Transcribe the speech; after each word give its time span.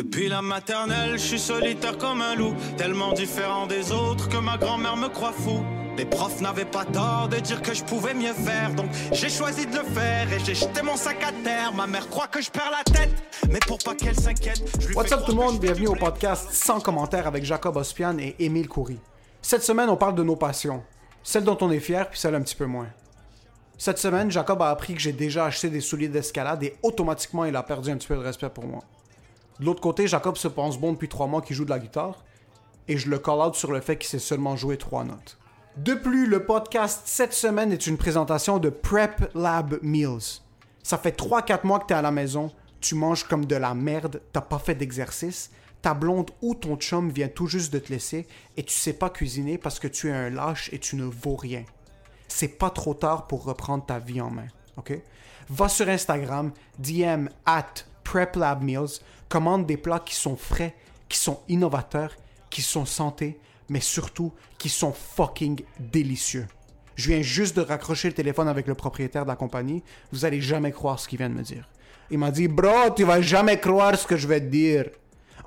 Depuis 0.00 0.28
la 0.30 0.40
maternelle, 0.40 1.18
je 1.18 1.26
suis 1.26 1.38
solitaire 1.38 1.98
comme 1.98 2.22
un 2.22 2.34
loup, 2.34 2.54
tellement 2.78 3.12
différent 3.12 3.66
des 3.66 3.92
autres 3.92 4.30
que 4.30 4.38
ma 4.38 4.56
grand-mère 4.56 4.96
me 4.96 5.08
croit 5.08 5.34
fou. 5.34 5.62
Les 5.98 6.06
profs 6.06 6.40
n'avaient 6.40 6.64
pas 6.64 6.86
tort 6.86 7.28
de 7.28 7.36
dire 7.36 7.60
que 7.60 7.74
je 7.74 7.84
pouvais 7.84 8.14
mieux 8.14 8.32
faire, 8.32 8.74
donc 8.74 8.86
j'ai 9.12 9.28
choisi 9.28 9.66
de 9.66 9.76
le 9.76 9.84
faire 9.84 10.32
et 10.32 10.38
j'ai 10.38 10.54
jeté 10.54 10.80
mon 10.80 10.96
sac 10.96 11.22
à 11.22 11.32
terre. 11.44 11.74
Ma 11.74 11.86
mère 11.86 12.08
croit 12.08 12.28
que 12.28 12.40
je 12.40 12.50
perds 12.50 12.70
la 12.70 12.82
tête, 12.82 13.10
mais 13.50 13.58
pour 13.58 13.76
pas 13.76 13.94
qu'elle 13.94 14.18
s'inquiète, 14.18 14.62
je 14.80 14.88
lui 14.88 14.96
What's 14.96 15.12
up 15.12 15.20
tout 15.26 15.32
le 15.32 15.36
monde, 15.36 15.60
bienvenue 15.60 15.88
au 15.88 15.96
podcast 15.96 16.48
sans 16.50 16.80
commentaire 16.80 17.26
avec 17.26 17.44
Jacob 17.44 17.76
Ospian 17.76 18.16
et 18.20 18.36
Émile 18.38 18.70
Coury. 18.70 18.98
Cette 19.42 19.64
semaine, 19.64 19.90
on 19.90 19.96
parle 19.96 20.14
de 20.14 20.22
nos 20.22 20.36
passions, 20.36 20.82
celles 21.22 21.44
dont 21.44 21.58
on 21.60 21.70
est 21.70 21.78
fier 21.78 22.08
puis 22.08 22.18
celles 22.18 22.36
un 22.36 22.40
petit 22.40 22.56
peu 22.56 22.64
moins. 22.64 22.88
Cette 23.76 23.98
semaine, 23.98 24.30
Jacob 24.30 24.62
a 24.62 24.70
appris 24.70 24.94
que 24.94 25.00
j'ai 25.00 25.12
déjà 25.12 25.44
acheté 25.44 25.68
des 25.68 25.82
souliers 25.82 26.08
d'escalade 26.08 26.62
et 26.62 26.78
automatiquement, 26.82 27.44
il 27.44 27.54
a 27.54 27.62
perdu 27.62 27.90
un 27.90 27.98
petit 27.98 28.08
peu 28.08 28.16
de 28.16 28.22
respect 28.22 28.48
pour 28.48 28.64
moi. 28.64 28.80
De 29.60 29.66
l'autre 29.66 29.82
côté, 29.82 30.06
Jacob 30.06 30.38
se 30.38 30.48
pense 30.48 30.78
bon 30.78 30.94
depuis 30.94 31.08
trois 31.08 31.26
mois 31.26 31.42
qu'il 31.42 31.54
joue 31.54 31.66
de 31.66 31.70
la 31.70 31.78
guitare 31.78 32.24
et 32.88 32.96
je 32.96 33.10
le 33.10 33.18
call 33.18 33.40
out 33.40 33.54
sur 33.54 33.70
le 33.70 33.82
fait 33.82 33.98
qu'il 33.98 34.08
sait 34.08 34.18
seulement 34.18 34.56
jouer 34.56 34.78
trois 34.78 35.04
notes. 35.04 35.38
De 35.76 35.92
plus, 35.92 36.26
le 36.26 36.46
podcast 36.46 37.02
cette 37.04 37.34
semaine 37.34 37.70
est 37.70 37.86
une 37.86 37.98
présentation 37.98 38.56
de 38.56 38.70
Prep 38.70 39.30
Lab 39.34 39.78
Meals. 39.82 40.40
Ça 40.82 40.96
fait 40.96 41.16
3-4 41.16 41.66
mois 41.66 41.78
que 41.78 41.86
t'es 41.86 41.94
à 41.94 42.00
la 42.00 42.10
maison, 42.10 42.50
tu 42.80 42.94
manges 42.94 43.24
comme 43.24 43.44
de 43.44 43.54
la 43.54 43.74
merde, 43.74 44.22
t'as 44.32 44.40
pas 44.40 44.58
fait 44.58 44.74
d'exercice, 44.74 45.50
ta 45.82 45.92
blonde 45.92 46.30
ou 46.40 46.54
ton 46.54 46.76
chum 46.76 47.10
vient 47.10 47.28
tout 47.28 47.46
juste 47.46 47.70
de 47.70 47.78
te 47.78 47.92
laisser 47.92 48.26
et 48.56 48.62
tu 48.62 48.74
sais 48.74 48.94
pas 48.94 49.10
cuisiner 49.10 49.58
parce 49.58 49.78
que 49.78 49.88
tu 49.88 50.08
es 50.08 50.12
un 50.12 50.30
lâche 50.30 50.70
et 50.72 50.78
tu 50.78 50.96
ne 50.96 51.04
vaux 51.04 51.36
rien. 51.36 51.64
C'est 52.28 52.58
pas 52.58 52.70
trop 52.70 52.94
tard 52.94 53.26
pour 53.26 53.44
reprendre 53.44 53.84
ta 53.84 53.98
vie 53.98 54.22
en 54.22 54.30
main, 54.30 54.48
ok? 54.78 54.98
Va 55.50 55.68
sur 55.68 55.88
Instagram, 55.88 56.50
DM 56.78 57.28
at 57.44 57.84
PrepLabMeals, 58.04 59.00
commande 59.30 59.64
des 59.64 59.78
plats 59.78 60.00
qui 60.00 60.14
sont 60.14 60.36
frais, 60.36 60.74
qui 61.08 61.16
sont 61.16 61.40
innovateurs, 61.48 62.14
qui 62.50 62.60
sont 62.60 62.84
santé, 62.84 63.38
mais 63.70 63.80
surtout 63.80 64.32
qui 64.58 64.68
sont 64.68 64.92
fucking 64.92 65.62
délicieux. 65.78 66.46
Je 66.96 67.08
viens 67.08 67.22
juste 67.22 67.56
de 67.56 67.62
raccrocher 67.62 68.08
le 68.08 68.14
téléphone 68.14 68.48
avec 68.48 68.66
le 68.66 68.74
propriétaire 68.74 69.22
de 69.22 69.30
la 69.30 69.36
compagnie. 69.36 69.82
Vous 70.12 70.26
allez 70.26 70.42
jamais 70.42 70.72
croire 70.72 70.98
ce 70.98 71.08
qu'il 71.08 71.18
vient 71.18 71.30
de 71.30 71.34
me 71.34 71.42
dire. 71.42 71.66
Il 72.10 72.18
m'a 72.18 72.30
dit, 72.30 72.48
bro, 72.48 72.90
tu 72.94 73.04
vas 73.04 73.22
jamais 73.22 73.58
croire 73.58 73.96
ce 73.96 74.06
que 74.06 74.16
je 74.16 74.26
vais 74.26 74.40
te 74.40 74.46
dire. 74.46 74.90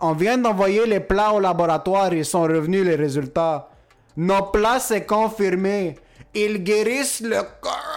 On 0.01 0.13
vient 0.13 0.37
d'envoyer 0.37 0.87
les 0.87 1.01
plats 1.01 1.33
au 1.33 1.39
laboratoire 1.39 2.13
et 2.13 2.19
ils 2.19 2.25
sont 2.25 2.41
revenus 2.41 2.83
les 2.83 2.95
résultats. 2.95 3.69
Nos 4.15 4.43
plats, 4.43 4.79
c'est 4.79 5.05
confirmé. 5.05 5.95
Ils 6.33 6.63
guérissent 6.63 7.21
le 7.21 7.41
coronavirus. 7.61 7.92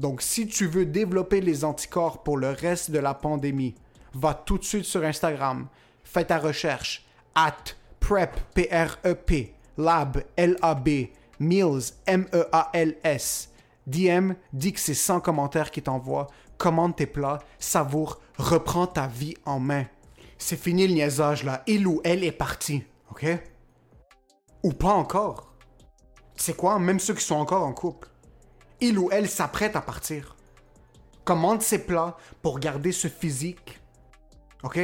Donc, 0.00 0.22
si 0.22 0.46
tu 0.46 0.66
veux 0.66 0.86
développer 0.86 1.42
les 1.42 1.62
anticorps 1.62 2.22
pour 2.22 2.38
le 2.38 2.48
reste 2.48 2.90
de 2.90 2.98
la 2.98 3.12
pandémie, 3.12 3.74
va 4.14 4.32
tout 4.32 4.56
de 4.56 4.64
suite 4.64 4.86
sur 4.86 5.04
Instagram, 5.04 5.68
fais 6.04 6.24
ta 6.24 6.38
recherche 6.38 7.04
at 7.34 7.74
prep, 8.00 8.34
P-R-E-P, 8.54 9.54
lab, 9.76 10.22
L-A-B, 10.36 10.88
meals, 11.38 11.92
M-E-A-L-S. 12.06 13.50
DM, 13.86 14.32
dis 14.54 14.72
que 14.72 14.80
c'est 14.80 14.94
100 14.94 15.20
commentaires 15.20 15.70
qui 15.70 15.82
t'envoient, 15.82 16.28
commande 16.56 16.96
tes 16.96 17.04
plats, 17.04 17.40
savoure, 17.58 18.22
reprends 18.38 18.86
ta 18.86 19.06
vie 19.06 19.34
en 19.44 19.60
main. 19.60 19.84
C'est 20.38 20.56
fini 20.56 20.88
le 20.88 20.94
niaisage 20.94 21.44
là, 21.44 21.62
il 21.66 21.86
ou 21.86 22.00
elle 22.04 22.24
est 22.24 22.32
parti, 22.32 22.84
ok? 23.10 23.26
Ou 24.62 24.72
pas 24.72 24.94
encore. 24.94 25.52
Sais 26.36 26.54
quoi, 26.54 26.78
même 26.78 27.00
ceux 27.00 27.12
qui 27.12 27.24
sont 27.24 27.36
encore 27.36 27.66
en 27.66 27.74
couple, 27.74 28.08
il 28.80 28.98
ou 28.98 29.10
elle 29.12 29.28
s'apprête 29.28 29.76
à 29.76 29.80
partir. 29.80 30.36
Commande 31.24 31.62
ses 31.62 31.84
plats 31.84 32.16
pour 32.42 32.58
garder 32.58 32.92
ce 32.92 33.08
physique. 33.08 33.80
OK? 34.62 34.78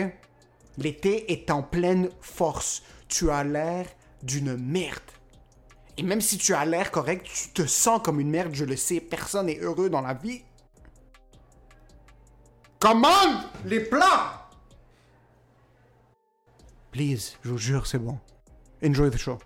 L'été 0.79 1.33
est 1.33 1.51
en 1.51 1.63
pleine 1.63 2.11
force. 2.21 2.83
Tu 3.09 3.31
as 3.31 3.45
l'air 3.45 3.87
d'une 4.23 4.57
merde. 4.57 5.01
Et 5.97 6.03
même 6.03 6.21
si 6.21 6.37
tu 6.37 6.53
as 6.55 6.65
l'air 6.65 6.91
correct, 6.91 7.27
tu 7.27 7.49
te 7.51 7.67
sens 7.67 8.01
comme 8.03 8.21
une 8.21 8.31
merde, 8.31 8.55
je 8.55 8.65
le 8.65 8.77
sais. 8.77 9.01
Personne 9.01 9.47
n'est 9.47 9.59
heureux 9.59 9.89
dans 9.89 10.03
la 10.03 10.15
vie. 10.15 10.43
Commande 12.79 13.43
les 13.65 13.81
plats! 13.81 14.49
Please, 16.93 17.37
je 17.43 17.51
vous 17.51 17.59
jure, 17.59 17.87
c'est 17.87 17.99
bon. 17.99 18.19
Enjoy 18.83 19.11
the 19.11 19.17
show. 19.17 19.39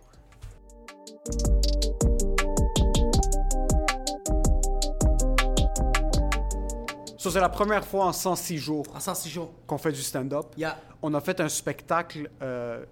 Ça, 7.21 7.31
c'est 7.31 7.41
la 7.41 7.51
première 7.51 7.85
fois 7.85 8.07
en 8.07 8.13
106 8.15 8.57
jours 8.57 8.87
En 8.95 8.99
106 9.01 9.29
jours. 9.29 9.53
qu'on 9.67 9.77
fait 9.77 9.93
du 9.93 10.01
stand-up. 10.01 10.47
Yeah. 10.57 10.79
On 11.03 11.13
a 11.13 11.21
fait 11.21 11.39
un 11.41 11.51
spectacle 11.51 12.31
euh, 12.41 12.83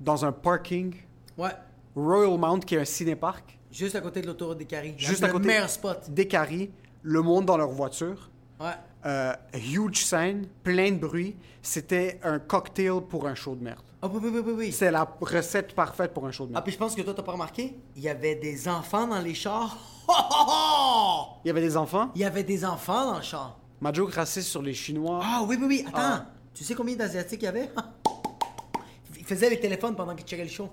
dans 0.00 0.24
un 0.24 0.30
parking, 0.30 0.94
Ouais. 1.36 1.50
Royal 1.96 2.38
Mount, 2.38 2.60
qui 2.60 2.76
est 2.76 2.80
un 2.80 2.84
cinéparc, 2.84 3.58
Juste 3.72 3.96
à 3.96 4.00
côté 4.00 4.20
de 4.20 4.28
l'autoroute 4.28 4.58
des 4.58 4.66
Caries. 4.66 4.94
juste 4.96 5.20
le 5.22 5.26
à 5.26 5.30
côté. 5.30 5.46
meilleur 5.48 5.68
spot. 5.68 5.98
Décari, 6.10 6.70
le 7.02 7.22
monde 7.22 7.46
dans 7.46 7.56
leur 7.56 7.70
voiture. 7.70 8.30
Ouais. 8.60 8.70
Euh, 9.06 9.32
huge 9.54 10.04
scène, 10.04 10.46
plein 10.62 10.92
de 10.92 10.98
bruit. 10.98 11.34
C'était 11.60 12.20
un 12.22 12.38
cocktail 12.38 13.00
pour 13.08 13.26
un 13.26 13.34
show 13.34 13.56
de 13.56 13.64
merde. 13.64 13.82
Ah 14.02 14.06
oui, 14.12 14.20
oui, 14.22 14.30
oui, 14.32 14.42
oui, 14.46 14.52
oui. 14.56 14.72
C'est 14.72 14.90
la 14.92 15.08
recette 15.20 15.74
parfaite 15.74 16.12
pour 16.14 16.24
un 16.26 16.30
show 16.30 16.44
de 16.46 16.50
Ah, 16.50 16.54
merde. 16.54 16.64
puis 16.64 16.72
je 16.72 16.78
pense 16.78 16.94
que 16.94 17.02
toi, 17.02 17.14
t'as 17.14 17.22
pas 17.24 17.32
remarqué? 17.32 17.76
Il 17.96 18.02
y 18.02 18.08
avait 18.08 18.36
des 18.36 18.68
enfants 18.68 19.06
dans 19.08 19.20
les 19.20 19.34
chars. 19.34 19.76
Ho! 20.10 21.38
Il 21.44 21.48
y 21.48 21.50
avait 21.50 21.60
des 21.60 21.76
enfants? 21.76 22.10
Il 22.14 22.20
y 22.20 22.24
avait 22.24 22.44
des 22.44 22.64
enfants 22.64 23.06
dans 23.12 23.16
le 23.16 23.22
char. 23.22 23.58
Ma 23.80 23.92
joke 23.92 24.12
raciste 24.12 24.48
sur 24.48 24.62
les 24.62 24.74
Chinois. 24.74 25.20
Ah 25.22 25.42
oui, 25.46 25.56
oui, 25.60 25.66
oui. 25.68 25.84
Attends. 25.88 25.98
Ah. 26.00 26.26
Tu 26.54 26.64
sais 26.64 26.74
combien 26.74 26.96
d'Asiatiques 26.96 27.42
il 27.42 27.46
y 27.46 27.48
avait? 27.48 27.70
Ils 29.18 29.24
faisaient 29.24 29.50
les 29.50 29.60
téléphones 29.60 29.94
pendant 29.94 30.14
qu'ils 30.14 30.26
checkeraient 30.26 30.44
le 30.44 30.50
show. 30.50 30.68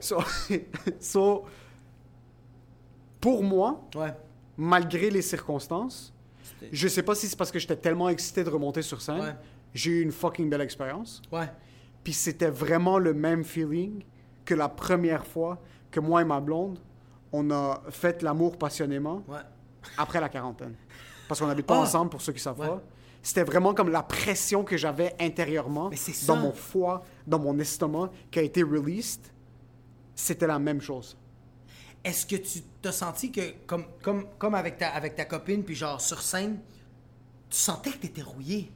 So, 0.00 0.18
so, 1.00 1.44
pour 3.20 3.42
moi, 3.42 3.80
Ouais. 3.94 4.14
malgré 4.56 5.10
les 5.10 5.22
circonstances, 5.22 6.12
je 6.70 6.88
sais 6.88 7.02
pas 7.02 7.14
si 7.14 7.26
c'est 7.26 7.36
parce 7.36 7.50
que 7.50 7.58
j'étais 7.58 7.76
tellement 7.76 8.08
excité 8.08 8.44
de 8.44 8.50
remonter 8.50 8.82
sur 8.82 9.00
scène, 9.00 9.20
Ouais. 9.20 9.34
j'ai 9.72 9.90
eu 9.92 10.02
une 10.02 10.12
fucking 10.12 10.48
belle 10.50 10.60
expérience. 10.60 11.22
Ouais. 11.32 11.50
Puis 12.04 12.12
c'était 12.12 12.50
vraiment 12.50 12.98
le 12.98 13.14
même 13.14 13.42
feeling 13.44 14.04
que 14.44 14.54
la 14.54 14.68
première 14.68 15.26
fois 15.26 15.58
que 15.90 16.00
moi 16.00 16.20
et 16.22 16.24
ma 16.24 16.40
blonde, 16.40 16.78
on 17.36 17.50
a 17.50 17.82
fait 17.90 18.22
l'amour 18.22 18.56
passionnément 18.56 19.22
Ouais. 19.26 19.38
après 19.98 20.20
la 20.20 20.28
quarantaine. 20.28 20.74
Parce 21.26 21.40
qu'on 21.40 21.48
n'habite 21.48 21.66
pas 21.66 21.76
Ah! 21.78 21.82
ensemble, 21.82 22.10
pour 22.10 22.22
ceux 22.22 22.32
qui 22.32 22.38
savent 22.40 22.60
Ouais. 22.60 22.68
pas. 22.68 22.82
C'était 23.22 23.42
vraiment 23.42 23.74
comme 23.74 23.90
la 23.90 24.02
pression 24.02 24.62
que 24.64 24.76
j'avais 24.76 25.14
intérieurement, 25.18 25.90
dans 26.28 26.36
mon 26.36 26.52
foie, 26.52 27.02
dans 27.26 27.38
mon 27.38 27.58
estomac, 27.58 28.10
qui 28.30 28.38
a 28.38 28.42
été 28.42 28.62
released. 28.62 29.22
C'était 30.14 30.46
la 30.46 30.58
même 30.58 30.80
chose. 30.80 31.16
Est-ce 32.04 32.26
que 32.26 32.36
tu 32.36 32.60
t'as 32.82 32.92
senti 32.92 33.32
que, 33.32 33.40
comme, 33.66 33.86
comme, 34.02 34.26
comme 34.38 34.54
avec, 34.54 34.76
ta, 34.76 34.90
avec 34.90 35.16
ta 35.16 35.24
copine, 35.24 35.64
puis 35.64 35.74
genre 35.74 36.00
sur 36.00 36.20
scène, 36.20 36.58
tu 37.48 37.56
sentais 37.56 37.90
que 37.90 37.96
t'étais 37.98 38.22
rouillé? 38.22 38.70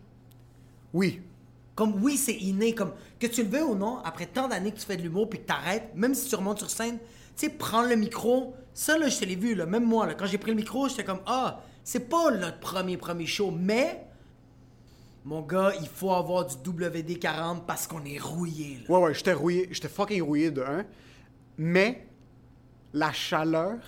Oui, 0.93 1.23
Comme 1.75 2.03
oui, 2.03 2.17
c'est 2.17 2.35
inné, 2.35 2.75
comme 2.75 2.93
que 3.21 3.29
tu 3.29 3.45
le 3.45 3.49
veux 3.51 3.65
ou 3.65 3.77
non, 3.77 3.99
après 3.99 4.27
tant 4.27 4.49
d'années 4.49 4.73
que 4.73 4.79
tu 4.81 4.87
fais 4.87 4.97
de 4.97 5.03
l'humour 5.03 5.29
puis 5.29 5.39
que 5.39 5.45
t'arrêtes, 5.47 5.95
même 5.95 6.13
si 6.15 6.29
tu 6.29 6.35
remontes 6.35 6.59
sur 6.59 6.71
scène, 6.71 6.99
tu 7.39 7.47
sais, 7.47 7.53
prendre 7.53 7.89
le 7.89 7.97
micro, 7.97 8.55
ça 8.75 8.99
là, 8.99 9.09
je 9.09 9.19
te 9.19 9.25
l'ai 9.25 9.37
vu, 9.37 9.55
là, 9.55 9.65
même 9.67 9.85
moi, 9.85 10.07
là, 10.07 10.15
quand 10.15 10.27
j'ai 10.27 10.39
pris 10.39 10.51
le 10.51 10.57
micro, 10.57 10.89
j'étais 10.89 11.05
comme, 11.05 11.21
ah, 11.27 11.61
C'est 11.85 12.09
pas 12.11 12.31
notre 12.33 12.59
premier, 12.61 12.97
premier 12.99 13.25
show, 13.27 13.51
mais. 13.51 14.05
Mon 15.25 15.41
gars, 15.43 15.73
il 15.81 15.89
faut 15.89 16.13
avoir 16.13 16.45
du 16.47 16.55
WD-40 16.57 17.65
parce 17.67 17.87
qu'on 17.87 18.05
est 18.05 18.19
rouillé, 18.19 18.81
là. 18.87 18.95
Ouais, 18.95 19.05
ouais, 19.07 19.15
j'étais 19.15 19.33
rouillé, 19.33 19.69
j'étais 19.71 19.89
fucking 19.89 20.23
rouillé 20.23 20.51
de 20.51 20.63
un. 20.63 20.85
Mais 21.57 22.07
la 22.93 23.13
chaleur, 23.13 23.79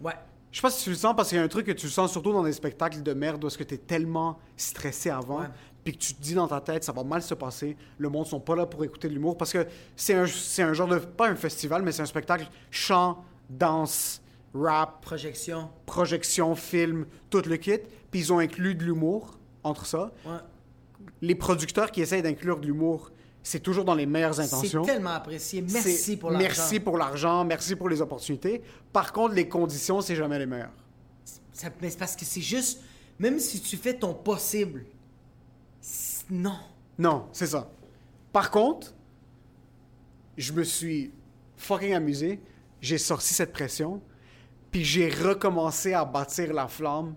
Ouais. 0.00 0.14
je 0.50 0.56
sais 0.56 0.62
pas 0.62 0.70
si 0.70 0.84
tu 0.84 0.90
le 0.90 0.96
sens 0.96 1.14
parce 1.16 1.28
qu'il 1.30 1.38
y 1.38 1.40
a 1.40 1.44
un 1.44 1.48
truc 1.48 1.66
que 1.66 1.72
tu 1.72 1.88
sens 1.88 2.10
surtout 2.12 2.32
dans 2.32 2.42
des 2.42 2.52
spectacles 2.52 3.02
de 3.02 3.12
merde 3.14 3.42
où 3.42 3.46
est-ce 3.46 3.58
que 3.58 3.64
t'es 3.64 3.76
tellement 3.78 4.38
stressé 4.56 5.10
avant, 5.10 5.40
Ouais. 5.40 5.46
Puis 5.90 5.98
que 5.98 6.04
tu 6.04 6.14
te 6.14 6.22
dis 6.22 6.34
dans 6.34 6.46
ta 6.48 6.60
tête 6.60 6.84
ça 6.84 6.92
va 6.92 7.02
mal 7.04 7.22
se 7.22 7.34
passer, 7.34 7.76
le 7.98 8.08
monde 8.08 8.26
sont 8.26 8.40
pas 8.40 8.54
là 8.56 8.66
pour 8.66 8.84
écouter 8.84 9.08
de 9.08 9.14
l'humour 9.14 9.36
parce 9.36 9.52
que 9.52 9.66
c'est 9.96 10.14
un, 10.14 10.26
c'est 10.26 10.62
un 10.62 10.72
genre 10.72 10.88
de 10.88 10.98
pas 10.98 11.28
un 11.28 11.34
festival 11.34 11.82
mais 11.82 11.92
c'est 11.92 12.02
un 12.02 12.06
spectacle 12.06 12.46
chant, 12.70 13.24
danse, 13.48 14.20
rap, 14.54 15.02
Projection. 15.02 15.68
projection, 15.86 16.54
film, 16.54 17.06
tout 17.28 17.42
le 17.46 17.56
kit, 17.56 17.78
puis 18.10 18.20
ils 18.20 18.32
ont 18.32 18.38
inclus 18.38 18.74
de 18.74 18.84
l'humour 18.84 19.38
entre 19.62 19.86
ça. 19.86 20.12
Ouais. 20.24 20.32
Les 21.22 21.34
producteurs 21.34 21.90
qui 21.90 22.00
essayent 22.02 22.22
d'inclure 22.22 22.60
de 22.60 22.66
l'humour, 22.66 23.10
c'est 23.42 23.60
toujours 23.60 23.84
dans 23.84 23.94
les 23.94 24.06
meilleures 24.06 24.34
C'est 24.34 24.42
intentions. 24.42 24.82
tellement 24.84 25.10
apprécié. 25.10 25.62
Merci 25.62 25.92
C'est- 25.96 26.16
pour 26.16 26.30
l'argent. 26.30 26.46
Merci 26.46 26.80
pour 26.80 26.98
l'argent, 26.98 27.44
merci 27.44 27.74
pour 27.76 27.88
les 27.88 28.00
opportunités. 28.02 28.62
Par 28.92 29.12
contre, 29.12 29.34
les 29.34 29.48
conditions, 29.48 30.00
c'est 30.00 30.16
jamais 30.16 30.38
les 30.38 30.46
meilleures. 30.46 30.72
Ça- 31.52 31.68
mais 31.80 31.90
c'est 31.90 31.98
parce 31.98 32.16
que 32.16 32.24
c'est 32.24 32.40
juste. 32.40 32.80
Même 33.18 33.38
si 33.38 33.60
tu 33.60 33.76
fais 33.76 33.94
ton 33.94 34.14
possible. 34.14 34.84
Non. 36.30 36.58
Non, 36.98 37.28
c'est 37.32 37.46
ça. 37.46 37.70
Par 38.32 38.50
contre, 38.50 38.94
je 40.36 40.52
me 40.52 40.62
suis 40.62 41.12
fucking 41.56 41.94
amusé. 41.94 42.40
J'ai 42.80 42.98
sorti 42.98 43.34
cette 43.34 43.52
pression, 43.52 44.00
puis 44.70 44.84
j'ai 44.84 45.10
recommencé 45.10 45.92
à 45.92 46.04
bâtir 46.04 46.52
la 46.54 46.68
flamme 46.68 47.14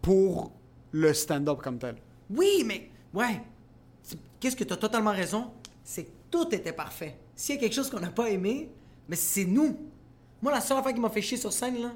pour 0.00 0.52
le 0.92 1.12
stand-up 1.12 1.60
comme 1.62 1.78
tel. 1.78 1.96
Oui, 2.30 2.62
mais. 2.64 2.90
Ouais. 3.12 3.42
Qu'est-ce 4.38 4.54
que 4.54 4.64
tu 4.64 4.72
as 4.72 4.76
totalement 4.76 5.12
raison? 5.12 5.50
C'est 5.82 6.04
que 6.04 6.10
tout 6.30 6.54
était 6.54 6.72
parfait. 6.72 7.18
S'il 7.34 7.56
y 7.56 7.58
a 7.58 7.60
quelque 7.60 7.74
chose 7.74 7.90
qu'on 7.90 8.00
n'a 8.00 8.10
pas 8.10 8.30
aimé, 8.30 8.70
mais 9.08 9.16
c'est 9.16 9.44
nous. 9.44 9.76
Moi, 10.42 10.52
la 10.52 10.60
seule 10.60 10.78
affaire 10.78 10.94
qui 10.94 11.00
m'a 11.00 11.10
fait 11.10 11.22
chier 11.22 11.38
sur 11.38 11.52
scène, 11.52 11.80
là, 11.80 11.92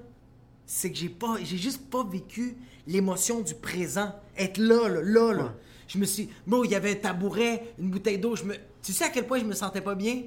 c'est 0.66 0.90
que 0.90 0.96
j'ai 0.96 1.08
pas. 1.08 1.37
J'ai 1.42 1.58
juste 1.58 1.88
pas 1.90 2.02
vécu 2.02 2.56
l'émotion 2.87 3.40
du 3.40 3.54
présent. 3.54 4.14
Être 4.37 4.58
là, 4.58 4.88
là, 4.88 5.02
là, 5.02 5.32
là. 5.32 5.44
Ouais. 5.44 5.50
Je 5.92 5.98
me 5.98 6.04
suis. 6.04 6.28
Bon, 6.46 6.62
il 6.62 6.70
y 6.70 6.76
avait 6.76 6.92
un 6.92 6.94
tabouret, 6.94 7.64
une 7.78 7.90
bouteille 7.90 8.19
d'eau. 8.19 8.37
Je 8.37 8.44
me. 8.44 8.54
Tu 8.82 8.92
sais 8.92 9.04
à 9.04 9.08
quel 9.08 9.26
point 9.26 9.40
je 9.40 9.44
me 9.44 9.54
sentais 9.54 9.81
pas 9.81 9.96
bien? 9.96 10.22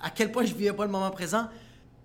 À 0.00 0.10
quel 0.10 0.30
point 0.30 0.44
je 0.44 0.54
vivais 0.54 0.72
pas 0.72 0.84
le 0.84 0.90
moment 0.92 1.10
présent? 1.10 1.48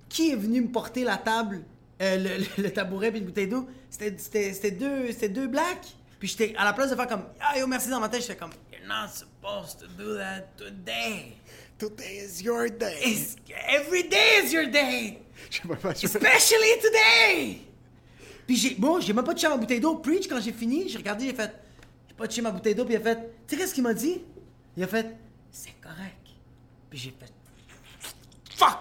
Qui 0.09 0.31
est 0.31 0.35
venu 0.35 0.61
me 0.61 0.69
porter 0.69 1.03
la 1.03 1.17
table, 1.17 1.61
euh, 2.01 2.17
le, 2.17 2.43
le- 2.57 2.63
le 2.63 2.71
tabouret 2.73 3.11
puis 3.11 3.19
une 3.19 3.27
bouteille 3.27 3.47
d'eau? 3.47 3.67
C'était- 3.91 4.15
C'était 4.17 4.53
c'était 4.53 4.71
deux, 4.71 5.11
c'était 5.11 5.29
deux 5.29 5.47
blacks. 5.47 5.95
Puis 6.17 6.29
j'étais 6.29 6.55
à 6.57 6.65
la 6.65 6.73
place 6.73 6.89
de 6.89 6.95
faire 6.95 7.07
comme 7.07 7.25
Ah 7.39 7.59
yo 7.59 7.67
merci 7.67 7.89
dans 7.89 7.99
ma 7.99 8.09
tête, 8.09 8.21
j'étais 8.21 8.35
comme 8.37 8.51
You're 8.71 8.87
not 8.87 9.09
supposed 9.13 9.79
to 9.81 9.87
do 10.01 10.15
that 10.17 10.41
today. 10.57 11.33
Today 11.77 12.25
is 12.25 12.41
your 12.41 12.69
day. 12.71 12.97
It's, 13.05 13.35
every 13.69 14.07
day 14.07 14.43
is 14.43 14.51
your 14.51 14.65
day. 14.67 15.19
Je 15.51 15.57
sais 15.61 15.67
pas, 15.67 15.93
je- 15.93 16.05
Especially 16.05 16.79
today! 16.81 17.57
Puis 18.47 18.55
j'ai, 18.55 18.75
bon, 18.75 18.99
j'ai 18.99 19.11
même 19.13 19.25
pas 19.25 19.33
touché 19.33 19.45
à 19.47 19.49
ma 19.51 19.57
bouteille 19.57 19.79
d'eau. 19.79 19.95
Preach, 19.97 20.27
quand 20.27 20.39
j'ai 20.41 20.53
fini, 20.53 20.87
j'ai 20.89 20.97
regardé, 20.97 21.25
j'ai 21.25 21.33
fait, 21.33 21.51
pas 22.17 22.27
touché 22.27 22.41
ma 22.41 22.51
bouteille 22.51 22.75
d'eau, 22.75 22.85
puis 22.85 22.93
il 22.93 22.97
a 22.97 23.01
fait, 23.01 23.15
tu 23.47 23.55
sais 23.55 23.61
qu'est-ce 23.61 23.73
qu'il 23.73 23.83
m'a 23.83 23.93
dit? 23.93 24.21
Il 24.77 24.83
a 24.83 24.87
fait, 24.87 25.15
c'est 25.51 25.73
correct. 25.81 26.17
Puis 26.89 26.99
j'ai 26.99 27.11
fait, 27.11 27.31
fuck! 28.55 28.77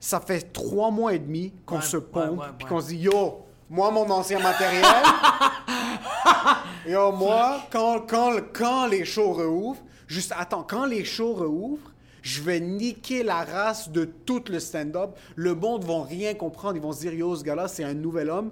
Ça 0.00 0.20
fait 0.20 0.52
trois 0.52 0.90
mois 0.90 1.14
et 1.14 1.18
demi 1.18 1.52
qu'on 1.66 1.76
Ouais, 1.76 1.82
se 1.82 1.96
pompe, 1.96 2.40
ouais, 2.40 2.46
puis 2.58 2.66
qu'on 2.66 2.80
se 2.80 2.88
dit 2.88 2.96
Yo, 2.98 3.40
moi, 3.68 3.90
mon 3.90 4.08
ancien 4.10 4.38
matériel. 4.40 4.84
Yo, 6.88 7.12
moi, 7.12 7.60
quand, 7.70 8.00
quand, 8.08 8.36
quand 8.52 8.86
les 8.86 9.04
shows 9.04 9.32
rouvrent, 9.34 9.82
juste 10.06 10.32
attends, 10.36 10.62
quand 10.62 10.86
les 10.86 11.04
shows 11.04 11.34
rouvrent, 11.34 11.92
je 12.22 12.42
vais 12.42 12.60
niquer 12.60 13.22
la 13.22 13.44
race 13.44 13.90
de 13.90 14.04
tout 14.04 14.42
le 14.48 14.60
stand-up. 14.60 15.10
Le 15.36 15.54
monde 15.54 15.84
va 15.84 16.04
rien 16.04 16.34
comprendre. 16.34 16.76
Ils 16.76 16.82
vont 16.82 16.92
se 16.92 17.00
dire 17.00 17.12
Yo, 17.14 17.34
ce 17.36 17.44
gars-là, 17.44 17.68
c'est 17.68 17.84
un 17.84 17.94
nouvel 17.94 18.30
homme. 18.30 18.50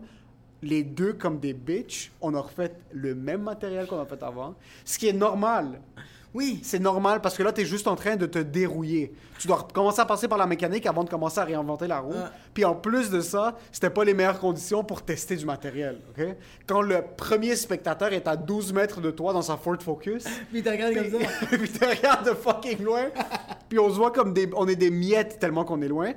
Les 0.63 0.83
deux, 0.83 1.13
comme 1.13 1.39
des 1.39 1.53
bitches, 1.53 2.11
on 2.21 2.35
a 2.35 2.41
refait 2.41 2.73
le 2.93 3.15
même 3.15 3.43
matériel 3.43 3.87
qu'on 3.87 4.01
a 4.01 4.07
fait 4.07 4.23
avant. 4.23 4.55
Ce 4.85 4.99
qui 4.99 5.09
est 5.09 5.13
normal. 5.13 5.81
Oui. 6.37 6.61
C'est 6.63 6.79
normal 6.79 7.21
parce 7.23 7.37
que 7.37 7.43
là, 7.43 7.51
tu 7.51 7.63
es 7.63 7.65
juste 7.65 7.87
en 7.89 7.97
train 7.97 8.17
de 8.17 8.27
te 8.27 8.39
dérouiller. 8.39 9.13
Tu 9.39 9.49
dois 9.49 9.67
commencer 9.73 10.01
à 10.01 10.05
passer 10.05 10.29
par 10.29 10.37
la 10.37 10.47
mécanique 10.47 10.85
avant 10.85 11.03
de 11.03 11.09
commencer 11.09 11.41
à 11.41 11.45
réinventer 11.45 11.87
la 11.87 12.01
roue. 12.01 12.13
Ouais. 12.13 12.29
Puis 12.53 12.65
en 12.65 12.75
plus 12.75 13.09
de 13.11 13.21
ça, 13.21 13.57
c'était 13.73 13.89
pas 13.89 14.05
les 14.05 14.13
meilleures 14.13 14.39
conditions 14.39 14.85
pour 14.85 15.01
tester 15.03 15.37
du 15.37 15.47
matériel. 15.47 15.99
Quand 16.67 16.83
le 16.83 17.03
premier 17.17 17.57
spectateur 17.57 18.13
est 18.13 18.29
à 18.29 18.37
12 18.37 18.75
mètres 18.75 19.01
de 19.01 19.11
toi 19.11 19.33
dans 19.33 19.43
sa 19.43 19.57
Ford 19.57 19.79
Focus, 19.81 20.25
Puis 20.53 20.63
t'as 20.63 20.73
regardé 20.73 20.95
comme 20.95 21.23
ça. 21.23 21.47
puis 21.51 21.71
tu 21.71 21.85
regardes 21.85 22.27
de 22.27 22.35
fucking 22.35 22.83
loin, 22.83 23.07
puis 23.69 23.79
on 23.79 23.89
se 23.89 23.95
voit 23.95 24.11
comme 24.11 24.35
des. 24.35 24.49
On 24.55 24.69
est 24.69 24.77
des 24.77 24.91
miettes 24.91 25.39
tellement 25.39 25.65
qu'on 25.65 25.81
est 25.81 25.89
loin. 25.89 26.13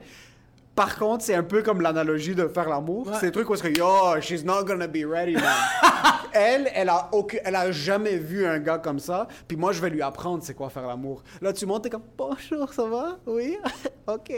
Par 0.80 0.98
contre, 0.98 1.26
c'est 1.26 1.36
un 1.36 1.44
peu 1.44 1.62
comme 1.62 1.82
l'analogie 1.82 2.34
de 2.34 2.48
faire 2.48 2.70
l'amour. 2.70 3.06
Ouais. 3.06 3.14
C'est 3.20 3.26
des 3.26 3.32
trucs 3.34 3.50
où 3.50 3.54
est-ce 3.54 3.64
que, 3.64 3.78
yo, 3.78 4.22
she's 4.22 4.46
not 4.46 4.64
gonna 4.64 4.88
be 4.88 5.04
ready, 5.06 5.34
man. 5.34 5.44
elle, 6.32 6.72
elle 6.74 6.88
a, 6.88 7.10
aucun- 7.12 7.40
elle 7.44 7.58
a 7.58 7.70
jamais 7.70 8.16
vu 8.16 8.46
un 8.46 8.60
gars 8.60 8.78
comme 8.78 8.98
ça. 9.00 9.28
Puis 9.46 9.58
moi, 9.58 9.74
je 9.74 9.82
vais 9.82 9.90
lui 9.90 10.02
apprendre 10.02 10.42
c'est 10.42 10.54
quoi 10.54 10.70
faire 10.70 10.88
l'amour. 10.88 11.22
Là, 11.42 11.52
tu 11.52 11.66
montes, 11.66 11.84
t'es 11.84 11.90
comme, 11.90 12.06
bonjour, 12.18 12.74
ça 12.74 12.86
va? 12.86 13.18
Oui? 13.26 13.58
OK. 14.08 14.32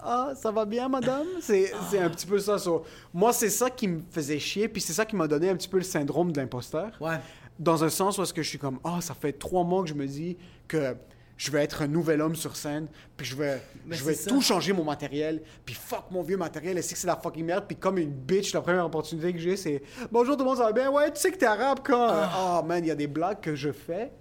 Ah, 0.00 0.30
ça 0.34 0.50
va 0.50 0.64
bien, 0.64 0.88
madame? 0.88 1.26
C'est 1.42 1.70
c'est 1.90 1.98
un 1.98 2.08
petit 2.08 2.26
peu 2.26 2.38
ça. 2.38 2.56
so, 2.56 2.84
moi, 3.12 3.34
c'est 3.34 3.50
ça 3.50 3.68
qui 3.68 3.88
me 3.88 4.00
faisait 4.10 4.38
chier. 4.38 4.68
Puis 4.68 4.80
c'est 4.80 4.94
ça 4.94 5.04
qui 5.04 5.16
m'a 5.16 5.28
donné 5.28 5.50
un 5.50 5.56
petit 5.56 5.68
peu 5.68 5.76
le 5.76 5.82
syndrome 5.84 6.32
de 6.32 6.40
l'imposteur 6.40 6.92
Ouais. 6.98 7.18
dans 7.58 7.84
un 7.84 7.90
sens 7.90 8.16
où 8.16 8.22
est-ce 8.22 8.32
que 8.32 8.42
je 8.42 8.48
suis 8.48 8.58
comme 8.58 8.78
ah 8.84 9.02
ça 9.02 9.12
fait 9.12 9.32
trois 9.34 9.64
mois 9.64 9.82
que 9.82 9.90
je 9.90 9.94
me 9.94 10.06
dis 10.06 10.38
que 10.66 10.96
je 11.36 11.50
vais 11.50 11.62
être 11.62 11.82
un 11.82 11.86
nouvel 11.86 12.20
homme 12.22 12.34
sur 12.36 12.56
scène 12.56 12.86
puis 13.16 13.26
je 13.26 13.36
vais 13.36 13.60
Mais 13.86 13.94
je 13.96 14.04
vais 14.04 14.14
ça. 14.14 14.30
tout 14.30 14.40
changer 14.40 14.72
mon 14.72 14.84
matériel 14.84 15.42
puis 15.64 15.74
fuck 15.74 16.04
mon 16.10 16.22
vieux 16.22 16.36
matériel 16.36 16.78
et 16.78 16.82
c'est 16.82 16.94
que 16.94 17.00
c'est 17.00 17.06
la 17.06 17.16
fucking 17.16 17.44
merde 17.44 17.64
puis 17.68 17.76
comme 17.76 17.98
une 17.98 18.10
bitch 18.10 18.54
la 18.54 18.60
première 18.62 18.86
opportunité 18.86 19.32
que 19.32 19.38
j'ai 19.38 19.56
c'est 19.56 19.82
bonjour 20.10 20.34
tout 20.36 20.42
le 20.44 20.48
monde 20.48 20.56
ça 20.58 20.64
va 20.64 20.72
bien? 20.72 20.90
Ouais 20.90 21.12
tu 21.12 21.20
sais 21.20 21.30
que 21.30 21.36
t'es 21.36 21.46
arabe 21.46 21.80
quand 21.84 22.08
Ah. 22.10 22.60
oh 22.62 22.66
man 22.66 22.82
il 22.84 22.88
y 22.88 22.90
a 22.90 22.94
des 22.94 23.06
blagues 23.06 23.40
que 23.40 23.54
je 23.54 23.70
fais 23.72 24.12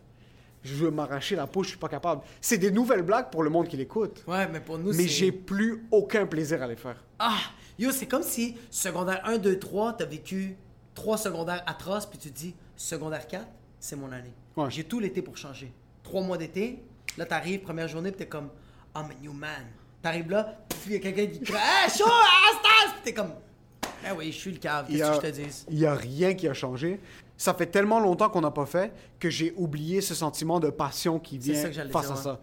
je 0.63 0.73
veux 0.73 0.91
m'arracher 0.91 1.35
la 1.35 1.47
peau 1.47 1.63
je 1.63 1.69
suis 1.69 1.77
pas 1.77 1.87
capable 1.87 2.21
c'est 2.41 2.57
des 2.57 2.71
nouvelles 2.71 3.03
blagues 3.03 3.29
pour 3.31 3.43
le 3.43 3.49
monde 3.49 3.67
qui 3.67 3.77
l'écoute 3.77 4.23
Ouais, 4.27 4.47
mais 4.47 4.59
pour 4.59 4.77
nous, 4.77 4.93
mais 4.93 5.07
j'ai 5.07 5.31
plus 5.31 5.85
aucun 5.91 6.25
plaisir 6.25 6.61
à 6.63 6.67
les 6.67 6.75
faire 6.75 7.01
Ah! 7.19 7.37
Yo, 7.77 7.91
c'est 7.91 8.05
comme 8.07 8.23
si 8.23 8.55
secondaire 8.71 9.21
1, 9.25 9.37
2, 9.37 9.59
3, 9.59 9.93
t'as 9.97 10.05
vécu 10.05 10.55
trois 10.93 11.17
secondaires 11.17 11.61
atroces, 11.67 12.05
puis 12.05 12.17
tu 12.17 12.31
te 12.31 12.37
dis 12.37 12.55
secondaire 12.77 13.27
4, 13.27 13.45
c'est 13.81 13.97
mon 13.97 14.09
année. 14.13 14.31
Ouais. 14.55 14.67
J'ai 14.69 14.85
tout 14.85 15.01
l'été 15.01 15.21
pour 15.21 15.35
changer. 15.35 15.73
Trois 16.01 16.21
mois 16.21 16.37
d'été, 16.37 16.81
là 17.17 17.25
t'arrives, 17.25 17.61
première 17.61 17.87
journée, 17.87 18.11
puis 18.11 18.19
t'es 18.19 18.27
comme 18.27 18.49
I'm 18.95 19.05
a 19.05 19.21
new 19.21 19.33
man. 19.33 19.65
T'arrives 20.01 20.29
là, 20.29 20.55
puis 20.69 20.79
il 20.87 20.91
y 20.93 20.95
a 20.95 20.99
quelqu'un 20.99 21.25
qui 21.27 21.39
crie 21.41 21.55
Hey, 21.55 21.89
chaud, 21.89 22.05
Astas! 22.05 22.93
Puis 22.93 23.01
t'es 23.05 23.13
comme 23.13 23.31
Ah 24.05 24.13
oui, 24.15 24.31
je 24.31 24.37
suis 24.37 24.51
le 24.51 24.57
cave, 24.59 24.85
qu'est-ce 24.87 25.09
que 25.09 25.15
je 25.15 25.31
te 25.31 25.35
dis? 25.41 25.65
Il 25.69 25.77
n'y 25.77 25.85
a 25.85 25.95
rien 25.95 26.33
qui 26.33 26.47
a 26.47 26.53
changé. 26.53 26.99
Ça 27.37 27.53
fait 27.53 27.65
tellement 27.65 27.99
longtemps 27.99 28.29
qu'on 28.29 28.41
n'a 28.41 28.51
pas 28.51 28.65
fait 28.65 28.93
que 29.19 29.29
j'ai 29.29 29.53
oublié 29.57 29.99
ce 30.01 30.13
sentiment 30.15 30.59
de 30.59 30.69
passion 30.69 31.19
qui 31.19 31.37
vient 31.37 31.55
ça 31.61 31.69
que 31.69 31.73
face 31.89 32.05
dire, 32.05 32.11
à 32.11 32.15
ouais. 32.15 32.21
ça. 32.21 32.39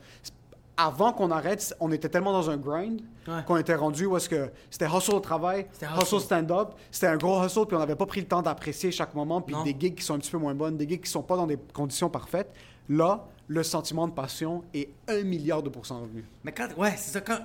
Avant 0.77 1.13
qu'on 1.13 1.31
arrête, 1.31 1.75
on 1.81 1.93
était 1.93 2.09
tellement 2.09 2.33
dans 2.33 2.49
un 2.51 2.57
grind 2.57 3.01
Ouais. 3.29 3.43
qu'on 3.47 3.57
était 3.57 3.75
rendu 3.77 4.07
où 4.07 4.17
est-ce 4.17 4.29
que 4.29 4.51
c'était 4.69 4.87
hustle 4.89 5.15
au 5.15 5.21
travail, 5.21 5.67
C'était 5.73 5.87
hustle, 5.87 6.03
hustle. 6.17 6.21
stand-up. 6.21 6.69
C'était 6.91 7.07
un 7.07 7.17
gros 7.17 7.41
hustle, 7.45 7.67
puis 7.67 7.77
on 7.77 7.79
n'avait 7.79 7.95
pas 7.95 8.07
pris 8.07 8.21
le 8.21 8.27
temps 8.27 8.43
d'apprécier 8.43 8.91
chaque 8.91 9.15
moment, 9.15 9.41
puis 9.41 9.55
Non. 9.55 9.63
des 9.63 9.77
gigs 9.79 9.95
qui 9.95 10.03
sont 10.03 10.15
un 10.15 10.19
petit 10.19 10.31
peu 10.33 10.39
moins 10.39 10.55
bonnes, 10.57 10.77
des 10.77 10.89
gigs 10.89 11.03
qui 11.05 11.11
sont 11.11 11.23
pas 11.23 11.37
dans 11.37 11.47
des 11.47 11.57
conditions 11.73 12.11
parfaites. 12.11 12.53
Là, 12.89 13.25
le 13.49 13.63
sentiment 13.63 14.09
de 14.09 14.13
passion 14.13 14.65
est 14.73 14.91
un 15.09 15.23
milliard 15.23 15.63
de 15.63 15.69
pourcents 15.69 16.01
revenu. 16.01 16.25
Mais 16.45 16.53
quand. 16.53 16.69
Ouais, 16.77 16.95
c'est 16.97 17.13
ça. 17.13 17.21
Quand. 17.21 17.41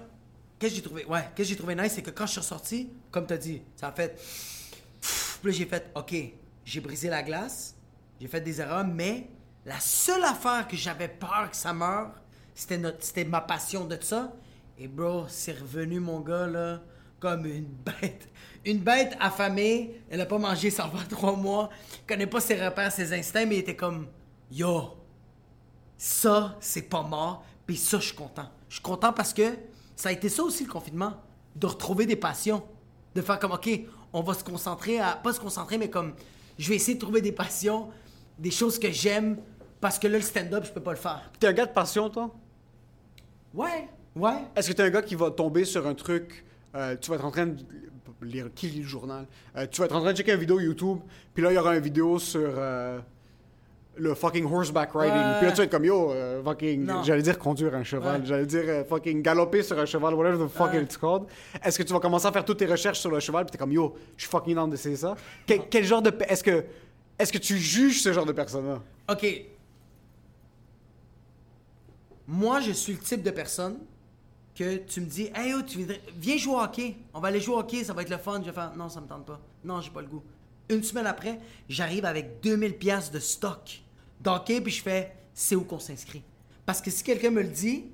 Qu'est-ce 0.59 0.71
que 0.71 0.75
j'ai 0.77 0.81
trouvé. 0.81 1.05
Ouais, 1.05 1.21
qu'est-ce 1.35 1.49
que 1.49 1.53
j'ai 1.53 1.55
trouvé 1.55 1.75
nice, 1.75 1.93
c'est 1.93 2.01
que 2.01 2.09
quand 2.09 2.25
je 2.25 2.31
suis 2.31 2.39
ressorti, 2.39 2.89
comme 3.11 3.25
t'as 3.25 3.37
dit, 3.37 3.61
ça 3.75 3.89
a 3.89 3.91
fait. 3.91 4.19
Puis 5.41 5.53
j'ai 5.53 5.65
fait, 5.65 5.91
OK, 5.95 6.15
j'ai 6.65 6.79
brisé 6.79 7.09
la 7.09 7.21
glace, 7.21 7.75
j'ai 8.19 8.27
fait 8.27 8.41
des 8.41 8.59
erreurs, 8.59 8.85
mais 8.85 9.29
la 9.65 9.79
seule 9.79 10.23
affaire 10.23 10.67
que 10.67 10.75
j'avais 10.75 11.07
peur 11.07 11.49
que 11.51 11.55
ça 11.55 11.73
meure, 11.73 12.11
c'était, 12.55 13.25
ma 13.25 13.41
passion 13.41 13.85
de 13.85 13.97
ça. 14.01 14.33
Et 14.79 14.87
bro, 14.87 15.25
c'est 15.27 15.59
revenu, 15.59 15.99
mon 15.99 16.21
gars, 16.21 16.47
là, 16.47 16.81
comme 17.19 17.45
une 17.45 17.67
bête. 17.85 18.29
Une 18.65 18.79
bête 18.79 19.15
affamée, 19.19 20.01
elle 20.09 20.21
a 20.21 20.25
pas 20.25 20.37
mangé 20.37 20.69
ça 20.69 20.87
va 20.87 21.03
trois 21.09 21.35
mois, 21.35 21.69
connaît 22.07 22.27
pas 22.27 22.39
ses 22.39 22.55
repères, 22.55 22.91
ses 22.91 23.13
instincts, 23.13 23.45
mais 23.45 23.55
il 23.55 23.59
était 23.59 23.75
comme, 23.75 24.07
yo, 24.51 24.97
ça, 25.97 26.55
c'est 26.59 26.83
pas 26.83 27.03
mort. 27.03 27.43
Puis 27.65 27.77
ça, 27.77 27.99
je 27.99 28.07
suis 28.07 28.15
content. 28.15 28.47
Je 28.69 28.75
suis 28.75 28.83
content 28.83 29.13
parce 29.13 29.33
que 29.33 29.55
ça 29.95 30.09
a 30.09 30.11
été 30.11 30.29
ça 30.29 30.43
aussi 30.43 30.65
le 30.65 30.71
confinement. 30.71 31.13
De 31.55 31.65
retrouver 31.65 32.05
des 32.05 32.15
passions. 32.15 32.63
De 33.15 33.21
faire 33.21 33.39
comme, 33.39 33.53
OK, 33.53 33.69
on 34.13 34.21
va 34.21 34.33
se 34.33 34.43
concentrer 34.43 34.99
à. 34.99 35.13
Pas 35.15 35.33
se 35.33 35.39
concentrer, 35.39 35.77
mais 35.77 35.89
comme, 35.89 36.13
je 36.57 36.69
vais 36.69 36.75
essayer 36.75 36.95
de 36.95 36.99
trouver 36.99 37.21
des 37.21 37.31
passions, 37.31 37.89
des 38.37 38.51
choses 38.51 38.79
que 38.79 38.91
j'aime, 38.91 39.37
parce 39.81 39.99
que 39.99 40.07
là, 40.07 40.17
le 40.17 40.23
stand-up, 40.23 40.65
je 40.65 40.71
peux 40.71 40.81
pas 40.81 40.91
le 40.91 40.97
faire. 40.97 41.31
T'es 41.39 41.47
un 41.47 41.53
gars 41.53 41.65
de 41.65 41.71
passion, 41.71 42.09
toi? 42.09 42.33
Ouais, 43.53 43.87
ouais. 44.15 44.43
Est-ce 44.55 44.69
que 44.69 44.73
t'es 44.73 44.83
un 44.83 44.89
gars 44.89 45.01
qui 45.01 45.15
va 45.15 45.31
tomber 45.31 45.65
sur 45.65 45.87
un 45.87 45.93
truc 45.93 46.45
euh, 46.75 46.95
tu 46.99 47.09
vas 47.09 47.15
être 47.15 47.25
en 47.25 47.31
train 47.31 47.47
de 47.47 47.57
lire, 48.21 48.49
qui 48.53 48.67
lit 48.67 48.81
le 48.81 48.87
journal? 48.87 49.25
Euh, 49.55 49.65
tu 49.67 49.79
vas 49.79 49.85
être 49.85 49.95
en 49.95 50.01
train 50.01 50.11
de 50.11 50.17
checker 50.17 50.33
une 50.33 50.39
vidéo 50.39 50.59
YouTube, 50.59 50.99
puis 51.33 51.43
là, 51.43 51.51
il 51.51 51.55
y 51.55 51.57
aura 51.57 51.75
une 51.75 51.83
vidéo 51.83 52.19
sur 52.19 52.53
euh, 52.57 52.99
le 53.97 54.13
fucking 54.13 54.45
horseback 54.45 54.91
riding. 54.93 55.13
Ouais. 55.15 55.37
Puis 55.37 55.45
là, 55.47 55.51
tu 55.51 55.57
vas 55.57 55.63
être 55.63 55.71
comme, 55.71 55.85
yo, 55.85 56.11
euh, 56.11 56.43
fucking, 56.43 56.89
j'allais 57.03 57.21
dire 57.21 57.37
conduire 57.39 57.73
un 57.75 57.83
cheval, 57.83 58.21
Ouais. 58.21 58.25
j'allais 58.27 58.45
dire 58.45 58.63
euh, 58.67 58.83
fucking 58.83 59.21
galoper 59.21 59.63
sur 59.63 59.77
un 59.79 59.85
cheval, 59.85 60.13
whatever 60.13 60.45
the 60.45 60.47
fuck 60.49 60.71
Ouais. 60.73 60.83
it's 60.83 60.97
called. 60.97 61.23
Est-ce 61.63 61.77
que 61.77 61.83
tu 61.83 61.93
vas 61.93 61.99
commencer 61.99 62.27
à 62.27 62.31
faire 62.31 62.45
toutes 62.45 62.59
tes 62.59 62.65
recherches 62.65 62.99
sur 62.99 63.11
le 63.11 63.19
cheval, 63.19 63.45
puis 63.45 63.51
t'es 63.51 63.57
comme, 63.57 63.71
yo, 63.71 63.95
je 64.15 64.23
suis 64.23 64.29
fucking 64.31 64.55
down 64.55 64.69
d'essayer 64.69 64.95
ça? 64.95 65.15
Quel, 65.45 65.67
quel 65.69 65.83
genre 65.83 66.01
de... 66.01 66.11
Est-ce 66.27 66.43
que, 66.43 66.63
est-ce 67.19 67.31
que 67.33 67.37
tu 67.39 67.57
juges 67.57 68.01
ce 68.01 68.13
genre 68.13 68.25
de 68.25 68.31
personne-là? 68.33 68.81
OK. 69.11 69.25
Moi, 72.27 72.59
je 72.59 72.71
suis 72.71 72.93
le 72.93 72.99
type 72.99 73.23
de 73.23 73.31
personne 73.31 73.77
que 74.55 74.77
tu 74.77 75.01
me 75.01 75.05
dis 75.05 75.29
Hey, 75.33 75.53
oh, 75.57 75.61
tu 75.65 75.77
viendrais- 75.77 76.01
viens 76.17 76.37
jouer 76.37 76.55
au 76.55 76.59
hockey. 76.59 76.95
On 77.13 77.19
va 77.19 77.29
aller 77.29 77.39
jouer 77.39 77.55
au 77.55 77.59
hockey, 77.59 77.83
ça 77.83 77.93
va 77.93 78.01
être 78.01 78.09
le 78.09 78.17
fun. 78.17 78.39
Je 78.41 78.47
vais 78.47 78.51
faire 78.51 78.73
Non, 78.75 78.89
ça 78.89 78.99
me 79.01 79.07
tente 79.07 79.25
pas. 79.25 79.39
Non, 79.63 79.79
j'ai 79.81 79.91
pas 79.91 80.01
le 80.01 80.07
goût. 80.07 80.23
Une 80.69 80.83
semaine 80.83 81.07
après, 81.07 81.39
j'arrive 81.69 82.03
avec 82.03 82.41
2000 82.41 82.73
pièces 82.77 83.09
de 83.11 83.19
stock 83.19 83.81
d'hockey, 84.21 84.61
puis 84.61 84.71
je 84.71 84.81
fais 84.81 85.13
C'est 85.33 85.55
où 85.55 85.61
qu'on 85.61 85.79
s'inscrit 85.79 86.23
Parce 86.65 86.81
que 86.81 86.89
si 86.91 87.03
quelqu'un 87.03 87.29
me 87.31 87.41
le 87.41 87.49
dit, 87.49 87.85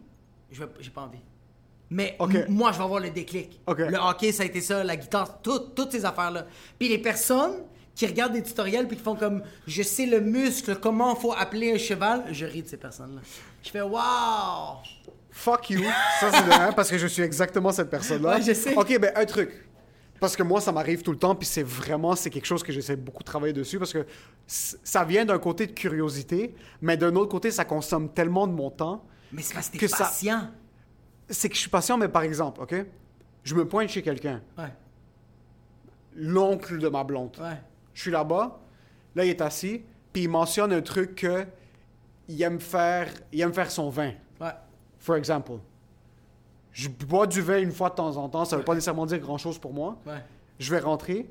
je 0.51 0.63
j'ai 0.79 0.89
pas 0.91 1.01
envie. 1.01 1.19
Mais 1.89 2.17
moi, 2.49 2.71
je 2.71 2.77
vais 2.79 2.83
avoir 2.83 2.99
le 2.99 3.09
déclic. 3.11 3.59
Le 3.67 3.97
hockey, 3.97 4.31
ça 4.31 4.43
a 4.43 4.45
été 4.47 4.61
ça, 4.61 4.83
la 4.83 4.95
guitare, 4.95 5.41
tout- 5.41 5.59
toutes 5.75 5.91
ces 5.91 6.05
affaires-là. 6.05 6.47
Puis 6.79 6.89
les 6.89 6.97
personnes 6.97 7.57
qui 7.93 8.07
regardent 8.07 8.33
des 8.33 8.41
tutoriels 8.41 8.87
puis 8.87 8.97
qui 8.97 9.03
font 9.03 9.15
comme 9.15 9.43
je 9.67 9.83
sais 9.83 10.05
le 10.07 10.19
muscle, 10.19 10.77
comment 10.79 11.15
faut 11.15 11.33
appeler 11.33 11.73
un 11.73 11.77
cheval, 11.77 12.23
je 12.31 12.45
ris 12.45 12.63
de 12.63 12.67
ces 12.67 12.77
personnes-là. 12.77 13.21
Je 13.61 13.69
fais 13.69 13.81
waouh! 13.81 14.77
Fuck 15.29 15.69
you. 15.71 15.83
Ça, 16.19 16.31
c'est 16.31 16.45
de 16.45 16.51
un, 16.51 16.71
parce 16.73 16.89
que 16.89 16.97
je 16.97 17.07
suis 17.07 17.21
exactement 17.23 17.71
cette 17.71 17.89
personne-là. 17.89 18.35
Ouais, 18.35 18.41
je 18.41 18.53
sais. 18.53 18.75
OK, 18.75 18.99
ben, 18.99 19.11
un 19.15 19.25
truc. 19.25 19.51
Parce 20.23 20.37
que 20.37 20.43
moi, 20.43 20.61
ça 20.61 20.71
m'arrive 20.71 21.01
tout 21.01 21.11
le 21.11 21.17
temps, 21.17 21.35
puis 21.35 21.45
c'est 21.45 21.63
vraiment, 21.63 22.15
c'est 22.15 22.29
quelque 22.29 22.45
chose 22.45 22.63
que 22.63 22.71
j'essaie 22.71 22.95
beaucoup 22.95 23.23
de 23.23 23.25
travailler 23.25 23.51
dessus, 23.51 23.77
parce 23.77 23.91
que 23.91 24.05
ça 24.47 25.03
vient 25.03 25.25
d'un 25.25 25.37
côté 25.37 25.67
de 25.67 25.73
curiosité, 25.73 26.55
mais 26.81 26.95
d'un 26.95 27.13
autre 27.17 27.29
côté, 27.29 27.51
ça 27.51 27.65
consomme 27.65 28.07
tellement 28.07 28.47
de 28.47 28.53
mon 28.53 28.69
temps. 28.69 29.03
Mais 29.33 29.41
c'est 29.41 29.53
parce 29.53 29.69
que 29.69 29.77
t'es 29.77 29.87
ça- 29.89 30.05
patient. 30.05 30.49
C'est 31.29 31.49
que 31.49 31.55
je 31.55 31.59
suis 31.59 31.69
patient, 31.69 31.97
mais 31.97 32.07
par 32.07 32.21
exemple, 32.23 32.61
OK? 32.61 32.73
Je 33.43 33.53
me 33.53 33.67
pointe 33.67 33.89
chez 33.89 34.01
quelqu'un, 34.01 34.41
Ouais, 34.57 34.71
l'oncle 36.15 36.77
de 36.77 36.87
ma 36.87 37.03
blonde. 37.03 37.35
ouais. 37.41 37.59
Je 37.93 38.01
suis 38.03 38.11
là-bas, 38.11 38.61
là, 39.15 39.25
il 39.25 39.29
est 39.29 39.41
assis, 39.41 39.81
puis 40.13 40.23
il 40.23 40.29
mentionne 40.29 40.71
un 40.71 40.81
truc 40.81 41.15
que 41.15 41.45
il 42.29 42.41
aime 42.41 42.61
faire, 42.61 43.09
il 43.33 43.41
aime 43.41 43.53
faire 43.53 43.69
son 43.69 43.89
vin. 43.89 44.13
Ouais. 44.39 44.51
For 44.99 45.17
example. 45.17 45.57
Je 46.73 46.89
bois 46.89 47.27
du 47.27 47.41
vin 47.41 47.59
une 47.59 47.71
fois 47.71 47.89
de 47.89 47.95
temps 47.95 48.17
en 48.17 48.27
temps, 48.29 48.45
ça 48.45 48.57
veut 48.57 48.63
pas 48.63 48.73
nécessairement 48.73 49.05
dire 49.05 49.19
grand-chose 49.19 49.57
pour 49.59 49.73
moi. 49.73 49.95
Ouais. 50.05 50.23
Je 50.59 50.69
vais 50.71 50.79
rentrer, 50.79 51.29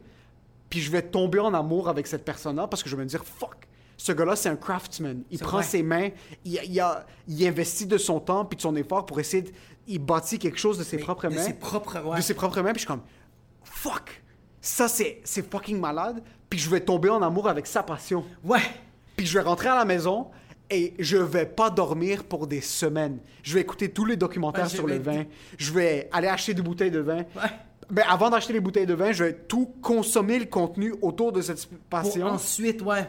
puis 0.70 0.80
je 0.80 0.90
vais 0.90 1.02
tomber 1.02 1.38
en 1.40 1.52
amour 1.52 1.88
avec 1.88 2.06
cette 2.06 2.24
personne-là 2.24 2.66
parce 2.68 2.82
que 2.82 2.88
je 2.88 2.96
vais 2.96 3.02
me 3.02 3.08
dire 3.08 3.24
fuck. 3.24 3.56
Ce 3.96 4.10
gars-là, 4.12 4.34
c'est 4.36 4.48
un 4.48 4.56
craftsman. 4.56 5.22
Il 5.30 5.38
prend 5.38 5.58
vrai. 5.58 5.62
ses 5.66 5.82
mains, 5.82 6.08
il, 6.44 6.58
il, 6.64 6.80
a- 6.80 7.04
il 7.28 7.46
investit 7.46 7.86
de 7.86 7.98
son 7.98 8.18
temps 8.20 8.44
puis 8.44 8.56
de 8.56 8.62
son 8.62 8.74
effort 8.76 9.04
pour 9.06 9.20
essayer 9.20 9.42
de. 9.42 9.50
Il 9.86 9.98
bâtit 9.98 10.38
quelque 10.38 10.58
chose 10.58 10.78
de 10.78 10.84
ses 10.84 10.96
Mais 10.96 11.02
propres 11.02 11.28
de 11.28 11.34
mains. 11.34 11.42
ses 11.42 11.54
propres- 11.54 12.00
ouais. 12.04 12.16
De 12.16 12.22
ses 12.22 12.34
propres 12.34 12.60
mains, 12.62 12.70
puis 12.72 12.76
je 12.82 12.86
suis 12.86 12.86
comme 12.88 13.02
fuck. 13.64 14.22
Ça, 14.60 14.86
c'est 14.88 15.20
c'est 15.24 15.48
fucking 15.48 15.78
malade. 15.80 16.22
Puis 16.48 16.58
je 16.60 16.68
vais 16.70 16.80
tomber 16.80 17.08
en 17.10 17.20
amour 17.22 17.48
avec 17.48 17.66
sa 17.66 17.82
passion. 17.82 18.24
Ouais. 18.44 18.60
Puis 19.16 19.26
je 19.26 19.34
vais 19.38 19.44
rentrer 19.44 19.68
à 19.68 19.74
la 19.76 19.84
maison 19.84 20.28
et 20.70 20.94
je 20.98 21.16
vais 21.18 21.46
pas 21.46 21.70
dormir 21.70 22.24
pour 22.24 22.46
des 22.46 22.60
semaines. 22.60 23.18
Je 23.42 23.54
vais 23.54 23.60
écouter 23.60 23.90
tous 23.90 24.04
les 24.04 24.16
documentaires 24.16 24.64
Ouais, 24.64 24.70
sur 24.70 24.86
le 24.86 24.98
vin. 24.98 25.24
Je 25.58 25.72
vais 25.72 26.08
aller 26.12 26.28
acheter 26.28 26.54
des 26.54 26.62
bouteilles 26.62 26.90
de 26.90 27.00
vin. 27.00 27.18
Ouais. 27.18 27.50
Mais 27.90 28.02
avant 28.08 28.30
d'acheter 28.30 28.54
les 28.54 28.60
bouteilles 28.60 28.86
de 28.86 28.94
vin, 28.94 29.12
je 29.12 29.24
vais 29.24 29.34
tout 29.34 29.66
consommer 29.82 30.38
le 30.38 30.46
contenu 30.46 30.94
autour 31.02 31.32
de 31.32 31.42
cette 31.42 31.66
Pour 31.66 31.78
passion. 31.90 32.26
ensuite, 32.26 32.80
ouais. 32.82 33.06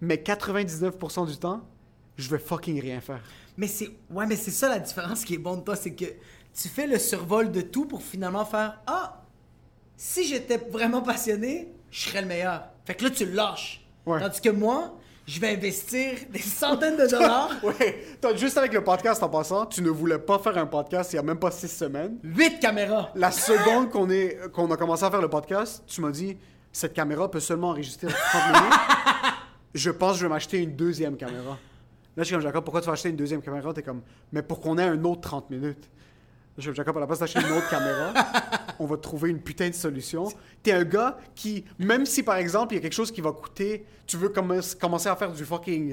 Mais 0.00 0.16
99% 0.16 1.26
du 1.28 1.36
temps, 1.36 1.62
je 2.16 2.28
vais 2.30 2.38
fucking 2.38 2.80
rien 2.80 3.00
faire. 3.00 3.22
Mais 3.56 3.66
c'est 3.66 3.90
ouais, 4.10 4.26
mais 4.26 4.36
c'est 4.36 4.50
ça 4.52 4.68
la 4.68 4.78
différence 4.78 5.24
qui 5.24 5.34
est 5.34 5.38
bonne 5.38 5.60
de 5.60 5.64
toi, 5.64 5.76
c'est 5.76 5.94
que 5.94 6.04
tu 6.54 6.68
fais 6.68 6.86
le 6.86 6.98
survol 6.98 7.50
de 7.50 7.60
tout 7.62 7.86
pour 7.86 8.02
finalement 8.02 8.44
faire 8.44 8.80
ah 8.86 9.16
si 9.96 10.26
j'étais 10.26 10.56
vraiment 10.56 11.02
passionné, 11.02 11.74
je 11.90 12.08
serais 12.08 12.22
le 12.22 12.28
meilleur. 12.28 12.62
Fait 12.86 12.94
que 12.94 13.04
là 13.04 13.10
tu 13.10 13.26
lâches. 13.26 13.86
Ouais. 14.06 14.18
Tandis 14.18 14.40
que 14.40 14.48
moi, 14.48 14.96
je 15.30 15.40
vais 15.40 15.50
investir 15.50 16.14
des 16.28 16.40
centaines 16.40 16.96
de 16.96 17.06
dollars, 17.06 17.50
toi, 18.20 18.34
juste 18.34 18.58
avec 18.58 18.72
le 18.72 18.82
podcast 18.82 19.22
en 19.22 19.28
passant, 19.28 19.64
tu 19.64 19.80
ne 19.80 19.88
voulais 19.88 20.18
pas 20.18 20.40
faire 20.40 20.58
un 20.58 20.66
podcast 20.66 21.12
il 21.12 21.16
y 21.16 21.18
a 21.20 21.22
même 21.22 21.38
pas 21.38 21.52
six 21.52 21.68
semaines. 21.68 22.18
huit 22.24 22.58
caméras. 22.58 23.10
La 23.14 23.30
seconde 23.30 23.90
qu'on 23.90 24.70
a 24.72 24.76
commencé 24.76 25.04
à 25.04 25.10
faire 25.10 25.20
le 25.20 25.30
podcast, 25.30 25.84
tu 25.86 26.00
m'as 26.00 26.10
dit 26.10 26.36
cette 26.72 26.94
caméra 26.94 27.30
peut 27.30 27.38
seulement 27.38 27.68
enregistrer 27.68 28.08
30 28.08 28.60
minutes. 28.60 28.78
Je 29.74 29.90
pense 29.90 30.14
que 30.14 30.18
je 30.18 30.22
vais 30.24 30.28
m'acheter 30.30 30.58
une 30.58 30.74
deuxième 30.74 31.16
caméra. 31.16 31.50
Là, 31.50 31.58
je 32.18 32.24
suis 32.24 32.34
comme 32.34 32.42
Jacob, 32.42 32.64
pourquoi 32.64 32.80
tu 32.80 32.88
vas 32.88 32.94
acheter 32.94 33.10
une 33.10 33.16
deuxième 33.16 33.40
caméra? 33.40 33.72
T'es 33.72 33.84
comme, 33.84 34.02
mais 34.32 34.42
pour 34.42 34.60
qu'on 34.60 34.78
ait 34.78 34.82
un 34.82 35.04
autre 35.04 35.20
30 35.20 35.48
minutes. 35.48 35.88
Je 36.60 36.72
Jacob, 36.72 36.96
à 36.96 37.00
la 37.00 37.06
place 37.06 37.18
d'acheter 37.18 37.40
une 37.40 37.52
autre 37.56 37.68
caméra, 37.70 38.12
on 38.78 38.86
va 38.86 38.96
trouver 38.96 39.30
une 39.30 39.40
putain 39.40 39.68
de 39.68 39.74
solution. 39.74 40.28
T'es 40.62 40.72
un 40.72 40.84
gars 40.84 41.16
qui, 41.34 41.64
même 41.78 42.06
si 42.06 42.22
par 42.22 42.36
exemple 42.36 42.74
il 42.74 42.76
y 42.76 42.78
a 42.78 42.82
quelque 42.82 42.92
chose 42.94 43.10
qui 43.10 43.20
va 43.20 43.32
coûter, 43.32 43.84
tu 44.06 44.16
veux 44.16 44.28
commen- 44.28 44.76
commencer 44.78 45.08
à 45.08 45.16
faire 45.16 45.32
du 45.32 45.44
fucking. 45.44 45.92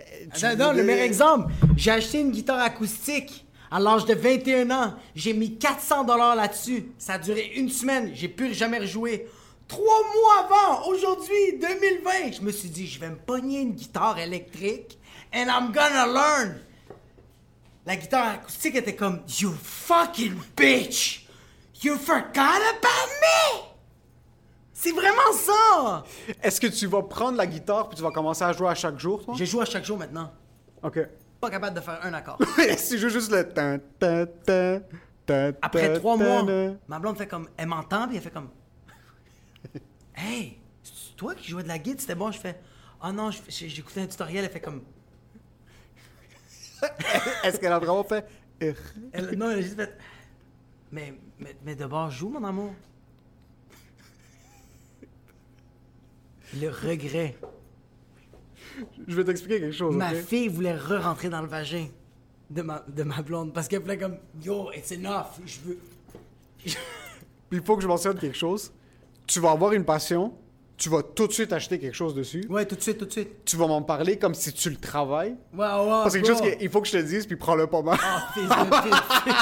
euh, 0.00 0.04
tu 0.34 0.44
Non, 0.44 0.56
non, 0.56 0.72
le 0.72 0.82
meilleur 0.82 1.04
exemple, 1.04 1.52
j'ai 1.76 1.90
acheté 1.90 2.20
une 2.20 2.30
guitare 2.30 2.60
acoustique 2.60 3.46
à 3.70 3.78
l'âge 3.78 4.04
de 4.06 4.14
21 4.14 4.70
ans. 4.70 4.94
J'ai 5.14 5.32
mis 5.34 5.56
400 5.58 6.04
dollars 6.04 6.34
là-dessus. 6.36 6.86
Ça 6.98 7.14
a 7.14 7.18
duré 7.18 7.52
une 7.56 7.68
semaine. 7.68 8.10
J'ai 8.14 8.28
plus 8.28 8.54
jamais 8.54 8.78
rejoué. 8.78 9.26
Trois 9.68 9.84
mois 10.14 10.46
avant, 10.48 10.88
aujourd'hui, 10.88 11.58
2020, 11.60 12.32
je 12.38 12.40
me 12.40 12.50
suis 12.50 12.70
dit, 12.70 12.86
je 12.86 12.98
vais 12.98 13.10
me 13.10 13.16
pogner 13.16 13.60
une 13.60 13.72
guitare 13.72 14.18
électrique 14.18 14.98
and 15.34 15.44
I'm 15.48 15.72
gonna 15.72 16.06
learn. 16.06 16.54
La 17.88 17.96
guitare 17.96 18.34
acoustique 18.34 18.74
était 18.74 18.94
comme, 18.94 19.22
you 19.40 19.50
fucking 19.50 20.34
bitch, 20.54 21.26
you 21.82 21.96
forgot 21.96 22.60
about 22.76 23.08
me. 23.22 23.62
C'est 24.74 24.92
vraiment 24.92 25.32
ça. 25.32 26.04
Est-ce 26.42 26.60
que 26.60 26.66
tu 26.66 26.86
vas 26.86 27.00
prendre 27.00 27.38
la 27.38 27.46
guitare 27.46 27.88
puis 27.88 27.96
tu 27.96 28.02
vas 28.02 28.10
commencer 28.10 28.44
à 28.44 28.52
jouer 28.52 28.68
à 28.68 28.74
chaque 28.74 28.98
jour, 28.98 29.24
toi? 29.24 29.32
Je 29.38 29.46
joue 29.46 29.62
à 29.62 29.64
chaque 29.64 29.86
jour 29.86 29.96
maintenant. 29.96 30.30
Ok. 30.82 31.00
Pas 31.40 31.48
capable 31.48 31.76
de 31.76 31.80
faire 31.80 31.98
un 32.02 32.12
accord. 32.12 32.38
si 32.76 32.98
je 32.98 33.08
joue 33.08 33.20
juste 33.20 33.30
le. 33.30 33.48
tan, 33.48 33.78
tan, 33.98 34.26
tan, 34.44 34.82
tan, 35.24 35.52
Après 35.62 35.94
trois 35.94 36.18
mois, 36.18 36.44
ma 36.88 36.98
blonde 36.98 37.16
fait 37.16 37.26
comme. 37.26 37.48
Elle 37.56 37.68
m'entend, 37.68 38.06
puis 38.06 38.18
elle 38.18 38.22
fait 38.22 38.30
comme. 38.30 38.50
Hey, 40.14 40.58
c'est 40.82 41.16
toi 41.16 41.34
qui 41.34 41.48
jouais 41.48 41.62
de 41.62 41.68
la 41.68 41.78
guitare, 41.78 42.02
c'était 42.02 42.14
bon. 42.14 42.30
Je 42.32 42.38
fais. 42.38 42.60
Oh 43.02 43.12
non, 43.12 43.30
écouté 43.30 44.02
un 44.02 44.06
tutoriel, 44.06 44.44
elle 44.44 44.50
fait 44.50 44.60
comme. 44.60 44.82
Est-ce 47.44 47.58
qu'elle 47.58 47.72
a 47.72 47.78
vraiment 47.78 48.04
fait. 48.04 48.26
Elle, 48.60 48.74
non, 49.36 49.50
elle 49.50 49.58
a 49.58 49.62
juste 49.62 49.76
fait. 49.76 49.96
Mais, 50.90 51.14
mais, 51.38 51.56
mais 51.64 51.74
d'abord, 51.74 52.10
joue, 52.10 52.28
mon 52.28 52.42
amour. 52.44 52.72
Le 56.60 56.68
regret. 56.68 57.36
Je 59.06 59.16
vais 59.16 59.24
t'expliquer 59.24 59.60
quelque 59.60 59.74
chose. 59.74 59.94
Ma 59.94 60.14
fille 60.14 60.48
voulait 60.48 60.76
re-rentrer 60.76 61.28
dans 61.28 61.42
le 61.42 61.48
vagin 61.48 61.88
de 62.50 62.62
ma, 62.62 62.84
de 62.88 63.02
ma 63.02 63.20
blonde 63.22 63.52
parce 63.52 63.68
qu'elle 63.68 63.82
voulait 63.82 63.98
comme. 63.98 64.16
Yo, 64.42 64.70
it's 64.72 64.92
enough. 64.92 65.38
Je 65.44 65.60
veux. 65.60 65.78
Puis 66.58 66.76
il 67.52 67.62
faut 67.62 67.76
que 67.76 67.82
je 67.82 67.88
mentionne 67.88 68.18
quelque 68.18 68.36
chose. 68.36 68.72
Tu 69.26 69.40
vas 69.40 69.50
avoir 69.50 69.72
une 69.72 69.84
passion, 69.84 70.32
tu 70.78 70.88
vas 70.88 71.02
tout 71.02 71.26
de 71.26 71.32
suite 71.32 71.52
acheter 71.52 71.78
quelque 71.78 71.94
chose 71.96 72.14
dessus. 72.14 72.46
Ouais, 72.48 72.64
tout 72.64 72.76
de 72.76 72.80
suite, 72.80 72.98
tout 72.98 73.04
de 73.04 73.10
suite. 73.10 73.44
Tu 73.44 73.56
vas 73.56 73.66
m'en 73.66 73.82
parler 73.82 74.16
comme 74.16 74.34
si 74.34 74.52
tu 74.52 74.70
le 74.70 74.76
travailles. 74.76 75.36
Ouais, 75.52 75.66
ouais. 75.66 75.66
Parce 75.66 76.14
que 76.14 76.20
quelque 76.20 76.38
chose 76.38 76.40
qu'il 76.40 76.70
faut 76.70 76.80
que 76.80 76.86
je 76.86 76.92
te 76.92 77.02
dise, 77.02 77.26
puis 77.26 77.34
prends-le 77.36 77.66
pas 77.66 77.82
mal. 77.82 77.98
Ah, 78.00 78.28
fils 78.32 78.48
de 78.48 78.54
fils. 78.54 79.34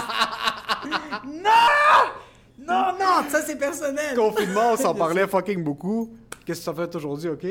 Non! 1.26 2.12
Non, 2.58 2.92
non, 2.98 3.28
ça 3.28 3.42
c'est 3.42 3.58
personnel. 3.58 4.16
Confinement, 4.16 4.72
on 4.72 4.76
s'en 4.76 4.94
parlait 4.98 5.26
fucking 5.28 5.62
beaucoup. 5.62 6.16
Qu'est-ce 6.44 6.60
que 6.60 6.64
tu 6.64 6.70
as 6.70 6.86
fait 6.86 6.96
aujourd'hui, 6.96 7.28
ok? 7.28 7.46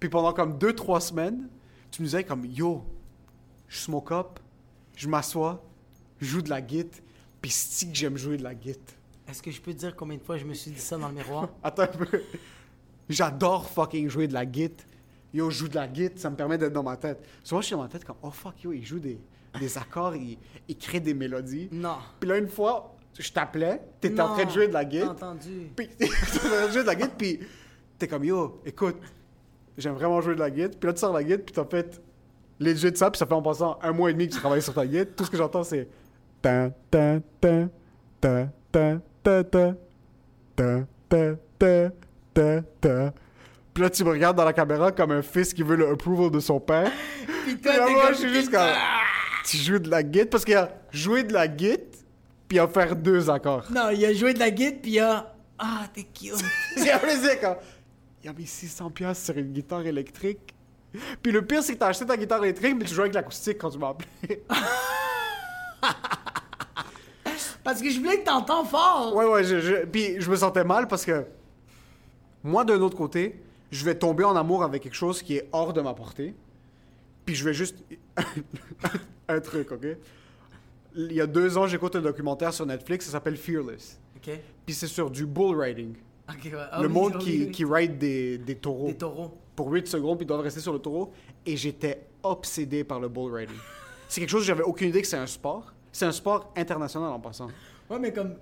Puis 0.00 0.08
pendant 0.08 0.32
comme 0.32 0.58
deux, 0.58 0.72
trois 0.72 1.00
semaines, 1.00 1.48
tu 1.90 2.02
me 2.02 2.06
disais 2.06 2.24
comme 2.24 2.44
Yo, 2.46 2.84
je 3.68 3.78
smoke 3.78 4.12
up, 4.12 4.38
je 4.96 5.08
m'assois, 5.08 5.62
je 6.20 6.26
joue 6.26 6.42
de 6.42 6.50
la 6.50 6.60
guitare, 6.60 7.00
puis 7.40 7.50
c'est 7.50 7.86
que 7.86 7.94
j'aime 7.94 8.16
jouer 8.16 8.36
de 8.36 8.42
la 8.44 8.54
guitare. 8.54 8.96
Est-ce 9.28 9.42
que 9.42 9.50
je 9.50 9.60
peux 9.60 9.72
te 9.72 9.78
dire 9.78 9.94
combien 9.94 10.16
de 10.16 10.22
fois 10.22 10.36
je 10.36 10.44
me 10.44 10.54
suis 10.54 10.70
dit 10.70 10.80
ça 10.80 10.96
dans 10.96 11.08
le 11.08 11.14
miroir? 11.14 11.48
Attends 11.62 11.82
un 11.82 11.86
peu. 11.88 12.22
J'adore 13.08 13.68
fucking 13.68 14.08
jouer 14.08 14.26
de 14.28 14.34
la 14.34 14.44
guitare. 14.44 14.86
Yo, 15.32 15.50
je 15.50 15.58
joue 15.58 15.68
de 15.68 15.74
la 15.74 15.86
guitare, 15.86 16.18
ça 16.18 16.30
me 16.30 16.36
permet 16.36 16.56
d'être 16.58 16.72
dans 16.72 16.82
ma 16.82 16.96
tête. 16.96 17.18
Souvent, 17.44 17.60
je 17.60 17.66
suis 17.66 17.76
dans 17.76 17.82
ma 17.82 17.88
tête 17.88 18.04
comme, 18.04 18.16
oh 18.22 18.30
fuck, 18.30 18.62
yo, 18.62 18.72
il 18.72 18.84
joue 18.84 18.98
des, 18.98 19.20
des 19.58 19.78
accords, 19.78 20.14
il, 20.16 20.38
il 20.68 20.76
crée 20.76 21.00
des 21.00 21.14
mélodies. 21.14 21.68
Non. 21.72 21.96
Puis 22.18 22.28
là, 22.28 22.38
une 22.38 22.48
fois, 22.48 22.96
je 23.18 23.30
t'appelais, 23.30 23.80
t'étais 24.00 24.20
en 24.20 24.32
train 24.34 24.44
de 24.44 24.50
jouer 24.50 24.68
de 24.68 24.72
la 24.72 24.84
guitare. 24.84 25.10
entendu. 25.10 25.70
Puis 25.76 25.88
t'es 25.88 26.06
en 26.06 26.48
train 26.48 26.66
de 26.66 26.72
jouer 26.72 26.82
de 26.82 26.86
la 26.86 26.94
guitare, 26.94 27.16
puis 27.16 27.40
t'es 27.98 28.08
comme, 28.08 28.24
yo, 28.24 28.60
écoute, 28.64 28.96
j'aime 29.76 29.94
vraiment 29.94 30.20
jouer 30.20 30.34
de 30.34 30.40
la 30.40 30.50
guitare. 30.50 30.78
Puis 30.78 30.86
là, 30.86 30.92
tu 30.94 31.00
sors 31.00 31.12
la 31.12 31.22
guitare, 31.24 31.44
puis 31.44 31.54
t'as 31.54 31.64
fait 31.64 32.00
les 32.58 32.74
jeux 32.74 32.90
de 32.90 32.96
ça, 32.96 33.10
puis 33.10 33.18
ça 33.18 33.26
fait 33.26 33.34
en 33.34 33.42
passant 33.42 33.78
un 33.82 33.92
mois 33.92 34.10
et 34.10 34.14
demi 34.14 34.28
que 34.28 34.32
tu 34.32 34.38
travailles 34.40 34.62
sur 34.62 34.74
ta 34.74 34.86
guitare. 34.86 35.14
Tout 35.14 35.24
ce 35.24 35.30
que 35.30 35.36
j'entends, 35.36 35.64
c'est. 35.64 35.88
Tan, 36.40 36.72
tan, 36.90 37.20
tan, 37.40 37.68
tan, 38.20 38.50
tan, 38.70 39.00
ta, 39.22 39.44
ta, 39.44 39.72
ta, 40.54 40.86
ta, 41.08 41.34
ta, 41.58 41.90
ta, 42.36 42.62
ta. 42.80 43.12
Puis 43.74 43.82
là, 43.82 43.90
tu 43.90 44.04
me 44.04 44.10
regardes 44.10 44.36
dans 44.36 44.44
la 44.44 44.52
caméra 44.52 44.90
comme 44.92 45.10
un 45.12 45.22
fils 45.22 45.52
qui 45.52 45.62
veut 45.62 45.76
le 45.76 45.90
approval 45.90 46.30
de 46.30 46.40
son 46.40 46.58
père. 46.60 46.90
Puis 47.44 47.56
toi, 47.58 47.76
là, 47.76 47.88
moi, 47.88 48.08
je 48.12 48.18
suis 48.18 48.32
juste 48.34 48.50
comme... 48.50 48.68
Tu 49.44 49.56
joues 49.58 49.78
de 49.78 49.90
la 49.90 50.02
guitare? 50.02 50.28
Parce 50.30 50.44
qu'il 50.44 50.54
y 50.54 50.56
a 50.56 50.70
jouer 50.90 51.22
de 51.24 51.32
la 51.32 51.46
guitare 51.48 51.84
puis 52.48 52.60
en 52.60 52.68
faire 52.68 52.94
deux 52.96 53.28
accords. 53.28 53.64
Non, 53.70 53.90
il 53.90 54.04
a 54.04 54.12
joué 54.14 54.32
de 54.32 54.38
la 54.38 54.50
guitare, 54.50 54.78
puis 54.82 54.92
il 54.92 55.00
a. 55.00 55.34
Ah, 55.58 55.82
t'es 55.92 56.02
cute. 56.04 56.34
C'est 56.76 56.92
un 56.92 56.98
plaisir 56.98 57.40
quand 57.40 57.56
il 58.22 58.30
a 58.30 58.32
mis 58.32 58.46
600 58.46 58.90
pièces 58.90 59.24
sur 59.24 59.36
une 59.36 59.52
guitare 59.52 59.84
électrique. 59.86 60.54
Puis 61.22 61.32
le 61.32 61.42
pire, 61.42 61.62
c'est 61.62 61.74
que 61.74 61.78
t'as 61.78 61.88
acheté 61.88 62.06
ta 62.06 62.16
guitare 62.16 62.42
électrique, 62.44 62.76
mais 62.78 62.84
tu 62.84 62.94
jouais 62.94 63.02
avec 63.04 63.14
l'acoustique 63.14 63.58
quand 63.58 63.70
tu 63.70 63.78
m'as 63.78 63.90
appelé. 63.90 64.42
Parce 67.64 67.82
que 67.82 67.90
je 67.90 67.98
voulais 67.98 68.20
que 68.20 68.24
t'entends 68.24 68.64
fort. 68.64 69.14
ouais, 69.14 69.24
ouais, 69.26 69.44
je, 69.44 69.60
je- 69.60 69.84
puis 69.86 70.16
je 70.20 70.30
me 70.30 70.36
sentais 70.36 70.64
mal 70.64 70.86
parce 70.86 71.04
que 71.04 71.24
moi, 72.46 72.64
d'un 72.64 72.80
autre 72.80 72.96
côté, 72.96 73.40
je 73.70 73.84
vais 73.84 73.96
tomber 73.96 74.24
en 74.24 74.36
amour 74.36 74.62
avec 74.62 74.82
quelque 74.82 74.94
chose 74.94 75.22
qui 75.22 75.36
est 75.36 75.48
hors 75.52 75.72
de 75.72 75.80
ma 75.80 75.94
portée. 75.94 76.34
Puis 77.24 77.34
je 77.34 77.44
vais 77.44 77.54
juste. 77.54 77.76
un 79.28 79.40
truc, 79.40 79.72
ok? 79.72 79.86
Il 80.94 81.12
y 81.12 81.20
a 81.20 81.26
deux 81.26 81.58
ans, 81.58 81.66
j'écoute 81.66 81.96
un 81.96 82.00
documentaire 82.00 82.54
sur 82.54 82.64
Netflix, 82.64 83.06
ça 83.06 83.12
s'appelle 83.12 83.36
Fearless. 83.36 84.00
Ok. 84.16 84.38
Puis 84.64 84.74
c'est 84.74 84.86
sur 84.86 85.10
du 85.10 85.26
bull 85.26 85.60
riding. 85.60 85.94
Ok, 86.28 86.44
ouais. 86.44 86.52
Ah 86.70 86.80
le 86.80 86.88
oui, 86.88 86.94
monde 86.94 87.16
oui, 87.16 87.24
qui, 87.24 87.38
oui. 87.44 87.50
qui 87.50 87.64
ride 87.64 87.98
des, 87.98 88.38
des 88.38 88.54
taureaux. 88.56 88.86
Des 88.86 88.96
taureaux. 88.96 89.36
pour 89.54 89.70
8 89.70 89.86
secondes, 89.86 90.16
puis 90.18 90.24
ils 90.24 90.28
doivent 90.28 90.40
rester 90.40 90.60
sur 90.60 90.72
le 90.72 90.78
taureau. 90.78 91.12
Et 91.44 91.56
j'étais 91.56 92.06
obsédé 92.22 92.84
par 92.84 93.00
le 93.00 93.08
bull 93.08 93.32
riding. 93.34 93.56
C'est 94.08 94.20
quelque 94.20 94.30
chose, 94.30 94.44
j'avais 94.44 94.62
aucune 94.62 94.88
idée 94.88 95.02
que 95.02 95.08
c'est 95.08 95.16
un 95.16 95.26
sport. 95.26 95.72
C'est 95.90 96.04
un 96.04 96.12
sport 96.12 96.52
international 96.56 97.10
en 97.10 97.18
passant. 97.18 97.48
Ouais, 97.90 97.98
mais 97.98 98.12
comme. 98.12 98.36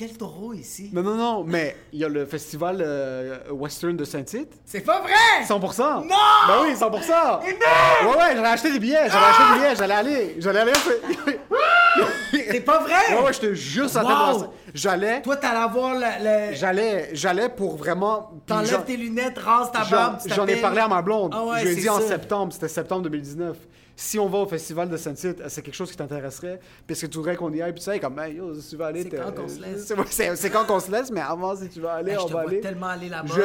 Quel 0.00 0.16
taureau 0.16 0.54
ici? 0.54 0.88
Non, 0.94 1.02
non, 1.02 1.14
non, 1.14 1.44
mais 1.44 1.76
il 1.92 1.98
y 1.98 2.04
a 2.06 2.08
le 2.08 2.24
festival 2.24 2.78
euh, 2.80 3.36
western 3.50 3.94
de 3.94 4.04
Saint-Tite. 4.06 4.50
C'est 4.64 4.80
pas 4.80 5.02
vrai! 5.02 5.44
100%! 5.46 6.08
Non! 6.08 6.16
Ben 6.48 6.62
oui, 6.62 6.72
100%! 6.72 7.42
Ouais, 7.44 8.08
ouais, 8.08 8.34
j'allais 8.34 8.48
acheter 8.48 8.72
des 8.72 8.78
billets, 8.78 9.10
j'allais 9.10 9.26
acheter 9.26 9.42
des 9.52 9.58
billets, 9.58 9.76
j'allais 9.76 9.94
aller, 9.94 10.36
j'allais 10.38 10.60
aller... 10.60 10.72
C'est 12.50 12.60
pas 12.60 12.78
vrai! 12.78 13.14
Ouais, 13.14 13.24
ouais, 13.24 13.32
je 13.34 13.40
te 13.40 13.52
jure, 13.52 13.90
ça 13.90 14.02
Wow! 14.02 14.54
J'allais, 14.72 15.20
Toi, 15.20 15.36
t'allais 15.36 15.58
avoir 15.58 15.92
le. 15.92 16.00
le... 16.00 16.54
j'allais, 16.54 17.10
j'allais 17.12 17.50
pour 17.50 17.76
vraiment... 17.76 18.30
T'enlèves 18.46 18.84
tes 18.86 18.96
lunettes, 18.96 19.36
rase 19.36 19.70
ta 19.70 19.84
barbe, 19.84 20.16
j'en 20.34 20.46
ai 20.46 20.56
parlé 20.56 20.80
à 20.80 20.88
ma 20.88 21.02
blonde. 21.02 21.34
Ah 21.36 21.44
ouais, 21.44 21.60
je 21.60 21.66
lui 21.66 21.72
ai 21.72 21.76
dit 21.76 21.90
en 21.90 22.00
septembre, 22.00 22.54
c'était 22.54 22.68
septembre 22.68 23.02
2019. 23.02 23.54
Si 24.02 24.18
on 24.18 24.28
va 24.30 24.38
au 24.38 24.46
festival 24.46 24.88
de 24.88 24.96
Saint-Tite, 24.96 25.46
c'est 25.48 25.60
quelque 25.60 25.74
chose 25.74 25.90
qui 25.90 25.96
t'intéresserait, 25.98 26.58
est-ce 26.88 27.02
que 27.02 27.06
tu 27.10 27.18
voudrais 27.18 27.36
qu'on 27.36 27.52
y 27.52 27.60
aille, 27.60 27.72
puis 27.72 27.80
tu 27.80 27.90
sais, 27.90 28.00
comme, 28.00 28.18
hey, 28.18 28.36
yo, 28.36 28.54
si 28.54 28.70
tu 28.70 28.76
vas 28.76 28.86
aller... 28.86 29.02
C'est 29.02 29.10
quand 29.10 29.30
qu'on 29.32 29.46
se 29.46 29.60
laisse. 29.60 29.92
C'est- 30.36 30.50
quand 30.50 30.64
qu'on 30.64 30.80
se 30.80 30.90
laisse, 30.90 31.10
mais 31.10 31.20
avant, 31.20 31.54
si 31.54 31.68
tu 31.68 31.80
vas 31.80 31.92
aller, 31.96 32.12
Hey, 32.12 32.16
je 32.18 32.22
on 32.22 32.28
te 32.28 32.32
va 32.32 32.40
vois 32.42 32.50
aller. 32.50 32.60
tellement 32.60 32.86
aller 32.86 33.10
là-bas. 33.10 33.34
Je, 33.34 33.42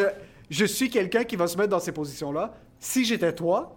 je 0.50 0.64
suis 0.66 0.90
quelqu'un 0.90 1.26
qui 1.26 1.36
va 1.36 1.48
se 1.48 1.58
mettre 1.58 1.72
dans 1.72 1.80
ces 1.82 1.92
positions-là. 1.92 2.54
Si 2.80 3.04
j'étais 3.04 3.34
toi, 3.36 3.76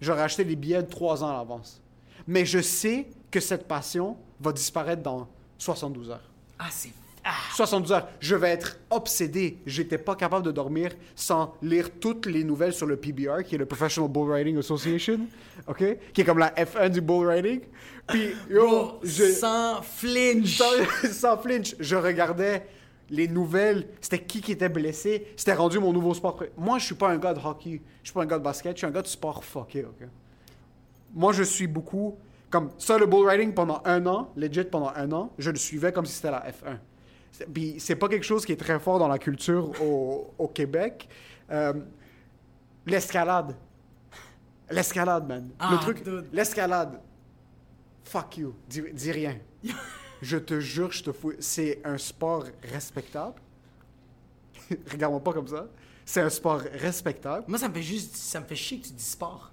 j'aurais 0.00 0.22
acheté 0.22 0.42
les 0.42 0.56
billets 0.56 0.82
de 0.82 0.88
trois 0.88 1.22
ans 1.22 1.28
à 1.28 1.34
l'avance. 1.34 1.80
Mais 2.26 2.44
je 2.44 2.60
sais 2.60 3.06
que 3.30 3.38
cette 3.38 3.68
passion 3.68 4.16
va 4.40 4.50
disparaître 4.50 5.02
dans 5.02 5.28
72 5.58 6.10
heures. 6.10 6.28
Ah, 6.58 6.66
c'est. 6.70 6.90
Ah! 7.28 7.32
72 7.56 7.90
heures. 7.90 8.08
Je 8.20 8.36
vais 8.36 8.50
être 8.50 8.78
obsédé. 8.88 9.58
J'étais 9.66 9.98
pas 9.98 10.14
capable 10.14 10.46
de 10.46 10.52
dormir 10.52 10.92
sans 11.16 11.54
lire 11.60 11.90
toutes 11.98 12.26
les 12.26 12.44
nouvelles 12.44 12.72
sur 12.72 12.86
le 12.86 12.96
PBR, 12.96 13.42
qui 13.44 13.56
est 13.56 13.58
le 13.58 13.66
Professional 13.66 14.08
Bull 14.08 14.30
Riding 14.30 14.58
Association, 14.58 15.18
OK? 15.66 15.82
Qui 16.12 16.20
est 16.20 16.24
comme 16.24 16.38
la 16.38 16.50
F1 16.50 16.88
du 16.90 17.00
bull 17.00 17.26
riding. 17.26 17.62
Puis, 18.06 18.28
yo, 18.48 18.68
Bro, 18.68 19.00
je, 19.02 19.24
sans 19.24 19.82
flinch. 19.82 20.56
sans, 20.56 20.70
sans 21.10 21.36
flinch, 21.36 21.74
je 21.80 21.96
regardais 21.96 22.64
les 23.10 23.26
nouvelles. 23.26 23.88
C'était 24.00 24.22
qui 24.22 24.40
qui 24.40 24.52
était 24.52 24.68
blessé. 24.68 25.26
C'était 25.36 25.54
rendu 25.54 25.80
mon 25.80 25.92
nouveau 25.92 26.14
sport. 26.14 26.40
Moi, 26.56 26.78
je 26.78 26.84
suis 26.84 26.94
pas 26.94 27.08
un 27.08 27.18
gars 27.18 27.34
de 27.34 27.40
hockey. 27.44 27.82
Je 28.04 28.08
suis 28.08 28.14
pas 28.14 28.22
un 28.22 28.26
gars 28.26 28.38
de 28.38 28.44
basket. 28.44 28.76
Je 28.76 28.78
suis 28.78 28.86
un 28.86 28.90
gars 28.92 29.02
de 29.02 29.08
sport 29.08 29.44
fucké, 29.44 29.84
OK? 29.84 30.06
Moi, 31.12 31.32
je 31.32 31.42
suis 31.42 31.66
beaucoup... 31.66 32.16
Comme 32.48 32.70
ça, 32.78 32.96
le 32.96 33.06
bull 33.06 33.28
riding 33.28 33.52
pendant 33.52 33.82
un 33.84 34.06
an, 34.06 34.30
legit 34.36 34.62
pendant 34.62 34.92
un 34.94 35.10
an, 35.10 35.32
je 35.36 35.50
le 35.50 35.56
suivais 35.56 35.92
comme 35.92 36.06
si 36.06 36.14
c'était 36.14 36.30
la 36.30 36.46
F1. 36.48 36.78
C'est- 37.36 37.46
Puis 37.52 37.76
c'est 37.78 37.96
pas 37.96 38.08
quelque 38.08 38.24
chose 38.24 38.46
qui 38.46 38.52
est 38.52 38.56
très 38.56 38.78
fort 38.80 38.98
dans 38.98 39.08
la 39.08 39.18
culture 39.18 39.70
au, 39.82 40.32
au 40.38 40.48
Québec. 40.48 41.08
Euh, 41.50 41.74
l'escalade. 42.86 43.54
L'escalade, 44.70 45.28
man. 45.28 45.50
Ah, 45.58 45.72
le 45.72 45.78
truc, 45.78 46.02
l'escalade. 46.32 47.00
Fuck 48.04 48.38
you. 48.38 48.54
Dis, 48.68 48.82
dis 48.92 49.12
rien. 49.12 49.38
je 50.22 50.38
te 50.38 50.58
jure, 50.60 50.90
je 50.92 51.02
te 51.04 51.12
fous. 51.12 51.34
C'est 51.40 51.80
un 51.84 51.98
sport 51.98 52.44
respectable. 52.62 53.40
Regarde-moi 54.90 55.22
pas 55.22 55.32
comme 55.34 55.46
ça. 55.48 55.66
C'est 56.04 56.20
un 56.20 56.30
sport 56.30 56.60
respectable. 56.60 57.44
Moi, 57.48 57.58
ça 57.58 57.68
me 57.68 57.74
fait 57.74 57.82
juste. 57.82 58.16
Ça 58.16 58.40
me 58.40 58.46
fait 58.46 58.56
chier 58.56 58.80
que 58.80 58.86
tu 58.86 58.92
dis 58.92 59.04
sport. 59.04 59.52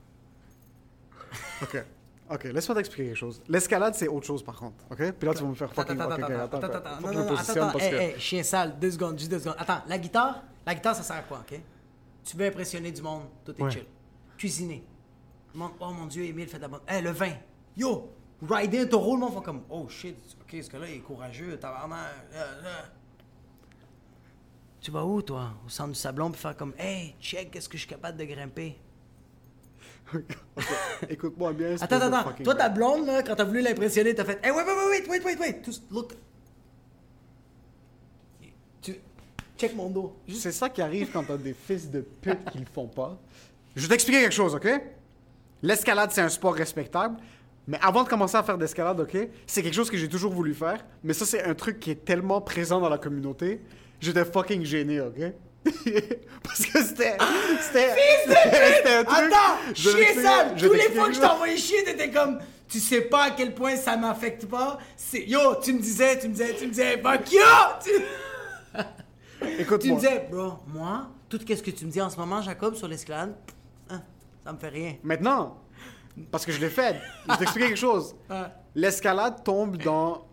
OK. 1.62 1.84
OK, 2.30 2.44
laisse-moi 2.46 2.76
t'expliquer 2.76 3.06
quelque 3.10 3.18
chose. 3.18 3.42
L'escalade, 3.48 3.96
c'est 3.96 4.08
autre 4.08 4.26
chose, 4.26 4.44
par 4.44 4.56
contre. 4.56 4.84
OK? 4.90 5.12
Puis 5.12 5.28
là, 5.28 5.34
tu 5.34 5.44
vas 5.44 5.50
me 5.50 5.54
faire 5.56 5.74
fucking... 5.74 6.00
attends, 6.00 6.16
OK, 6.16 6.22
attends, 6.24 6.34
attends, 6.44 6.58
attends, 6.58 6.74
attends, 6.78 7.02
non, 7.02 7.08
je 7.08 7.08
me 7.08 7.14
non, 7.14 7.20
attends, 7.22 7.36
positionne 7.36 7.64
attends, 7.64 7.72
parce 7.74 7.90
que... 7.90 7.96
hey, 7.96 8.12
hey, 8.14 8.20
chien 8.20 8.44
sale, 8.44 8.80
deux 8.80 8.92
secondes, 8.92 9.20
juste 9.20 9.30
deux 9.32 9.40
secondes. 9.40 9.56
Attends, 9.60 9.82
la 9.88 9.98
guitare, 9.98 10.44
la 10.66 10.76
guitare, 10.76 10.96
ça 10.96 11.04
sert 11.04 11.16
à 11.18 11.22
quoi, 11.24 11.40
ok? 11.40 11.60
Tu 12.24 12.38
veux 12.38 12.46
impressionner 12.46 12.92
du 12.92 13.02
monde, 13.02 13.24
tout 13.44 13.54
est 13.58 13.62
Ouais. 13.62 13.72
chill. 13.72 13.86
Cuisiner. 14.38 14.84
Oh 15.56 15.92
mon 15.92 16.06
dieu, 16.08 16.24
Emile 16.26 16.48
fait 16.48 16.58
de 16.58 16.64
la 16.64 16.68
bonne. 16.70 16.82
Hey, 16.88 17.02
le 17.02 17.12
vin. 17.12 17.34
Yo, 17.76 18.10
rider 18.50 18.80
un 18.80 18.86
taureau, 18.88 19.16
le 19.16 19.20
monde 19.22 19.34
fait 19.36 19.44
comme, 19.44 19.64
oh 19.70 19.88
shit, 19.90 20.16
ok, 20.42 20.64
ce 20.64 20.70
gars-là, 20.70 20.88
il 20.90 20.96
est 20.96 21.00
courageux, 21.00 21.58
tabarnak. 21.60 22.08
euh, 22.34 22.62
euh. 22.64 22.82
Tu 24.82 24.92
vas 24.92 25.06
où, 25.06 25.22
toi? 25.22 25.54
Au 25.66 25.70
centre 25.70 25.90
du 25.90 25.96
sablon, 26.00 26.32
puis 26.32 26.42
faire 26.42 26.56
comme, 26.58 26.74
hey, 26.78 27.16
check, 27.22 27.56
est-ce 27.56 27.70
que 27.70 27.78
je 27.78 27.82
suis 27.84 27.90
capable 27.90 28.18
de 28.18 28.26
grimper? 28.26 28.78
Écoute-moi 31.10 31.54
bien. 31.54 31.76
Attends, 31.80 32.02
attends, 32.02 32.44
Toi, 32.44 32.56
ta 32.56 32.70
blonde, 32.70 33.06
là, 33.08 33.24
quand 33.24 33.36
t'as 33.36 33.44
voulu 33.44 33.62
l'impressionner, 33.62 34.14
t'as 34.14 34.26
fait 34.26 34.40
Hey, 34.44 34.52
wait, 34.52 34.64
wait, 34.64 34.74
wait, 34.76 35.08
wait, 35.10 35.24
wait, 35.24 35.26
wait, 35.26 35.40
wait. 35.40 35.62
Look. 35.92 36.14
Tu. 38.82 38.96
Check 39.58 39.76
mon 39.76 39.90
dos. 39.90 40.16
Juste. 40.28 40.42
C'est 40.42 40.52
ça 40.52 40.70
qui 40.70 40.82
arrive 40.82 41.12
quand 41.12 41.24
t'as 41.24 41.38
des 41.38 41.54
fils 41.54 41.90
de 41.90 42.02
pute 42.02 42.50
qui 42.52 42.60
le 42.60 42.66
font 42.66 42.88
pas. 42.88 43.18
Je 43.76 43.82
vais 43.82 43.90
t'expliquer 43.90 44.22
quelque 44.22 44.36
chose, 44.36 44.56
OK? 44.56 44.68
L'escalade, 45.62 46.12
c'est 46.12 46.22
un 46.22 46.30
sport 46.30 46.54
respectable. 46.54 47.18
Mais 47.68 47.80
avant 47.82 48.04
de 48.04 48.10
commencer 48.10 48.36
à 48.36 48.44
faire 48.44 48.58
d'escalade, 48.58 49.00
OK? 49.00 49.18
C'est 49.48 49.64
quelque 49.64 49.74
chose 49.74 49.90
que 49.90 49.98
j'ai 49.98 50.10
toujours 50.10 50.34
voulu 50.34 50.54
faire. 50.54 50.86
Mais 51.04 51.14
ça, 51.14 51.26
c'est 51.26 51.44
un 51.44 51.56
truc 51.56 51.80
qui 51.80 51.92
est 51.92 52.04
tellement 52.04 52.42
présent 52.42 52.82
dans 52.82 52.90
la 52.90 52.98
communauté. 52.98 53.62
J'étais 54.02 54.26
fucking 54.26 54.66
gêné, 54.66 55.00
OK? 55.00 55.34
Parce 56.44 56.66
que 56.66 56.84
c'était. 56.84 57.18
C'était. 57.62 57.96
C'était 58.26 58.94
un 58.96 59.04
truc. 59.04 59.18
Attends, 59.18 59.74
Je 59.74 59.90
chier 59.90 60.14
sale. 60.16 60.56
Tous 60.58 60.74
les 60.74 60.90
fois 60.92 61.08
que 61.08 61.14
je 61.14 61.22
t'envoyais 61.22 61.58
chier, 61.58 61.84
t'étais 61.84 62.12
comme 62.12 62.40
Tu 62.68 62.80
sais 62.80 63.02
pas 63.02 63.24
à 63.26 63.32
quel 63.32 63.54
point 63.54 63.76
ça 63.76 63.96
m'affecte 63.96 64.46
pas. 64.46 64.78
C'est. 64.98 65.26
Yo, 65.26 65.56
tu 65.62 65.74
me 65.74 65.80
disais, 65.80 66.20
tu 66.20 66.28
me 66.28 66.34
disais, 66.34 66.56
tu 66.56 66.66
me 66.66 66.72
disais, 66.72 67.02
fuck 67.02 67.32
you! 67.32 67.40
Tu, 67.84 67.92
tu 69.80 69.92
me 69.92 69.96
disais, 69.96 70.28
bro, 70.30 70.54
moi, 70.68 71.08
tout 71.30 71.40
ce 71.40 71.62
que 71.64 71.72
tu 71.72 71.86
me 71.86 71.92
dis 71.92 72.02
en 72.02 72.10
ce 72.10 72.18
moment, 72.18 72.42
Jacob, 72.42 72.76
sur 72.76 72.88
l'escalade, 72.88 73.36
hein, 73.90 74.02
ça 74.46 74.54
me 74.54 74.58
fait 74.60 74.70
rien. 74.70 74.96
Maintenant, 75.04 75.58
parce 76.32 76.46
que 76.46 76.52
je 76.52 76.60
l'ai 76.60 76.70
fait, 76.70 76.98
je 77.26 77.32
vais 77.32 77.38
t'expliquer 77.38 77.68
quelque 77.70 77.78
chose. 77.78 78.16
L'escalade 78.76 79.44
tombe 79.44 79.78
dans 79.78 80.26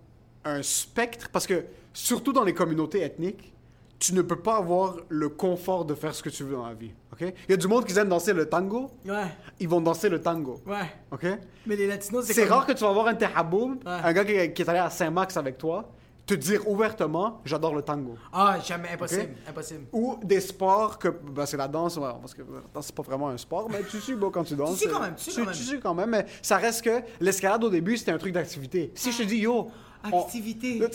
un 0.45 0.63
spectre, 0.63 1.29
parce 1.31 1.47
que 1.47 1.65
surtout 1.93 2.33
dans 2.33 2.45
les 2.45 2.55
communautés 2.55 3.03
ethniques, 3.03 3.53
tu 4.01 4.15
ne 4.15 4.23
peux 4.23 4.37
pas 4.41 4.57
avoir 4.57 4.97
le 5.09 5.29
confort 5.29 5.85
de 5.85 5.95
faire 5.95 6.15
ce 6.15 6.23
que 6.23 6.31
tu 6.31 6.43
veux 6.43 6.55
dans 6.57 6.67
la 6.67 6.75
vie. 6.75 6.91
ok? 7.13 7.21
Il 7.21 7.51
y 7.51 7.55
a 7.55 7.57
du 7.57 7.69
monde 7.69 7.85
qui 7.85 7.97
aime 7.99 8.09
danser 8.09 8.33
le 8.33 8.47
tango, 8.49 8.91
Ouais, 9.07 9.27
ils 9.61 9.69
vont 9.69 9.81
danser 9.81 10.09
le 10.09 10.21
tango. 10.21 10.59
ouais. 10.67 10.91
ok? 11.13 11.27
Mais 11.67 11.77
les 11.77 11.87
Latinos, 11.87 12.25
c'est 12.25 12.33
C'est 12.33 12.43
comme- 12.49 12.57
rare 12.57 12.67
que 12.67 12.73
tu 12.73 12.83
vas 12.83 12.93
voir 12.93 13.07
un 13.09 13.15
tehaboum, 13.15 13.73
Ouais. 13.73 13.81
un 13.87 14.13
gars 14.13 14.25
qui, 14.25 14.53
qui 14.55 14.63
est 14.63 14.69
allé 14.69 14.79
à 14.81 14.91
Saint-Max 14.91 15.37
avec 15.37 15.59
toi, 15.59 15.89
te 16.27 16.35
dire 16.35 16.67
ouvertement 16.69 17.41
j'adore 17.45 17.75
le 17.75 17.83
tango. 17.83 18.15
Ah, 18.33 18.57
jamais, 18.65 18.89
impossible, 18.91 19.35
impossible. 19.49 19.85
Ou 19.93 20.17
des 20.23 20.41
sports 20.41 20.99
que. 20.99 21.09
Ben, 21.09 21.45
c'est 21.45 21.57
la 21.59 21.69
danse, 21.69 21.97
ouais, 21.97 22.09
parce 22.21 22.33
que 22.35 22.41
la 22.43 22.61
danse, 22.73 22.87
c'est 22.87 22.95
pas 22.95 23.03
vraiment 23.03 23.29
un 23.29 23.37
sport, 23.37 23.69
mais 23.69 23.83
tu 23.91 23.99
suis 24.01 24.15
beau 24.15 24.31
quand 24.31 24.45
tu 24.45 24.55
danses. 24.55 24.75
Tu 24.79 24.85
suis 24.85 24.89
quand 24.89 25.01
même, 25.01 25.15
tu 25.17 25.25
suis 25.31 25.41
quand 25.43 25.47
même. 25.47 25.55
Tu 25.55 25.63
suis 25.65 25.81
quand 25.81 25.95
même, 25.95 26.11
mais 26.11 26.25
ça 26.41 26.57
reste 26.57 26.83
que 26.83 27.01
l'escalade 27.21 27.65
au 27.65 27.69
début, 27.69 27.97
c'était 27.99 28.13
un 28.13 28.19
truc 28.19 28.33
d'activité. 28.33 28.93
Si 28.95 29.13
je 29.13 29.19
te 29.19 29.23
dis, 29.25 29.39
yo. 29.39 29.69
on- 30.11 30.21
Activité. 30.21 30.79
Là, 30.79 30.89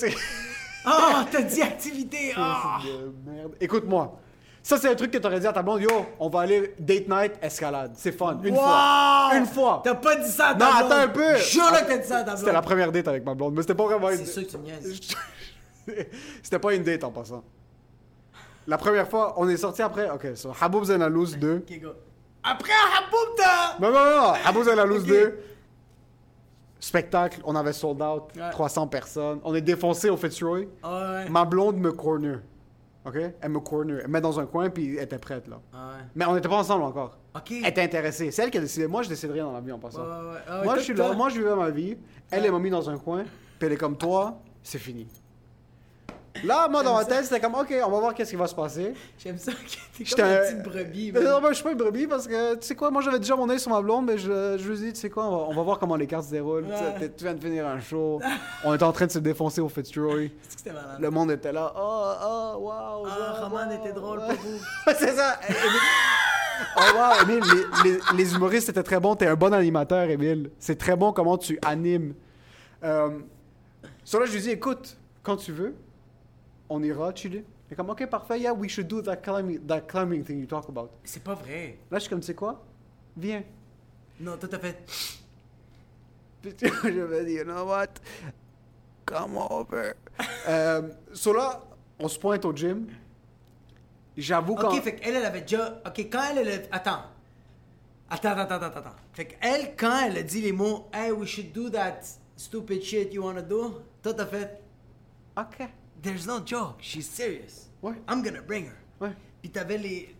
Ah, 0.86 1.26
t'as 1.32 1.42
dit 1.42 1.62
activité. 1.62 2.34
Ah. 2.38 2.80
de 2.84 3.32
merde. 3.32 3.54
Écoute-moi. 3.60 4.20
Ça, 4.64 4.78
c'est 4.80 4.90
un 4.90 4.96
truc 4.96 5.12
que 5.12 5.20
t'aurais 5.20 5.40
dit 5.40 5.46
à 5.46 5.54
ta 5.54 5.62
blonde, 5.62 5.82
yo, 5.82 5.90
on 6.20 6.28
va 6.28 6.40
aller 6.42 6.74
date 6.80 7.08
night, 7.08 7.34
escalade. 7.42 7.92
C'est 7.96 8.12
fun. 8.12 8.40
Une 8.44 8.56
Wow! 8.56 8.62
fois. 8.64 9.30
Une 9.36 9.46
fois. 9.46 9.82
T'as 9.84 9.94
pas 9.94 10.16
dit 10.16 10.30
ça 10.32 10.48
à 10.48 10.56
ta 10.56 10.66
Non, 10.66 10.72
blonde. 10.72 10.92
attends 10.92 11.02
un 11.04 11.08
peu. 11.10 11.36
Jure 11.38 11.72
que 11.72 11.88
t'as 11.88 11.98
dit 12.00 12.08
ça 12.08 12.16
à 12.18 12.20
ta 12.20 12.24
blonde. 12.26 12.38
C'était 12.40 12.52
la 12.52 12.62
première 12.64 12.92
date 12.92 13.08
avec 13.08 13.24
ma 13.24 13.36
blonde, 13.36 13.54
mais 13.54 13.62
c'était 13.62 13.76
pas 13.76 13.86
vraiment 13.86 14.10
une 14.10 14.18
C'est 14.26 14.26
sûr 14.26 14.44
que 14.44 14.50
tu 14.52 14.58
me 14.58 14.64
niaises. 14.64 15.00
C'était 16.42 16.58
pas 16.60 16.74
une 16.74 16.84
date 16.84 17.04
en 17.04 17.12
passant. 17.12 17.44
La 18.66 18.80
première 18.80 19.08
fois, 19.08 19.36
on 19.38 19.48
est 19.48 19.58
sorti 19.58 19.84
après. 19.84 20.10
Ok, 20.10 20.30
so 20.36 20.52
Haboub 20.60 20.84
Zenalouz 20.86 21.38
2. 21.38 21.58
Ok, 21.70 21.80
go. 21.82 21.90
Après, 22.44 22.72
Haboub, 22.98 23.36
t'as... 23.38 23.80
Non, 23.80 23.92
non, 23.92 24.04
non, 24.04 24.34
Haboub 24.46 24.64
Zenalouz 24.64 25.02
Ok. 25.04 25.08
2. 25.10 25.40
Spectacle, 26.80 27.42
on 27.46 27.56
avait 27.56 27.74
sold 27.74 28.02
out, 28.02 28.24
Ouais. 28.36 28.50
300 28.52 28.88
personnes. 28.88 29.40
On 29.44 29.56
est 29.56 29.62
défoncé 29.62 30.10
au 30.10 30.18
Fitzroy. 30.18 30.66
Ah 30.84 31.14
ouais. 31.24 31.30
Ma 31.30 31.46
blonde 31.46 31.78
me 31.78 31.92
corner. 31.92 32.40
OK? 33.06 33.16
Elle 33.42 33.50
me 33.50 33.60
corner. 33.60 34.00
Elle 34.02 34.08
me 34.08 34.14
met 34.14 34.22
dans 34.22 34.40
un 34.40 34.46
coin, 34.46 34.70
puis 34.70 34.98
elle 34.98 35.04
était 35.04 35.18
prête, 35.18 35.48
là. 35.48 35.60
Ah 35.74 35.92
ouais. 35.92 36.04
Mais 36.16 36.26
on 36.26 36.36
n'était 36.36 36.50
pas 36.50 36.58
ensemble 36.58 36.84
encore. 36.84 37.18
Elle 37.50 37.68
était 37.68 37.82
intéressée. 37.82 38.32
C'est 38.32 38.44
elle 38.44 38.52
qui 38.52 38.58
a 38.58 38.62
décidé. 38.62 38.88
Moi, 38.88 39.04
je 39.04 39.10
décide 39.10 39.32
rien 39.32 39.46
dans 39.46 39.52
la 39.54 39.62
vie 39.62 39.72
en 39.72 39.80
passant. 39.80 40.02
Ah 40.48 40.62
moi, 40.64 40.76
je 40.78 40.82
suis 40.84 40.94
là. 40.94 41.14
Moi, 41.14 41.30
je 41.30 41.36
vivais 41.40 41.56
ma 41.56 41.70
vie. 41.70 41.98
Elle, 42.32 42.46
elle 42.46 42.52
m'a 42.52 42.60
mis 42.60 42.70
dans 42.70 42.90
un 42.90 42.98
coin. 42.98 43.24
Puis 43.60 43.68
elle 43.68 43.74
est 43.74 43.78
comme 43.78 43.98
toi, 43.98 44.38
c'est 44.64 44.80
fini. 44.80 45.08
Là, 46.44 46.68
moi, 46.68 46.84
dans 46.84 46.96
ma 46.96 47.06
tête, 47.06 47.24
c'était 47.24 47.40
comme, 47.40 47.56
OK, 47.56 47.74
on 47.86 47.90
va 47.92 48.00
voir 48.00 48.14
qu'est-ce 48.14 48.30
qui 48.32 48.36
va 48.36 48.46
se 48.48 48.54
passer. 48.56 48.94
J'aime 49.18 49.38
ça 49.38 49.52
que 49.54 49.58
t'es 49.58 50.04
J'étais 50.04 50.22
comme 50.22 50.32
une 50.32 50.38
un- 50.38 50.42
petite 50.42 50.64
brebis. 50.64 51.12
Mais 51.14 51.22
non, 51.22 51.40
moi, 51.40 51.50
je 51.52 51.56
suis 51.56 51.64
pas 51.64 51.72
une 51.72 51.78
brebis 51.78 52.08
parce 52.08 52.28
que, 52.28 52.56
tu 52.56 52.68
sais 52.68 52.76
quoi, 52.76 52.92
moi, 52.92 53.02
j'avais 53.02 53.20
déjà 53.20 53.36
mon 53.36 53.50
œil 53.50 53.60
sur 53.60 53.72
ma 53.72 53.82
blonde, 53.82 54.06
mais 54.06 54.18
je, 54.18 54.58
je 54.58 54.70
lui 54.70 54.76
ai 54.78 54.86
dit, 54.88 54.94
tu 54.94 55.00
sais 55.00 55.10
quoi, 55.10 55.26
on 55.28 55.32
va, 55.32 55.44
on 55.50 55.54
va 55.54 55.62
voir 55.62 55.80
comment 55.80 55.96
les 55.96 56.08
cartes 56.08 56.26
se 56.26 56.32
déroulent. 56.32 56.66
Tu 56.66 56.72
Ouais. 57.04 57.12
viens 57.20 57.34
de 57.34 57.42
finir 57.42 57.66
un 57.68 57.80
show. 57.80 58.20
on 58.66 58.74
était 58.74 58.84
en 58.84 58.92
train 58.92 59.06
de 59.08 59.12
se 59.12 59.20
défoncer 59.20 59.62
au 59.62 59.70
Fitzroy. 59.70 60.30
C'était 60.50 60.72
malade. 60.74 60.98
Le 61.00 61.10
monde 61.10 61.32
était 61.32 61.54
là. 61.54 61.72
Oh, 61.76 62.12
oh, 62.24 62.58
wow. 62.60 62.72
Ah, 62.74 62.98
wow, 63.00 63.44
Roman 63.50 63.68
wow. 63.70 63.74
était 63.80 63.94
drôle 63.94 64.20
pour 64.20 64.36
vous. 64.36 64.60
c'est 64.98 65.16
ça. 65.16 65.40
Oh 66.78 66.82
wow, 66.96 67.24
Emile, 67.24 67.44
les, 67.84 67.92
les- 67.92 68.00
les 68.16 68.34
humoristes 68.36 68.70
étaient 68.70 68.84
très 68.84 69.00
bons. 69.00 69.16
T'es 69.16 69.28
un 69.28 69.36
bon 69.36 69.54
animateur, 69.54 70.10
Emile. 70.10 70.52
C'est 70.60 70.78
très 70.78 70.96
bon 70.96 71.12
comment 71.14 71.38
tu 71.38 71.60
animes. 71.66 72.14
Euh, 72.84 73.20
sur 74.04 74.20
là, 74.20 74.26
je 74.26 74.34
lui 74.34 74.42
dis, 74.42 74.52
écoute, 74.52 74.98
quand 75.24 75.36
tu 75.38 75.52
veux, 75.52 75.76
on 76.70 76.84
ira 76.84 77.14
chiller. 77.14 77.44
Il 77.68 77.74
est 77.74 77.76
comme, 77.76 77.90
ok, 77.90 78.06
parfait, 78.08 78.40
yeah, 78.40 78.54
we 78.54 78.70
should 78.70 78.88
do 78.88 79.02
that 79.02 79.18
climbing, 79.18 79.66
that 79.66 79.82
climbing 79.82 80.24
thing 80.24 80.40
you 80.40 80.46
talk 80.46 80.70
about. 80.70 80.90
C'est 81.04 81.24
pas 81.24 81.34
vrai. 81.34 81.80
Là, 81.90 81.98
je 81.98 82.02
suis 82.02 82.10
comme, 82.10 82.20
tu 82.20 82.28
sais 82.28 82.36
quoi? 82.36 82.64
Viens. 83.18 83.44
Non, 84.20 84.38
toi 84.38 84.50
t'as 84.50 84.60
fait. 84.60 84.84
Je 86.44 86.90
me 86.90 87.26
dis, 87.26 87.34
you 87.34 87.44
know 87.44 87.66
what? 87.66 87.88
Come 89.06 89.38
over. 89.38 89.94
euh, 90.48 90.90
so 91.14 91.34
là, 91.34 91.64
on 92.00 92.08
se 92.08 92.20
pointe 92.20 92.46
au 92.46 92.56
gym. 92.56 92.88
J'avoue 94.16 94.56
quand... 94.56 94.70
Ok, 94.70 94.82
fait 94.82 94.96
qu'elle, 94.96 95.16
elle 95.16 95.26
avait 95.26 95.42
déjà. 95.42 95.82
Ok, 95.86 96.00
quand 96.12 96.24
elle, 96.32 96.48
elle 96.48 96.68
Attends. 96.72 97.04
Attends, 98.10 98.38
attends, 98.38 98.56
attends, 98.56 98.80
attends. 98.80 98.96
Fait 99.14 99.26
qu'elle, 99.26 99.76
quand 99.76 100.06
elle 100.06 100.18
a 100.18 100.24
dit 100.24 100.42
les 100.42 100.52
mots, 100.52 100.88
hey, 100.94 101.12
we 101.12 101.28
should 101.28 101.52
do 101.52 101.70
that 101.70 102.02
stupid 102.36 102.84
shit 102.84 103.14
you 103.14 103.24
wanna 103.24 103.42
do, 103.42 103.82
toi 104.02 104.14
t'as 104.14 104.26
fait. 104.26 104.62
Ok. 105.38 105.68
There's 106.02 106.26
no 106.28 106.40
joke, 106.46 106.76
she's 106.82 107.08
serious. 107.10 107.70
Ouais. 107.82 107.94
I'm 108.10 108.22
gonna 108.24 108.42
bring 108.42 108.66
her. 108.68 108.76
Ouais. 109.02 109.14
Puis 109.42 109.52
t'avais 109.52 109.78
les. 109.78 110.16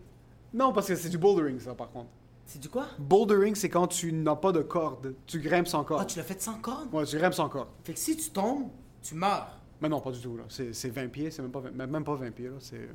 Non, 0.52 0.72
parce 0.72 0.88
que 0.88 0.94
c'est 0.96 1.08
du 1.08 1.18
bouldering, 1.18 1.58
ça, 1.60 1.74
par 1.74 1.90
contre. 1.90 2.08
C'est 2.44 2.60
du 2.60 2.68
quoi? 2.68 2.86
Bouldering, 2.98 3.54
c'est 3.56 3.68
quand 3.68 3.88
tu 3.88 4.12
n'as 4.12 4.36
pas 4.36 4.52
de 4.52 4.62
corde. 4.62 5.14
Tu 5.26 5.40
grimpes 5.40 5.66
sans 5.66 5.82
Ah, 5.82 5.84
corde. 5.84 6.06
tu 6.08 6.16
l'as 6.18 6.24
fait 6.24 6.40
sans 6.40 6.58
corde? 6.60 6.92
Ouais, 6.94 7.04
tu 7.04 7.16
grimpes 7.18 7.34
sans 7.34 7.48
corde. 7.48 7.68
Fait 7.84 7.92
que 7.92 7.98
si 7.98 8.16
tu 8.16 8.30
tombes, 8.30 8.68
tu 9.02 9.14
meurs. 9.16 9.58
Mais 9.80 9.88
non, 9.88 10.00
pas 10.00 10.10
du 10.12 10.20
tout, 10.20 10.36
là. 10.36 10.44
C'est 10.48 10.72
c'est 10.72 10.88
20 10.90 11.08
pieds, 11.08 11.30
c'est 11.30 11.42
même 11.42 11.50
pas 11.50 11.60
20, 11.60 11.70
même- 11.86 12.04
pas 12.04 12.14
20 12.14 12.30
pieds, 12.30 12.46
là. 12.48 12.54
C'est 12.60 12.88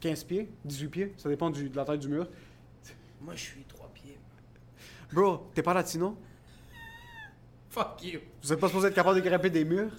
15 0.00 0.22
pieds, 0.24 0.50
18 0.64 0.88
pieds. 0.88 1.14
Ça 1.16 1.28
dépend 1.28 1.50
du- 1.50 1.68
de 1.70 1.76
la 1.76 1.84
taille 1.84 1.98
du 1.98 2.08
mur. 2.08 2.28
Moi, 3.22 3.34
je 3.34 3.40
suis 3.42 3.64
trois 3.64 3.88
pieds. 3.92 4.18
Bro, 5.12 5.48
t'es 5.54 5.62
pas 5.62 5.74
latino? 5.74 6.16
Fuck 7.70 8.02
you. 8.04 8.20
Vous 8.42 8.52
êtes 8.52 8.60
pas 8.60 8.66
supposé 8.68 8.88
être 8.88 8.94
capable 8.94 9.20
de 9.20 9.26
grimper 9.28 9.50
des 9.50 9.64
murs? 9.64 9.92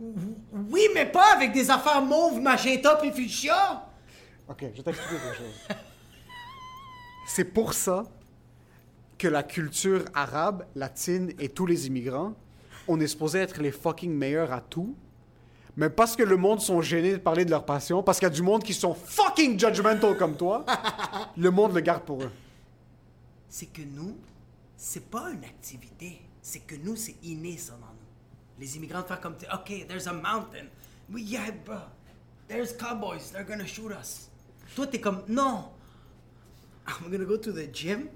Oui, 0.00 0.82
mais 0.94 1.06
pas 1.06 1.34
avec 1.34 1.52
des 1.52 1.70
affaires 1.70 2.02
mauves, 2.02 2.40
magenta 2.40 2.96
puis 2.96 3.10
fuchsia. 3.10 3.84
Ok, 4.48 4.60
je 4.60 4.76
vais 4.76 4.82
t'expliquer 4.82 5.22
quelque 5.22 5.36
chose. 5.36 5.76
C'est 7.26 7.44
pour 7.44 7.74
ça 7.74 8.04
que 9.18 9.28
la 9.28 9.42
culture 9.42 10.04
arabe, 10.14 10.64
latine 10.74 11.32
et 11.38 11.48
tous 11.48 11.66
les 11.66 11.88
immigrants, 11.88 12.34
on 12.86 13.00
est 13.00 13.08
supposé 13.08 13.40
être 13.40 13.60
les 13.60 13.72
fucking 13.72 14.12
meilleurs 14.12 14.52
à 14.52 14.60
tout. 14.60 14.94
Mais 15.76 15.90
parce 15.90 16.16
que 16.16 16.22
le 16.22 16.36
monde 16.36 16.60
sont 16.60 16.80
gênés 16.80 17.12
de 17.12 17.18
parler 17.18 17.44
de 17.44 17.50
leur 17.50 17.64
passion, 17.64 18.02
parce 18.02 18.18
qu'il 18.18 18.26
y 18.26 18.30
a 18.30 18.34
du 18.34 18.42
monde 18.42 18.64
qui 18.64 18.74
sont 18.74 18.94
fucking 18.94 19.58
judgmental 19.58 20.16
comme 20.16 20.36
toi, 20.36 20.64
le 21.36 21.50
monde 21.50 21.74
le 21.74 21.80
garde 21.80 22.02
pour 22.02 22.22
eux. 22.22 22.32
C'est 23.48 23.66
que 23.66 23.82
nous, 23.82 24.16
c'est 24.76 25.08
pas 25.08 25.30
une 25.30 25.44
activité. 25.44 26.22
C'est 26.40 26.60
que 26.60 26.76
nous, 26.76 26.96
c'est 26.96 27.16
inné, 27.22 27.56
ça, 27.56 27.74
dans. 27.74 27.97
Les 28.60 28.76
immigrants 28.76 29.02
de 29.02 29.06
faire 29.06 29.20
comme, 29.20 29.34
OK, 29.52 29.86
there's 29.86 30.06
a 30.08 30.12
mountain. 30.12 30.66
Oui, 31.12 31.22
yeah, 31.22 31.50
bro. 31.64 31.76
There's 32.48 32.72
cowboys. 32.72 33.30
They're 33.32 33.44
gonna 33.44 33.66
shoot 33.66 33.92
us. 33.92 34.28
Toi, 34.74 34.86
t'es 34.86 35.00
comme, 35.00 35.22
non. 35.28 35.70
I'm 36.86 37.10
gonna 37.10 37.24
go 37.24 37.36
to 37.36 37.52
the 37.52 37.66
gym, 37.72 38.08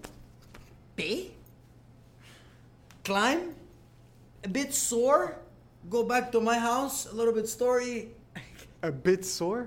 pay, 0.96 1.30
climb, 3.04 3.54
a 4.44 4.48
bit 4.48 4.72
sore, 4.72 5.36
go 5.90 6.04
back 6.04 6.32
to 6.32 6.40
my 6.40 6.56
house, 6.58 7.06
a 7.10 7.14
little 7.14 7.32
bit 7.34 7.46
story. 7.48 8.08
A 8.82 8.90
bit 8.90 9.24
sore? 9.24 9.66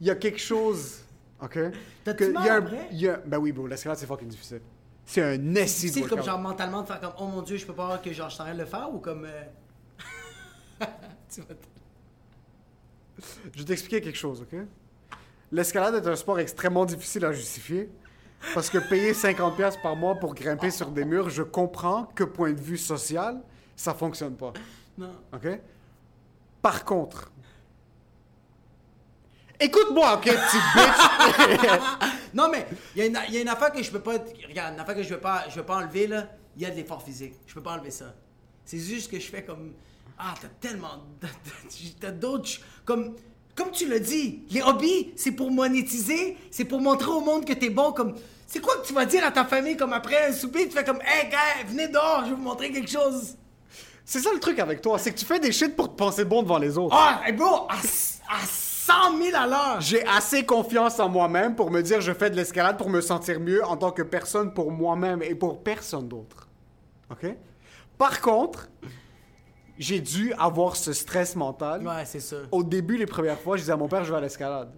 Il 0.00 0.06
y 0.06 0.10
a 0.10 0.14
quelque 0.14 0.38
chose, 0.38 1.00
ok? 1.42 1.58
T'as-tu 2.04 2.32
mal 2.32 2.48
après? 2.50 2.88
y 2.92 3.08
a- 3.08 3.16
Ben 3.26 3.38
oui, 3.38 3.50
bro, 3.52 3.66
l'escalade 3.66 3.98
c'est 3.98 4.06
fucking 4.06 4.28
difficile. 4.28 4.60
C'est 5.04 5.22
un 5.22 5.54
essai 5.54 5.88
de 5.88 5.92
C'est 5.92 6.02
comme 6.02 6.22
genre 6.22 6.38
mentalement 6.38 6.82
de 6.82 6.86
faire 6.86 7.00
comme, 7.00 7.12
oh 7.18 7.26
mon 7.26 7.42
dieu, 7.42 7.56
je 7.56 7.66
peux 7.66 7.74
pas 7.74 7.86
voir 7.86 8.02
que 8.02 8.12
genre 8.12 8.28
je 8.28 8.34
suis 8.34 8.42
en 8.42 8.46
train 8.46 8.54
de 8.54 8.60
le 8.60 8.66
faire 8.66 8.92
ou 8.92 8.98
comme. 8.98 9.24
euh, 9.24 9.42
Je 13.52 13.58
vais 13.58 13.64
t'expliquer 13.64 14.00
quelque 14.00 14.18
chose, 14.18 14.42
ok? 14.42 14.58
L'escalade 15.52 15.94
est 15.94 16.06
un 16.08 16.16
sport 16.16 16.38
extrêmement 16.40 16.84
difficile 16.84 17.24
à 17.24 17.32
justifier. 17.32 17.90
Parce 18.54 18.68
que 18.68 18.78
payer 18.78 19.12
50$ 19.12 19.56
piastres 19.56 19.80
par 19.80 19.96
mois 19.96 20.14
pour 20.16 20.34
grimper 20.34 20.70
sur 20.70 20.90
des 20.90 21.04
murs, 21.04 21.30
je 21.30 21.42
comprends 21.42 22.04
que 22.14 22.22
point 22.24 22.52
de 22.52 22.60
vue 22.60 22.76
social, 22.76 23.40
ça 23.74 23.94
fonctionne 23.94 24.36
pas. 24.36 24.52
Non. 24.98 25.14
OK? 25.32 25.48
Par 26.60 26.84
contre, 26.84 27.30
écoute-moi, 29.58 30.14
OK, 30.14 30.24
petite 30.24 30.62
bitch! 30.74 32.10
Non, 32.34 32.50
mais 32.50 32.66
il 32.94 32.98
y, 32.98 33.02
a 33.02 33.06
une- 33.06 33.18
il 33.28 33.34
y 33.34 33.38
a 33.38 33.40
une 33.40 33.48
affaire 33.48 33.72
que 33.72 33.82
je 33.82 33.90
peux 33.90 34.00
pas. 34.00 34.18
Regarde, 34.46 34.74
une 34.74 34.80
affaire 34.80 34.94
que 34.94 35.02
je 35.02 35.14
veux 35.14 35.20
pas, 35.20 35.48
je 35.48 35.56
veux 35.56 35.64
pas 35.64 35.76
enlever, 35.76 36.06
là. 36.06 36.28
Il 36.54 36.62
y 36.62 36.66
a 36.66 36.70
de 36.70 36.74
l'effort 36.74 37.02
physique. 37.02 37.32
Je 37.46 37.54
peux 37.54 37.62
pas 37.62 37.72
enlever 37.72 37.90
ça. 37.90 38.14
C'est 38.66 38.78
juste 38.78 39.10
que 39.10 39.18
je 39.18 39.26
fais 39.26 39.42
comme. 39.42 39.72
Ah, 40.18 40.34
t'as 40.40 40.48
tellement. 40.60 41.04
T'as 42.00 42.10
d'autres. 42.10 42.50
Comme. 42.84 43.14
Comme 43.54 43.70
tu 43.70 43.88
l'as 43.88 44.00
dit, 44.00 44.44
les 44.50 44.60
hobbies, 44.60 45.14
c'est 45.16 45.32
pour 45.32 45.50
monétiser, 45.50 46.36
c'est 46.50 46.66
pour 46.66 46.78
montrer 46.78 47.08
au 47.08 47.20
monde 47.20 47.46
que 47.46 47.54
t'es 47.54 47.70
bon. 47.70 47.92
Comme. 47.92 48.14
C'est 48.46 48.60
quoi 48.60 48.76
que 48.76 48.86
tu 48.86 48.92
vas 48.92 49.06
dire 49.06 49.24
à 49.24 49.30
ta 49.30 49.44
famille, 49.44 49.76
comme 49.76 49.94
après 49.94 50.28
un 50.28 50.32
souper, 50.32 50.68
tu 50.68 50.72
fais 50.72 50.84
comme, 50.84 51.00
hey, 51.00 51.30
gars, 51.30 51.66
venez 51.66 51.88
dehors, 51.88 52.22
je 52.24 52.30
vais 52.30 52.36
vous 52.36 52.42
montrer 52.42 52.70
quelque 52.70 52.90
chose. 52.90 53.34
C'est 54.04 54.20
ça 54.20 54.30
le 54.32 54.38
truc 54.38 54.58
avec 54.60 54.82
toi, 54.82 54.98
c'est 54.98 55.12
que 55.12 55.18
tu 55.18 55.24
fais 55.24 55.40
des 55.40 55.50
shit 55.50 55.74
pour 55.74 55.90
te 55.90 55.96
penser 55.96 56.24
bon 56.24 56.42
devant 56.42 56.58
les 56.58 56.78
autres. 56.78 56.94
Ah, 56.96 57.22
hey 57.26 57.32
bro, 57.32 57.66
à, 57.68 57.74
à 57.74 58.46
100 58.46 59.18
000 59.20 59.36
à 59.36 59.46
l'heure. 59.48 59.80
J'ai 59.80 60.06
assez 60.06 60.46
confiance 60.46 61.00
en 61.00 61.08
moi-même 61.08 61.56
pour 61.56 61.72
me 61.72 61.82
dire 61.82 62.00
je 62.00 62.12
fais 62.12 62.30
de 62.30 62.36
l'escalade 62.36 62.78
pour 62.78 62.88
me 62.88 63.00
sentir 63.00 63.40
mieux 63.40 63.64
en 63.64 63.76
tant 63.76 63.90
que 63.90 64.02
personne 64.02 64.54
pour 64.54 64.70
moi-même 64.70 65.22
et 65.22 65.34
pour 65.34 65.60
personne 65.64 66.06
d'autre. 66.06 66.46
OK? 67.10 67.26
Par 67.98 68.20
contre, 68.20 68.68
j'ai 69.78 70.00
dû 70.00 70.32
avoir 70.34 70.76
ce 70.76 70.92
stress 70.92 71.36
mental. 71.36 71.86
Ouais, 71.86 72.04
c'est 72.04 72.20
ça. 72.20 72.36
Au 72.50 72.62
début, 72.62 72.96
les 72.96 73.06
premières 73.06 73.38
fois, 73.40 73.56
je 73.56 73.62
disais 73.62 73.72
à 73.72 73.76
mon 73.76 73.88
père 73.88 74.04
je 74.04 74.10
vais 74.10 74.18
à 74.18 74.20
l'escalade. 74.20 74.72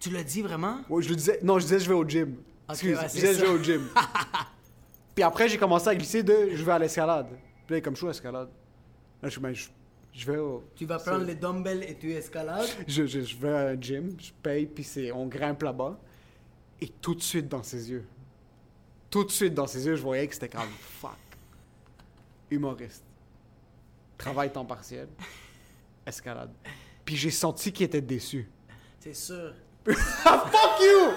Tu 0.00 0.10
l'as 0.10 0.22
dit 0.22 0.42
vraiment? 0.42 0.78
Ouais, 0.88 1.02
je 1.02 1.08
lui 1.08 1.16
disais 1.16 1.40
non, 1.42 1.58
je 1.58 1.64
disais 1.64 1.80
je 1.80 1.88
vais 1.88 1.94
au 1.94 2.06
gym. 2.06 2.36
Excuse, 2.68 2.96
ouais, 2.96 3.08
je 3.08 3.12
disais 3.12 3.34
je 3.34 3.40
vais 3.40 3.48
au 3.48 3.62
gym. 3.62 3.88
Puis 5.14 5.22
après, 5.22 5.48
j'ai 5.48 5.56
commencé 5.56 5.88
à 5.88 5.94
glisser 5.94 6.22
de 6.22 6.50
je 6.52 6.62
vais 6.62 6.72
à 6.72 6.78
l'escalade. 6.78 7.28
Puis 7.66 7.76
là, 7.76 7.80
comme 7.80 7.94
je 7.94 7.98
suis 7.98 8.06
à 8.06 8.10
l'escalade. 8.10 8.48
Là, 9.22 9.28
je 9.28 9.30
suis 9.30 9.40
ben, 9.40 9.54
je, 9.54 9.68
je 10.12 10.30
vais 10.30 10.38
au 10.38 10.62
Tu 10.76 10.84
vas 10.84 10.98
prendre 10.98 11.24
les 11.24 11.34
dumbbells 11.34 11.82
et 11.82 11.96
tu 11.96 12.12
escalades? 12.12 12.66
je, 12.86 13.06
je, 13.06 13.20
je 13.20 13.36
vais 13.36 13.52
à 13.52 13.68
un 13.68 13.80
gym, 13.80 14.14
je 14.18 14.30
paye, 14.42 14.66
puis 14.66 14.84
c'est, 14.84 15.10
on 15.10 15.26
grimpe 15.26 15.62
là-bas. 15.62 15.98
Et 16.80 16.88
tout 16.88 17.14
de 17.14 17.22
suite 17.22 17.48
dans 17.48 17.62
ses 17.62 17.90
yeux, 17.90 18.04
tout 19.08 19.24
de 19.24 19.30
suite 19.30 19.54
dans 19.54 19.66
ses 19.66 19.86
yeux, 19.86 19.96
je 19.96 20.02
voyais 20.02 20.26
que 20.26 20.34
c'était 20.34 20.50
comme 20.50 20.68
fuck. 21.00 21.16
Humoriste. 22.50 23.05
Travail 24.18 24.52
temps 24.52 24.64
partiel. 24.64 25.08
Escalade. 26.06 26.50
Puis 27.04 27.16
j'ai 27.16 27.30
senti 27.30 27.72
qu'il 27.72 27.86
était 27.86 28.00
déçu. 28.00 28.48
C'est 29.00 29.14
sûr. 29.14 29.52
Ah, 30.24 30.44
fuck 30.50 30.80
you! 30.80 31.12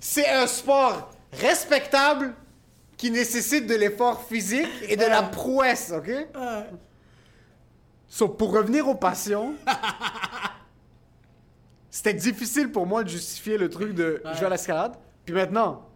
C'est 0.00 0.28
un 0.30 0.46
sport 0.46 1.10
respectable 1.32 2.34
qui 2.96 3.10
nécessite 3.10 3.66
de 3.66 3.74
l'effort 3.74 4.24
physique 4.24 4.68
et 4.88 4.96
de 4.96 5.04
la 5.04 5.22
prouesse, 5.22 5.92
ok? 5.94 6.10
So, 8.08 8.28
pour 8.28 8.52
revenir 8.52 8.88
aux 8.88 8.94
passions, 8.94 9.54
c'était 11.90 12.14
difficile 12.14 12.72
pour 12.72 12.86
moi 12.86 13.04
de 13.04 13.08
justifier 13.10 13.58
le 13.58 13.68
truc 13.68 13.94
de 13.94 14.22
je 14.34 14.40
vais 14.40 14.46
à 14.46 14.50
l'escalade. 14.50 14.94
Puis 15.26 15.34
maintenant, 15.34 15.86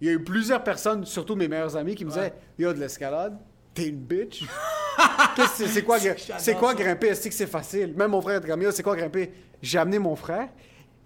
il 0.00 0.08
y 0.08 0.10
a 0.10 0.14
eu 0.14 0.24
plusieurs 0.24 0.64
personnes, 0.64 1.06
surtout 1.06 1.36
mes 1.36 1.46
meilleurs 1.46 1.76
amis, 1.76 1.94
qui 1.94 2.04
me 2.04 2.10
disaient 2.10 2.34
Yo, 2.58 2.72
de 2.72 2.80
l'escalade, 2.80 3.38
t'es 3.72 3.86
une 3.86 4.00
bitch. 4.00 4.42
C'est- 5.54 5.66
c'est 5.68 5.82
quoi, 5.82 5.98
c'est 6.38 6.54
quoi 6.54 6.74
grimper? 6.74 7.08
Est-ce 7.08 7.28
que 7.28 7.34
c'est 7.34 7.46
facile? 7.46 7.92
Même 7.96 8.10
mon 8.12 8.20
frère 8.22 8.40
comme 8.40 8.62
Yo, 8.62 8.70
c'est 8.70 8.82
quoi 8.82 8.96
grimper? 8.96 9.32
J'ai 9.60 9.78
amené 9.78 9.98
mon 9.98 10.14
frère. 10.16 10.48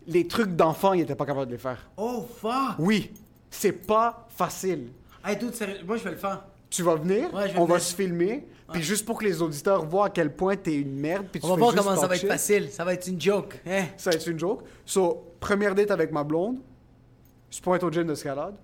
Les 0.06 0.26
trucs 0.26 0.54
d'enfant, 0.56 0.92
il 0.94 1.02
était 1.02 1.14
pas 1.14 1.26
capable 1.26 1.46
de 1.46 1.52
les 1.52 1.58
faire. 1.58 1.88
Oh 1.96 2.26
fuck! 2.40 2.76
Oui, 2.78 3.12
c'est 3.50 3.72
pas 3.72 4.26
facile. 4.30 4.88
Hey 5.24 5.36
dude, 5.36 5.54
sérieux, 5.54 5.78
moi 5.86 5.96
je 5.96 6.04
vais 6.04 6.10
le 6.12 6.16
faire. 6.16 6.44
Tu 6.70 6.82
vas 6.82 6.94
venir, 6.96 7.32
Ouais, 7.32 7.52
on 7.56 7.64
va 7.64 7.78
se 7.78 7.94
filmer, 7.94 8.46
puis 8.72 8.82
juste 8.82 9.06
pour 9.06 9.18
que 9.18 9.24
les 9.24 9.40
auditeurs 9.40 9.84
voient 9.86 10.06
à 10.06 10.10
quel 10.10 10.34
point 10.34 10.56
t'es 10.56 10.74
une 10.74 10.94
merde, 10.98 11.26
puis 11.30 11.40
tu 11.40 11.46
On 11.46 11.50
va 11.50 11.56
voir 11.56 11.74
comment 11.74 11.96
ça 11.96 12.06
va 12.06 12.16
être 12.16 12.26
facile. 12.26 12.70
Ça 12.70 12.84
va 12.84 12.92
être 12.94 13.06
une 13.06 13.20
joke. 13.20 13.60
Hein? 13.66 13.86
Ça 13.96 14.10
va 14.10 14.16
être 14.16 14.26
une 14.28 14.38
joke. 14.38 14.62
So, 14.84 15.32
première 15.40 15.74
date 15.74 15.90
avec 15.90 16.12
ma 16.12 16.24
blonde, 16.24 16.58
je 17.50 17.60
pointe 17.60 17.82
au 17.82 17.90
gym 17.90 18.06
d'escalade. 18.06 18.54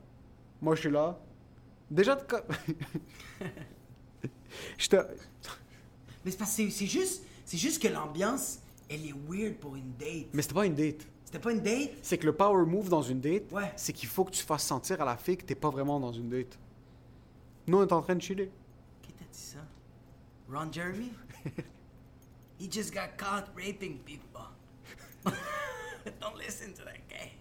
Moi, 0.61 0.75
je 0.75 0.81
suis 0.83 0.91
là. 0.91 1.19
Déjà, 1.91 2.15
de 2.17 2.23
je 4.79 4.89
te... 4.89 4.97
Mais 6.25 6.31
c'est 6.31 6.37
parce 6.39 6.51
que 6.51 6.57
c'est- 6.57 6.71
c'est 6.71 6.87
juste, 6.87 7.23
c'est 7.45 7.59
juste 7.59 7.83
que 7.83 7.89
l'ambiance, 7.89 8.59
elle 8.89 9.07
est 9.07 9.15
weird 9.29 9.55
pour 9.57 9.77
une 9.77 9.93
date. 9.97 10.29
Mais 10.33 10.43
c'était 10.43 10.55
pas 10.55 10.67
une 10.67 10.75
date. 10.75 11.07
C'était 11.25 11.39
pas 11.39 11.53
une 11.53 11.61
date? 11.61 11.91
C'est 12.03 12.19
que 12.19 12.27
le 12.27 12.33
power 12.35 12.65
move 12.65 12.89
dans 12.89 13.03
une 13.03 13.21
date, 13.21 13.51
Ouais. 13.53 13.73
c'est 13.77 13.93
qu'il 13.93 14.09
faut 14.09 14.25
que 14.25 14.31
tu 14.31 14.43
fasses 14.43 14.65
sentir 14.65 15.01
à 15.03 15.05
la 15.05 15.17
fille 15.17 15.37
que 15.37 15.45
t'es 15.45 15.55
pas 15.55 15.71
vraiment 15.71 15.99
dans 16.01 16.13
une 16.13 16.29
date. 16.31 16.59
Nous, 17.67 17.79
on 17.79 17.83
est 17.87 17.93
en 17.93 18.03
train 18.03 18.15
de 18.15 18.23
chiller. 18.23 18.51
Qui 19.03 19.13
t'a 19.13 19.25
dit 19.25 19.39
ça? 19.39 19.59
Ron 20.51 20.71
Jeremy? 20.73 21.11
He 22.61 22.71
just 22.71 22.93
got 22.95 23.17
caught 23.19 23.47
raping 23.57 23.99
people. 24.05 24.43
Don't 26.21 26.37
listen 26.39 26.73
to 26.75 26.85
that 26.85 26.99
guy. 27.09 27.33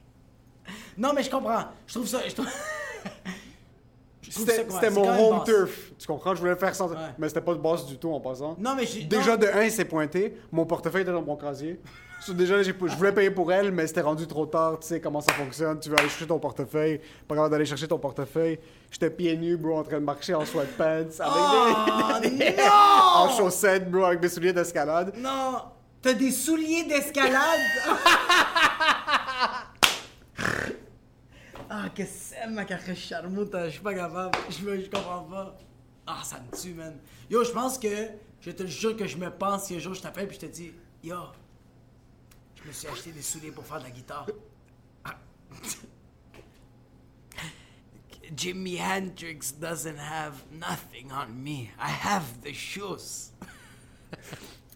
Non, 0.98 1.14
mais 1.14 1.24
je 1.24 1.30
comprends. 1.30 1.66
Je 1.86 1.94
trouve 1.94 2.08
ça. 2.08 2.28
Je 2.28 2.34
trouve... 2.34 2.48
C'était 4.30 4.66
c'est 4.82 4.90
mon 4.90 5.08
home 5.10 5.38
boss. 5.40 5.46
turf. 5.46 5.92
Tu 6.00 6.08
comprends? 6.08 6.34
Je 6.36 6.40
voulais 6.42 6.56
faire. 6.56 6.72
Ouais. 6.82 6.96
Mais 7.18 7.28
c'était 7.28 7.42
pas 7.42 7.54
de 7.54 7.60
boss 7.60 7.86
du 7.86 7.98
tout 7.98 8.12
en 8.12 8.20
passant. 8.20 8.56
Non, 8.60 8.76
mais 8.76 8.86
j'ai- 8.86 9.04
Déjà, 9.04 9.36
de 9.38 9.48
un, 9.48 9.64
il 9.64 9.72
s'est 9.72 9.86
pointé. 9.86 10.38
Mon 10.52 10.66
portefeuille 10.66 11.02
était 11.04 11.12
dans 11.12 11.22
mon 11.22 11.36
casier. 11.36 11.80
Déjà, 12.30 12.64
je 12.64 12.72
voulais 12.96 13.12
payer 13.12 13.32
pour 13.32 13.52
elle, 13.52 13.74
mais 13.74 13.86
c'était 13.86 14.00
rendu 14.00 14.26
trop 14.28 14.46
tard. 14.46 14.80
Tu 14.80 14.88
sais 14.88 15.02
comment 15.02 15.20
ça 15.20 15.34
fonctionne. 15.34 15.78
Tu 15.82 15.90
veux 15.90 15.98
aller 16.00 16.08
chercher 16.08 16.26
ton 16.28 16.40
portefeuille. 16.40 17.02
Pas 17.28 17.36
grave 17.36 17.52
d'aller 17.52 17.66
chercher 17.66 17.86
ton 17.88 18.00
portefeuille. 18.00 18.60
J'étais 18.90 19.10
pieds 19.10 19.36
nus, 19.36 19.58
bro, 19.58 19.78
en 19.80 19.84
train 19.84 20.00
de 20.00 20.06
marcher 20.06 20.34
en 20.34 20.46
sweatpants. 20.46 20.84
Avec 20.84 21.10
Oh, 21.20 22.20
des... 22.22 22.30
non! 22.58 22.64
en 23.16 23.30
chaussettes, 23.30 23.92
bro, 23.92 24.06
avec 24.06 24.22
mes 24.22 24.30
souliers 24.30 24.54
d'escalade. 24.54 25.14
Non! 25.18 25.64
T'as 26.02 26.14
des 26.14 26.32
souliers 26.32 26.84
d'escalade? 26.84 27.60
Ah, 31.76 31.90
que 31.90 32.04
c'est 32.06 32.46
ma 32.48 32.66
carrière 32.66 32.96
charmoute, 32.96 33.52
je 33.66 33.70
suis 33.70 33.80
pas 33.80 33.96
capable. 33.96 34.38
Je, 34.48 34.80
je 34.80 34.90
comprends 34.92 35.24
pas. 35.24 35.58
Ah, 36.06 36.22
ça 36.24 36.40
me 36.40 36.56
tue, 36.56 36.76
man. 36.76 37.00
Yo, 37.32 37.44
je 37.44 37.52
pense 37.52 37.80
que, 37.80 38.10
je 38.42 38.52
te 38.52 38.68
jure 38.68 38.96
que 38.96 39.08
je 39.08 39.18
me 39.18 39.32
pense 39.32 39.66
si 39.66 39.76
un 39.76 39.80
jour 39.80 39.96
je 39.96 40.02
t'appelle 40.02 40.28
puis 40.28 40.38
je 40.40 40.46
te 40.46 40.52
dis, 40.52 40.72
yo, 41.04 41.16
je 42.62 42.68
me 42.68 42.74
suis 42.74 42.88
acheté 42.88 43.12
des 43.12 43.24
souliers 43.24 43.50
pour 43.50 43.66
faire 43.66 43.80
de 43.80 43.86
la 43.86 43.90
guitare. 43.90 44.28
Ah. 45.04 45.16
Jimi 48.36 48.78
Hendrix 48.80 49.54
doesn't 49.60 49.98
have 49.98 50.44
nothing 50.52 51.12
on 51.12 51.34
me. 51.34 51.72
I 51.80 51.90
have 51.90 52.40
the 52.44 52.54
shoes. 52.54 53.32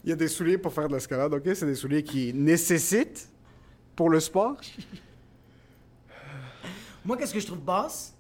Il 0.03 0.10
y 0.10 0.13
a 0.13 0.15
des 0.15 0.29
souliers 0.29 0.57
pour 0.57 0.73
faire 0.73 0.88
de 0.88 0.95
l'escalade, 0.95 1.31
ok? 1.31 1.43
C'est 1.53 1.65
des 1.67 1.75
souliers 1.75 2.03
qui 2.03 2.33
nécessitent 2.33 3.29
pour 3.95 4.10
le 4.10 4.19
sport. 4.19 4.57
Moi, 7.08 7.15
qu'est-ce 7.15 7.34
que 7.34 7.39
je 7.39 7.46
trouve 7.46 7.62
basse? 7.62 8.13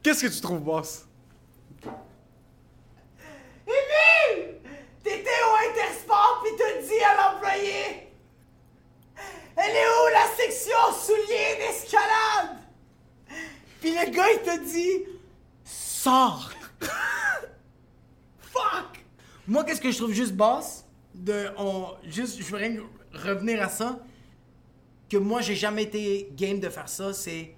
Qu'est-ce 0.00 0.24
que 0.24 0.32
tu 0.32 0.40
trouves, 0.40 0.60
boss? 0.60 1.08
Émile! 3.66 4.60
T'étais 5.02 5.28
au 5.28 5.68
Intersport 5.68 6.44
pis 6.44 6.50
t'as 6.56 6.80
dit 6.80 7.02
à 7.02 7.32
l'employé 7.32 8.08
Elle 9.56 9.74
est 9.74 9.88
où 9.88 10.06
la 10.12 10.28
section 10.36 10.78
souliers 10.96 11.56
d'escalade? 11.58 12.58
Pis 13.80 13.90
le 13.90 14.10
gars 14.12 14.30
il 14.30 14.42
t'a 14.44 14.58
dit 14.58 15.06
Sors! 15.64 16.52
Fuck! 18.40 19.04
Moi 19.48 19.64
qu'est-ce 19.64 19.80
que 19.80 19.90
je 19.90 19.98
trouve 19.98 20.12
juste 20.12 20.34
basse? 20.34 20.87
De. 21.28 21.48
On, 21.58 21.88
juste, 22.04 22.40
je 22.42 22.56
rien 22.56 22.76
revenir 23.12 23.62
à 23.62 23.68
ça. 23.68 23.98
Que 25.08 25.16
moi 25.16 25.40
j'ai 25.40 25.54
jamais 25.54 25.84
été 25.84 26.30
game 26.36 26.60
de 26.60 26.68
faire 26.68 26.88
ça, 26.88 27.12
c'est 27.12 27.54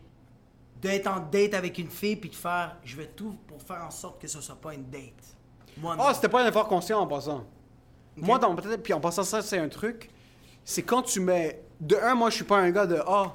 d'être 0.80 1.06
en 1.09 1.20
date 1.20 1.54
avec 1.54 1.78
une 1.78 1.90
fille 1.90 2.16
puis 2.16 2.30
de 2.30 2.35
faire 2.35 2.76
je 2.85 2.96
vais 2.96 3.06
tout 3.06 3.37
pour 3.46 3.61
faire 3.62 3.83
en 3.85 3.90
sorte 3.90 4.20
que 4.20 4.28
ce 4.28 4.40
soit 4.40 4.61
pas 4.61 4.74
une 4.74 4.88
date. 4.88 5.37
Moi. 5.76 5.96
Ah, 5.98 6.12
c'était 6.14 6.28
pas 6.28 6.42
un 6.44 6.48
effort 6.48 6.68
conscient 6.68 7.00
en 7.00 7.06
passant. 7.06 7.44
Moi, 8.16 8.38
dans 8.38 8.54
puis 8.54 8.92
en 8.92 9.00
passant 9.00 9.22
ça, 9.22 9.40
c'est 9.42 9.59
un 9.59 9.68
truc. 9.68 10.11
C'est 10.64 10.83
quand 10.83 11.02
tu 11.02 11.20
mets. 11.20 11.62
De 11.80 11.96
un, 11.96 12.14
moi, 12.14 12.28
je 12.28 12.37
suis 12.37 12.44
pas 12.44 12.59
un 12.59 12.70
gars 12.70 12.87
de 12.87 13.00
Ah, 13.06 13.35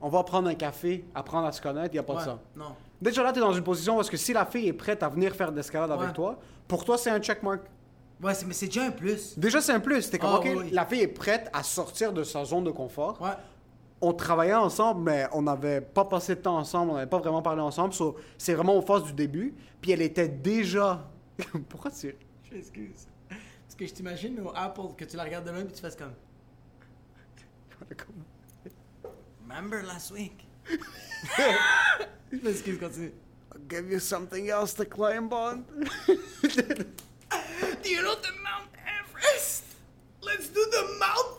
on 0.00 0.08
va 0.08 0.22
prendre 0.24 0.48
un 0.48 0.54
café, 0.54 1.04
apprendre 1.14 1.46
à 1.46 1.52
se 1.52 1.60
connaître, 1.60 1.94
y 1.94 1.98
a 1.98 2.02
pas 2.02 2.14
de 2.16 2.20
ça. 2.20 2.38
Non. 2.56 2.74
Déjà 3.00 3.22
là, 3.22 3.32
t'es 3.32 3.40
dans 3.40 3.52
une 3.52 3.64
position 3.64 3.96
parce 3.96 4.08
que 4.08 4.16
si 4.16 4.32
la 4.32 4.46
fille 4.46 4.68
est 4.68 4.72
prête 4.72 5.02
à 5.02 5.08
venir 5.08 5.34
faire 5.34 5.50
de 5.50 5.56
l'escalade 5.56 5.90
Ouais. 5.90 5.98
avec 6.02 6.14
toi, 6.14 6.38
pour 6.68 6.84
toi, 6.84 6.96
c'est 6.96 7.10
un 7.10 7.18
checkmark. 7.20 7.62
Ouais, 8.22 8.32
mais 8.46 8.54
c'est 8.54 8.66
déjà 8.66 8.84
un 8.84 8.90
plus. 8.92 9.36
Déjà, 9.36 9.60
c'est 9.60 9.72
un 9.72 9.80
plus. 9.80 10.08
T'es 10.08 10.18
comme, 10.18 10.30
Ah, 10.30 10.38
OK, 10.38 10.48
oui, 10.56 10.70
la 10.70 10.86
fille 10.86 11.00
est 11.00 11.08
prête 11.08 11.50
à 11.52 11.62
sortir 11.64 12.12
de 12.12 12.22
sa 12.22 12.44
zone 12.44 12.64
de 12.64 12.70
confort. 12.70 13.20
Ouais. 13.20 13.30
On 14.00 14.12
travaillait 14.12 14.54
ensemble, 14.54 15.02
mais 15.02 15.26
on 15.32 15.42
n'avait 15.42 15.80
pas 15.80 16.04
passé 16.04 16.36
de 16.36 16.40
temps 16.40 16.56
ensemble, 16.56 16.92
on 16.92 16.94
n'avait 16.94 17.08
pas 17.10 17.18
vraiment 17.18 17.42
parlé 17.42 17.60
ensemble. 17.60 17.92
so, 17.94 18.16
c'est 18.38 18.54
vraiment 18.54 18.76
aux 18.76 18.82
phases 18.82 19.04
du 19.04 19.12
début. 19.12 19.54
Puis 19.80 19.90
elle 19.90 20.02
était 20.02 20.28
déjà. 20.28 21.08
Pourquoi 21.68 21.90
tu. 21.90 22.14
Je 22.44 22.54
m'excuse. 22.54 23.06
Parce 23.28 23.74
que 23.76 23.86
je 23.86 23.92
t'imagine 23.92 24.38
au 24.40 24.52
Apple 24.54 24.94
que 24.96 25.04
tu 25.04 25.16
la 25.16 25.24
regardes 25.24 25.46
de 25.46 25.50
loin 25.50 25.60
et 25.60 25.66
tu 25.66 25.80
fasses 25.80 25.96
comme. 25.96 26.12
Remember 29.48 29.82
last 29.82 30.12
week? 30.12 30.46
je 32.32 32.38
m'excuse, 32.42 32.78
continue. 32.78 33.12
I'll 33.52 33.60
give 33.68 33.90
you 33.90 33.98
something 33.98 34.48
else 34.48 34.74
to 34.74 34.84
climb 34.84 35.32
on. 35.32 35.64
Do 37.82 37.88
you 37.88 38.00
know 38.02 38.14
the 38.14 38.32
Mount 38.42 38.68
Everest? 38.86 39.64
Let's 40.22 40.50
do 40.52 40.60
the 40.70 40.98
mountain! 40.98 41.32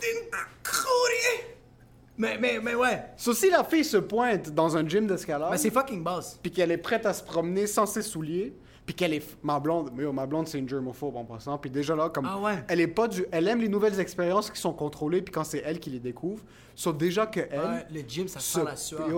Mais, 2.16 2.38
mais, 2.38 2.60
mais 2.62 2.74
ouais. 2.76 3.02
so, 3.16 3.32
si 3.32 3.50
la 3.50 3.64
fille 3.64 3.84
se 3.84 3.96
pointe 3.96 4.50
dans 4.50 4.76
un 4.76 4.86
gym 4.86 5.06
d'escalade, 5.06 5.48
Mais 5.50 5.58
c'est 5.58 5.70
fucking 5.70 6.02
boss. 6.02 6.38
puis 6.40 6.52
qu'elle 6.52 6.70
est 6.70 6.78
prête 6.78 7.04
à 7.06 7.12
se 7.12 7.24
promener 7.24 7.66
sans 7.66 7.86
ses 7.86 8.02
souliers, 8.02 8.54
puis 8.86 8.94
qu'elle 8.94 9.14
est. 9.14 9.36
Ma 9.42 9.58
blonde, 9.58 9.90
mais 9.92 10.04
oh, 10.04 10.12
ma 10.12 10.24
blonde, 10.24 10.46
c'est 10.46 10.58
une 10.58 10.68
germophobe 10.68 11.16
en 11.16 11.24
passant. 11.24 11.58
Puis 11.58 11.70
déjà 11.70 11.96
là, 11.96 12.10
comme. 12.10 12.26
Ah 12.30 12.38
ouais. 12.38 12.64
Elle 12.68 12.80
est 12.80 12.86
pas 12.86 13.08
du. 13.08 13.26
Elle 13.32 13.48
aime 13.48 13.60
les 13.60 13.68
nouvelles 13.68 13.98
expériences 13.98 14.48
qui 14.50 14.60
sont 14.60 14.72
contrôlées, 14.72 15.22
puis 15.22 15.32
quand 15.32 15.42
c'est 15.42 15.62
elle 15.64 15.80
qui 15.80 15.90
les 15.90 15.98
découvre. 15.98 16.44
Sauf 16.76 16.96
déjà 16.96 17.26
que 17.26 17.40
elle. 17.50 17.60
Ouais, 17.60 17.86
le 17.92 18.00
gym, 18.06 18.28
ça 18.28 18.38
se, 18.38 18.52
sent 18.52 18.64
la 18.64 18.76
sueur. 18.76 19.08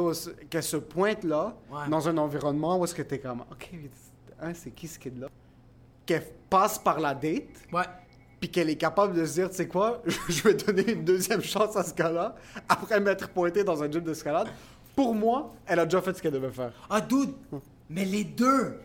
qu'elle 0.48 0.62
se 0.62 0.76
pointe 0.78 1.22
là, 1.24 1.54
Ouais. 1.70 1.88
dans 1.90 2.08
un 2.08 2.16
environnement 2.16 2.78
où 2.78 2.84
est-ce 2.84 2.94
que 2.94 3.02
t'es 3.02 3.18
comme, 3.18 3.40
ok, 3.50 3.70
hein, 4.40 4.52
c'est 4.54 4.70
qui 4.70 4.88
ce 4.88 4.98
kid 4.98 5.18
là 5.18 5.28
Qu'elle 6.06 6.26
passe 6.48 6.78
par 6.78 7.00
la 7.00 7.14
date, 7.14 7.42
Ouais. 7.72 7.82
puis 8.40 8.48
qu'elle 8.50 8.70
est 8.70 8.76
capable 8.76 9.14
de 9.14 9.24
se 9.26 9.34
dire, 9.34 9.50
tu 9.50 9.56
sais 9.56 9.66
quoi, 9.68 10.02
je 10.28 10.42
vais 10.42 10.54
donner 10.54 10.92
une 10.92 11.04
deuxième 11.04 11.42
chance 11.42 11.76
à 11.76 11.82
ce 11.82 11.92
gars-là, 11.94 12.34
après 12.68 13.00
m'être 13.00 13.28
pointé 13.30 13.64
dans 13.64 13.82
un 13.82 13.90
gym 13.90 14.02
d'escalade. 14.02 14.48
Pour 14.94 15.14
moi, 15.14 15.52
elle 15.66 15.80
a 15.80 15.84
déjà 15.84 16.00
fait 16.00 16.16
ce 16.16 16.22
qu'elle 16.22 16.32
devait 16.32 16.50
faire. 16.52 16.72
Ah, 16.88 17.00
dude, 17.00 17.34
mais 17.90 18.04
les 18.04 18.24
deux, 18.24 18.78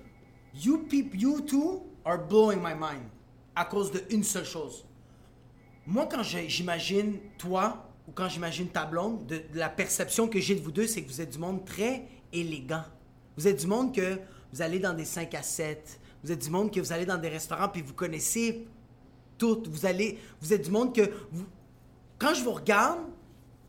you 0.55 0.79
peop, 0.89 1.13
you 1.13 1.39
two 1.41 1.83
are 2.03 2.17
blowing 2.17 2.57
my 2.59 2.73
mind 2.73 3.03
à 3.55 3.65
cause 3.65 3.91
de 3.91 4.01
une 4.09 4.23
seule 4.23 4.45
chose. 4.45 4.83
Moi, 5.85 6.07
quand 6.11 6.23
j'imagine 6.23 7.17
toi 7.37 7.87
ou 8.07 8.11
quand 8.11 8.27
j'imagine 8.29 8.67
ta 8.67 8.85
blonde, 8.85 9.25
de, 9.27 9.35
de 9.53 9.59
la 9.59 9.69
perception 9.69 10.27
que 10.27 10.39
j'ai 10.39 10.55
de 10.55 10.61
vous 10.61 10.71
deux, 10.71 10.87
c'est 10.87 11.01
que 11.01 11.07
vous 11.09 11.21
êtes 11.21 11.31
du 11.31 11.37
monde 11.39 11.63
très 11.65 12.03
élégant. 12.33 12.83
Vous 13.37 13.47
êtes 13.47 13.59
du 13.61 13.67
monde 13.67 13.93
que 13.93 14.17
vous 14.53 14.61
allez 14.61 14.79
dans 14.79 14.93
des 14.93 15.05
5 15.05 15.33
à 15.35 15.43
7. 15.43 15.99
Vous 16.23 16.31
êtes 16.31 16.39
du 16.39 16.49
monde 16.49 16.71
que 16.71 16.79
vous 16.79 16.91
allez 16.91 17.05
dans 17.05 17.17
des 17.17 17.29
restaurants 17.29 17.69
puis 17.69 17.81
vous 17.81 17.93
connaissez 17.93 18.67
tout. 19.37 19.63
Vous 19.67 19.85
allez, 19.85 20.19
vous 20.39 20.53
êtes 20.53 20.63
du 20.63 20.71
monde 20.71 20.93
que 20.95 21.09
vous, 21.31 21.45
quand 22.19 22.33
je 22.35 22.43
vous 22.43 22.53
regarde, 22.53 22.99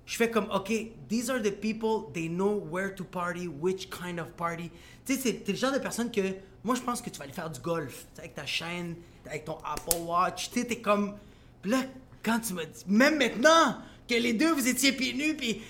je 0.04 0.16
fais 0.16 0.30
comme, 0.30 0.48
OK, 0.52 0.70
these 1.08 1.30
are 1.30 1.40
the 1.40 1.50
people, 1.50 2.12
they 2.12 2.28
know 2.28 2.62
where 2.70 2.94
to 2.94 3.04
party, 3.04 3.48
which 3.48 3.88
kind 3.88 4.18
of 4.18 4.28
party. 4.36 4.70
Tu 5.06 5.14
sais, 5.14 5.20
c'est 5.20 5.48
le 5.48 5.54
genre 5.54 5.72
de 5.72 5.78
personne 5.78 6.10
que, 6.10 6.20
moi, 6.62 6.74
je 6.74 6.82
pense 6.82 7.00
que 7.00 7.08
tu 7.08 7.18
vas 7.18 7.24
aller 7.24 7.32
faire 7.32 7.48
du 7.48 7.60
golf, 7.60 8.06
avec 8.18 8.34
ta 8.34 8.44
chaîne, 8.44 8.96
avec 9.24 9.46
ton 9.46 9.56
Apple 9.64 10.02
Watch, 10.04 10.50
tu 10.50 10.60
sais, 10.60 10.66
t'es 10.66 10.80
comme... 10.80 11.16
Puis 11.62 11.70
là, 11.70 11.78
quand 12.22 12.40
tu 12.40 12.52
m'as 12.52 12.66
dit, 12.66 12.84
même 12.86 13.16
maintenant, 13.16 13.78
que 14.06 14.14
les 14.14 14.34
deux, 14.34 14.52
vous 14.52 14.68
étiez 14.68 14.92
pieds 14.92 15.14
nus, 15.14 15.34
puis, 15.34 15.62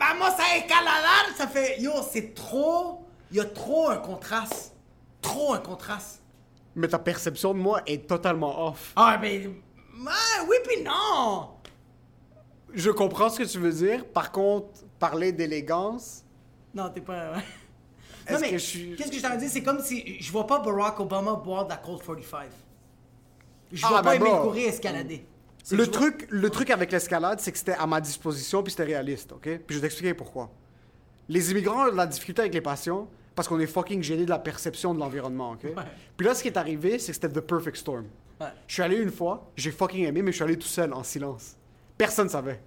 vamos 0.00 0.24
a 0.24 0.56
escaladar, 0.56 1.36
ça 1.36 1.46
fait, 1.46 1.80
yo, 1.80 1.92
c'est 2.10 2.34
trop, 2.34 3.06
il 3.30 3.36
y 3.36 3.40
a 3.40 3.44
trop 3.44 3.90
un 3.90 3.98
contraste. 3.98 4.74
Trop 5.22 5.54
un 5.54 5.58
contraste. 5.58 6.23
Mais 6.76 6.88
ta 6.88 6.98
perception 6.98 7.54
de 7.54 7.58
moi 7.58 7.82
est 7.86 8.06
totalement 8.08 8.68
off. 8.68 8.92
Ah, 8.96 9.18
mais, 9.20 9.46
ouais, 9.46 10.46
oui, 10.48 10.56
puis 10.66 10.82
non. 10.82 11.50
Je 12.72 12.90
comprends 12.90 13.28
ce 13.30 13.38
que 13.38 13.44
tu 13.48 13.58
veux 13.58 13.72
dire. 13.72 14.04
Par 14.06 14.32
contre, 14.32 14.68
parler 14.98 15.32
d'élégance, 15.32 16.22
Non, 16.74 16.88
t'es 16.90 17.00
pas. 17.00 17.34
Est-ce 18.26 18.32
Non, 18.32 18.40
mais 18.40 18.50
que 18.50 18.58
je 18.58 18.64
suis- 18.64 18.96
qu'est-ce 18.96 19.10
que 19.10 19.16
je 19.18 19.22
t'en 19.22 19.36
dis? 19.36 19.48
C'est 19.48 19.62
comme 19.62 19.80
si 19.80 20.20
je 20.20 20.32
vois 20.32 20.46
pas 20.46 20.58
Barack 20.58 20.98
Obama 20.98 21.34
boire 21.34 21.64
de 21.66 21.70
la 21.70 21.76
Colt 21.76 22.02
45. 22.04 22.48
Je 23.70 23.84
Ah, 23.84 23.88
vois 23.90 24.02
pas 24.02 24.10
ben, 24.18 24.22
Emile 24.22 24.34
bro. 24.34 24.42
Coury 24.44 24.64
escalader. 24.64 25.24
Le 25.70 25.86
truc, 25.86 26.26
le 26.30 26.50
truc 26.50 26.70
avec 26.70 26.90
l'escalade, 26.90 27.38
c'est 27.40 27.52
que 27.52 27.58
c'était 27.58 27.72
à 27.74 27.86
ma 27.86 28.00
disposition 28.00 28.62
puis 28.62 28.70
c'était 28.72 28.84
réaliste, 28.84 29.32
ok? 29.32 29.42
Puis 29.42 29.60
je 29.70 29.74
vais 29.74 29.82
t'expliquer 29.82 30.14
pourquoi. 30.14 30.50
Les 31.28 31.50
immigrants 31.52 31.86
ont 31.86 31.90
de 31.92 31.96
la 31.96 32.06
difficulté 32.06 32.40
avec 32.42 32.54
les 32.54 32.60
patients 32.60 33.08
parce 33.34 33.48
qu'on 33.48 33.58
est 33.60 33.66
fucking 33.66 34.02
gêné 34.02 34.24
de 34.24 34.30
la 34.30 34.38
perception 34.38 34.94
de 34.94 35.00
l'environnement, 35.00 35.52
ok? 35.52 35.66
Puis 36.16 36.26
là, 36.26 36.34
ce 36.34 36.42
qui 36.42 36.48
est 36.48 36.56
arrivé, 36.56 36.98
c'est 36.98 37.12
que 37.12 37.14
c'était 37.14 37.28
the 37.28 37.40
perfect 37.40 37.76
storm. 37.76 38.04
Ouais. 38.40 38.46
Je 38.66 38.74
suis 38.74 38.82
allé 38.82 38.96
une 38.96 39.10
fois, 39.10 39.50
j'ai 39.56 39.70
fucking 39.70 40.04
aimé, 40.06 40.22
mais 40.22 40.30
je 40.32 40.36
suis 40.36 40.44
allé 40.44 40.56
tout 40.58 40.66
seul, 40.68 40.92
en 40.92 41.02
silence. 41.02 41.56
Personne 41.96 42.28
savait. 42.28 42.60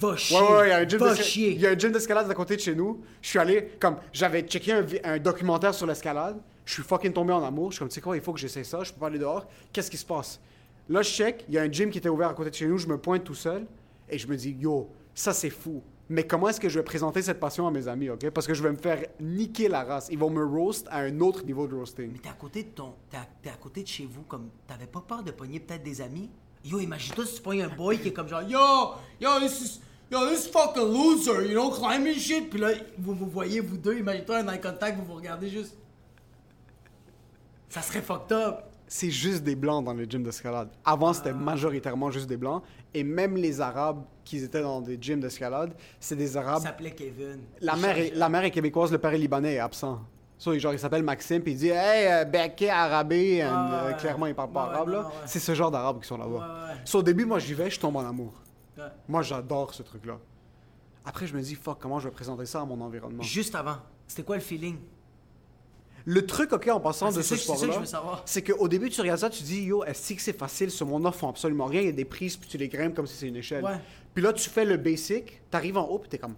Va 0.00 0.16
chier. 0.16 0.38
Ouais, 0.40 0.42
ouais, 0.56 0.66
il 0.66 0.70
y 0.70 0.72
a 0.72 0.76
un 0.78 0.88
gym 0.88 0.98
Va 0.98 1.12
d'esca- 1.14 1.22
chier. 1.22 1.50
il 1.52 1.60
y 1.60 1.66
a 1.66 1.70
un 1.70 1.78
gym 1.78 1.92
d'escalade 1.92 2.30
à 2.30 2.34
côté 2.34 2.56
de 2.56 2.60
chez 2.60 2.74
nous. 2.74 3.02
Je 3.20 3.28
suis 3.28 3.38
allé, 3.38 3.72
comme, 3.78 3.96
j'avais 4.12 4.42
checké 4.42 4.72
un, 4.72 4.84
un 5.04 5.18
documentaire 5.18 5.74
sur 5.74 5.86
l'escalade. 5.86 6.38
Je 6.64 6.72
suis 6.72 6.82
fucking 6.82 7.12
tombé 7.12 7.32
en 7.32 7.44
amour. 7.44 7.70
Je 7.70 7.74
suis 7.76 7.78
comme, 7.80 7.88
tu 7.88 7.94
sais 7.96 8.00
quoi, 8.00 8.16
il 8.16 8.22
faut 8.22 8.32
que 8.32 8.40
j'essaie 8.40 8.64
ça. 8.64 8.82
Je 8.82 8.92
peux 8.92 9.00
pas 9.00 9.08
aller 9.08 9.18
dehors. 9.18 9.46
Qu'est-ce 9.72 9.90
qui 9.90 9.98
se 9.98 10.06
passe? 10.06 10.40
Là, 10.88 11.02
je 11.02 11.10
check. 11.10 11.44
Il 11.48 11.54
y 11.54 11.58
a 11.58 11.62
un 11.62 11.70
gym 11.70 11.90
qui 11.90 11.98
était 11.98 12.08
ouvert 12.08 12.28
à 12.30 12.34
côté 12.34 12.50
de 12.50 12.54
chez 12.54 12.66
nous. 12.66 12.78
Je 12.78 12.86
me 12.86 12.96
pointe 12.98 13.24
tout 13.24 13.34
seul. 13.34 13.66
Et 14.08 14.16
je 14.18 14.26
me 14.26 14.36
dis, 14.36 14.56
yo, 14.58 14.88
ça 15.14 15.32
c'est 15.34 15.50
fou. 15.50 15.82
Mais 16.08 16.26
comment 16.26 16.48
est-ce 16.48 16.60
que 16.60 16.68
je 16.68 16.78
vais 16.78 16.84
présenter 16.84 17.22
cette 17.22 17.40
passion 17.40 17.66
à 17.66 17.70
mes 17.70 17.88
amis, 17.88 18.10
ok? 18.10 18.28
Parce 18.30 18.46
que 18.46 18.52
je 18.52 18.62
vais 18.62 18.70
me 18.70 18.76
faire 18.76 19.06
niquer 19.20 19.68
la 19.68 19.84
race. 19.84 20.08
Ils 20.10 20.18
vont 20.18 20.30
me 20.30 20.44
roast 20.44 20.86
à 20.90 20.98
un 20.98 21.20
autre 21.20 21.44
niveau 21.44 21.66
de 21.66 21.74
roasting. 21.74 22.12
Mais 22.12 22.18
t'es 22.18 22.28
à 22.28 22.34
côté 22.34 22.64
de 22.64 22.68
ton. 22.68 22.94
T'es 23.10 23.48
à, 23.48 23.56
côté 23.56 23.82
de 23.82 23.88
chez 23.88 24.06
vous, 24.06 24.22
comme. 24.22 24.50
T'avais 24.66 24.86
pas 24.86 25.00
peur 25.00 25.22
de 25.22 25.30
pogner 25.30 25.60
peut-être 25.60 25.82
des 25.82 26.02
amis? 26.02 26.30
Yo, 26.62 26.78
imagine-toi 26.78 27.24
si 27.26 27.36
tu 27.36 27.42
pognes 27.42 27.62
un 27.62 27.68
boy 27.68 27.98
qui 27.98 28.08
est 28.08 28.12
comme 28.12 28.28
genre 28.28 28.42
Yo, 28.42 28.58
yo, 29.20 29.40
this 29.40 29.60
is. 29.60 29.80
Yo, 30.10 30.28
this 30.28 30.46
fucking 30.46 30.82
loser, 30.82 31.46
you 31.46 31.54
know, 31.54 31.70
climbing 31.70 32.18
shit. 32.18 32.50
Puis 32.50 32.60
là, 32.60 32.72
vous 32.98 33.14
vous 33.14 33.26
voyez, 33.26 33.60
vous 33.60 33.78
deux, 33.78 33.96
imagine-toi 33.98 34.38
un 34.38 34.48
eye 34.52 34.60
contact, 34.60 34.98
vous 34.98 35.04
vous 35.06 35.14
regardez 35.14 35.48
juste. 35.48 35.74
Ça 37.70 37.80
serait 37.80 38.02
fucked 38.02 38.30
up. 38.30 38.73
C'est 38.86 39.10
juste 39.10 39.42
des 39.42 39.56
blancs 39.56 39.84
dans 39.84 39.92
les 39.94 40.08
gyms 40.08 40.22
d'escalade. 40.22 40.68
Avant, 40.84 41.12
c'était 41.12 41.32
majoritairement 41.32 42.10
juste 42.10 42.28
des 42.28 42.36
blancs. 42.36 42.62
Et 42.92 43.02
même 43.02 43.36
les 43.36 43.60
Arabes 43.60 44.04
qui 44.24 44.38
étaient 44.38 44.62
dans 44.62 44.80
des 44.80 44.98
gyms 45.00 45.20
d'escalade, 45.20 45.74
c'est 45.98 46.16
des 46.16 46.32
Il 46.32 46.38
Arabes. 46.38 46.62
s'appelait 46.62 46.92
Kevin. 46.92 47.40
La 47.60 47.74
Il 47.76 47.82
mère, 47.82 47.98
est, 47.98 48.10
la 48.14 48.28
mère 48.28 48.44
est 48.44 48.50
québécoise, 48.50 48.92
le 48.92 48.98
père 48.98 49.12
est 49.14 49.18
libanais 49.18 49.54
et 49.54 49.58
absent. 49.58 50.00
So, 50.36 50.56
genre, 50.58 50.72
il 50.72 50.78
s'appelle 50.78 51.02
Maxime, 51.02 51.40
puis 51.42 51.52
il 51.52 51.58
dit 51.58 51.68
Hey, 51.68 52.12
euh, 52.12 52.24
Becké, 52.24 52.68
arabé. 52.68 53.42
and, 53.44 53.48
Ah, 53.50 53.74
euh, 53.84 53.88
ouais. 53.90 53.96
clairement, 53.96 54.26
il 54.26 54.34
parle 54.34 54.50
pas 54.52 54.68
Ouais, 54.68 54.74
arabe. 54.74 54.88
ouais. 54.88 55.22
C'est 55.26 55.38
ce 55.38 55.54
genre 55.54 55.70
d'Arabes 55.70 56.00
qui 56.00 56.06
sont 56.08 56.18
là-bas. 56.18 56.74
So, 56.84 56.98
au 56.98 57.02
début, 57.02 57.24
moi, 57.24 57.38
j'y 57.38 57.54
vais, 57.54 57.70
je 57.70 57.78
tombe 57.80 57.96
en 57.96 58.06
amour. 58.06 58.32
Moi, 59.08 59.22
j'adore 59.22 59.72
ce 59.72 59.82
truc-là. 59.82 60.18
Après, 61.04 61.26
je 61.26 61.34
me 61.36 61.40
dis 61.40 61.54
Fuck, 61.54 61.78
comment 61.80 61.98
je 62.00 62.08
vais 62.08 62.14
présenter 62.14 62.46
ça 62.46 62.60
à 62.60 62.64
mon 62.64 62.80
environnement? 62.80 63.22
Juste 63.22 63.54
avant, 63.54 63.76
c'était 64.06 64.22
quoi 64.24 64.36
le 64.36 64.42
feeling? 64.42 64.76
Le 66.06 66.26
truc, 66.26 66.52
ok, 66.52 66.68
en 66.68 66.80
passant 66.80 67.06
Ah, 67.08 67.12
de 67.12 67.22
ce 67.22 67.34
sport-là, 67.36 67.82
c'est 68.26 68.42
qu'au 68.42 68.68
début, 68.68 68.90
tu 68.90 69.00
regardes 69.00 69.20
ça, 69.20 69.30
tu 69.30 69.42
dis, 69.42 69.62
yo, 69.62 69.84
est-ce 69.84 70.12
que 70.12 70.20
c'est 70.20 70.36
facile? 70.38 70.70
Ce 70.70 70.84
monde-là 70.84 71.12
font 71.12 71.28
absolument 71.30 71.64
rien. 71.64 71.80
Il 71.80 71.86
y 71.86 71.90
a 71.90 71.92
des 71.92 72.04
prises, 72.04 72.36
puis 72.36 72.48
tu 72.48 72.58
les 72.58 72.68
grimpes 72.68 72.94
comme 72.94 73.06
si 73.06 73.16
c'est 73.16 73.28
une 73.28 73.36
échelle. 73.36 73.64
Ouais. 73.64 73.80
Puis 74.12 74.22
là, 74.22 74.32
tu 74.34 74.50
fais 74.50 74.64
le 74.66 74.76
basic, 74.76 75.40
t'arrives 75.50 75.78
en 75.78 75.88
haut, 75.88 75.98
puis 75.98 76.10
t'es 76.10 76.18
comme, 76.18 76.34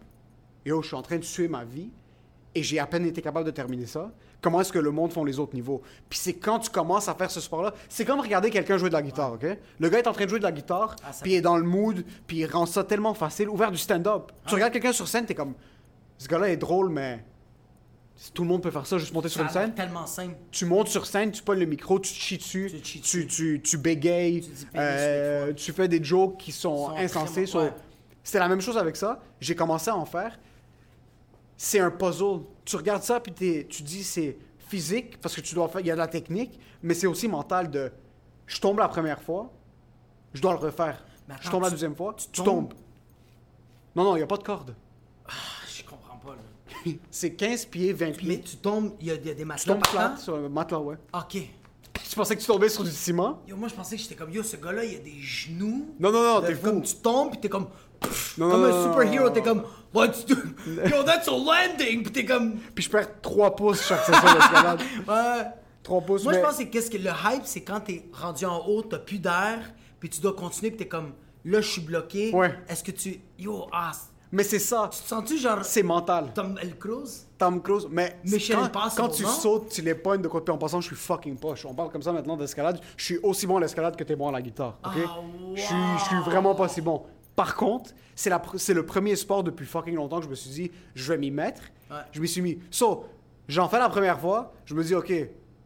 yo, 0.64 0.80
je 0.82 0.86
suis 0.86 0.96
en 0.96 1.02
train 1.02 1.16
de 1.16 1.24
tuer 1.24 1.48
ma 1.48 1.64
vie, 1.64 1.90
et 2.54 2.62
j'ai 2.62 2.78
à 2.78 2.86
peine 2.86 3.04
été 3.04 3.20
capable 3.20 3.44
de 3.44 3.50
terminer 3.50 3.86
ça. 3.86 4.12
Comment 4.40 4.60
est-ce 4.60 4.72
que 4.72 4.78
le 4.78 4.90
monde 4.92 5.12
font 5.12 5.24
les 5.24 5.38
autres 5.40 5.54
niveaux? 5.54 5.82
Puis 6.08 6.18
c'est 6.20 6.34
quand 6.34 6.60
tu 6.60 6.70
commences 6.70 7.08
à 7.08 7.14
faire 7.14 7.30
ce 7.30 7.40
sport-là, 7.40 7.74
c'est 7.88 8.04
comme 8.04 8.20
regarder 8.20 8.50
quelqu'un 8.50 8.78
jouer 8.78 8.88
de 8.88 8.94
la 8.94 9.02
guitare, 9.02 9.32
ok? 9.32 9.46
Le 9.80 9.88
gars 9.88 9.98
est 9.98 10.06
en 10.06 10.12
train 10.12 10.24
de 10.24 10.30
jouer 10.30 10.38
de 10.38 10.44
la 10.44 10.52
guitare, 10.52 10.94
Ah, 11.04 11.10
puis 11.20 11.32
il 11.32 11.34
est 11.34 11.40
dans 11.40 11.56
le 11.56 11.64
mood, 11.64 12.04
puis 12.26 12.38
il 12.38 12.46
rend 12.46 12.64
ça 12.66 12.84
tellement 12.84 13.14
facile, 13.14 13.48
ouvert 13.48 13.72
du 13.72 13.78
stand-up. 13.78 14.30
Ah. 14.30 14.42
Tu 14.46 14.54
regardes 14.54 14.72
quelqu'un 14.72 14.92
sur 14.92 15.08
scène, 15.08 15.26
t'es 15.26 15.34
comme, 15.34 15.54
ce 16.18 16.28
gars-là 16.28 16.50
est 16.50 16.56
drôle, 16.56 16.88
mais 16.88 17.22
tout 18.32 18.42
le 18.42 18.48
monde 18.48 18.62
peut 18.62 18.70
faire 18.70 18.86
ça, 18.86 18.98
juste 18.98 19.12
monter 19.12 19.28
sur 19.28 19.42
une 19.42 19.48
scène 19.50 19.74
tellement 19.74 20.06
simple. 20.06 20.36
tu 20.50 20.64
montes 20.64 20.88
sur 20.88 21.06
scène, 21.06 21.30
tu 21.30 21.42
pognes 21.42 21.60
le 21.60 21.66
micro, 21.66 22.00
tu 22.00 22.12
te 22.12 22.18
chies 22.18 22.38
dessus, 22.38 22.70
Tu 22.82 23.00
tu, 23.00 23.26
tu, 23.26 23.60
tu 23.62 23.78
bégayes, 23.78 24.48
euh, 24.74 25.52
tu 25.52 25.72
fais 25.72 25.86
des 25.86 26.02
jokes 26.02 26.38
qui 26.38 26.52
sont, 26.52 26.88
Sont 26.88 26.96
insensés. 26.96 27.46
C'était 28.22 28.38
la 28.38 28.48
même 28.48 28.60
chose 28.60 28.78
avec 28.78 28.96
ça. 28.96 29.20
J'ai 29.40 29.54
commencé 29.54 29.90
à 29.90 29.96
en 29.96 30.06
faire. 30.06 30.38
C'est 31.56 31.78
un 31.78 31.90
puzzle. 31.90 32.40
Tu 32.64 32.76
regardes 32.76 33.02
ça, 33.02 33.20
puis 33.20 33.32
tu 33.68 33.82
dis 33.82 34.02
c'est 34.02 34.36
physique, 34.68 35.20
parce 35.20 35.34
que 35.36 35.40
tu 35.40 35.54
dois 35.54 35.68
faire, 35.68 35.80
il 35.80 35.86
y 35.86 35.90
a 35.90 35.94
de 35.94 36.00
la 36.00 36.08
technique, 36.08 36.58
mais 36.82 36.94
c'est 36.94 37.06
aussi 37.06 37.28
mental 37.28 37.70
de 37.70 37.92
je 38.46 38.60
tombe 38.60 38.78
la 38.78 38.88
première 38.88 39.20
fois, 39.20 39.52
je 40.32 40.40
dois 40.40 40.52
le 40.52 40.58
refaire. 40.58 41.04
Je 41.40 41.50
tombe 41.50 41.62
la 41.62 41.70
deuxième 41.70 41.94
fois, 41.94 42.14
tu 42.16 42.26
tu, 42.30 42.42
tombes? 42.42 42.70
tombes. 42.70 42.74
Non, 43.94 44.04
non, 44.04 44.14
il 44.16 44.18
n'y 44.18 44.24
a 44.24 44.26
pas 44.26 44.36
de 44.36 44.42
corde. 44.42 44.74
C'est 47.10 47.34
15 47.34 47.66
pieds, 47.66 47.92
20 47.92 48.12
pieds. 48.16 48.28
Mais 48.28 48.40
tu 48.40 48.56
tombes, 48.56 48.92
il 49.00 49.08
y, 49.08 49.10
a 49.10 49.14
il 49.14 49.26
y 49.26 49.30
a 49.30 49.34
des 49.34 49.42
tu 49.42 49.46
matelas 49.46 49.74
tombes 49.74 50.18
sur 50.18 50.34
un 50.36 50.48
matelas, 50.48 50.78
ouais. 50.80 50.96
Ok. 51.12 51.38
Tu 52.08 52.14
pensais 52.14 52.36
que 52.36 52.40
tu 52.40 52.46
tombais 52.46 52.68
sur 52.68 52.84
du 52.84 52.90
ciment? 52.90 53.42
Yo, 53.48 53.56
moi, 53.56 53.68
je 53.68 53.74
pensais 53.74 53.96
que 53.96 54.02
j'étais 54.02 54.14
comme, 54.14 54.30
yo, 54.30 54.42
ce 54.42 54.56
gars-là, 54.56 54.84
il 54.84 54.96
a 54.96 54.98
des 54.98 55.20
genoux. 55.20 55.94
Non, 55.98 56.12
non, 56.12 56.22
non, 56.22 56.40
t'es 56.40 56.54
fou. 56.54 56.66
Comme 56.66 56.82
tu 56.82 56.94
tombes, 56.96 57.32
pis 57.32 57.38
t'es 57.38 57.48
comme. 57.48 57.68
pff, 58.00 58.38
Non, 58.38 58.50
comme 58.50 58.62
non, 58.62 58.66
un 58.66 58.92
superhero, 58.92 59.30
t'es 59.30 59.42
comme. 59.42 59.62
What's 59.94 60.26
do? 60.26 60.34
Yo, 60.66 61.02
that's 61.04 61.26
a 61.28 61.32
landing! 61.32 62.02
Pis 62.04 62.12
t'es 62.12 62.24
comme. 62.24 62.56
Puis 62.74 62.84
je 62.84 62.90
perds 62.90 63.20
3 63.22 63.56
pouces 63.56 63.86
chaque 63.86 64.04
session 64.04 64.34
d'escalade. 64.34 64.80
Ouais. 65.08 65.44
3 65.82 66.00
pouces, 66.02 66.24
Moi, 66.24 66.32
mais... 66.32 66.38
je 66.40 66.44
pense 66.44 66.58
que 66.58 66.64
qu'est-ce 66.64 66.90
que 66.90 66.98
le 66.98 67.10
hype, 67.10 67.44
c'est 67.44 67.62
quand 67.62 67.80
t'es 67.80 68.04
rendu 68.12 68.44
en 68.44 68.66
haut, 68.66 68.82
t'as 68.82 68.98
plus 68.98 69.18
d'air, 69.18 69.60
puis 70.00 70.10
tu 70.10 70.20
dois 70.20 70.34
continuer, 70.34 70.70
puis 70.70 70.78
t'es 70.78 70.88
comme. 70.88 71.12
Là, 71.44 71.60
je 71.60 71.68
suis 71.68 71.80
bloqué. 71.80 72.32
Ouais. 72.32 72.54
Est-ce 72.68 72.84
que 72.84 72.90
tu. 72.90 73.20
Yo, 73.38 73.68
ah. 73.72 73.92
Mais 74.32 74.42
c'est 74.42 74.58
ça. 74.58 74.88
Tu 74.92 75.00
te 75.00 75.08
sens-tu 75.08 75.38
genre. 75.38 75.64
C'est 75.64 75.82
mental. 75.82 76.32
Tom 76.34 76.58
El 76.60 76.76
Cruz? 76.76 77.26
Tom 77.38 77.62
Cruise. 77.62 77.86
Mais 77.90 78.18
quand, 78.96 79.08
tu 79.08 79.24
sautes, 79.24 79.68
tu 79.70 79.82
les 79.82 79.94
pognes 79.94 80.22
de 80.22 80.28
côté. 80.28 80.50
En 80.50 80.58
passant, 80.58 80.80
je 80.80 80.88
suis 80.88 80.96
fucking 80.96 81.36
poche. 81.36 81.64
On 81.64 81.74
parle 81.74 81.90
comme 81.90 82.02
ça 82.02 82.12
maintenant 82.12 82.36
d'escalade. 82.36 82.80
Je 82.96 83.04
suis 83.04 83.18
aussi 83.18 83.46
bon 83.46 83.58
à 83.58 83.60
l'escalade 83.60 83.94
que 83.96 84.04
t'es 84.04 84.16
bon 84.16 84.28
à 84.28 84.32
la 84.32 84.42
guitare. 84.42 84.78
ok? 84.84 84.92
Ah, 85.06 85.20
je, 85.54 85.60
suis, 85.62 85.74
je 85.98 86.04
suis 86.04 86.18
vraiment 86.24 86.54
pas 86.54 86.68
si 86.68 86.80
bon. 86.80 87.02
Par 87.34 87.54
contre, 87.54 87.90
c'est 88.14 88.30
la 88.30 88.40
c'est 88.56 88.72
le 88.74 88.86
premier 88.86 89.14
sport 89.14 89.44
depuis 89.44 89.66
fucking 89.66 89.94
longtemps 89.94 90.18
que 90.18 90.24
je 90.24 90.30
me 90.30 90.34
suis 90.34 90.50
dit, 90.50 90.70
je 90.94 91.12
vais 91.12 91.18
m'y 91.18 91.30
mettre. 91.30 91.60
Ouais. 91.90 91.98
Je 92.12 92.20
m'y 92.20 92.26
suis 92.28 92.40
mis. 92.40 92.58
So, 92.70 93.04
j'en 93.46 93.68
fais 93.68 93.78
la 93.78 93.90
première 93.90 94.18
fois. 94.18 94.52
Je 94.64 94.74
me 94.74 94.82
dis, 94.82 94.94
OK, 94.94 95.12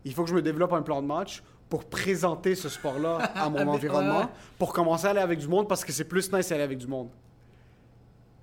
il 0.05 0.13
faut 0.15 0.25
que 0.25 0.31
je 0.31 0.35
me 0.35 0.43
développe 0.43 0.73
un 0.73 0.83
plan 0.83 1.01
de 1.01 1.07
match 1.07 1.43
pour 1.69 1.85
présenter 1.85 2.57
ce 2.57 2.69
sport-là 2.69 3.19
à 3.37 3.49
mon 3.49 3.59
Ouais, 3.65 3.65
environnement, 3.65 4.19
ouais. 4.23 4.27
pour 4.59 4.73
commencer 4.73 5.07
à 5.07 5.11
aller 5.11 5.21
avec 5.21 5.39
du 5.39 5.47
monde 5.47 5.69
parce 5.69 5.85
que 5.85 5.93
c'est 5.93 6.05
plus 6.05 6.33
nice 6.33 6.49
d'aller 6.49 6.65
avec 6.65 6.79
du 6.79 6.89
monde. 6.89 7.09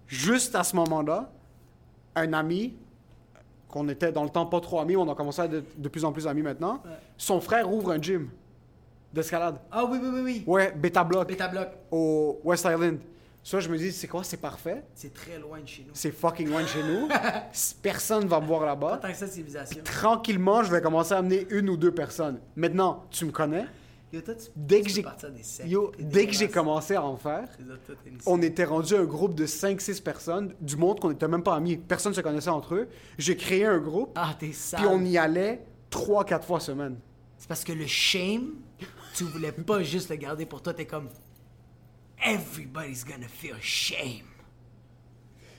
Juste 0.08 0.56
à 0.56 0.64
ce 0.64 0.76
moment-là, 0.76 1.30
un 2.16 2.34
ami, 2.34 2.74
qu'on 3.68 3.88
était 3.90 4.12
dans 4.12 4.24
le 4.24 4.30
temps 4.30 4.46
pas 4.46 4.62
trop 4.62 4.80
amis, 4.80 4.96
on 4.96 5.10
a 5.12 5.16
commencé 5.16 5.42
à 5.42 5.46
être 5.46 5.80
de, 5.80 5.90
plus 5.90 6.06
en 6.06 6.12
plus 6.12 6.28
amis 6.28 6.42
maintenant, 6.42 6.82
son 7.18 7.42
frère 7.42 7.72
ouvre 7.72 7.92
un 7.92 8.02
gym 8.02 8.30
d'escalade. 9.14 9.58
Ah 9.72 9.86
oui, 9.86 10.00
oui, 10.02 10.10
oui, 10.14 10.22
oui. 10.24 10.44
Ouais, 10.48 10.72
Beta 10.76 11.04
Block, 11.04 11.28
Beta 11.28 11.48
Block. 11.48 11.70
au 11.92 12.40
West 12.44 12.66
Island. 12.66 13.00
Ça, 13.44 13.62
je 13.62 13.70
me 13.70 13.78
dis, 13.78 13.94
c'est 13.94 14.08
quoi, 14.08 14.26
c'est 14.26 14.38
parfait? 14.42 14.84
C'est 14.94 15.14
très 15.14 15.40
loin 15.40 15.62
de 15.62 15.68
chez 15.68 15.84
nous. 15.84 15.92
C'est 15.94 16.12
fucking 16.12 16.50
loin 16.50 16.64
de 16.64 16.68
chez 16.68 16.84
nous. 16.84 17.08
Personne 17.82 18.28
va 18.28 18.42
me 18.42 18.46
voir 18.46 18.60
Pas 18.60 18.66
là-bas. 18.66 18.98
tant 19.02 19.08
que 19.08 19.16
ça, 19.16 19.26
civilisation. 19.26 19.82
Tranquillement, 19.86 20.64
je 20.64 20.72
vais 20.72 20.82
commencer 20.82 21.14
à 21.14 21.20
amener 21.20 21.48
une 21.50 21.70
ou 21.70 21.78
deux 21.78 21.94
personnes. 21.94 22.40
Maintenant, 22.58 23.06
tu 23.10 23.24
me 23.26 23.32
connais. 23.32 23.66
Yo, 24.14 24.22
toi, 24.22 24.36
tu, 24.36 24.48
Dès 24.56 24.82
tu 24.82 25.04
que 26.28 26.34
j'ai 26.34 26.48
commencé 26.48 26.96
à 26.96 27.04
en 27.04 27.18
faire, 27.18 27.50
on 28.26 28.42
était 28.42 28.64
rendu 28.64 28.96
un 28.96 29.04
groupe 29.04 29.36
de 29.36 29.46
5-6 29.46 30.02
personnes, 30.02 30.54
du 30.62 30.78
monde 30.78 31.02
qu'on 31.02 31.10
n'était 31.10 31.28
même 31.28 31.44
pas 31.44 31.56
amis. 31.56 31.76
Personne 31.76 32.12
ne 32.14 32.16
se 32.16 32.22
connaissait 32.22 32.50
entre 32.50 32.76
eux. 32.76 32.88
J'ai 33.18 33.36
créé 33.36 33.66
un 33.66 33.80
groupe, 33.80 34.12
Ah, 34.16 34.34
t'es 34.40 34.54
sale. 34.54 34.80
puis 34.80 34.90
on 34.90 35.04
y 35.04 35.18
allait 35.18 35.66
3-4 35.92 36.44
fois 36.44 36.62
semaine. 36.62 36.98
C'est 37.38 37.50
parce 37.50 37.66
que 37.66 37.74
le 37.74 37.86
shame, 37.86 38.54
tu 39.14 39.26
voulais 39.26 39.52
pas 39.52 39.84
juste 39.84 40.10
le 40.10 40.16
garder 40.16 40.46
pour 40.46 40.62
toi, 40.62 40.74
t'es 40.74 40.86
comme 40.86 41.10
Everybody's 42.26 43.04
gonna 43.06 43.28
feel 43.28 43.58
shame. 43.60 44.26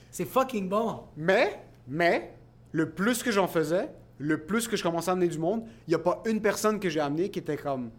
C'est 0.09 0.25
fucking 0.25 0.67
bon. 0.67 1.03
Mais, 1.15 1.63
mais, 1.87 2.33
le 2.71 2.89
plus 2.89 3.21
que 3.21 3.31
j'en 3.31 3.47
faisais, 3.47 3.89
le 4.17 4.43
plus 4.45 4.67
que 4.67 4.75
je 4.75 4.81
commençais 4.83 5.09
à 5.09 5.13
amener 5.13 5.27
du 5.27 5.37
monde, 5.37 5.63
il 5.87 5.91
n'y 5.91 5.95
a 5.95 5.99
pas 5.99 6.21
une 6.25 6.41
personne 6.41 6.79
que 6.79 6.89
j'ai 6.89 6.99
amenée 6.99 7.29
qui 7.29 7.39
était 7.39 7.55
comme 7.55 7.91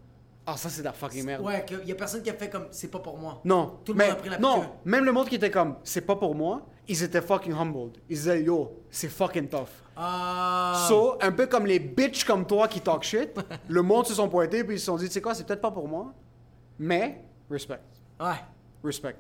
Ah, 0.53 0.57
ça 0.57 0.69
c'est 0.69 0.81
de 0.81 0.87
la 0.87 0.93
fucking 0.93 1.25
merde. 1.25 1.45
Ouais, 1.45 1.65
que 1.65 1.85
y 1.87 1.93
a 1.93 1.95
personne 1.95 2.23
qui 2.23 2.31
a 2.31 2.35
fait 2.35 2.51
comme 2.51 2.67
c'est 2.73 2.89
pas 2.91 2.99
pour 2.99 3.17
moi. 3.19 3.41
Non, 3.45 3.79
Tout 3.85 3.93
le 3.93 3.99
mais, 3.99 4.07
monde 4.09 4.13
a 4.13 4.17
pris 4.21 4.29
la 4.31 4.39
non, 4.39 4.55
piqûre. 4.61 4.73
même 4.85 5.05
le 5.05 5.13
monde 5.13 5.29
qui 5.29 5.35
était 5.37 5.51
comme 5.51 5.77
c'est 5.85 6.01
pas 6.01 6.17
pour 6.17 6.35
moi, 6.35 6.67
ils 6.89 7.03
étaient 7.03 7.21
fucking 7.23 7.53
humbled. 7.53 7.99
Ils 8.09 8.17
disaient 8.17 8.43
yo, 8.43 8.83
c'est 8.91 9.09
fucking 9.09 9.49
tough. 9.49 9.69
Ah. 9.97 10.87
So, 10.89 11.19
un 11.21 11.31
peu 11.31 11.47
comme 11.47 11.67
les 11.67 11.79
bitches 11.79 12.25
comme 12.25 12.47
toi 12.47 12.67
qui 12.67 12.81
talk 12.81 13.03
shit, 13.05 13.39
le 13.69 13.83
monde 13.83 14.07
se 14.07 14.15
sont 14.15 14.29
pointés 14.29 14.65
puis 14.65 14.77
ils 14.77 14.81
se 14.81 14.87
sont 14.87 14.97
dit, 14.97 15.07
tu 15.07 15.13
sais 15.13 15.21
quoi, 15.21 15.35
c'est 15.35 15.45
peut-être 15.47 15.61
pas 15.61 15.71
pour 15.71 15.87
moi, 15.87 16.13
mais 16.79 17.23
respect, 17.51 17.81
Ouais. 18.19 18.35
respect. 18.83 19.17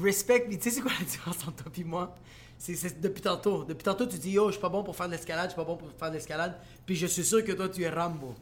Respect, 0.00 0.46
mais 0.48 0.56
tu 0.56 0.64
sais 0.64 0.70
c'est 0.76 0.80
quoi 0.80 0.90
la 0.98 1.04
différence 1.04 1.36
entre 1.46 1.64
toi 1.64 1.72
et 1.76 1.84
moi? 1.84 2.14
C'est 2.58 2.74
c'est 2.74 3.00
depuis 3.00 3.20
tantôt. 3.22 3.64
Depuis 3.64 3.82
tantôt, 3.84 4.06
tu 4.06 4.16
dis 4.18 4.30
yo, 4.32 4.46
je 4.46 4.52
suis 4.52 4.60
pas 4.60 4.68
bon 4.68 4.82
pour 4.82 4.94
faire 4.96 5.06
de 5.06 5.12
l'escalade, 5.12 5.46
je 5.46 5.50
suis 5.50 5.56
pas 5.56 5.64
bon 5.64 5.76
pour 5.76 5.88
faire 5.98 6.08
de 6.10 6.14
l'escalade. 6.14 6.56
Puis 6.86 6.94
je 6.96 7.06
suis 7.06 7.24
sûr 7.24 7.44
que 7.44 7.52
toi, 7.52 7.68
tu 7.68 7.82
es 7.82 7.88
Rambo. 7.90 8.34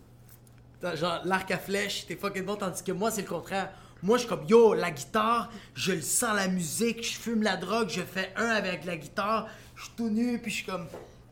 Genre, 0.82 1.20
l'arc 1.24 1.50
à 1.50 1.58
flèche, 1.58 2.06
t'es 2.06 2.16
fucking 2.16 2.44
bon, 2.44 2.56
tandis 2.56 2.82
que 2.82 2.92
moi, 2.92 3.10
c'est 3.10 3.22
le 3.22 3.28
contraire. 3.28 3.70
Moi, 4.02 4.16
je 4.18 4.22
suis 4.22 4.28
comme 4.28 4.44
yo, 4.46 4.74
la 4.74 4.90
guitare, 4.90 5.50
je 5.74 5.92
le 5.92 6.02
sens 6.02 6.34
la 6.34 6.48
musique, 6.48 7.04
je 7.04 7.18
fume 7.18 7.42
la 7.42 7.56
drogue, 7.56 7.88
je 7.88 8.02
fais 8.02 8.32
un 8.36 8.48
avec 8.48 8.84
la 8.84 8.96
guitare, 8.96 9.48
je 9.76 9.84
suis 9.84 9.92
tout 9.96 10.08
nu, 10.08 10.38
puis 10.40 10.50
je 10.50 10.56
suis 10.56 10.66
comme, 10.66 10.86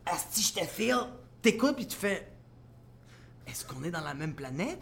Asti, 0.05 0.41
je 0.41 0.61
te 0.61 0.65
file. 0.65 0.95
T'écoutes, 1.41 1.75
puis 1.75 1.87
tu 1.87 1.97
fais, 1.97 2.27
est-ce 3.47 3.65
qu'on 3.65 3.83
est 3.83 3.91
dans 3.91 4.01
la 4.01 4.13
même 4.13 4.33
planète? 4.33 4.79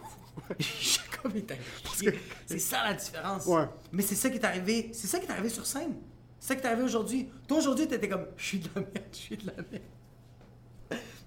Je 0.58 0.64
suis 0.64 1.00
comme, 1.10 1.32
Comme 1.32 1.32
il 1.36 1.44
t'a 1.44 1.54
chié. 1.96 2.18
C'est 2.46 2.58
ça 2.58 2.84
la 2.84 2.94
différence. 2.94 3.44
Ouais. 3.46 3.64
Mais 3.92 4.02
c'est 4.02 4.14
ça 4.14 4.30
qui 4.30 4.36
est 4.36 4.44
arrivé. 4.44 4.90
C'est 4.92 5.06
ça 5.06 5.18
qui 5.18 5.26
est 5.26 5.30
arrivé 5.30 5.48
sur 5.48 5.66
scène. 5.66 5.96
C'est 6.38 6.48
ça 6.48 6.56
qui 6.56 6.62
est 6.62 6.66
arrivé 6.66 6.82
aujourd'hui. 6.82 7.28
Toi, 7.46 7.58
aujourd'hui, 7.58 7.88
t'étais 7.88 8.08
comme, 8.08 8.26
je 8.36 8.46
suis 8.46 8.58
de 8.58 8.68
la 8.74 8.80
merde, 8.80 9.04
je 9.12 9.18
suis 9.18 9.36
de 9.36 9.46
la 9.46 9.56
merde. 9.56 9.82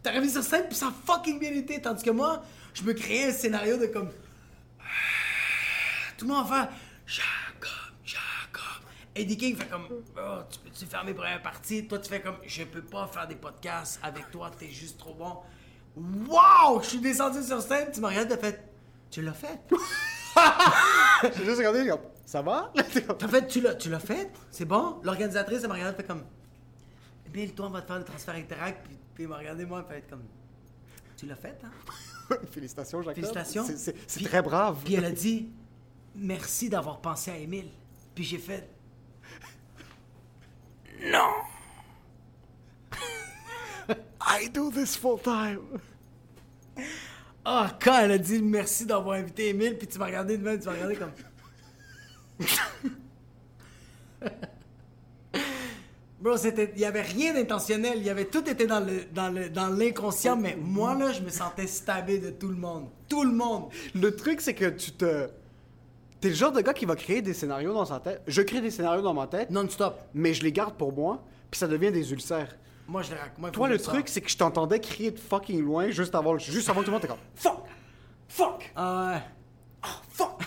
T'es 0.03 0.09
arrivé 0.09 0.27
sur 0.27 0.43
scène, 0.43 0.65
puis 0.67 0.75
ça 0.75 0.87
a 0.87 0.91
fucking 0.91 1.39
bien 1.39 1.53
été. 1.53 1.81
Tandis 1.81 2.03
que 2.03 2.11
moi, 2.11 2.43
je 2.73 2.83
me 2.83 2.91
créais 2.91 3.29
un 3.29 3.31
scénario 3.31 3.77
de 3.77 3.85
comme. 3.85 4.09
Tout 6.17 6.27
le 6.27 6.33
monde 6.33 6.45
va 6.45 6.55
faire 6.55 6.69
Jacob, 7.07 7.95
Jacob. 8.03 8.89
Eddie 9.15 9.37
King 9.37 9.55
fait 9.55 9.69
comme 9.69 9.87
oh, 9.89 10.39
Tu 10.51 10.59
peux-tu 10.59 10.85
faire 10.85 11.05
mes 11.05 11.13
premières 11.13 11.41
parties? 11.41 11.87
Toi, 11.87 11.99
tu 11.99 12.09
fais 12.09 12.21
comme 12.21 12.35
Je 12.45 12.63
peux 12.63 12.81
pas 12.81 13.07
faire 13.07 13.27
des 13.27 13.35
podcasts 13.35 13.99
avec 14.03 14.29
toi, 14.29 14.51
t'es 14.57 14.69
juste 14.69 14.99
trop 14.99 15.13
bon. 15.13 15.37
Wow 15.95 16.81
Je 16.81 16.89
suis 16.89 16.99
descendu 16.99 17.41
sur 17.41 17.61
scène, 17.61 17.89
tu 17.93 18.01
m'as 18.01 18.09
regardé, 18.09 18.35
t'as 18.35 18.41
fait 18.41 18.69
Tu 19.09 19.21
l'as 19.21 19.33
fait? 19.33 19.61
J'ai 21.37 21.45
juste 21.45 21.57
regardé, 21.57 21.87
comme, 21.87 22.01
ça 22.25 22.41
va? 22.41 22.73
T'as 22.75 23.27
fait, 23.27 23.47
tu 23.47 23.61
l'as, 23.61 23.75
tu 23.75 23.89
l'as 23.89 23.99
fait? 23.99 24.31
C'est 24.51 24.65
bon? 24.65 24.99
L'organisatrice, 25.03 25.61
elle 25.63 25.69
m'a 25.69 25.75
regardé, 25.75 25.95
fait 25.95 26.07
comme 26.07 26.23
Bill, 27.33 27.53
toi, 27.53 27.65
on 27.65 27.71
va 27.71 27.81
te 27.81 27.87
faire 27.87 27.97
le 27.97 28.05
transfert 28.05 28.35
interact, 28.35 28.85
puis, 28.85 28.95
puis 29.15 29.23
elle 29.23 29.29
m'a 29.29 29.37
regardé, 29.37 29.65
moi, 29.65 29.83
elle 29.89 29.95
fait 29.95 30.07
comme 30.09 30.23
Tu 31.17 31.25
l'as 31.25 31.35
fait, 31.35 31.59
hein? 31.63 31.71
Félicitations, 32.51 33.01
Jacob. 33.01 33.15
Félicitations. 33.15 33.65
C'est- 33.75 34.23
très 34.23 34.41
brave. 34.41 34.81
Puis 34.85 34.93
elle 34.93 35.05
a 35.05 35.11
dit 35.11 35.49
merci 36.15 36.69
d'avoir 36.69 37.01
pensé 37.01 37.31
à 37.31 37.37
Émile. 37.37 37.69
Puis 38.13 38.23
j'ai 38.23 38.37
fait 38.37 38.69
I 44.25 44.47
do 44.49 44.71
this 44.71 44.95
full 44.95 45.19
time. 45.19 45.59
ah 47.43 47.77
quand 47.81 47.99
elle 47.99 48.11
a 48.11 48.17
dit 48.17 48.41
merci 48.41 48.85
d'avoir 48.85 49.17
invité 49.17 49.49
Émile, 49.49 49.77
puis 49.77 49.87
tu 49.87 49.97
m'as 49.99 50.05
regardé 50.05 50.37
de 50.37 50.43
même, 50.43 50.59
tu 50.59 50.67
m'as 50.67 50.73
regardé 50.73 50.95
comme 50.95 51.11
Bro, 56.23 56.37
c'était 56.37 56.71
il 56.73 56.79
y 56.79 56.85
avait 56.85 57.01
rien 57.01 57.33
d'intentionnel, 57.33 57.95
il 57.97 58.03
y 58.05 58.09
avait 58.09 58.23
tout 58.23 58.49
était 58.49 58.65
dans 58.65 58.79
le 58.79 59.03
dans 59.13 59.29
le 59.29 59.49
dans 59.49 59.67
l'inconscient, 59.67 60.37
mais 60.37 60.55
moi 60.55 60.95
là, 60.95 61.11
je 61.11 61.19
me 61.21 61.29
sentais 61.29 61.67
stabé 61.67 62.17
de 62.17 62.29
tout 62.29 62.47
le 62.47 62.55
monde, 62.55 62.87
tout 63.09 63.25
le 63.25 63.33
monde. 63.33 63.65
Le 63.93 64.15
truc, 64.15 64.39
c'est 64.39 64.53
que 64.53 64.69
tu 64.69 64.91
te. 64.93 65.27
T'es 66.21 66.29
le 66.29 66.35
genre 66.35 66.53
de 66.53 66.61
gars 66.61 66.73
qui 66.73 66.85
va 66.85 66.95
créer 66.95 67.21
des 67.21 67.33
scénarios 67.33 67.73
dans 67.73 67.83
sa 67.83 67.99
tête. 67.99 68.21
Je 68.25 68.41
crée 68.41 68.61
des 68.61 68.71
scénarios 68.71 69.01
dans 69.01 69.13
ma 69.13 69.27
tête, 69.27 69.49
Non-stop. 69.49 69.99
mais 70.13 70.33
je 70.33 70.43
les 70.43 70.53
garde 70.53 70.75
pour 70.77 70.93
moi, 70.93 71.21
puis 71.51 71.59
ça 71.59 71.67
devient 71.67 71.91
des 71.91 72.13
ulcères. 72.13 72.55
Moi 72.87 73.01
je 73.01 73.09
les 73.11 73.17
raconte. 73.17 73.39
Moi, 73.39 73.49
faut 73.49 73.53
Toi, 73.55 73.67
que 73.67 73.73
le 73.73 73.79
je 73.79 73.83
truc, 73.83 74.07
c'est 74.07 74.21
que 74.21 74.29
je 74.29 74.37
t'entendais 74.37 74.79
crier 74.79 75.11
de 75.11 75.19
fucking 75.19 75.61
loin 75.61 75.89
juste 75.89 76.15
avant, 76.15 76.37
juste 76.37 76.69
avant 76.69 76.79
que 76.79 76.85
tout 76.85 76.91
le 76.91 76.95
monde 76.95 77.03
était 77.03 77.13
comme 77.13 77.23
Fuck! 77.35 77.65
Fuck! 78.29 78.71
Ah 78.77 79.21
Fuck! 80.09 80.41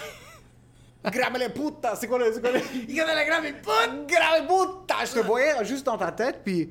Les 1.13 1.49
puta! 1.51 1.95
C'est 1.97 2.07
quoi 2.09 2.19
le. 2.19 2.33
C'est 2.33 2.41
quoi 2.41 2.51
le. 2.51 2.59
ouais. 2.59 2.65
Il 2.89 2.95
y 2.95 3.01
avait 3.01 3.15
la 3.15 3.25
grave 3.25 3.45
et 3.47 3.53
pute. 3.53 4.07
Grave 4.09 4.47
puta! 4.47 5.05
Je 5.05 5.13
te 5.15 5.19
voyais 5.21 5.65
juste 5.65 5.87
dans 5.87 5.99
ta 5.99 6.13
tête, 6.13 6.41
puis. 6.45 6.71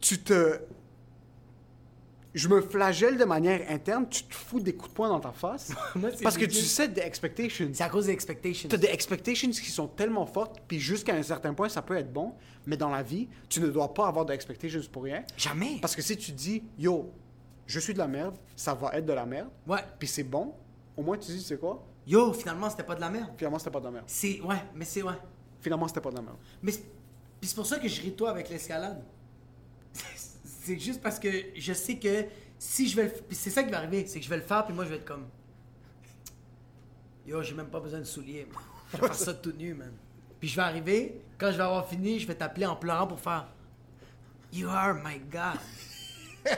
Tu 0.00 0.18
te. 0.22 0.60
Je 2.32 2.46
me 2.48 2.60
flagelle 2.60 3.16
de 3.18 3.24
manière 3.24 3.68
interne, 3.70 4.08
tu 4.08 4.22
te 4.22 4.32
fous 4.34 4.60
des 4.60 4.72
coups 4.76 4.90
de 4.90 4.94
poing 4.94 5.08
dans 5.08 5.18
ta 5.18 5.32
face. 5.32 5.72
Moi, 5.96 6.10
parce 6.22 6.38
que 6.38 6.44
tu 6.44 6.60
sais 6.60 6.86
des 6.86 7.00
expectations. 7.00 7.68
C'est 7.72 7.82
à 7.82 7.88
cause 7.88 8.06
des 8.06 8.12
expectations. 8.12 8.68
T'as 8.68 8.76
des 8.76 8.86
expectations 8.86 9.50
qui 9.50 9.68
sont 9.70 9.88
tellement 9.88 10.26
fortes, 10.26 10.60
puis 10.68 10.78
jusqu'à 10.78 11.12
un 11.14 11.24
certain 11.24 11.52
point, 11.54 11.68
ça 11.68 11.82
peut 11.82 11.96
être 11.96 12.12
bon, 12.12 12.34
mais 12.66 12.76
dans 12.76 12.88
la 12.90 13.02
vie, 13.02 13.28
tu 13.48 13.60
ne 13.60 13.66
dois 13.66 13.92
pas 13.92 14.06
avoir 14.06 14.24
d'expectations 14.26 14.80
pour 14.92 15.02
rien. 15.02 15.24
Jamais. 15.36 15.78
Parce 15.82 15.96
que 15.96 16.02
si 16.02 16.16
tu 16.16 16.30
dis, 16.30 16.62
yo, 16.78 17.10
je 17.66 17.80
suis 17.80 17.94
de 17.94 17.98
la 17.98 18.06
merde, 18.06 18.36
ça 18.54 18.74
va 18.74 18.92
être 18.96 19.06
de 19.06 19.12
la 19.12 19.26
merde, 19.26 19.48
Ouais. 19.66 19.80
puis 19.98 20.06
c'est 20.06 20.22
bon, 20.22 20.54
au 20.96 21.02
moins 21.02 21.18
tu 21.18 21.32
dis, 21.32 21.42
c'est 21.42 21.58
quoi? 21.58 21.84
Yo, 22.10 22.32
finalement, 22.32 22.68
c'était 22.68 22.82
pas 22.82 22.96
de 22.96 23.00
la 23.00 23.08
merde. 23.08 23.30
Finalement, 23.36 23.58
c'était 23.58 23.70
pas 23.70 23.78
de 23.78 23.84
la 23.84 23.90
merde. 23.92 24.04
C'est. 24.08 24.40
Ouais, 24.40 24.62
mais 24.74 24.84
c'est. 24.84 25.02
Ouais. 25.02 25.14
Finalement, 25.60 25.86
c'était 25.86 26.00
pas 26.00 26.10
de 26.10 26.16
la 26.16 26.22
merde. 26.22 26.38
Mais 26.60 26.72
c'est 26.72 26.84
puis 27.40 27.48
c'est 27.48 27.56
pour 27.56 27.66
ça 27.66 27.78
que 27.78 27.88
je 27.88 28.02
ris 28.02 28.10
de 28.10 28.16
toi 28.16 28.30
avec 28.30 28.50
l'escalade. 28.50 29.02
C'est 30.62 30.78
juste 30.78 31.00
parce 31.00 31.18
que 31.18 31.28
je 31.56 31.72
sais 31.72 31.96
que 31.96 32.26
si 32.58 32.86
je 32.86 32.94
vais 32.94 33.04
le. 33.04 33.10
Puis 33.10 33.34
c'est 33.34 33.48
ça 33.48 33.62
qui 33.62 33.70
va 33.70 33.78
arriver, 33.78 34.06
c'est 34.06 34.18
que 34.18 34.24
je 34.24 34.28
vais 34.28 34.36
le 34.36 34.42
faire, 34.42 34.66
puis 34.66 34.74
moi, 34.74 34.84
je 34.84 34.90
vais 34.90 34.96
être 34.96 35.06
comme. 35.06 35.26
Yo, 37.26 37.42
j'ai 37.42 37.54
même 37.54 37.70
pas 37.70 37.80
besoin 37.80 37.98
de 37.98 38.04
souliers. 38.04 38.46
Je 38.92 38.98
vais 38.98 39.06
faire 39.06 39.14
ça 39.14 39.32
tout 39.32 39.52
nu, 39.52 39.72
man. 39.72 39.92
Puis 40.38 40.50
je 40.50 40.56
vais 40.56 40.62
arriver, 40.62 41.22
quand 41.38 41.50
je 41.50 41.56
vais 41.56 41.62
avoir 41.62 41.88
fini, 41.88 42.20
je 42.20 42.26
vais 42.26 42.34
t'appeler 42.34 42.66
en 42.66 42.76
pleurant 42.76 43.06
pour 43.06 43.18
faire. 43.18 43.48
You 44.52 44.68
are 44.68 44.94
my 44.94 45.18
God. 45.18 45.58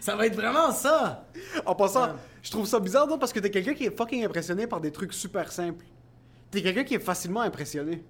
ça 0.00 0.16
va 0.16 0.26
être 0.26 0.36
vraiment 0.36 0.72
ça. 0.72 1.26
En 1.66 1.74
passant. 1.74 2.16
Je 2.42 2.50
trouve 2.50 2.66
ça 2.66 2.80
bizarre, 2.80 3.06
non, 3.06 3.18
parce 3.18 3.32
que 3.32 3.40
t'es 3.40 3.50
quelqu'un 3.50 3.74
qui 3.74 3.84
est 3.84 3.96
fucking 3.96 4.24
impressionné 4.24 4.66
par 4.66 4.80
des 4.80 4.92
trucs 4.92 5.12
super 5.12 5.52
simples. 5.52 5.84
T'es 6.50 6.62
quelqu'un 6.62 6.84
qui 6.84 6.94
est 6.94 7.00
facilement 7.00 7.42
impressionné. 7.42 8.02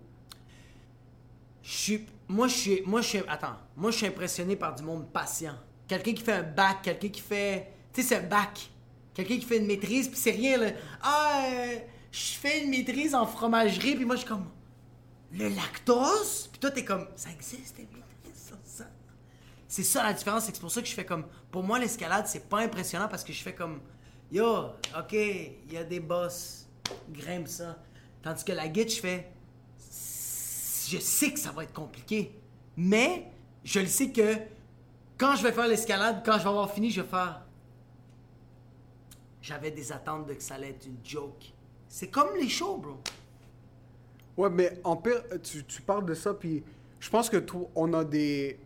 Je 1.62 1.70
suis. 1.70 2.06
Moi, 2.28 2.48
je 2.48 2.54
suis. 3.02 3.22
Attends. 3.28 3.56
Moi, 3.76 3.90
je 3.90 3.98
suis 3.98 4.06
impressionné 4.06 4.56
par 4.56 4.74
du 4.74 4.82
monde 4.82 5.10
patient. 5.12 5.54
Quelqu'un 5.86 6.12
qui 6.12 6.22
fait 6.22 6.32
un 6.32 6.42
bac, 6.42 6.82
quelqu'un 6.82 7.08
qui 7.08 7.20
fait. 7.20 7.72
Tu 7.92 8.02
sais, 8.02 8.08
c'est 8.08 8.16
un 8.16 8.28
bac. 8.28 8.70
Quelqu'un 9.12 9.36
qui 9.36 9.44
fait 9.44 9.58
une 9.58 9.66
maîtrise, 9.66 10.08
puis 10.08 10.18
c'est 10.18 10.30
rien, 10.30 10.56
là. 10.56 10.70
Ah, 11.02 11.42
euh, 11.52 11.78
je 12.12 12.32
fais 12.38 12.62
une 12.62 12.70
maîtrise 12.70 13.14
en 13.14 13.26
fromagerie, 13.26 13.96
puis 13.96 14.04
moi, 14.04 14.14
je 14.14 14.20
suis 14.20 14.28
comme. 14.28 14.46
Le 15.32 15.48
lactose? 15.48 16.48
Puis 16.50 16.60
toi, 16.60 16.70
t'es 16.70 16.84
comme. 16.84 17.06
Ça 17.16 17.30
existe, 17.30 17.76
ça. 18.64 18.84
C'est 19.68 19.82
ça 19.82 20.02
la 20.02 20.12
différence, 20.12 20.44
c'est 20.44 20.58
pour 20.58 20.70
ça 20.70 20.80
que 20.80 20.88
je 20.88 20.94
fais 20.94 21.04
comme. 21.04 21.26
Pour 21.50 21.62
moi, 21.62 21.78
l'escalade, 21.78 22.26
c'est 22.26 22.48
pas 22.48 22.60
impressionnant 22.60 23.08
parce 23.08 23.24
que 23.24 23.32
je 23.32 23.42
fais 23.42 23.54
comme. 23.54 23.80
Yo, 24.32 24.66
ok, 24.96 25.12
il 25.12 25.72
y 25.72 25.76
a 25.76 25.84
des 25.84 26.00
boss, 26.00 26.66
grimpe 27.10 27.48
ça. 27.48 27.76
Tandis 28.22 28.44
que 28.44 28.52
la 28.52 28.68
guide, 28.68 28.90
je 28.90 29.00
fais 29.00 29.30
je 30.88 30.98
sais 30.98 31.32
que 31.32 31.38
ça 31.38 31.52
va 31.52 31.62
être 31.62 31.72
compliqué. 31.72 32.32
Mais 32.76 33.26
je 33.62 33.78
le 33.80 33.86
sais 33.86 34.10
que 34.10 34.34
quand 35.16 35.36
je 35.36 35.42
vais 35.44 35.52
faire 35.52 35.68
l'escalade, 35.68 36.22
quand 36.24 36.32
je 36.38 36.42
vais 36.42 36.48
avoir 36.48 36.72
fini, 36.72 36.90
je 36.90 37.00
vais 37.02 37.06
faire. 37.08 37.42
J'avais 39.42 39.70
des 39.70 39.92
attentes 39.92 40.26
de 40.26 40.34
que 40.34 40.42
ça 40.42 40.54
allait 40.56 40.70
être 40.70 40.86
une 40.86 40.96
joke. 41.04 41.52
C'est 41.88 42.08
comme 42.08 42.34
les 42.40 42.48
shows, 42.48 42.78
bro. 42.78 42.98
Ouais, 44.36 44.50
mais 44.50 44.78
en 44.84 44.96
pire, 44.96 45.22
tu, 45.42 45.64
tu 45.64 45.80
parles 45.82 46.06
de 46.06 46.14
ça, 46.14 46.34
puis 46.34 46.62
je 46.98 47.08
pense 47.10 47.30
que 47.30 47.36
toi, 47.36 47.68
on 47.76 47.92
a 47.94 48.04
des. 48.04 48.58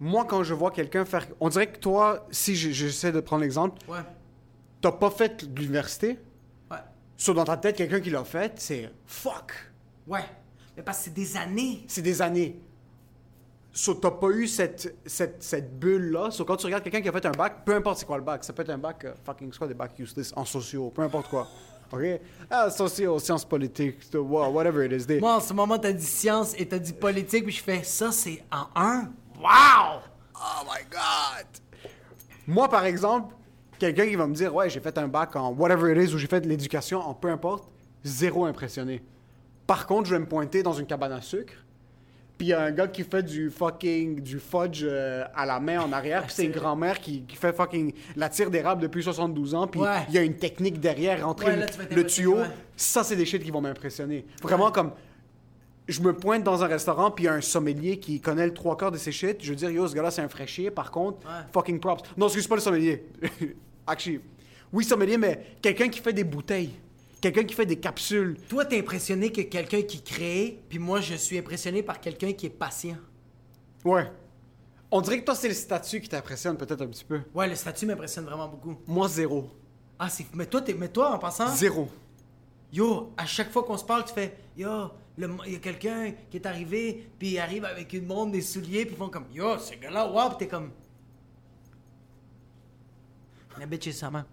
Moi, 0.00 0.24
quand 0.24 0.42
je 0.42 0.54
vois 0.54 0.72
quelqu'un 0.72 1.04
faire. 1.04 1.26
On 1.40 1.48
dirait 1.48 1.70
que 1.70 1.78
toi, 1.78 2.26
si 2.32 2.56
je- 2.56 2.70
j'essaie 2.70 3.12
de 3.12 3.20
prendre 3.20 3.42
l'exemple, 3.42 3.80
Ouais. 3.88 4.00
T'as 4.82 4.92
pas 4.92 5.10
fait 5.10 5.42
l'université? 5.56 6.18
Ouais. 6.70 6.76
Sur 7.16 7.34
dans 7.34 7.44
ta 7.44 7.56
tête, 7.56 7.76
quelqu'un 7.76 8.00
qui 8.00 8.10
l'a 8.10 8.24
fait, 8.24 8.52
c'est 8.56 8.90
fuck. 9.06 9.52
Ouais. 10.06 10.24
Mais 10.76 10.82
parce 10.82 10.98
que 10.98 11.04
c'est 11.04 11.14
des 11.14 11.36
années. 11.36 11.84
C'est 11.86 12.02
des 12.02 12.20
années. 12.20 12.60
So, 13.74 13.94
t'as 13.94 14.10
pas 14.10 14.28
eu 14.28 14.46
cette, 14.46 14.94
cette, 15.06 15.42
cette 15.42 15.78
bulle-là? 15.78 16.30
So, 16.30 16.44
quand 16.44 16.56
tu 16.56 16.66
regardes 16.66 16.82
quelqu'un 16.82 17.00
qui 17.00 17.08
a 17.08 17.12
fait 17.12 17.24
un 17.24 17.30
bac, 17.30 17.64
peu 17.64 17.74
importe 17.74 18.00
c'est 18.00 18.04
quoi 18.06 18.18
le 18.18 18.22
bac, 18.22 18.44
ça 18.44 18.52
peut 18.52 18.60
être 18.62 18.68
un 18.70 18.76
bac, 18.76 19.02
euh, 19.06 19.14
fucking, 19.24 19.50
c'est 19.50 19.58
quoi 19.58 19.66
des 19.66 19.72
bacs 19.72 19.98
useless, 19.98 20.30
en 20.36 20.44
sociaux, 20.44 20.90
peu 20.94 21.00
importe 21.00 21.28
quoi. 21.28 21.48
OK? 21.90 22.02
Ah, 22.50 22.70
sociaux, 22.70 23.18
sciences 23.18 23.46
politiques, 23.46 23.98
wha- 24.12 24.48
whatever 24.50 24.84
it 24.84 24.92
is. 24.92 25.06
Des... 25.06 25.20
Moi, 25.20 25.36
en 25.36 25.40
ce 25.40 25.54
moment, 25.54 25.78
t'as 25.78 25.92
dit 25.92 26.04
science 26.04 26.54
et 26.58 26.68
t'as 26.68 26.78
dit 26.78 26.92
politique, 26.92 27.44
puis 27.44 27.54
je 27.54 27.62
fais 27.62 27.82
ça, 27.82 28.12
c'est 28.12 28.44
en 28.50 28.66
un? 28.78 29.10
Wow! 29.38 30.00
Oh 30.34 30.64
my 30.66 30.84
God! 30.90 31.46
Moi, 32.46 32.68
par 32.68 32.84
exemple, 32.84 33.34
quelqu'un 33.86 34.06
qui 34.08 34.16
va 34.16 34.26
me 34.26 34.34
dire, 34.34 34.54
ouais, 34.54 34.68
j'ai 34.70 34.80
fait 34.80 34.96
un 34.98 35.08
bac 35.08 35.34
en 35.36 35.52
whatever 35.52 35.92
it 35.92 36.08
is, 36.10 36.14
ou 36.14 36.18
j'ai 36.18 36.26
fait 36.26 36.40
de 36.40 36.48
l'éducation 36.48 37.00
en 37.00 37.14
peu 37.14 37.28
importe, 37.28 37.68
zéro 38.04 38.44
impressionné. 38.44 39.02
Par 39.66 39.86
contre, 39.86 40.08
je 40.08 40.14
vais 40.14 40.20
me 40.20 40.26
pointer 40.26 40.62
dans 40.62 40.72
une 40.72 40.86
cabane 40.86 41.12
à 41.12 41.20
sucre, 41.20 41.54
puis 42.38 42.48
il 42.48 42.50
y 42.50 42.52
a 42.52 42.62
un 42.62 42.70
gars 42.72 42.88
qui 42.88 43.04
fait 43.04 43.22
du 43.22 43.50
fucking, 43.50 44.20
du 44.20 44.38
fudge 44.40 44.82
euh, 44.84 45.24
à 45.34 45.46
la 45.46 45.60
main 45.60 45.80
en 45.80 45.92
arrière, 45.92 46.22
puis 46.24 46.32
c'est 46.34 46.44
une 46.44 46.52
grand-mère 46.52 47.00
qui, 47.00 47.22
qui 47.22 47.36
fait 47.36 47.52
fucking 47.52 47.92
la 48.16 48.28
tire 48.28 48.50
d'érable 48.50 48.82
depuis 48.82 49.02
72 49.02 49.54
ans, 49.54 49.66
puis 49.66 49.80
il 49.80 49.84
Ouais. 49.84 50.06
y 50.10 50.18
a 50.18 50.22
une 50.22 50.36
technique 50.36 50.80
derrière, 50.80 51.24
rentrer 51.26 51.46
Ouais, 51.56 51.66
le- 51.90 51.96
là, 51.96 52.04
tuyau. 52.04 52.36
ouais. 52.38 52.46
Ça, 52.76 53.04
c'est 53.04 53.16
des 53.16 53.24
shit 53.24 53.42
qui 53.42 53.50
vont 53.50 53.60
m'impressionner. 53.60 54.26
Vraiment 54.42 54.70
comme 54.70 54.92
je 55.88 56.00
me 56.00 56.12
pointe 56.12 56.44
dans 56.44 56.62
un 56.62 56.68
restaurant, 56.68 57.10
puis 57.10 57.24
il 57.24 57.26
y 57.26 57.28
a 57.30 57.34
un 57.34 57.40
sommelier 57.40 57.98
qui 57.98 58.20
connaît 58.20 58.46
le 58.46 58.54
trois 58.54 58.76
quarts 58.76 58.92
de 58.92 58.98
ses 58.98 59.10
shit. 59.12 59.38
Je 59.42 59.50
veux 59.50 59.56
dire, 59.56 59.68
yo, 59.70 59.86
ce 59.88 59.94
gars-là, 59.94 60.10
c'est 60.12 60.22
un 60.22 60.28
fraîchier. 60.28 60.70
Par 60.70 60.90
contre, 60.92 61.18
Ouais. 61.26 61.42
fucking 61.52 61.80
props. 61.80 62.02
Non, 62.16 62.26
excuse 62.26 62.46
pas 62.46 62.54
le 62.54 62.60
sommelier. 62.60 63.04
Actually. 63.86 64.20
Oui, 64.72 64.84
sommelier, 64.84 65.18
mais 65.18 65.56
quelqu'un 65.60 65.88
qui 65.88 66.00
fait 66.00 66.12
des 66.12 66.24
bouteilles. 66.24 66.72
Quelqu'un 67.20 67.44
qui 67.44 67.54
fait 67.54 67.66
des 67.66 67.78
capsules. 67.78 68.36
Toi, 68.48 68.64
t'es 68.64 68.80
impressionné 68.80 69.30
que 69.30 69.42
quelqu'un 69.42 69.82
qui 69.82 70.02
crée, 70.02 70.60
puis 70.68 70.78
moi, 70.78 71.00
je 71.00 71.14
suis 71.14 71.38
impressionné 71.38 71.82
par 71.82 72.00
quelqu'un 72.00 72.32
qui 72.32 72.46
est 72.46 72.50
patient. 72.50 72.96
Ouais. 73.84 74.10
On 74.90 75.00
dirait 75.00 75.20
que 75.20 75.24
toi, 75.24 75.34
c'est 75.34 75.48
le 75.48 75.54
statut 75.54 76.00
qui 76.00 76.08
t'impressionne 76.08 76.56
peut-être 76.56 76.82
un 76.82 76.86
petit 76.86 77.04
peu. 77.04 77.20
Ouais, 77.34 77.48
le 77.48 77.54
statut 77.54 77.86
m'impressionne 77.86 78.24
vraiment 78.24 78.48
beaucoup. 78.48 78.76
Moi, 78.86 79.08
zéro. 79.08 79.50
Ah, 79.98 80.08
c'est. 80.08 80.26
Mais 80.34 80.46
toi, 80.46 80.60
t'es... 80.62 80.74
mais 80.74 80.88
toi, 80.88 81.14
en 81.14 81.18
passant? 81.18 81.48
Zéro. 81.54 81.88
Yo, 82.72 83.12
à 83.16 83.26
chaque 83.26 83.50
fois 83.50 83.62
qu'on 83.62 83.76
se 83.76 83.84
parle, 83.84 84.04
tu 84.04 84.12
fais 84.12 84.36
Yo, 84.56 84.90
il 85.18 85.52
y 85.52 85.56
a 85.56 85.58
quelqu'un 85.58 86.12
qui 86.30 86.38
est 86.38 86.46
arrivé, 86.46 87.06
puis 87.18 87.32
il 87.32 87.38
arrive 87.38 87.64
avec 87.64 87.92
une 87.92 88.06
montre, 88.06 88.32
des 88.32 88.40
souliers, 88.40 88.84
puis 88.84 88.94
ils 88.94 88.98
font 88.98 89.10
comme 89.10 89.26
Yo, 89.32 89.58
ce 89.58 89.74
gars-là, 89.74 90.10
wow, 90.10 90.30
puis 90.30 90.38
t'es 90.38 90.48
comme. 90.48 90.70
La 93.58 93.66
bitch 93.66 93.86
is 93.86 93.92
sa 93.92 94.10
main. 94.10 94.26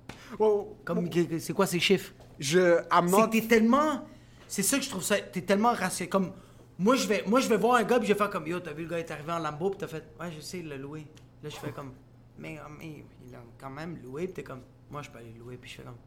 Comme, 0.86 1.10
que- 1.10 1.24
que- 1.24 1.40
c'est 1.40 1.54
quoi 1.54 1.66
ces 1.68 1.80
chiffres? 1.80 2.14
je, 2.40 2.78
I'm 2.92 3.08
C'est 3.08 3.18
not- 3.18 3.28
que 3.28 3.32
t'es 3.32 3.48
tellement. 3.48 4.06
C'est 4.48 4.64
ça 4.64 4.78
que 4.78 4.84
je 4.84 4.90
trouve 4.90 5.04
ça. 5.04 5.20
T'es 5.20 5.42
tellement 5.42 5.74
rationnel. 5.74 6.10
Comme. 6.10 6.32
Moi 6.78 6.96
je, 6.96 7.06
vais, 7.08 7.24
moi, 7.28 7.42
je 7.42 7.50
vais 7.50 7.58
voir 7.58 7.76
un 7.76 7.84
gars, 7.84 8.00
puis 8.00 8.08
je 8.08 8.14
vais 8.14 8.18
faire 8.18 8.30
comme 8.30 8.48
Yo, 8.48 8.60
t'as 8.62 8.72
vu 8.72 8.84
le 8.84 8.90
gars 8.90 9.00
est 9.00 9.12
arrivé 9.12 9.32
en 9.34 9.40
Lambo, 9.40 9.70
puis 9.72 9.80
t'as 9.80 9.88
fait 9.88 10.04
Ouais, 10.20 10.32
je 10.34 10.40
sais, 10.40 10.60
il 10.60 10.70
l'a 10.70 10.78
loué. 10.78 11.06
Là, 11.44 11.50
je 11.50 11.56
fais 11.58 11.72
comme 11.72 11.92
Mais, 12.38 12.58
euh, 12.58 12.62
mais 12.80 13.04
il 13.26 13.32
l'a 13.34 13.40
quand 13.60 13.70
même 13.70 13.98
loué, 14.02 14.26
puis 14.26 14.34
t'es 14.36 14.44
comme 14.44 14.62
Moi, 14.90 15.02
je 15.02 15.10
peux 15.10 15.18
aller 15.20 15.34
le 15.38 15.40
louer, 15.44 15.58
puis 15.58 15.70
je 15.70 15.76
fais 15.78 15.84
comme. 15.84 15.98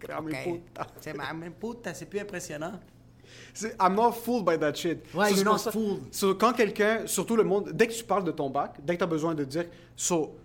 C'est 1.00 1.14
ma 1.14 1.32
même 1.32 1.52
puta, 1.54 1.92
c'est 1.94 2.06
plus 2.06 2.20
impressionnant. 2.20 2.78
I'm 3.78 3.94
not 3.94 4.12
fooled 4.12 4.44
by 4.44 4.58
that 4.58 4.74
shit. 4.74 4.98
Ouais, 5.14 5.30
So, 5.30 5.36
you're 5.36 5.44
not 5.44 5.58
fooled. 5.70 6.12
so, 6.14 6.34
quand 6.34 6.52
quelqu'un, 6.52 7.06
surtout 7.06 7.36
le 7.36 7.44
monde, 7.44 7.70
dès 7.72 7.86
que 7.86 7.92
tu 7.92 8.02
parles 8.04 8.24
de 8.24 8.32
ton 8.32 8.50
bac, 8.50 8.74
dès 8.82 8.94
que 8.94 8.98
tu 8.98 9.04
as 9.04 9.06
besoin 9.06 9.34
de 9.34 9.44
dire, 9.44 9.66
so, 9.94 10.36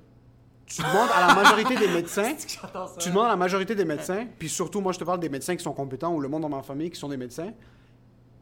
tu 0.66 0.82
demandes 0.82 1.09
à 1.13 1.28
la 1.28 1.36
majorité 1.36 1.76
des 1.76 1.88
médecins, 1.93 2.34
tu 2.99 3.09
demandes 3.09 3.26
à 3.26 3.30
la 3.30 3.36
majorité 3.36 3.76
des 3.76 3.86
médecins, 3.86 4.28
puis 4.39 4.49
surtout, 4.49 4.82
moi, 4.82 4.91
je 4.93 4.99
te 4.99 5.03
parle 5.03 5.20
des 5.20 5.30
médecins 5.30 5.55
qui 5.55 5.63
sont 5.63 5.74
compétents 5.74 6.13
ou 6.13 6.20
le 6.20 6.28
monde 6.28 6.41
dans 6.41 6.49
ma 6.49 6.63
famille 6.63 6.89
qui 6.89 6.99
sont 6.99 7.09
des 7.09 7.18
médecins, 7.18 7.51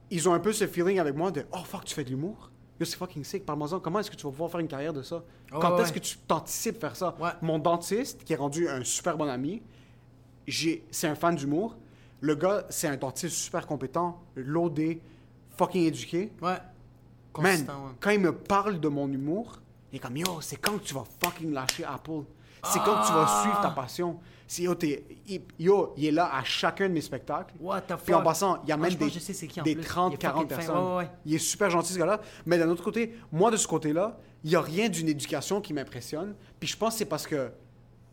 ils 0.09 0.29
ont 0.29 0.33
un 0.33 0.39
peu 0.39 0.53
ce 0.53 0.67
feeling 0.67 0.99
avec 0.99 1.15
moi 1.15 1.31
de, 1.31 1.45
oh 1.51 1.63
fuck, 1.65 1.85
tu 1.85 1.95
fais 1.95 2.03
de 2.03 2.09
l'humour? 2.09 2.51
Yo, 2.79 2.85
c'est 2.85 2.97
fucking 2.97 3.23
sick. 3.23 3.45
Parle-moi-en. 3.45 3.79
Comment 3.79 3.99
est-ce 3.99 4.09
que 4.09 4.15
tu 4.15 4.25
vas 4.25 4.31
pouvoir 4.31 4.49
faire 4.49 4.59
une 4.59 4.67
carrière 4.67 4.93
de 4.93 5.01
ça? 5.01 5.23
Quand 5.51 5.75
ouais, 5.75 5.83
est-ce 5.83 5.93
que 5.93 5.99
tu 5.99 6.17
t'anticipes 6.17 6.79
faire 6.79 6.95
ça? 6.95 7.15
Ouais. 7.19 7.29
Mon 7.41 7.59
dentiste, 7.59 8.23
qui 8.23 8.33
est 8.33 8.37
rendu 8.37 8.67
un 8.67 8.83
super 8.83 9.17
bon 9.17 9.29
ami, 9.29 9.61
j'ai, 10.47 10.83
c'est 10.91 11.07
un 11.07 11.15
fan 11.15 11.35
d'humour. 11.35 11.77
Le 12.21 12.35
gars, 12.35 12.65
c'est 12.69 12.87
un 12.87 12.97
dentiste 12.97 13.35
super 13.35 13.67
compétent, 13.67 14.21
loadé, 14.35 15.01
fucking 15.57 15.83
éduqué. 15.83 16.31
Ouais. 16.41 16.57
Man, 17.39 17.61
ouais. 17.61 17.65
quand 17.99 18.11
il 18.11 18.19
me 18.19 18.33
parle 18.33 18.79
de 18.79 18.87
mon 18.87 19.11
humour, 19.11 19.59
il 19.93 19.97
est 19.97 19.99
comme 19.99 20.17
Yo, 20.17 20.41
c'est 20.41 20.55
quand 20.57 20.73
que 20.79 20.83
tu 20.83 20.93
vas 20.93 21.03
fucking 21.23 21.53
lâcher 21.53 21.85
Apple? 21.85 22.23
C'est 22.65 22.79
quand 22.79 23.01
que 23.01 23.07
tu 23.07 23.13
vas 23.13 23.41
suivre 23.43 23.61
ta 23.61 23.69
passion? 23.69 24.19
C'est, 24.47 24.63
yo, 24.63 24.73
il, 24.81 25.41
yo, 25.59 25.93
il 25.97 26.05
est 26.05 26.11
là 26.11 26.29
à 26.35 26.43
chacun 26.43 26.87
de 26.89 26.93
mes 26.93 27.01
spectacles. 27.01 27.53
What 27.59 27.81
the 27.81 27.95
Puis 28.03 28.13
en 28.13 28.17
fuck? 28.17 28.23
passant, 28.25 28.59
il 28.63 28.69
y 28.69 28.71
a 28.71 28.75
Ah, 28.75 28.77
même 28.77 28.93
des, 28.93 29.09
des 29.63 29.75
plus. 29.75 29.83
30, 29.85 30.11
Il 30.11 30.15
est 30.15 30.17
40 30.17 30.41
fucking 30.41 30.49
fin. 30.49 30.55
personnes. 30.55 30.77
Ouais, 30.77 30.89
ouais, 30.91 30.97
ouais. 30.97 31.09
Il 31.25 31.33
est 31.35 31.39
super 31.39 31.69
gentil 31.69 31.93
ce 31.93 31.99
gars-là. 31.99 32.19
Mais 32.45 32.57
d'un 32.57 32.69
autre 32.69 32.83
côté, 32.83 33.15
moi 33.31 33.51
de 33.51 33.57
ce 33.57 33.67
côté-là, 33.67 34.17
il 34.43 34.49
n'y 34.49 34.55
a 34.55 34.61
rien 34.61 34.89
d'une 34.89 35.07
éducation 35.09 35.61
qui 35.61 35.73
m'impressionne. 35.73 36.35
Puis 36.59 36.69
je 36.69 36.77
pense 36.77 36.93
que 36.93 36.97
c'est 36.99 37.05
parce 37.05 37.25
que 37.27 37.51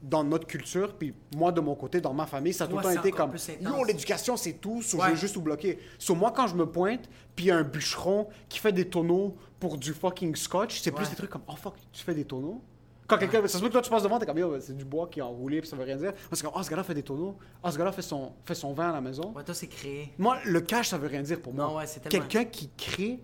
dans 0.02 0.24
notre 0.24 0.46
culture, 0.46 0.94
puis 0.94 1.12
moi 1.36 1.52
de 1.52 1.60
mon 1.60 1.74
côté, 1.74 2.00
dans 2.00 2.14
ma 2.14 2.26
famille, 2.26 2.52
ça 2.54 2.64
a 2.64 2.66
tout 2.66 2.76
le 2.76 2.82
temps 2.82 2.88
été 3.00 3.10
comme. 3.16 3.30
Yo, 3.78 3.84
l'éducation 3.84 4.36
c'est 4.36 4.54
tout, 4.54 4.80
so 4.82 4.96
je 4.96 5.10
veux 5.10 5.16
juste 5.16 5.34
tout 5.34 5.42
bloquer. 5.42 5.78
Sur 5.98 6.16
moi, 6.16 6.32
quand 6.34 6.46
je 6.46 6.54
me 6.56 6.66
pointe, 6.66 7.08
puis 7.36 7.46
il 7.46 7.48
y 7.48 7.50
a 7.50 7.56
un 7.56 7.62
bûcheron 7.64 8.28
qui 8.48 8.58
fait 8.58 8.72
des 8.72 8.88
tonneaux 8.88 9.36
pour 9.58 9.76
du 9.76 9.92
fucking 9.92 10.34
scotch, 10.36 10.80
c'est 10.80 10.90
plus 10.90 11.08
des 11.10 11.16
trucs 11.16 11.30
comme 11.30 11.42
Oh 11.48 11.56
fuck, 11.56 11.74
tu 11.92 12.02
fais 12.02 12.14
des 12.14 12.24
tonneaux? 12.24 12.62
Quand 13.06 13.18
quelqu'un, 13.18 13.42
ça 13.48 13.58
se 13.58 13.62
peut 13.62 13.66
que 13.66 13.72
toi 13.72 13.82
tu 13.82 13.90
passes 13.90 14.04
devant, 14.04 14.18
t'es 14.20 14.24
comme 14.26 14.38
Yo, 14.38 14.58
c'est 14.60 14.76
du 14.76 14.84
bois 14.84 15.08
qui 15.08 15.18
est 15.18 15.22
enroulé, 15.22 15.60
puis 15.60 15.68
ça 15.68 15.74
veut 15.76 15.82
rien 15.84 15.96
dire. 15.96 16.12
C'est 16.32 16.42
comme 16.44 16.52
Oh, 16.54 16.62
ce 16.62 16.70
gars-là 16.70 16.84
fait 16.84 16.94
des 16.94 17.02
tonneaux. 17.02 17.36
Oh, 17.62 17.70
ce 17.70 17.76
gars-là 17.76 17.90
fait 17.92 18.02
son, 18.02 18.32
fait 18.46 18.54
son 18.54 18.72
vin 18.72 18.90
à 18.90 18.92
la 18.92 19.00
maison. 19.00 19.32
Ouais, 19.34 19.42
toi, 19.42 19.52
c'est 19.54 19.66
créé. 19.66 20.12
Moi, 20.16 20.38
le 20.46 20.60
cash, 20.60 20.88
ça 20.90 20.96
veut 20.98 21.08
rien 21.08 21.20
dire 21.22 21.42
pour 21.42 21.52
moi. 21.52 21.64
Non, 21.66 21.74
tellement- 22.00 22.26
Quelqu'un 22.28 22.48
qui 22.48 22.70
crée 22.76 23.20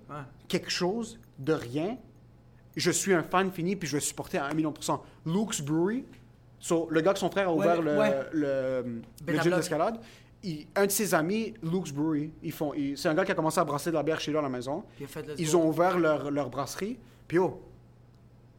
quelque 0.48 0.70
chose 0.70 1.20
de 1.38 1.52
rien, 1.52 1.96
je 2.74 2.90
suis 2.90 3.14
un 3.14 3.22
fan 3.22 3.50
fini, 3.52 3.76
puis 3.76 3.88
je 3.88 3.96
vais 3.96 4.00
supporter 4.00 4.38
à 4.38 4.46
1 4.46 4.54
million 4.54 4.72
pour 4.72 4.82
cent. 4.84 5.02
Luke's 5.24 5.60
Brewery, 5.62 6.04
so, 6.58 6.88
le 6.90 7.00
gars 7.00 7.12
que 7.12 7.18
son 7.18 7.30
frère 7.30 7.48
a 7.48 7.54
ouvert 7.54 7.80
le- 7.82 7.92
le, 7.92 7.98
ouais. 7.98 8.20
le, 8.32 8.82
le 8.84 9.02
Beta 9.24 9.42
gym 9.42 9.50
Block. 9.50 9.60
d'escalade, 9.60 9.98
un 10.76 10.86
de 10.86 10.90
ses 10.90 11.14
amis, 11.14 11.54
Luke's 11.62 11.90
Brewery, 11.92 12.30
ils 12.42 12.52
font, 12.52 12.72
ils- 12.74 12.96
c'est 12.96 13.08
un 13.08 13.14
gars 13.14 13.24
qui 13.24 13.32
a 13.32 13.34
commencé 13.34 13.58
à 13.60 13.64
brasser 13.64 13.90
de 13.90 13.96
la 13.96 14.02
bière 14.02 14.20
chez 14.20 14.30
lui 14.30 14.38
à 14.38 14.42
la 14.42 14.48
maison. 14.48 14.84
Il 15.00 15.06
Ils 15.38 15.50
go. 15.50 15.58
ont 15.58 15.68
ouvert 15.68 15.98
leur, 15.98 16.30
leur 16.30 16.48
brasserie, 16.50 16.98
puis 17.26 17.38
oh, 17.38 17.60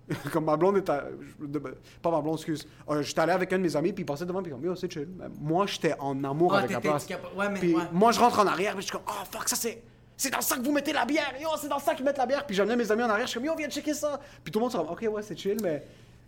comme 0.31 0.45
ma 0.45 0.55
blonde 0.55 0.77
est 0.77 0.89
à- 0.89 1.05
de- 1.39 1.59
pas 2.01 2.11
ma 2.11 2.21
blonde, 2.21 2.35
excuse. 2.35 2.67
Euh, 2.89 3.01
j'étais 3.01 3.19
allé 3.21 3.33
avec 3.33 3.51
un 3.51 3.57
de 3.57 3.63
mes 3.63 3.75
amis, 3.75 3.91
puis 3.93 4.03
il 4.03 4.05
passait 4.05 4.25
devant, 4.25 4.41
puis 4.41 4.51
comme, 4.51 4.63
yo, 4.63 4.75
c'est 4.75 4.91
chill. 4.91 5.07
Moi, 5.41 5.65
j'étais 5.67 5.95
en 5.99 6.23
amour 6.23 6.53
Ah, 6.55 6.59
avec 6.59 6.71
la 6.71 6.79
place. 6.81 7.05
tu 7.05 7.13
capa- 7.13 7.29
ouais, 7.35 7.49
mais- 7.49 7.59
Puis 7.59 7.75
ouais. 7.75 7.83
moi, 7.91 8.11
je 8.11 8.19
rentre 8.19 8.39
en 8.39 8.47
arrière, 8.47 8.71
puis 8.73 8.81
je 8.81 8.87
suis 8.87 8.91
comme, 8.93 9.01
oh 9.07 9.25
fuck, 9.29 9.47
ça 9.49 9.55
c'est. 9.55 9.81
C'est 10.19 10.31
dans 10.31 10.41
ça 10.41 10.57
que 10.57 10.63
vous 10.63 10.71
mettez 10.71 10.93
la 10.93 11.05
bière! 11.05 11.31
Yo, 11.39 11.47
c'est 11.61 11.67
dans 11.67 11.77
ça 11.77 11.93
qu'ils 11.93 12.03
mettent 12.03 12.17
la 12.17 12.25
bière! 12.25 12.43
Puis 12.47 12.55
j'amenais 12.55 12.75
mes 12.75 12.91
amis 12.91 13.03
en 13.03 13.09
arrière, 13.09 13.27
je 13.27 13.31
suis 13.31 13.39
comme, 13.39 13.45
yo, 13.45 13.55
viens 13.55 13.69
checker 13.69 13.93
ça! 13.93 14.19
Puis 14.43 14.51
tout 14.51 14.57
le 14.57 14.63
monde 14.63 14.71
se 14.71 14.77
comme, 14.77 14.87
ok, 14.89 15.07
ouais, 15.11 15.21
c'est 15.21 15.37
chill, 15.37 15.57
mais 15.61 15.85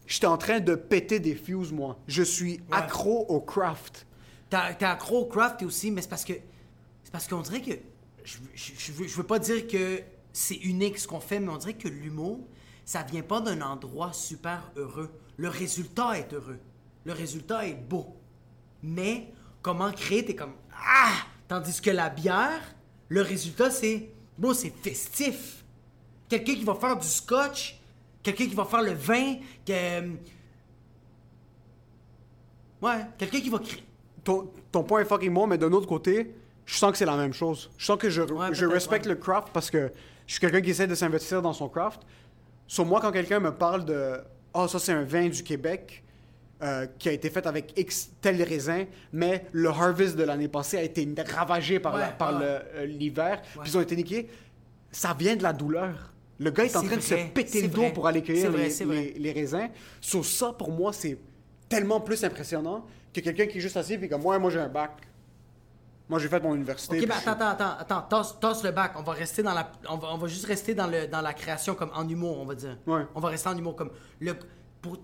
j'étais 0.10 0.28
en 0.28 0.38
train 0.38 0.60
de 0.60 0.76
péter 0.76 1.20
des 1.20 1.36
fuses, 1.36 1.72
moi. 1.72 1.98
Je 2.08 2.24
suis 2.24 2.60
accro 2.72 3.26
au 3.30 3.40
craft. 3.40 4.06
T'es 4.50 4.58
accro 4.84 5.20
au 5.22 5.26
craft 5.26 5.64
aussi, 5.64 5.92
mais 5.92 6.02
c'est 6.02 6.10
parce 6.10 6.26
que. 6.26 6.34
C'est 7.04 7.12
parce 7.12 7.28
qu'on 7.28 7.42
dirait 7.42 7.62
que. 7.62 7.72
Je, 8.26 8.38
je, 8.54 8.72
je 8.78 8.92
veux, 8.92 9.08
je 9.08 9.16
veux 9.16 9.24
pas 9.24 9.40
dire 9.40 9.66
que 9.68 10.02
c'est 10.34 10.56
unique 10.56 10.98
ce 11.00 11.08
qu'on 11.08 11.20
fait, 11.20 11.40
mais 11.40 11.50
on 11.50 11.58
dirait 11.58 11.76
que 11.76 11.88
l'humour, 11.88 12.46
ça 12.84 13.04
vient 13.04 13.22
pas 13.22 13.40
d'un 13.40 13.62
endroit 13.62 14.12
super 14.12 14.72
heureux. 14.76 15.10
Le 15.38 15.48
résultat 15.48 16.18
est 16.20 16.34
heureux. 16.34 16.60
Le 17.06 17.14
résultat 17.14 17.66
est 17.66 17.76
beau. 17.76 18.18
Mais 18.84 19.32
comment 19.62 19.92
créer, 19.92 20.26
t'es 20.26 20.36
comme. 20.36 20.54
Ah! 20.74 21.14
Tandis 21.48 21.82
que 21.82 21.90
la 21.92 22.10
bière, 22.10 22.76
le 23.08 23.22
résultat, 23.22 23.72
c'est. 23.72 24.12
Bon, 24.38 24.54
c'est 24.54 24.70
festif. 24.70 25.64
Quelqu'un 26.28 26.56
qui 26.56 26.64
va 26.64 26.76
faire 26.76 26.98
du 26.98 27.08
scotch, 27.08 27.79
quelqu'un 28.32 28.48
qui 28.50 28.56
va 28.56 28.66
faire 28.66 28.82
le 28.82 28.94
vin, 28.94 29.36
que. 29.66 30.02
Ouais, 32.82 33.06
quelqu'un 33.18 33.40
qui 33.42 33.50
va 33.50 33.60
créer. 33.60 33.84
Ton, 34.24 34.50
ton 34.72 34.84
point 34.84 35.02
est 35.02 35.06
fucking 35.06 35.34
bon, 35.34 35.48
mais 35.48 35.58
d'un 35.58 35.72
autre 35.72 35.88
côté, 35.88 36.34
je 36.66 36.76
sens 36.76 36.92
que 36.92 36.98
c'est 36.98 37.06
la 37.06 37.18
même 37.18 37.34
chose. 37.34 37.70
Je 37.78 37.86
sens 37.86 37.98
que 37.98 38.10
je, 38.10 38.22
Ouais, 38.22 38.48
je 38.54 38.66
respecte 38.66 39.06
ouais. 39.06 39.14
le 39.14 39.18
craft 39.20 39.50
parce 39.54 39.70
que 39.70 39.92
je 40.28 40.34
suis 40.34 40.40
quelqu'un 40.40 40.62
qui 40.62 40.70
essaie 40.70 40.88
de 40.88 40.96
s'investir 40.96 41.42
dans 41.42 41.54
son 41.54 41.68
craft. 41.68 42.02
Sur 42.68 42.86
moi, 42.86 43.02
quand 43.02 43.12
quelqu'un 43.12 43.40
me 43.40 43.52
parle 43.52 43.86
de 43.86 44.20
Ah, 44.54 44.68
ça 44.68 44.80
c'est 44.80 44.92
un 44.94 45.04
vin 45.04 45.28
du 45.30 45.44
Québec 45.44 46.04
euh, 46.62 46.86
qui 47.00 47.10
a 47.10 47.12
été 47.12 47.30
fait 47.30 47.46
avec 47.48 47.78
X 47.78 48.12
tel 48.22 48.42
raisin, 48.44 48.86
mais 49.12 49.46
le 49.52 49.70
harvest 49.70 50.16
de 50.16 50.24
l'année 50.24 50.48
passée 50.48 50.78
a 50.78 50.84
été 50.84 51.08
ravagé 51.28 51.80
par, 51.80 51.98
la- 51.98 52.08
par 52.10 52.40
euh, 52.42 52.86
l'hiver, 52.86 53.42
puis 53.62 53.72
ils 53.72 53.78
ont 53.78 53.82
été 53.82 53.96
niqués. 53.96 54.30
Ça 54.92 55.16
vient 55.18 55.36
de 55.36 55.44
la 55.44 55.54
douleur. 55.54 56.09
Le 56.40 56.52
gars 56.52 56.66
est 56.66 56.76
en 56.76 56.82
C'est 56.82 56.88
train 56.88 56.96
de 56.96 57.02
se 57.02 57.16
péter 57.34 57.62
le 57.62 57.68
dos 57.68 57.82
vrai. 57.82 57.94
pour 57.94 58.08
aller 58.08 58.24
cueillir 58.24 58.52
vrai, 58.52 58.70
les, 59.18 59.32
raisins. 59.32 59.70
Sur 60.00 60.26
ça, 60.26 60.54
pour 60.54 60.72
moi, 60.72 60.94
c'est 60.94 61.20
tellement 61.68 62.00
plus 62.00 62.24
impressionnant 62.24 62.86
que 63.14 63.20
quelqu'un 63.20 63.46
qui 63.46 63.58
est 63.58 63.62
juste 63.62 63.78
assis 63.78 63.94
et 63.94 64.08
comme 64.08 64.22
moi, 64.22 64.40
moi 64.40 64.50
j'ai 64.50 64.60
un 64.60 64.70
bac. 64.70 64.92
Moi 66.08 66.18
j'ai 66.18 66.28
fait 66.28 66.42
mon 66.42 66.56
université. 66.56 67.00
Ok, 67.00 67.08
ben 67.08 67.16
je 67.24 67.30
attends, 67.30 67.50
attends, 67.50 67.66
attends, 67.66 67.98
attends, 67.98 68.02
tasse, 68.04 68.40
tasse 68.40 68.64
le 68.64 68.72
bac. 68.72 68.94
On 68.96 69.04
va 69.04 69.14
rester 69.14 69.44
dans 69.44 69.54
la, 69.54 69.72
on 69.90 69.98
va, 69.98 70.14
on 70.14 70.18
va 70.18 70.28
juste 70.28 70.46
rester 70.46 70.74
dans 70.74 70.88
le, 70.88 71.08
dans 71.08 71.22
la 71.22 71.34
création 71.34 71.76
comme 71.76 71.92
en 71.94 72.08
humour, 72.08 72.40
on 72.40 72.46
va 72.46 72.56
dire. 72.56 72.78
Ouais. 72.88 73.06
On 73.14 73.20
va 73.20 73.30
rester 73.30 73.50
en 73.50 73.58
humour 73.58 73.76
comme 73.76 73.92
le, 74.20 74.34
pour, 74.82 74.98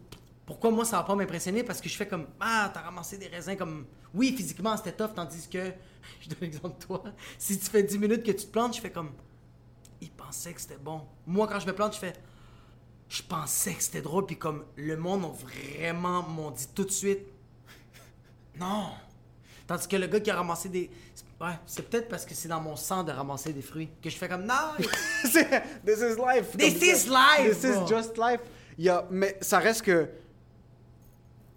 pourquoi 0.45 0.71
moi 0.71 0.85
ça 0.85 0.97
va 0.97 1.03
pas 1.03 1.15
m'impressionner? 1.15 1.63
Parce 1.63 1.81
que 1.81 1.89
je 1.89 1.97
fais 1.97 2.07
comme 2.07 2.27
ah 2.39 2.71
t'as 2.73 2.81
ramassé 2.81 3.17
des 3.17 3.27
raisins 3.27 3.55
comme 3.55 3.85
oui 4.13 4.33
physiquement 4.35 4.75
c'était 4.77 4.93
tough 4.93 5.13
tandis 5.15 5.47
que 5.47 5.59
je 6.21 6.29
donne 6.29 6.39
l'exemple 6.41 6.79
de 6.79 6.85
toi 6.85 7.03
si 7.37 7.59
tu 7.59 7.65
fais 7.65 7.83
10 7.83 7.97
minutes 7.99 8.23
que 8.23 8.31
tu 8.31 8.45
te 8.45 8.51
plantes 8.51 8.75
je 8.75 8.81
fais 8.81 8.91
comme 8.91 9.11
il 10.25 10.27
pensait 10.27 10.53
que 10.53 10.61
c'était 10.61 10.77
bon 10.77 11.01
moi 11.27 11.47
quand 11.47 11.59
je 11.59 11.67
me 11.67 11.73
plante 11.73 11.93
je 11.93 11.99
fais 11.99 12.13
je 13.07 13.21
pensais 13.21 13.73
que 13.75 13.83
c'était 13.83 14.01
drôle 14.01 14.25
puis 14.25 14.37
comme 14.37 14.65
le 14.75 14.97
monde 14.97 15.25
ont 15.25 15.29
vraiment 15.31 16.23
m'ont 16.23 16.49
dit 16.51 16.67
tout 16.73 16.83
de 16.85 16.91
suite 16.91 17.27
non 18.59 18.89
Tandis 19.67 19.87
que 19.87 19.95
le 19.95 20.05
gars 20.05 20.19
qui 20.19 20.29
a 20.29 20.35
ramassé 20.35 20.69
des. 20.69 20.91
Ouais, 21.41 21.53
c'est 21.65 21.89
peut-être 21.89 22.07
parce 22.07 22.23
que 22.23 22.35
c'est 22.35 22.47
dans 22.47 22.61
mon 22.61 22.75
sang 22.75 23.03
de 23.03 23.11
ramasser 23.11 23.51
des 23.51 23.63
fruits 23.63 23.89
que 23.99 24.11
je 24.11 24.15
fais 24.15 24.29
comme 24.29 24.45
non! 24.45 24.53
This 24.77 26.01
is 26.01 26.15
life. 26.17 26.55
This 26.55 26.73
Comme 26.75 26.83
is 26.83 26.95
ça. 26.97 27.09
life, 27.39 27.61
This 27.61 27.71
bro. 27.75 27.83
is 27.83 27.89
just 27.89 28.17
life. 28.17 28.41
Mais 29.09 29.35
ça 29.41 29.57
reste 29.57 29.81
que 29.81 30.07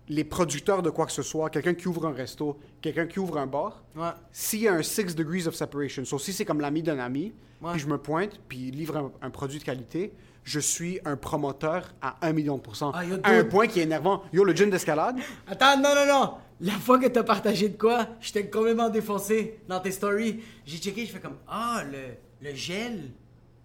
les 0.09 0.25
producteurs 0.25 0.83
de 0.83 0.91
quoi 0.91 1.07
que 1.07 1.13
ce 1.13 1.23
soit, 1.23 1.51
quelqu'un 1.51 1.75
qui 1.75 1.87
ouvre 1.89 2.07
un 2.07 2.13
resto, 2.13 2.59
quelqu'un 2.81 3.07
qui 3.07 3.19
ouvre 3.21 3.39
un 3.39 3.47
bar, 3.47 3.83
Ouais. 3.97 4.09
s'il 4.33 4.61
y 4.61 4.69
a 4.69 4.73
un 4.75 4.83
six 4.83 5.15
degrees 5.15 5.47
of 5.47 5.55
separation, 5.55 6.05
so 6.05 6.19
si 6.19 6.33
c'est 6.33 6.45
comme 6.45 6.61
l'ami 6.61 6.83
d'un 6.83 6.99
ami, 6.99 7.35
Ouais. 7.61 7.73
puis 7.73 7.81
je 7.81 7.87
me 7.87 7.99
pointe, 7.99 8.41
puis 8.49 8.69
il 8.69 8.77
livre 8.77 8.97
un, 8.97 9.13
un 9.21 9.31
produit 9.31 9.59
de 9.59 9.65
qualité, 9.65 10.13
je 10.45 10.61
suis 10.61 10.99
un 11.05 11.17
promoteur 11.17 11.93
à 12.01 12.17
un 12.27 12.33
million 12.33 12.57
de 12.57 12.63
pourcents. 12.63 12.93
Ah, 12.95 13.03
à 13.23 13.33
un 13.33 13.45
point 13.45 13.67
qui 13.67 13.81
est 13.81 13.83
énervant. 13.83 14.23
Yo, 14.33 14.45
le 14.45 14.55
gym 14.55 14.71
d'escalade, 14.71 15.17
Attends, 15.47 15.77
non, 15.77 15.95
non, 15.95 16.07
non! 16.07 16.35
La 16.61 16.73
fois 16.73 16.99
que 16.99 17.07
t'as 17.07 17.23
partagé 17.23 17.69
de 17.69 17.77
quoi, 17.77 18.07
j'étais 18.21 18.49
complètement 18.49 18.89
défoncé 18.89 19.61
dans 19.69 19.79
tes 19.81 19.91
stories. 19.93 20.43
J'ai 20.65 20.79
checké, 20.79 21.05
je 21.05 21.13
fais 21.13 21.21
comme 21.21 21.37
Ah, 21.47 21.83
le, 21.85 22.49
le 22.49 22.55
gel! 22.55 23.11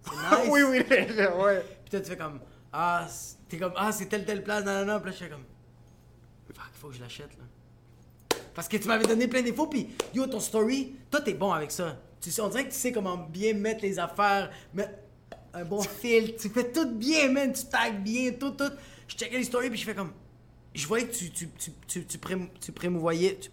Nice! 0.06 0.48
oui, 0.50 0.60
oui, 0.62 0.78
ouais. 0.80 1.64
Puis 1.82 1.90
toi, 1.90 2.00
tu 2.00 2.10
fais 2.10 2.16
comme 2.18 2.40
Ah, 2.70 3.06
c'est- 3.08 3.38
t'es 3.48 3.56
comme 3.56 3.72
Ah, 3.76 3.90
c'est 3.90 4.06
telle, 4.06 4.26
telle 4.26 4.42
place, 4.44 4.62
non, 4.64 4.84
non, 4.84 4.92
non. 4.92 5.00
Puis 5.00 5.10
là, 5.10 5.16
je 5.18 5.24
fais 5.24 5.30
comme 5.30 5.44
faut 6.84 6.90
que 6.90 6.96
je 6.96 7.00
l'achète, 7.00 7.30
là. 7.38 7.44
Parce 8.54 8.68
que 8.68 8.76
tu 8.76 8.86
m'avais 8.86 9.06
donné 9.06 9.26
plein 9.26 9.40
d'infos, 9.42 9.66
puis 9.68 9.88
yo, 10.12 10.26
ton 10.26 10.38
story, 10.38 10.94
toi, 11.10 11.22
t'es 11.22 11.32
bon 11.32 11.50
avec 11.50 11.70
ça. 11.70 11.98
Tu 12.20 12.30
sais, 12.30 12.42
on 12.42 12.48
dirait 12.48 12.64
que 12.68 12.72
tu 12.72 12.78
sais 12.78 12.92
comment 12.92 13.16
bien 13.16 13.54
mettre 13.54 13.82
les 13.82 13.98
affaires, 13.98 14.50
mettre 14.74 14.92
un 15.54 15.64
bon 15.64 15.80
fil. 15.80 16.36
Tu 16.36 16.50
fais 16.50 16.70
tout 16.70 16.90
bien, 16.92 17.30
man. 17.30 17.52
Tu 17.54 17.64
tags 17.64 17.90
bien, 17.90 18.32
tout, 18.32 18.50
tout. 18.50 18.70
Je 19.08 19.16
checkais 19.16 19.38
les 19.38 19.44
stories, 19.44 19.70
puis 19.70 19.78
je 19.78 19.84
fais 19.84 19.94
comme. 19.94 20.12
Je 20.74 20.86
voyais 20.86 21.06
que 21.08 21.14
tu, 21.14 21.30
tu, 21.30 21.48
tu, 21.58 21.70
tu, 21.86 22.04
tu, 22.04 22.18
prém- 22.18 22.50
tu 22.60 22.70
prémouvoyais. 22.72 23.38
Tu. 23.38 23.50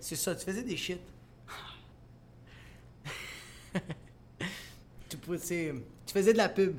C'est 0.00 0.16
ça, 0.16 0.34
tu 0.34 0.44
faisais 0.44 0.62
des 0.62 0.76
shit. 0.76 1.00
tu, 5.08 5.16
c'est- 5.38 5.74
tu 6.06 6.12
faisais 6.14 6.32
de 6.32 6.38
la 6.38 6.48
pub. 6.48 6.76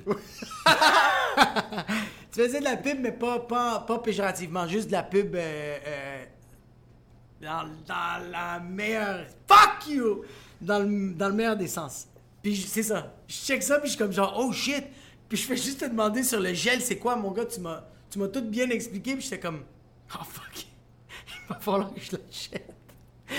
Tu 2.32 2.39
faisais 2.41 2.59
de 2.59 2.63
la 2.65 2.77
pub, 2.77 2.99
mais 3.01 3.11
pas, 3.11 3.39
pas, 3.39 3.79
pas 3.82 3.99
péjorativement, 3.99 4.67
juste 4.67 4.88
de 4.88 4.93
la 4.93 5.03
pub 5.03 5.36
euh, 5.36 5.77
euh, 5.86 6.23
dans, 7.41 7.63
dans 7.86 8.32
la 8.32 8.59
meilleure. 8.59 9.25
Fuck 9.47 9.88
you! 9.89 10.23
Dans 10.61 10.79
le, 10.79 11.13
dans 11.13 11.27
le 11.27 11.34
meilleur 11.34 11.57
des 11.57 11.67
sens. 11.67 12.07
Puis 12.41 12.55
c'est 12.55 12.84
ça. 12.84 13.13
Je 13.27 13.34
check 13.36 13.61
ça, 13.63 13.79
puis 13.79 13.88
je 13.89 13.95
suis 13.95 13.97
comme 14.03 14.13
genre, 14.13 14.34
oh 14.38 14.51
shit! 14.53 14.86
Puis 15.27 15.38
je 15.38 15.45
fais 15.47 15.57
juste 15.57 15.79
te 15.82 15.86
demander 15.86 16.23
sur 16.23 16.39
le 16.39 16.53
gel, 16.53 16.82
c'est 16.82 16.97
quoi, 16.97 17.15
mon 17.15 17.32
gars? 17.32 17.45
Tu 17.45 17.59
m'as, 17.59 17.84
tu 18.09 18.19
m'as 18.19 18.27
tout 18.27 18.41
bien 18.41 18.69
expliqué, 18.69 19.13
puis 19.13 19.23
j'étais 19.23 19.39
comme, 19.39 19.63
oh 20.15 20.23
fuck! 20.23 20.55
Il 21.27 21.53
va 21.53 21.59
falloir 21.59 21.93
que 21.93 21.99
je 21.99 22.11
l'achète. 22.13 22.69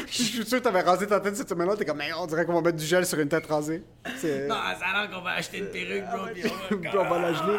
Je 0.06 0.22
suis 0.22 0.44
sûr 0.46 0.58
que 0.58 0.64
t'avais 0.64 0.80
rasé 0.80 1.06
ta 1.06 1.20
tête 1.20 1.36
cette 1.36 1.48
semaine-là. 1.50 1.76
T'es 1.76 1.84
comme, 1.84 1.98
mais 1.98 2.12
on 2.14 2.26
dirait 2.26 2.44
qu'on 2.46 2.54
va 2.54 2.62
mettre 2.62 2.78
du 2.78 2.84
gel 2.84 3.04
sur 3.06 3.18
une 3.18 3.28
tête 3.28 3.46
rasée. 3.46 3.82
Non, 4.06 4.54
ça 4.54 4.86
a 4.86 5.02
l'air 5.02 5.10
qu'on 5.10 5.20
va 5.22 5.32
acheter 5.32 5.58
une 5.58 5.66
perruque, 5.66 6.04
bro. 6.10 6.26
puis 6.32 6.42
on 6.44 6.74
va- 6.74 6.76
Puis 6.90 6.98
on 6.98 7.08
va 7.10 7.18
la 7.20 7.32
geler. 7.34 7.58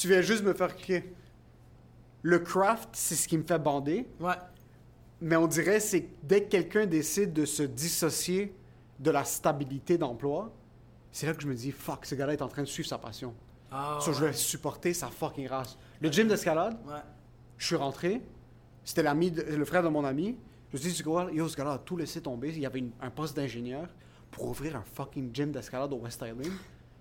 Tu 0.00 0.08
viens 0.08 0.22
juste 0.22 0.42
me 0.42 0.54
faire 0.54 0.74
crier. 0.74 1.12
Le 2.22 2.38
craft, 2.38 2.88
c'est 2.94 3.14
ce 3.16 3.28
qui 3.28 3.36
me 3.36 3.42
fait 3.42 3.58
bander. 3.58 4.06
Ouais. 4.18 4.32
Mais 5.20 5.36
on 5.36 5.46
dirait 5.46 5.78
c'est 5.78 6.08
dès 6.22 6.44
que 6.44 6.48
quelqu'un 6.48 6.86
décide 6.86 7.34
de 7.34 7.44
se 7.44 7.62
dissocier 7.62 8.54
de 8.98 9.10
la 9.10 9.24
stabilité 9.24 9.98
d'emploi, 9.98 10.50
c'est 11.12 11.26
là 11.26 11.34
que 11.34 11.42
je 11.42 11.46
me 11.48 11.54
dis, 11.54 11.70
fuck, 11.70 12.06
ce 12.06 12.14
gars-là 12.14 12.32
est 12.32 12.40
en 12.40 12.48
train 12.48 12.62
de 12.62 12.66
suivre 12.66 12.88
sa 12.88 12.96
passion. 12.96 13.34
Ah, 13.70 13.98
So, 14.00 14.14
je 14.14 14.24
vais 14.24 14.32
supporter 14.32 14.94
sa 14.94 15.08
fucking 15.08 15.48
race. 15.48 15.76
Le 16.00 16.10
gym 16.10 16.28
d'escalade, 16.28 16.78
ouais. 16.86 16.94
je 17.58 17.66
suis 17.66 17.76
rentré, 17.76 18.22
c'était 18.84 19.02
l'ami, 19.02 19.30
le 19.30 19.64
frère 19.66 19.82
de 19.82 19.88
mon 19.88 20.04
ami. 20.06 20.38
Je 20.72 20.78
me 20.78 20.82
suis 20.82 20.92
dit, 20.92 21.02
yo, 21.36 21.46
ce 21.46 21.56
gars-là 21.56 21.72
a 21.72 21.78
tout 21.78 21.98
laissé 21.98 22.22
tomber. 22.22 22.48
Il 22.48 22.60
y 22.60 22.64
avait 22.66 22.78
une- 22.78 22.92
un 23.02 23.10
poste 23.10 23.36
d'ingénieur 23.36 23.86
pour 24.30 24.46
ouvrir 24.48 24.76
un 24.76 24.84
fucking 24.94 25.28
gym 25.34 25.52
d'escalade 25.52 25.92
au 25.92 25.96
West 25.96 26.22
Island. 26.26 26.50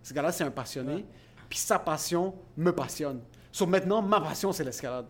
Ce 0.04 0.14
gars-là, 0.14 0.34
c'est 0.34 0.44
un 0.44 0.52
passionné. 0.52 1.06
Puis 1.50 1.60
sa 1.60 1.80
passion 1.80 2.36
me 2.56 2.72
passionne. 2.72 3.22
So 3.52 3.66
maintenant, 3.66 4.02
ma 4.02 4.22
passion, 4.22 4.52
c'est 4.52 4.64
l'escalade. 4.64 5.06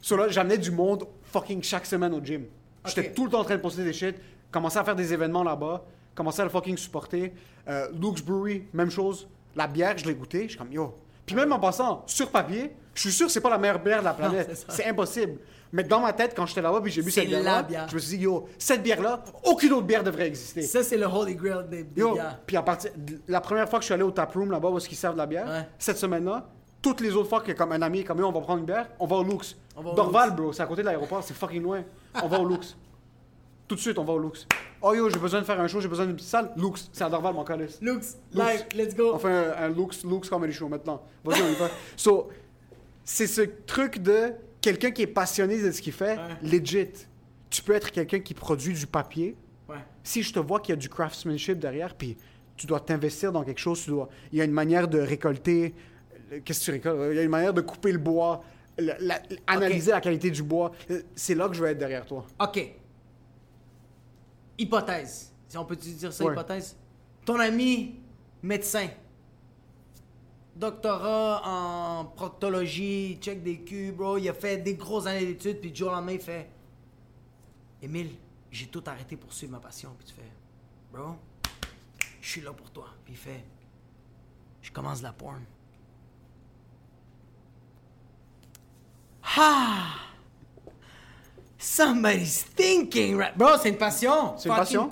So 0.00 0.16
là, 0.16 0.28
j'amenais 0.28 0.58
du 0.58 0.70
monde 0.70 1.06
fucking 1.24 1.62
chaque 1.62 1.86
semaine 1.86 2.14
au 2.14 2.20
gym. 2.24 2.44
J'étais 2.86 3.12
tout 3.12 3.24
le 3.24 3.30
temps 3.30 3.40
en 3.40 3.44
train 3.44 3.56
de 3.56 3.60
poster 3.60 3.84
des 3.84 3.92
shit, 3.92 4.16
commencer 4.50 4.78
à 4.78 4.84
faire 4.84 4.96
des 4.96 5.12
événements 5.12 5.44
là-bas, 5.44 5.84
commencer 6.14 6.40
à 6.40 6.44
le 6.44 6.50
fucking 6.50 6.76
supporter. 6.76 7.32
Euh, 7.68 7.88
Luke's 7.92 8.22
Brewery, 8.22 8.64
même 8.72 8.90
chose. 8.90 9.28
La 9.54 9.66
bière, 9.66 9.96
je 9.98 10.06
l'ai 10.06 10.14
goûtée, 10.14 10.44
je 10.44 10.48
suis 10.50 10.58
comme 10.58 10.72
yo. 10.72 10.94
Puis 11.26 11.36
même 11.36 11.52
en 11.52 11.60
passant, 11.60 12.02
sur 12.06 12.30
papier, 12.30 12.72
je 12.94 13.00
suis 13.02 13.12
sûr 13.12 13.26
que 13.26 13.32
c'est 13.32 13.40
pas 13.40 13.50
la 13.50 13.58
meilleure 13.58 13.78
bière 13.78 14.00
de 14.00 14.04
la 14.04 14.14
planète. 14.14 14.64
c'est 14.68 14.86
impossible. 14.86 15.38
Mais 15.72 15.82
dans 15.84 16.00
ma 16.00 16.12
tête, 16.12 16.34
quand 16.36 16.44
j'étais 16.46 16.60
là-bas 16.62 16.80
puis 16.82 16.92
j'ai 16.92 17.00
bu 17.02 17.10
cette 17.10 17.26
bière-là, 17.28 17.62
bière. 17.62 17.88
je 17.88 17.94
me 17.94 18.00
suis 18.00 18.18
dit, 18.18 18.24
yo, 18.24 18.46
cette 18.58 18.82
bière-là, 18.82 19.22
aucune 19.44 19.72
autre 19.72 19.86
bière 19.86 20.04
devrait 20.04 20.26
exister. 20.26 20.60
Ça, 20.62 20.82
c'est 20.82 20.98
le 20.98 21.06
Holy 21.06 21.34
Grail 21.34 21.66
des, 21.68 21.82
des 21.84 22.00
Yo, 22.00 22.12
bières. 22.12 22.38
puis 22.46 22.56
à 22.56 22.62
partir, 22.62 22.90
la 23.26 23.40
première 23.40 23.68
fois 23.68 23.78
que 23.78 23.82
je 23.82 23.86
suis 23.86 23.94
allé 23.94 24.02
au 24.02 24.10
taproom 24.10 24.50
là-bas 24.50 24.68
où 24.68 24.78
ils 24.78 24.94
servent 24.96 25.14
de 25.14 25.18
la 25.18 25.26
bière, 25.26 25.46
Ouais. 25.46 25.66
cette 25.78 25.96
semaine-là, 25.96 26.46
toutes 26.82 27.00
les 27.00 27.14
autres 27.14 27.28
fois 27.30 27.40
que 27.40 27.52
comme 27.52 27.72
un 27.72 27.80
ami 27.80 28.00
est 28.00 28.04
comme 28.04 28.18
yo, 28.18 28.26
on 28.26 28.32
va 28.32 28.40
prendre 28.40 28.58
une 28.60 28.66
bière, 28.66 28.88
on 28.98 29.06
va 29.06 29.16
au 29.16 29.24
Lux. 29.24 29.56
On 29.76 29.82
va 29.82 29.90
au 29.90 29.94
Dorval, 29.94 30.28
Lux. 30.30 30.36
bro, 30.36 30.52
c'est 30.52 30.62
à 30.62 30.66
côté 30.66 30.82
de 30.82 30.86
l'aéroport, 30.86 31.22
c'est 31.24 31.32
fucking 31.34 31.62
loin. 31.62 31.82
On 32.22 32.28
va 32.28 32.38
au 32.40 32.46
Lux. 32.46 32.76
Tout 33.68 33.76
de 33.76 33.80
suite, 33.80 33.98
on 33.98 34.04
va 34.04 34.12
au 34.12 34.18
Lux. 34.18 34.46
Oh 34.82 34.92
yo, 34.92 35.08
j'ai 35.08 35.18
besoin 35.18 35.40
de 35.40 35.46
faire 35.46 35.58
un 35.60 35.68
show, 35.68 35.80
j'ai 35.80 35.88
besoin 35.88 36.04
d'une 36.04 36.16
petite 36.16 36.28
salle. 36.28 36.50
Lux, 36.56 36.90
c'est 36.92 37.04
à 37.04 37.08
Dorval, 37.08 37.32
mon 37.32 37.44
calice. 37.44 37.78
Lux. 37.80 38.16
live, 38.34 38.66
let's 38.74 38.94
go. 38.94 39.12
On 39.14 39.18
fait 39.18 39.30
un, 39.32 39.52
un 39.64 39.68
Lux, 39.68 40.04
Lux 40.04 40.28
Comedy 40.28 40.52
Show 40.52 40.68
maintenant. 40.68 41.00
Vas-y, 41.24 41.40
on 41.40 41.48
y 41.48 41.54
va. 41.54 41.68
So, 41.96 42.28
c'est 43.04 43.26
ce 43.28 43.42
truc 43.66 44.00
de 44.02 44.32
quelqu'un 44.62 44.90
qui 44.90 45.02
est 45.02 45.06
passionné 45.06 45.60
de 45.60 45.70
ce 45.70 45.82
qu'il 45.82 45.92
fait, 45.92 46.16
Ouais. 46.16 46.36
legit. 46.42 46.88
Tu 47.50 47.62
peux 47.62 47.74
être 47.74 47.90
quelqu'un 47.90 48.20
qui 48.20 48.32
produit 48.32 48.72
du 48.72 48.86
papier. 48.86 49.36
Ouais. 49.68 49.76
Si 50.02 50.22
je 50.22 50.32
te 50.32 50.38
vois 50.38 50.60
qu'il 50.60 50.70
y 50.70 50.72
a 50.72 50.76
du 50.80 50.88
craftsmanship 50.88 51.58
derrière, 51.58 51.94
puis 51.94 52.16
tu 52.56 52.66
dois 52.66 52.80
t'investir 52.80 53.30
dans 53.32 53.44
quelque 53.44 53.58
chose, 53.60 53.82
tu 53.82 53.90
dois... 53.90 54.08
il 54.32 54.38
y 54.38 54.40
a 54.40 54.44
une 54.44 54.52
manière 54.52 54.88
de 54.88 54.98
récolter. 55.00 55.74
Qu'est-ce 56.44 56.60
que 56.60 56.64
tu 56.64 56.70
récoltes? 56.70 56.98
Il 57.10 57.16
y 57.16 57.18
a 57.18 57.22
une 57.22 57.28
manière 57.30 57.52
de 57.52 57.60
couper 57.60 57.92
le 57.92 57.98
bois, 57.98 58.42
la- 58.78 58.98
la- 59.00 59.20
analyser 59.46 59.90
la 59.90 60.00
qualité 60.00 60.30
du 60.30 60.42
bois. 60.42 60.72
Euh, 60.90 61.02
C'est 61.14 61.34
là 61.34 61.46
que 61.48 61.54
je 61.54 61.62
vais 61.62 61.72
être 61.72 61.78
derrière 61.78 62.06
toi. 62.06 62.26
OK. 62.40 62.72
Hypothèse. 64.58 65.32
Si 65.48 65.58
on 65.58 65.64
peut 65.64 65.76
dire 65.76 66.12
ça, 66.12 66.24
Ouais. 66.24 66.32
hypothèse? 66.32 66.76
Ton 67.24 67.38
ami, 67.38 67.96
médecin. 68.42 68.88
Doctorat 70.62 71.42
en 71.44 72.04
proctologie, 72.04 73.18
check 73.20 73.42
des 73.42 73.64
culs, 73.64 73.90
bro. 73.90 74.16
Il 74.16 74.28
a 74.28 74.32
fait 74.32 74.58
des 74.58 74.74
grosses 74.74 75.06
années 75.06 75.26
d'études, 75.26 75.58
puis 75.58 75.72
du 75.72 75.76
jour 75.76 75.88
au 75.88 75.92
lendemain, 75.92 76.12
il 76.12 76.20
fait 76.20 76.48
Émile, 77.82 78.10
j'ai 78.48 78.66
tout 78.66 78.84
arrêté 78.86 79.16
pour 79.16 79.32
suivre 79.32 79.50
ma 79.50 79.58
passion. 79.58 79.90
Puis 79.98 80.06
tu 80.06 80.14
fais 80.14 80.30
Bro, 80.92 81.16
je 82.20 82.28
suis 82.28 82.40
là 82.42 82.52
pour 82.52 82.70
toi. 82.70 82.86
Puis 83.04 83.14
il 83.14 83.16
fait 83.16 83.44
Je 84.60 84.70
commence 84.70 85.02
la 85.02 85.12
porn. 85.12 85.42
Ah! 89.36 89.96
Somebody's 91.58 92.44
thinking, 92.54 93.16
right? 93.16 93.36
Bro, 93.36 93.58
c'est 93.60 93.70
une 93.70 93.78
passion. 93.78 94.38
C'est 94.38 94.48
une 94.48 94.54
passion. 94.54 94.88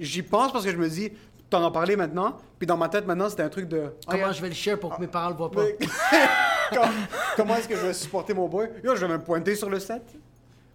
j'y 0.00 0.22
pense 0.24 0.50
parce 0.50 0.64
que 0.64 0.72
je 0.72 0.76
me 0.76 0.88
dis, 0.88 1.12
t'en 1.48 1.64
as 1.64 1.70
parlé 1.70 1.94
maintenant, 1.94 2.38
puis 2.60 2.66
dans 2.66 2.76
ma 2.76 2.90
tête 2.90 3.06
maintenant, 3.06 3.30
c'était 3.30 3.42
un 3.42 3.48
truc 3.48 3.68
de. 3.68 3.94
Comment 4.06 4.24
Ah, 4.26 4.32
je 4.32 4.42
vais 4.42 4.50
le 4.50 4.54
share 4.54 4.78
pour 4.78 4.94
que 4.94 5.00
mes 5.00 5.06
parents 5.06 5.30
le 5.30 5.34
voient 5.34 5.50
pas? 5.50 5.62
Mais- 5.62 5.78
comment, 6.70 6.88
comment 7.34 7.56
est-ce 7.56 7.66
que 7.66 7.74
je 7.74 7.86
vais 7.86 7.94
supporter 7.94 8.34
mon 8.34 8.48
boy? 8.48 8.68
Yo, 8.84 8.94
je 8.94 9.06
vais 9.06 9.12
me 9.14 9.18
pointer 9.18 9.56
sur 9.56 9.70
le 9.70 9.80
set. 9.80 10.02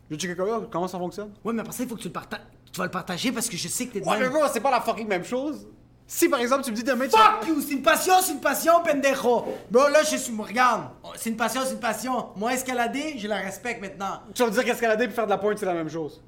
Je 0.10 0.16
vais 0.16 0.20
checker 0.20 0.36
comment, 0.36 0.62
comment 0.62 0.88
ça 0.88 0.98
fonctionne. 0.98 1.32
Ouais, 1.44 1.54
mais 1.54 1.62
après 1.62 1.74
ça, 1.74 1.84
il 1.84 1.90
faut 1.90 1.96
que 1.96 2.02
tu 2.02 2.08
le 2.08 2.14
partages. 2.14 2.42
Tu 2.74 2.80
vas 2.80 2.86
le 2.86 2.92
partager 2.92 3.32
parce 3.32 3.48
que 3.48 3.56
je 3.56 3.68
sais 3.68 3.86
que 3.86 4.00
t'es 4.00 4.08
Ouais, 4.08 4.18
mais 4.18 4.30
bro, 4.30 4.40
c'est 4.52 4.62
pas 4.62 4.72
la 4.72 4.82
fucking 4.82 5.08
même 5.08 5.24
chose. 5.24 5.68
Si 6.08 6.28
par 6.28 6.40
exemple, 6.40 6.64
tu 6.64 6.72
me 6.72 6.76
dis 6.76 6.84
demain, 6.84 7.06
tu 7.06 7.12
Fuck 7.12 7.48
you! 7.48 7.62
C'est 7.62 7.74
une 7.74 7.84
passion, 7.84 8.14
c'est 8.20 8.32
une 8.34 8.42
passion, 8.42 8.82
pendejo! 8.84 9.46
Bro, 9.70 9.90
là, 9.90 10.02
je 10.02 10.18
suis. 10.18 10.36
Regarde, 10.36 10.90
c'est 11.18 11.30
une 11.30 11.38
passion, 11.38 11.62
c'est 11.66 11.74
une 11.74 11.80
passion. 11.80 12.30
Moi, 12.36 12.56
escalader, 12.56 13.20
je 13.20 13.28
la 13.28 13.38
respecte 13.38 13.80
maintenant. 13.80 14.22
tu 14.34 14.42
vas 14.42 14.50
me 14.50 14.54
dire 14.54 14.66
qu'escalader 14.66 15.04
et 15.06 15.10
faire 15.10 15.26
de 15.26 15.30
la 15.30 15.38
pointe, 15.38 15.60
c'est 15.60 15.68
la 15.68 15.76
même 15.76 15.90
chose. 15.90 16.24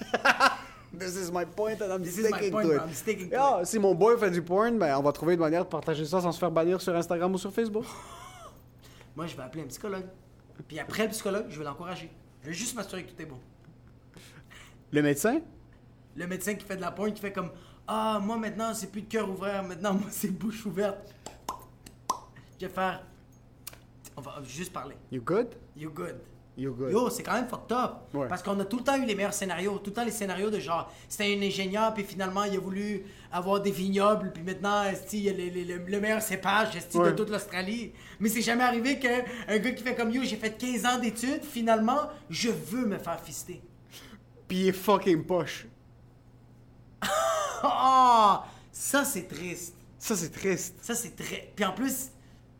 This 0.98 1.16
is 1.16 1.30
my 1.30 1.44
point 1.44 1.80
and 1.82 1.92
I'm 1.92 2.02
This 2.02 2.18
is 2.18 2.30
my 2.30 2.50
point, 2.50 2.72
it. 2.72 2.80
I'm 2.80 2.92
sticking 2.92 3.30
to 3.30 3.36
Yeah, 3.36 3.64
si 3.64 3.78
mon 3.78 3.94
boy 3.94 4.16
fait 4.18 4.30
du 4.30 4.42
porn, 4.42 4.78
ben 4.78 4.96
on 4.96 5.02
va 5.02 5.12
trouver 5.12 5.34
une 5.34 5.40
manière 5.40 5.64
de 5.64 5.68
partager 5.68 6.04
ça 6.04 6.20
sans 6.20 6.32
se 6.32 6.38
faire 6.38 6.50
bannir 6.50 6.80
sur 6.80 6.94
Instagram 6.94 7.34
ou 7.34 7.38
sur 7.38 7.52
Facebook. 7.52 7.84
Moi, 9.16 9.26
je 9.26 9.36
vais 9.36 9.42
appeler 9.42 9.64
un 9.64 9.66
psychologue. 9.66 10.06
Puis 10.68 10.78
après 10.78 11.04
le 11.04 11.10
psychologue, 11.10 11.46
je 11.48 11.58
vais 11.58 11.64
l'encourager. 11.64 12.10
Je 12.42 12.48
vais 12.48 12.54
juste 12.54 12.74
m'assurer 12.74 13.04
que 13.04 13.10
tout 13.12 13.22
est 13.22 13.26
bon. 13.26 13.38
Le 14.92 15.02
médecin? 15.02 15.40
Le 16.14 16.26
médecin 16.26 16.54
qui 16.54 16.64
fait 16.64 16.76
de 16.76 16.80
la 16.80 16.90
pointe, 16.92 17.14
qui 17.14 17.20
fait 17.20 17.32
comme 17.32 17.50
Ah, 17.86 18.18
moi 18.22 18.36
maintenant, 18.36 18.72
c'est 18.72 18.90
plus 18.90 19.02
de 19.02 19.08
cœur 19.08 19.28
ouvert, 19.28 19.62
maintenant, 19.62 19.94
moi, 19.94 20.08
c'est 20.10 20.30
bouche 20.30 20.64
ouverte. 20.64 21.12
Je 22.58 22.66
vais 22.66 22.72
faire. 22.72 23.02
On 24.16 24.22
va 24.22 24.42
juste 24.46 24.72
parler. 24.72 24.96
You 25.12 25.20
good? 25.20 25.48
You 25.76 25.90
good. 25.90 26.16
Yo, 26.90 27.10
c'est 27.10 27.22
quand 27.22 27.34
même 27.34 27.48
fucked 27.48 27.70
up. 27.72 27.92
Ouais. 28.14 28.28
Parce 28.28 28.42
qu'on 28.42 28.58
a 28.60 28.64
tout 28.64 28.78
le 28.78 28.82
temps 28.84 28.96
eu 28.96 29.04
les 29.04 29.14
meilleurs 29.14 29.34
scénarios. 29.34 29.78
Tout 29.78 29.90
le 29.90 29.92
temps 29.94 30.04
les 30.04 30.10
scénarios 30.10 30.48
de 30.50 30.58
genre, 30.58 30.90
c'était 31.08 31.36
un 31.36 31.42
ingénieur, 31.42 31.92
puis 31.92 32.02
finalement, 32.02 32.44
il 32.44 32.56
a 32.56 32.60
voulu 32.60 33.04
avoir 33.30 33.60
des 33.60 33.70
vignobles, 33.70 34.32
puis 34.32 34.42
maintenant, 34.42 34.84
il 35.12 35.18
y 35.20 35.28
a 35.28 35.32
le, 35.34 35.48
le- 35.50 35.64
le- 35.78 35.84
le 35.84 36.00
meilleur 36.00 36.22
cépage 36.22 36.70
de 36.74 37.10
toute 37.10 37.28
l'Australie. 37.28 37.92
Mais 38.20 38.30
c'est 38.30 38.40
jamais 38.40 38.64
arrivé 38.64 38.98
qu'un 38.98 39.22
un 39.48 39.58
gars 39.58 39.72
qui 39.72 39.82
fait 39.82 39.94
comme 39.94 40.10
yo, 40.10 40.22
j'ai 40.24 40.36
fait 40.36 40.56
15 40.56 40.86
ans 40.86 40.98
d'études, 40.98 41.44
finalement, 41.44 42.08
je 42.30 42.48
veux 42.48 42.86
me 42.86 42.96
faire 42.96 43.20
fister. 43.20 43.60
Pis 44.48 44.56
il 44.60 44.68
est 44.68 44.72
fucking 44.72 45.24
poche. 45.24 45.66
Oh, 47.64 48.36
ça, 48.72 49.04
c'est 49.04 49.28
triste. 49.28 49.74
Ça, 49.98 50.14
c'est 50.16 50.30
triste. 50.30 50.76
Ça, 50.82 50.94
c'est 50.94 51.16
très. 51.16 51.52
Puis 51.54 51.64
en 51.64 51.72
plus, 51.72 52.10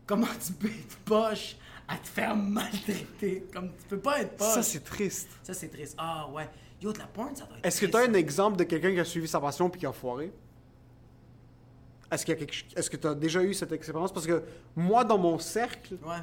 comment 0.05 0.27
tu 0.45 0.53
peux 0.53 0.67
être 0.67 0.97
poche? 1.05 1.55
À 1.87 1.97
te 1.97 2.07
faire 2.07 2.35
maltraiter? 2.35 3.45
Comme 3.53 3.69
tu 3.77 3.85
peux 3.87 3.99
pas 3.99 4.21
être 4.21 4.35
poche. 4.37 4.47
Ça, 4.47 4.63
c'est 4.63 4.83
triste. 4.83 5.29
Ça, 5.43 5.53
c'est 5.53 5.69
triste. 5.69 5.95
Ah, 5.97 6.27
ouais. 6.31 6.49
Yo, 6.81 6.91
de 6.93 6.99
la 6.99 7.07
porn, 7.07 7.35
ça 7.35 7.45
doit 7.45 7.57
être 7.57 7.65
Est-ce 7.65 7.81
que 7.81 7.85
tu 7.87 7.95
as 7.97 8.01
un 8.01 8.13
exemple 8.13 8.57
de 8.57 8.63
quelqu'un 8.63 8.91
qui 8.93 8.99
a 8.99 9.05
suivi 9.05 9.27
sa 9.27 9.39
passion 9.39 9.69
puis 9.69 9.79
qui 9.79 9.85
a 9.85 9.91
foiré? 9.93 10.31
Est-ce 12.11 12.25
qu'il 12.25 12.33
y 12.33 12.37
a 12.37 12.39
quelque... 12.39 12.77
Est-ce 12.77 12.89
que 12.89 12.97
tu 12.97 13.07
as 13.07 13.15
déjà 13.15 13.43
eu 13.43 13.53
cette 13.53 13.71
expérience? 13.71 14.13
Parce 14.13 14.25
que 14.27 14.43
moi, 14.75 15.03
dans 15.03 15.17
mon 15.17 15.39
cercle, 15.39 15.95
Ouais. 16.05 16.17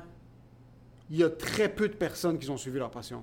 il 1.11 1.17
y 1.19 1.25
a 1.25 1.31
très 1.31 1.69
peu 1.69 1.89
de 1.89 1.95
personnes 1.95 2.39
qui 2.39 2.49
ont 2.51 2.57
suivi 2.57 2.79
leur 2.79 2.91
passion. 2.91 3.23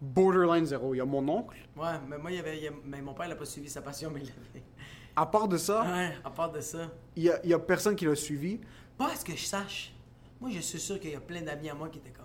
Borderline 0.00 0.66
zéro. 0.66 0.94
Il 0.94 0.98
y 0.98 1.00
a 1.00 1.04
mon 1.06 1.26
oncle. 1.28 1.56
Ouais, 1.76 1.98
mais 2.08 2.18
moi, 2.18 2.30
il 2.30 2.36
y 2.36 2.40
avait, 2.40 2.58
il 2.58 2.64
y 2.64 2.68
a- 2.68 2.72
mais 2.84 3.00
mon 3.00 3.14
père 3.14 3.28
n'a 3.28 3.36
pas 3.36 3.46
suivi 3.46 3.70
sa 3.70 3.80
passion, 3.80 4.10
mais 4.12 4.20
il 4.20 4.26
l'avait. 4.26 4.64
À 5.14 5.24
part 5.24 5.48
de 5.48 5.56
ça, 5.56 5.82
Ouais, 5.84 6.12
à 6.22 6.30
part 6.30 6.52
de 6.52 6.60
ça. 6.60 6.90
il 7.16 7.22
y 7.22 7.30
a, 7.30 7.40
il 7.42 7.48
y 7.50 7.54
a 7.54 7.58
personne 7.58 7.96
qui 7.96 8.04
l'a 8.04 8.14
suivi. 8.14 8.60
Pas 8.98 9.12
à 9.12 9.16
ce 9.16 9.24
que 9.24 9.32
je 9.34 9.44
sache. 9.44 9.94
Moi, 10.40 10.50
je 10.50 10.60
suis 10.60 10.80
sûr 10.80 11.00
qu'il 11.00 11.10
y 11.10 11.14
a 11.14 11.20
plein 11.20 11.42
d'amis 11.42 11.68
à 11.70 11.74
moi 11.74 11.88
qui 11.88 11.98
étaient 11.98 12.10
comme. 12.10 12.24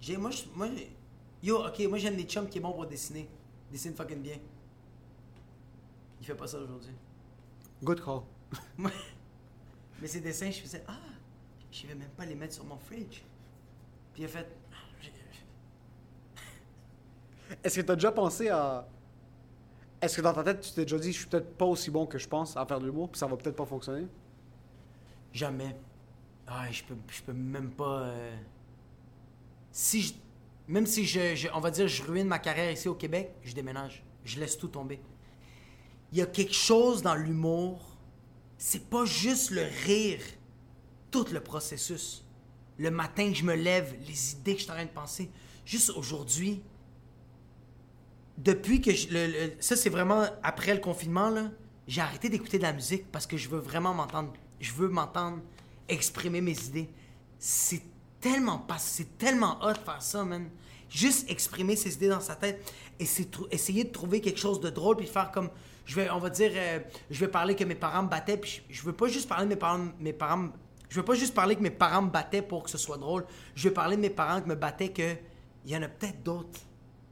J'ai, 0.00 0.16
moi, 0.16 0.30
je- 0.30 0.44
moi, 0.54 0.68
yo, 1.42 1.66
ok, 1.66 1.78
moi 1.88 1.98
j'aime 1.98 2.16
des 2.16 2.24
chums 2.24 2.48
qui 2.48 2.58
est 2.58 2.60
bon 2.60 2.72
pour 2.72 2.86
dessiner. 2.86 3.28
Dessine 3.70 3.94
fucking 3.94 4.20
bien. 4.20 4.36
Il 6.20 6.26
fait 6.26 6.34
pas 6.34 6.46
ça 6.46 6.58
aujourd'hui. 6.58 6.92
Good 7.82 8.02
call. 8.04 8.20
Mais 10.00 10.06
ces 10.08 10.20
dessins, 10.20 10.50
je 10.50 10.60
faisais, 10.60 10.84
ah, 10.86 10.96
je 11.70 11.86
vais 11.86 11.94
même 11.94 12.10
pas 12.10 12.26
les 12.26 12.34
mettre 12.34 12.54
sur 12.54 12.64
mon 12.64 12.76
fridge. 12.78 13.22
Puis 14.12 14.22
il 14.22 14.24
a 14.26 14.28
fait, 14.28 14.46
Ah, 14.72 14.76
Est-ce 17.62 17.76
que 17.80 17.86
tu 17.86 17.90
as 17.92 17.94
déjà 17.94 18.12
pensé 18.12 18.48
à. 18.48 18.86
Est-ce 20.00 20.16
que 20.18 20.22
dans 20.22 20.34
ta 20.34 20.44
tête, 20.44 20.60
tu 20.60 20.72
t'es 20.72 20.82
déjà 20.82 20.98
dit, 20.98 21.12
je 21.12 21.18
suis 21.18 21.26
peut-être 21.26 21.56
pas 21.56 21.64
aussi 21.64 21.90
bon 21.90 22.04
que 22.04 22.18
je 22.18 22.28
pense 22.28 22.56
à 22.56 22.66
faire 22.66 22.78
de 22.78 22.84
l'humour, 22.84 23.08
puis 23.10 23.18
ça 23.18 23.26
va 23.26 23.36
peut-être 23.36 23.56
pas 23.56 23.64
fonctionner? 23.64 24.06
jamais. 25.32 25.74
Ah, 26.46 26.70
je 26.70 26.82
peux, 26.84 26.94
je 27.10 27.22
peux 27.22 27.32
même 27.32 27.70
pas. 27.70 28.00
euh, 28.02 28.36
Si 29.72 30.02
je- 30.02 30.14
Même 30.66 30.86
si 30.86 31.04
je, 31.04 31.34
je- 31.34 31.48
On 31.52 31.60
va 31.60 31.70
dire, 31.70 31.88
je 31.88 32.02
ruine 32.02 32.26
ma 32.26 32.38
carrière 32.38 32.70
ici 32.70 32.88
au 32.88 32.94
Québec, 32.94 33.34
je 33.42 33.52
déménage. 33.54 34.02
Je 34.24 34.40
laisse 34.40 34.56
tout 34.56 34.68
tomber. 34.68 34.98
Il 36.12 36.18
y 36.18 36.22
a 36.22 36.26
quelque 36.26 36.54
chose 36.54 37.02
dans 37.02 37.14
l'humour. 37.14 37.80
C'est 38.56 38.88
pas 38.88 39.04
juste 39.04 39.50
le 39.50 39.64
rire, 39.84 40.20
tout 41.10 41.26
le 41.32 41.40
processus. 41.40 42.24
Le 42.78 42.90
matin 42.90 43.28
que 43.30 43.34
je 43.36 43.44
me 43.44 43.54
lève, 43.54 43.94
les 44.06 44.32
idées 44.32 44.52
que 44.54 44.58
je 44.60 44.62
suis 44.64 44.70
en 44.72 44.74
train 44.76 44.84
de 44.86 44.90
penser. 44.90 45.30
Juste 45.66 45.90
aujourd'hui, 45.90 46.62
depuis 48.38 48.80
que 48.80 48.90
ça 49.60 49.76
c'est 49.76 49.90
vraiment 49.90 50.24
après 50.42 50.72
le 50.74 50.80
confinement 50.80 51.28
là, 51.30 51.50
j'ai 51.86 52.00
arrêté 52.00 52.28
d'écouter 52.28 52.56
de 52.58 52.62
la 52.64 52.72
musique 52.72 53.10
parce 53.12 53.26
que 53.26 53.36
je 53.36 53.48
veux 53.48 53.58
vraiment 53.60 53.92
m'entendre, 53.94 54.32
je 54.60 54.72
veux 54.72 54.88
m'entendre 54.88 55.40
exprimer 55.88 56.40
mes 56.40 56.58
idées. 56.66 56.88
C'est 57.38 57.82
tellement 58.20 58.58
pas, 58.58 58.78
c'est 58.78 59.18
tellement 59.18 59.58
hot 59.62 59.72
de 59.72 59.78
faire 59.78 60.02
ça, 60.02 60.24
man. 60.24 60.48
Juste 60.88 61.30
exprimer 61.30 61.76
ses 61.76 61.94
idées 61.94 62.08
dans 62.08 62.20
sa 62.20 62.36
tête 62.36 62.72
et 63.00 63.06
essayer 63.50 63.84
de 63.84 63.90
trouver 63.90 64.20
quelque 64.20 64.38
chose 64.38 64.60
de 64.60 64.70
drôle 64.70 64.96
puis 64.96 65.06
faire 65.06 65.30
comme 65.32 65.50
je 65.84 65.96
vais 65.96 66.08
on 66.10 66.18
va 66.18 66.30
dire 66.30 66.52
euh, 66.54 66.78
je 67.10 67.18
vais 67.18 67.28
parler 67.28 67.56
que 67.56 67.64
mes 67.64 67.74
parents 67.74 68.04
me 68.04 68.08
battaient 68.08 68.36
puis 68.36 68.62
je, 68.68 68.76
je 68.76 68.82
veux 68.84 68.92
pas 68.92 69.08
juste 69.08 69.28
parler 69.28 69.46
mes 69.46 69.56
parents 69.56 69.88
mes 69.98 70.12
parents 70.12 70.50
je 70.88 70.96
veux 71.00 71.04
pas 71.04 71.14
juste 71.14 71.34
parler 71.34 71.56
que 71.56 71.62
mes 71.62 71.70
parents 71.70 72.02
me 72.02 72.10
battaient 72.10 72.42
pour 72.42 72.62
que 72.62 72.70
ce 72.70 72.78
soit 72.78 72.98
drôle. 72.98 73.26
Je 73.56 73.68
veux 73.68 73.74
parler 73.74 73.96
de 73.96 74.02
mes 74.02 74.10
parents 74.10 74.40
qui 74.40 74.48
me 74.48 74.54
battaient 74.54 74.92
que 74.92 75.16
il 75.64 75.72
y 75.72 75.76
en 75.76 75.82
a 75.82 75.88
peut-être 75.88 76.22
d'autres 76.22 76.60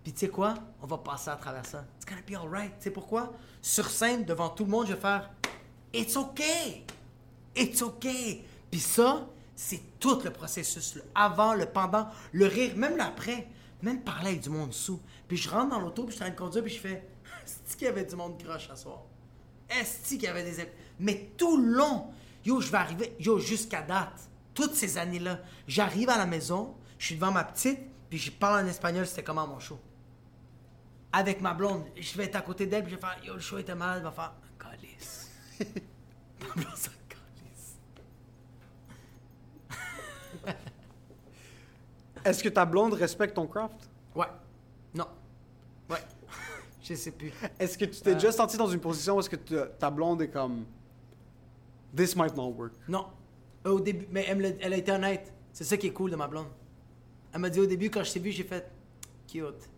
puis 0.03 0.13
tu 0.13 0.21
sais 0.21 0.29
quoi? 0.29 0.55
On 0.81 0.87
va 0.87 0.99
passer 0.99 1.31
à 1.31 1.37
travers 1.37 1.65
ça. 1.65 1.85
It's 1.97 2.05
gonna 2.05 2.23
be 2.23 2.35
alright. 2.35 2.77
Tu 2.79 2.85
sais 2.85 2.91
pourquoi? 2.91 3.33
Sur 3.61 3.89
scène, 3.89 4.25
devant 4.25 4.49
tout 4.49 4.65
le 4.65 4.71
monde, 4.71 4.87
je 4.87 4.95
vais 4.95 5.01
faire 5.01 5.31
It's 5.93 6.17
okay! 6.17 6.85
It's 7.55 7.83
okay! 7.83 8.45
Puis 8.73 8.81
ça, 8.81 9.29
c'est 9.55 10.01
tout 10.01 10.21
le 10.25 10.31
processus. 10.31 10.97
Le 10.97 11.05
avant, 11.15 11.55
le 11.55 11.67
pendant, 11.67 12.09
le 12.33 12.47
rire, 12.47 12.77
même 12.77 12.97
l'après. 12.97 13.47
Même 13.83 14.03
parler 14.03 14.31
avec 14.31 14.41
du 14.41 14.49
monde 14.49 14.73
sous. 14.73 15.01
Puis 15.29 15.37
je 15.37 15.49
rentre 15.49 15.71
dans 15.71 15.81
l'auto, 15.81 16.05
puis 16.05 16.13
je 16.13 16.17
suis 16.17 16.23
en 16.23 16.27
train 16.27 16.35
de 16.35 16.39
conduire, 16.39 16.65
puis 16.65 16.75
je 16.75 16.81
fais 16.81 17.09
Est-ce 17.45 17.77
qu'il 17.77 17.87
y 17.87 17.91
avait 17.91 18.05
du 18.05 18.17
monde 18.17 18.43
croche 18.43 18.71
à 18.71 18.77
soir? 18.77 19.03
Est-ce 19.69 20.09
qu'il 20.09 20.23
y 20.23 20.27
avait 20.27 20.45
des. 20.45 20.69
Mais 20.99 21.31
tout 21.37 21.57
le 21.57 21.73
long, 21.73 22.13
yo, 22.45 22.61
je 22.61 22.71
vais 22.71 22.79
arriver, 22.79 23.17
yo, 23.19 23.39
jusqu'à 23.39 23.83
date, 23.83 24.29
toutes 24.55 24.75
ces 24.75 24.99
années-là, 24.99 25.41
j'arrive 25.67 26.11
à 26.11 26.19
la 26.19 26.27
maison, 26.27 26.75
je 26.99 27.07
suis 27.07 27.15
devant 27.17 27.33
ma 27.33 27.45
petite, 27.45 27.81
puis 28.09 28.19
je 28.19 28.31
parle 28.31 28.65
en 28.65 28.69
espagnol, 28.69 29.07
c'était 29.07 29.23
comment 29.23 29.47
mon 29.47 29.59
show? 29.59 29.79
Avec 31.13 31.41
ma 31.41 31.55
blonde, 31.55 31.85
je 31.97 32.17
vais 32.17 32.25
être 32.25 32.37
à 32.37 32.43
côté 32.43 32.67
d'elle, 32.67 32.85
puis 32.85 32.93
je 32.93 32.97
vais 32.97 33.01
faire 33.01 33.19
Yo, 33.25 33.35
le 33.35 33.41
show 33.41 33.59
était 33.59 33.75
malade, 33.75 33.99
elle 33.99 34.05
va 34.05 34.13
faire 34.13 34.35
Calice. 34.59 35.31
ma 36.41 36.63
blonde, 36.63 36.77
ça 36.77 36.91
calisse. 37.09 37.79
Est-ce 42.33 42.43
que 42.43 42.49
ta 42.49 42.65
blonde 42.65 42.95
respecte 42.95 43.35
ton 43.35 43.47
craft? 43.47 43.77
Ouais. 44.15 44.27
Non. 44.95 45.05
Ouais. 45.91 45.99
je 46.83 46.95
sais 46.95 47.11
plus. 47.11 47.31
Est-ce 47.59 47.77
que 47.77 47.85
tu 47.85 48.01
t'es 48.01 48.13
Euh. 48.13 48.15
déjà 48.15 48.33
senti 48.33 48.57
dans 48.57 48.69
une 48.69 48.81
position 48.81 49.17
où 49.17 49.21
est-ce 49.21 49.29
que 49.29 49.37
ta 49.37 49.91
blonde 49.91 50.23
est 50.23 50.29
comme 50.31 50.65
This 51.95 52.17
might 52.17 52.35
not 52.35 52.49
work? 52.57 52.73
Non. 52.89 53.07
Euh, 53.67 53.73
Au 53.73 53.81
début, 53.81 54.07
mais 54.11 54.25
elle, 54.27 54.41
l'a- 54.41 54.49
elle 54.61 54.73
a 54.73 54.77
été 54.79 54.91
honnête. 54.93 55.31
C'est 55.53 55.65
ça 55.65 55.77
qui 55.77 55.89
est 55.89 55.93
cool 55.93 56.11
de 56.11 56.17
ma 56.17 56.27
blonde. 56.27 56.47
Elle 57.35 57.41
m'a 57.41 57.51
dit 57.51 57.61
au 57.61 57.67
début, 57.67 57.91
quand 57.91 58.03
je 58.03 58.13
t'ai 58.13 58.19
vu, 58.21 58.31
j'ai 58.31 58.45
fait 58.45 58.67
cute. 59.29 59.69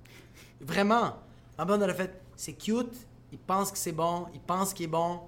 Vraiment. 0.60 1.16
Ma 1.58 1.64
blonde, 1.64 1.82
elle 1.82 1.90
a 1.90 1.94
fait 1.94 2.20
c'est 2.36 2.52
cute. 2.52 2.94
Il 3.32 3.38
pense 3.38 3.72
que 3.72 3.78
c'est 3.78 3.90
bon. 3.92 4.26
Il 4.32 4.40
pense 4.40 4.72
qu'il 4.72 4.84
est 4.84 4.88
bon. 4.88 5.20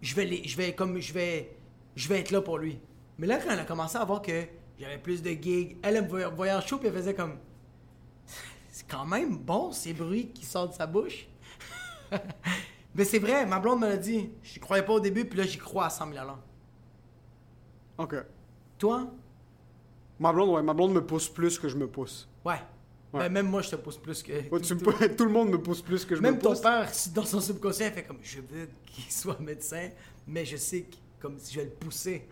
Je 0.00 0.14
vais, 0.14 0.24
les, 0.24 0.42
je 0.48 0.56
vais 0.56 0.74
comme 0.74 0.98
je 1.00 1.12
vais, 1.12 1.54
je 1.94 2.08
vais 2.08 2.20
être 2.20 2.30
là 2.30 2.40
pour 2.40 2.56
lui. 2.58 2.78
Mais 3.18 3.26
là, 3.26 3.36
quand 3.38 3.50
elle 3.50 3.60
a 3.60 3.64
commencé 3.66 3.98
à 3.98 4.04
voir 4.06 4.22
que 4.22 4.44
j'avais 4.78 4.98
plus 4.98 5.22
de 5.22 5.30
gigs, 5.30 5.76
elle 5.82 5.96
elle 5.96 6.04
me 6.04 6.08
voyait, 6.28 6.52
en 6.52 6.60
show 6.60 6.78
puis 6.78 6.88
elle 6.88 6.94
faisait 6.94 7.14
comme 7.14 7.38
c'est 8.68 8.86
quand 8.88 9.06
même 9.06 9.38
bon 9.38 9.72
ces 9.72 9.92
bruits 9.92 10.30
qui 10.32 10.44
sortent 10.44 10.72
de 10.72 10.76
sa 10.76 10.86
bouche. 10.86 11.28
Mais 12.94 13.04
c'est 13.04 13.18
vrai, 13.18 13.44
ma 13.44 13.58
blonde 13.58 13.80
me 13.80 13.88
l'a 13.88 13.96
dit. 13.96 14.30
J'y 14.42 14.58
croyais 14.58 14.82
pas 14.82 14.94
au 14.94 15.00
début, 15.00 15.24
puis 15.24 15.38
là 15.38 15.44
j'y 15.44 15.58
crois 15.58 15.86
à 15.86 15.90
100 15.90 16.12
000 16.12 16.28
ans. 16.28 16.38
Ok. 17.98 18.16
Toi? 18.78 19.10
Ma 20.18 20.32
blonde, 20.32 20.50
ouais, 20.50 20.62
ma 20.62 20.72
blonde 20.72 20.92
me 20.92 21.04
pousse 21.04 21.28
plus 21.28 21.58
que 21.58 21.68
je 21.68 21.76
me 21.76 21.86
pousse. 21.86 22.28
Ouais. 22.44 22.60
Ouais. 23.12 23.20
Ben, 23.20 23.32
même 23.32 23.48
moi, 23.48 23.62
je 23.62 23.70
te 23.70 23.76
pousse 23.76 23.98
plus 23.98 24.22
que. 24.22 24.32
Ouais, 24.32 24.60
tu 24.60 24.74
me 24.74 25.08
tout, 25.16 25.24
le 25.24 25.30
monde 25.30 25.50
me 25.50 25.60
pousse 25.60 25.80
plus 25.82 26.04
que 26.04 26.16
je 26.16 26.20
même 26.20 26.36
me 26.36 26.40
ton 26.40 26.50
pousse. 26.50 26.60
père, 26.60 26.92
si 26.92 27.10
dans 27.10 27.24
son 27.24 27.40
subconscient, 27.40 27.90
fait 27.90 28.02
comme 28.04 28.18
Je 28.22 28.40
veux 28.40 28.68
qu'il 28.86 29.10
soit 29.10 29.38
médecin, 29.40 29.90
mais 30.26 30.44
je 30.44 30.56
sais 30.56 30.82
que 30.82 30.96
comme 31.20 31.38
si 31.38 31.54
je 31.54 31.60
vais 31.60 31.66
le 31.66 31.72
pousser. 31.72 32.28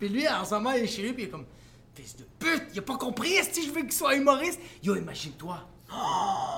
Puis 0.00 0.08
lui, 0.08 0.26
en 0.26 0.44
ce 0.44 0.54
moment, 0.54 0.72
il 0.72 0.82
est 0.82 0.86
chez 0.88 1.02
lui, 1.02 1.12
puis 1.12 1.22
il 1.24 1.26
est 1.26 1.30
comme 1.30 1.46
Fils 1.94 2.16
de 2.16 2.24
pute, 2.38 2.64
il 2.72 2.78
a 2.78 2.82
pas 2.82 2.96
compris, 2.96 3.30
si 3.52 3.66
je 3.66 3.70
veux 3.72 3.82
qu'il 3.82 3.92
soit 3.92 4.14
humoriste? 4.16 4.60
Yo, 4.82 4.96
imagine-toi. 4.96 5.58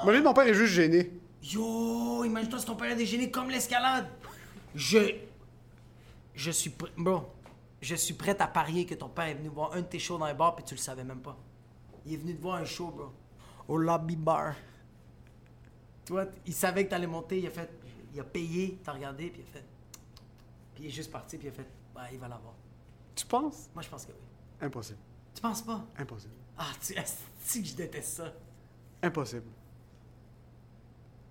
Imagine, 0.04 0.22
mon 0.22 0.32
père 0.34 0.46
est 0.46 0.54
juste 0.54 0.72
gêné. 0.74 1.10
Yo, 1.42 2.22
imagine-toi 2.24 2.58
si 2.60 2.66
ton 2.66 2.76
père 2.76 2.90
est 2.92 2.96
dégéné 2.96 3.30
comme 3.30 3.50
l'escalade. 3.50 4.08
Je. 4.74 5.16
Je 6.34 6.50
suis. 6.50 6.70
pr- 6.70 6.90
Bro, 6.96 7.24
je 7.80 7.94
suis 7.96 8.14
prêt 8.14 8.40
à 8.40 8.46
parier 8.46 8.86
que 8.86 8.94
ton 8.94 9.08
père 9.08 9.24
est 9.26 9.34
venu 9.34 9.48
voir 9.48 9.72
un 9.72 9.80
de 9.80 9.86
tes 9.86 9.98
shows 9.98 10.18
dans 10.18 10.26
les 10.26 10.34
bars 10.34 10.54
puis 10.54 10.64
tu 10.64 10.74
le 10.74 10.80
savais 10.80 11.02
même 11.04 11.20
pas. 11.20 11.36
Il 12.06 12.14
est 12.14 12.16
venu 12.18 12.36
te 12.36 12.42
voir 12.42 12.56
un 12.56 12.64
show, 12.64 12.86
bro. 12.88 13.10
Au 13.68 13.76
lobby 13.78 14.16
bar. 14.16 14.54
Toi, 16.04 16.26
il 16.46 16.52
savait 16.52 16.84
que 16.84 16.90
t'allais 16.90 17.06
monter, 17.06 17.38
il 17.38 17.46
a 17.46 17.50
fait. 17.50 17.70
Il 18.14 18.20
a 18.20 18.24
payé, 18.24 18.78
t'as 18.84 18.92
regardé, 18.92 19.28
puis 19.30 19.40
il 19.42 19.48
a 19.48 19.52
fait. 19.58 19.64
Puis 20.74 20.84
il 20.84 20.86
est 20.88 20.90
juste 20.90 21.10
parti, 21.10 21.38
puis 21.38 21.48
il 21.48 21.50
a 21.50 21.54
fait. 21.54 21.66
Bah, 21.94 22.02
il 22.12 22.18
va 22.18 22.28
l'avoir. 22.28 22.54
Tu 23.14 23.26
penses? 23.26 23.68
Moi, 23.74 23.82
je 23.82 23.88
pense 23.88 24.06
que 24.06 24.12
oui. 24.12 24.18
Impossible. 24.60 24.98
Tu 25.34 25.40
penses 25.42 25.62
pas? 25.62 25.84
Impossible. 25.98 26.34
Ah, 26.56 26.68
tu 26.80 26.94
sais 27.44 27.60
que 27.60 27.66
je 27.66 27.74
déteste 27.74 28.16
ça. 28.16 28.32
Impossible. 29.02 29.46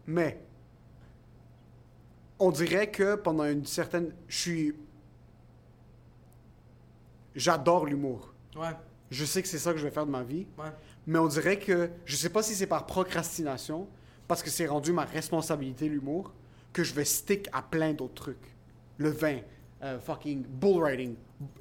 Mais, 0.08 0.42
on 2.40 2.52
dirait 2.52 2.90
que 2.92 3.16
pendant 3.16 3.46
une 3.46 3.66
certaine... 3.66 4.14
Je 4.28 4.38
suis... 4.38 4.76
J'adore 7.36 7.86
l'humour. 7.86 8.34
Ouais, 8.56 8.76
Je 9.10 9.24
sais 9.24 9.42
que 9.42 9.48
c'est 9.48 9.60
ça 9.60 9.72
que 9.72 9.78
je 9.78 9.86
vais 9.86 9.92
faire 9.92 10.06
de 10.06 10.12
ma 10.12 10.24
vie. 10.24 10.48
ouais. 10.58 10.72
Mais 11.08 11.18
on 11.18 11.28
dirait 11.28 11.58
que, 11.58 11.90
je 12.06 12.16
sais 12.16 12.30
pas 12.30 12.44
si 12.44 12.54
c'est 12.54 12.68
par 12.68 12.86
procrastination, 12.86 13.88
parce 14.28 14.44
que 14.44 14.50
c'est 14.52 14.68
rendu 14.68 14.92
ma 14.94 15.06
responsabilité 15.06 15.90
l'humour, 15.90 16.32
que 16.74 16.84
je 16.84 16.94
vais 16.94 17.06
stick 17.06 17.50
à 17.54 17.62
plein 17.64 17.94
d'autres 17.94 18.14
trucs. 18.14 18.56
Le 18.98 19.10
vin, 19.10 19.40
euh, 19.84 20.00
fucking 20.00 20.44
bull 20.44 20.84
riding. 20.84 21.16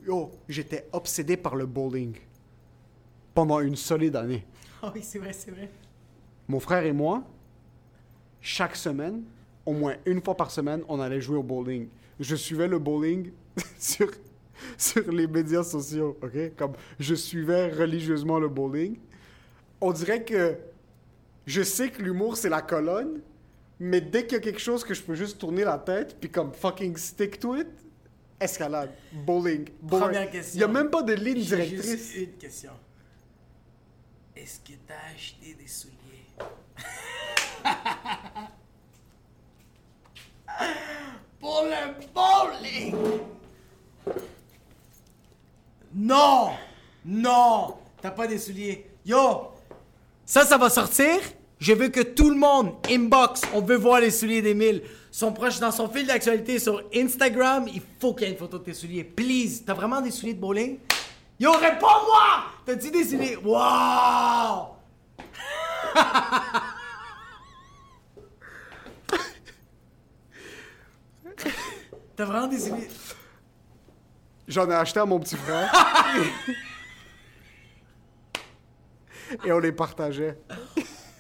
Yo, 0.07 0.31
j'étais 0.49 0.87
obsédé 0.93 1.37
par 1.37 1.57
le 1.57 1.67
bowling 1.67 2.17
pendant 3.35 3.61
une 3.61 3.77
solide 3.77 4.17
année. 4.17 4.45
Ah 4.83 4.91
oui, 4.95 5.03
c'est 5.03 5.19
vrai, 5.19 5.35
c'est 5.35 5.51
vrai. 5.51 5.69
Mon 6.49 6.59
frère 6.59 6.87
et 6.87 6.93
moi, 6.93 7.23
chaque 8.41 8.77
semaine, 8.77 9.25
au 9.67 9.75
moins 9.75 9.97
une 10.07 10.23
fois 10.23 10.35
par 10.35 10.51
semaine, 10.51 10.83
on 10.89 11.01
allait 11.01 11.21
jouer 11.21 11.37
au 11.37 11.43
bowling. 11.43 11.89
Je 12.19 12.35
suivais 12.35 12.67
le 12.67 12.79
bowling 12.79 13.31
sur, 13.79 14.11
sur 14.79 15.13
les 15.13 15.27
médias 15.27 15.63
sociaux, 15.63 16.17
ok? 16.23 16.57
Comme 16.57 16.73
je 16.99 17.15
suivais 17.15 17.69
religieusement 17.69 18.39
le 18.39 18.49
bowling. 18.49 18.97
On 19.83 19.93
dirait 19.93 20.25
que 20.25 20.57
je 21.45 21.63
sais 21.63 21.91
que 21.91 22.01
l'humour, 22.01 22.39
c'est 22.39 22.49
la 22.49 22.63
colonne, 22.63 23.21
mais 23.79 24.01
dès 24.01 24.25
qu'il 24.25 24.33
y 24.33 24.37
a 24.37 24.41
quelque 24.41 24.61
chose 24.61 24.83
que 24.83 24.95
je 24.95 25.03
peux 25.03 25.15
juste 25.15 25.39
tourner 25.39 25.65
la 25.65 25.77
tête, 25.77 26.17
puis 26.19 26.31
comme 26.31 26.55
fucking 26.55 26.97
stick 26.97 27.39
to 27.39 27.57
it, 27.57 27.69
escalade, 28.41 28.91
bowling, 29.13 29.69
bowling. 29.83 30.05
Première 30.05 30.31
question. 30.31 30.55
Il 30.55 30.59
n'y 30.59 30.65
a 30.65 30.69
même 30.69 30.91
pas 30.91 31.03
de 31.03 31.13
ligne 31.13 31.43
directrice. 31.43 31.83
juste 31.85 32.17
une 32.17 32.33
question. 32.33 32.73
Est-ce 34.35 34.61
que 34.61 34.73
t'as 34.87 34.95
acheté 35.15 35.55
des 35.55 35.67
souliers? 35.69 35.97
Pour 41.41 41.65
le 41.65 41.95
bowling! 42.15 42.95
Non! 45.95 46.51
Non! 47.05 47.77
T'as 48.01 48.11
pas 48.11 48.27
des 48.27 48.39
souliers. 48.39 48.87
Yo! 49.05 49.51
Ça, 50.25 50.45
ça 50.45 50.57
va 50.57 50.71
sortir? 50.71 51.19
Je 51.59 51.73
veux 51.73 51.89
que 51.89 52.01
tout 52.01 52.31
le 52.31 52.37
monde 52.37 52.73
inbox. 52.89 53.43
On 53.53 53.61
veut 53.61 53.77
voir 53.77 54.01
les 54.01 54.11
souliers 54.11 54.41
d'Emile. 54.43 54.83
Son 55.11 55.33
proche 55.33 55.59
dans 55.59 55.73
son 55.73 55.89
fil 55.89 56.07
d'actualité 56.07 56.59
sur 56.59 56.83
Instagram. 56.95 57.67
Il 57.73 57.83
faut 58.01 58.15
qu'il 58.15 58.27
y 58.27 58.31
ait 58.31 58.33
une 58.33 58.39
photo 58.39 58.59
de 58.59 58.65
tes 58.65 58.75
souliers. 58.75 59.05
Please. 59.05 59.63
T'as 59.67 59.75
vraiment 59.75 60.01
des 60.01 60.11
souliers 60.13 60.35
de 60.35 60.41
bowling? 60.41 60.79
Yo, 61.39 61.53
réponds-moi! 61.53 62.45
T'as-tu 62.65 62.91
des 62.91 63.05
souliers? 63.05 63.37
Wow! 63.37 64.77
T'as 72.17 72.25
vraiment 72.25 72.47
des 72.47 72.59
souliers? 72.59 72.89
J'en 74.47 74.71
ai 74.71 74.75
acheté 74.75 75.01
à 75.01 75.07
mon 75.07 75.19
petit 75.19 75.37
frère. 75.37 75.73
Et 79.45 79.53
on 79.53 79.59
les 79.59 79.73
partageait. 79.73 80.39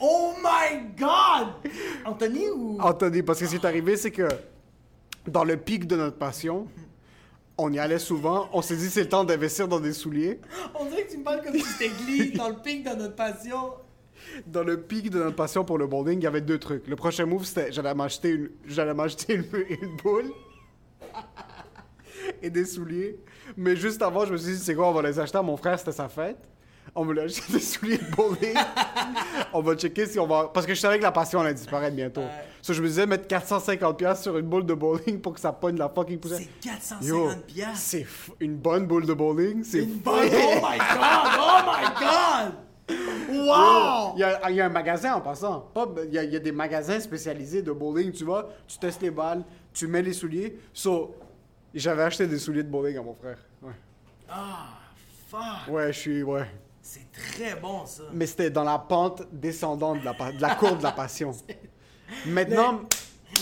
Oh 0.00 0.32
my 0.42 0.80
god! 0.98 1.48
Anthony 2.04 2.48
ou. 2.48 2.78
Anthony, 2.80 3.22
parce 3.22 3.40
que 3.40 3.46
ce 3.46 3.50
qui 3.50 3.56
est 3.56 3.66
arrivé, 3.66 3.96
c'est 3.96 4.10
que 4.10 4.28
dans 5.26 5.44
le 5.44 5.56
pic 5.56 5.86
de 5.86 5.96
notre 5.96 6.16
passion, 6.16 6.66
On 7.62 7.70
y 7.70 7.78
allait 7.78 7.98
souvent. 7.98 8.48
On 8.54 8.62
s'est 8.62 8.76
dit, 8.76 8.88
c'est 8.88 9.02
le 9.02 9.08
temps 9.10 9.22
d'investir 9.22 9.68
dans 9.68 9.80
des 9.80 9.92
souliers. 9.92 10.40
On 10.74 10.86
dirait 10.86 11.04
que 11.04 11.10
tu 11.12 11.18
me 11.18 11.24
parles 11.24 11.42
comme 11.42 11.52
si 11.52 11.60
c'était 11.60 11.90
Glee, 11.90 12.32
dans 12.34 12.48
le 12.48 12.54
pic 12.56 12.82
de 12.82 12.94
notre 12.96 13.14
passion. 13.14 13.74
Dans 14.46 14.62
le 14.62 14.80
pic 14.80 15.10
de 15.10 15.18
notre 15.18 15.36
passion 15.36 15.62
pour 15.62 15.76
le 15.76 15.86
bowling, 15.86 16.20
il 16.20 16.24
y 16.24 16.26
avait 16.26 16.40
deux 16.40 16.58
trucs. 16.58 16.86
Le 16.88 16.96
prochain 16.96 17.26
move, 17.26 17.44
c'était 17.44 17.70
j'allais 17.70 17.94
m'acheter 17.94 18.30
une, 18.30 18.50
j'allais 18.64 18.94
m'acheter 18.94 19.34
une, 19.34 19.44
une 19.68 19.96
boule 20.02 20.32
et 22.42 22.48
des 22.48 22.64
souliers. 22.64 23.18
Mais 23.58 23.76
juste 23.76 24.00
avant, 24.00 24.24
je 24.24 24.32
me 24.32 24.38
suis 24.38 24.52
dit, 24.52 24.58
c'est 24.58 24.74
quoi, 24.74 24.88
on 24.88 24.92
va 24.92 25.02
les 25.02 25.18
acheter 25.18 25.36
à 25.36 25.42
mon 25.42 25.58
frère, 25.58 25.78
c'était 25.78 25.92
sa 25.92 26.08
fête. 26.08 26.38
On 26.94 27.04
me 27.04 27.14
l'a 27.14 27.22
acheté 27.22 27.52
des 27.52 27.60
souliers 27.60 27.98
de 27.98 28.10
bowling. 28.16 28.54
on 29.52 29.60
va 29.62 29.76
checker 29.76 30.06
si 30.06 30.18
on 30.18 30.26
va. 30.26 30.50
Parce 30.52 30.66
que 30.66 30.74
je 30.74 30.80
savais 30.80 30.98
que 30.98 31.02
la 31.04 31.12
passion 31.12 31.40
allait 31.40 31.54
disparaître 31.54 31.94
bientôt. 31.94 32.20
Ouais. 32.22 32.26
So, 32.62 32.72
je 32.72 32.82
me 32.82 32.88
disais 32.88 33.06
mettre 33.06 33.26
450$ 33.28 34.20
sur 34.22 34.36
une 34.36 34.46
boule 34.46 34.66
de 34.66 34.74
bowling 34.74 35.20
pour 35.20 35.34
que 35.34 35.40
ça 35.40 35.52
pogne 35.52 35.76
la 35.78 35.88
fucking 35.88 36.18
poussière. 36.18 36.40
C'est 36.40 36.68
450 36.68 37.06
Yo, 37.08 37.30
piastres. 37.46 37.76
c'est 37.78 38.02
f- 38.02 38.30
une 38.40 38.56
bonne 38.56 38.86
boule 38.86 39.06
de 39.06 39.14
bowling. 39.14 39.62
C'est 39.64 39.84
Une 39.84 39.98
bonne... 39.98 40.28
Oh 40.32 40.60
my 40.62 40.78
god! 40.78 41.38
Oh 41.38 41.60
my 41.66 42.00
god! 42.00 42.54
Wow! 43.46 44.14
Il 44.16 44.20
y, 44.20 44.24
a, 44.24 44.50
il 44.50 44.56
y 44.56 44.60
a 44.60 44.66
un 44.66 44.70
magasin 44.70 45.14
en 45.14 45.20
passant. 45.20 45.60
Pas- 45.72 45.86
il, 46.06 46.12
y 46.12 46.18
a, 46.18 46.24
il 46.24 46.32
y 46.32 46.36
a 46.36 46.40
des 46.40 46.52
magasins 46.52 46.98
spécialisés 46.98 47.62
de 47.62 47.70
bowling. 47.72 48.10
Tu 48.12 48.24
vas, 48.24 48.48
tu 48.66 48.78
testes 48.78 49.00
les 49.02 49.10
balles, 49.12 49.44
tu 49.72 49.86
mets 49.86 50.02
les 50.02 50.12
souliers. 50.12 50.58
So, 50.72 51.14
j'avais 51.72 52.02
acheté 52.02 52.26
des 52.26 52.38
souliers 52.38 52.64
de 52.64 52.68
bowling 52.68 52.98
à 52.98 53.02
mon 53.02 53.14
frère. 53.14 53.38
Ouais, 53.62 53.72
Ah, 54.28 54.66
fuck! 55.28 55.72
ouais 55.72 55.92
je 55.92 55.98
suis. 55.98 56.22
Ouais. 56.24 56.46
C'est 56.92 57.06
très 57.12 57.54
bon, 57.54 57.86
ça. 57.86 58.02
Mais 58.12 58.26
c'était 58.26 58.50
dans 58.50 58.64
la 58.64 58.76
pente 58.76 59.22
descendante 59.30 60.00
de 60.00 60.04
la, 60.04 60.32
de 60.32 60.42
la 60.42 60.56
courbe 60.56 60.78
de 60.78 60.82
la 60.82 60.90
passion. 60.90 61.30
Maintenant, 62.26 62.80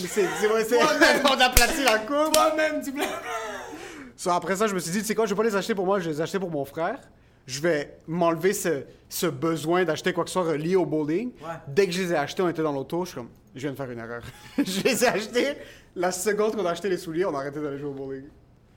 c'est. 0.06 0.24
ouais, 0.52 0.64
c'est- 0.64 0.76
on 1.24 1.40
aplatit 1.40 1.82
la 1.82 2.00
courbe. 2.00 2.34
Toi-même, 2.34 2.82
tu 2.84 2.92
So, 4.16 4.30
après 4.30 4.54
ça, 4.56 4.66
je 4.66 4.74
me 4.74 4.78
suis 4.80 4.90
dit, 4.90 4.98
tu 4.98 5.04
sais 5.06 5.14
quoi, 5.14 5.24
je 5.24 5.30
vais 5.30 5.36
pas 5.36 5.44
les 5.44 5.56
acheter 5.56 5.74
pour 5.74 5.86
moi, 5.86 5.98
je 5.98 6.04
vais 6.10 6.10
les 6.16 6.20
acheter 6.20 6.38
pour 6.38 6.50
mon 6.50 6.66
frère. 6.66 6.98
Je 7.46 7.58
vais 7.62 7.96
m'enlever 8.06 8.52
ce, 8.52 8.82
ce 9.08 9.26
besoin 9.26 9.84
d'acheter 9.86 10.12
quoi 10.12 10.24
que 10.24 10.28
ce 10.30 10.34
soit 10.34 10.42
relié 10.52 10.76
au 10.76 10.84
bowling. 10.84 11.32
Ouais. 11.40 11.54
Dès 11.68 11.86
que 11.86 11.92
je 11.92 12.02
les 12.02 12.12
ai 12.12 12.16
achetés, 12.16 12.42
on 12.42 12.50
était 12.50 12.62
dans 12.62 12.72
l'auto, 12.72 13.06
je 13.06 13.12
suis 13.12 13.16
comme, 13.16 13.30
je 13.54 13.60
viens 13.60 13.70
de 13.70 13.76
faire 13.76 13.90
une 13.90 13.98
erreur. 14.00 14.22
je 14.58 14.82
les 14.82 15.04
ai 15.04 15.08
achetés. 15.08 15.54
La 15.96 16.12
seconde 16.12 16.54
qu'on 16.54 16.66
a 16.66 16.72
acheté 16.72 16.90
les 16.90 16.98
souliers, 16.98 17.24
on 17.24 17.34
a 17.34 17.38
arrêté 17.38 17.60
d'aller 17.62 17.78
jouer 17.78 17.88
au 17.88 17.94
bowling. 17.94 18.24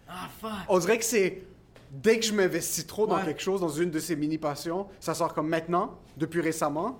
Ah, 0.07 0.29
fuck! 0.39 0.51
On 0.69 0.79
dirait 0.79 0.97
que 0.97 1.03
c'est. 1.05 1.43
Dès 1.91 2.17
que 2.19 2.25
je 2.25 2.33
m'investis 2.33 2.87
trop 2.87 3.05
dans 3.05 3.17
Ouais. 3.17 3.25
quelque 3.25 3.41
chose, 3.41 3.59
dans 3.61 3.67
une 3.69 3.91
de 3.91 3.99
ces 3.99 4.15
mini-passions, 4.15 4.87
ça 5.01 5.13
sort 5.13 5.33
comme 5.33 5.49
maintenant, 5.49 5.99
depuis 6.17 6.39
récemment. 6.41 6.99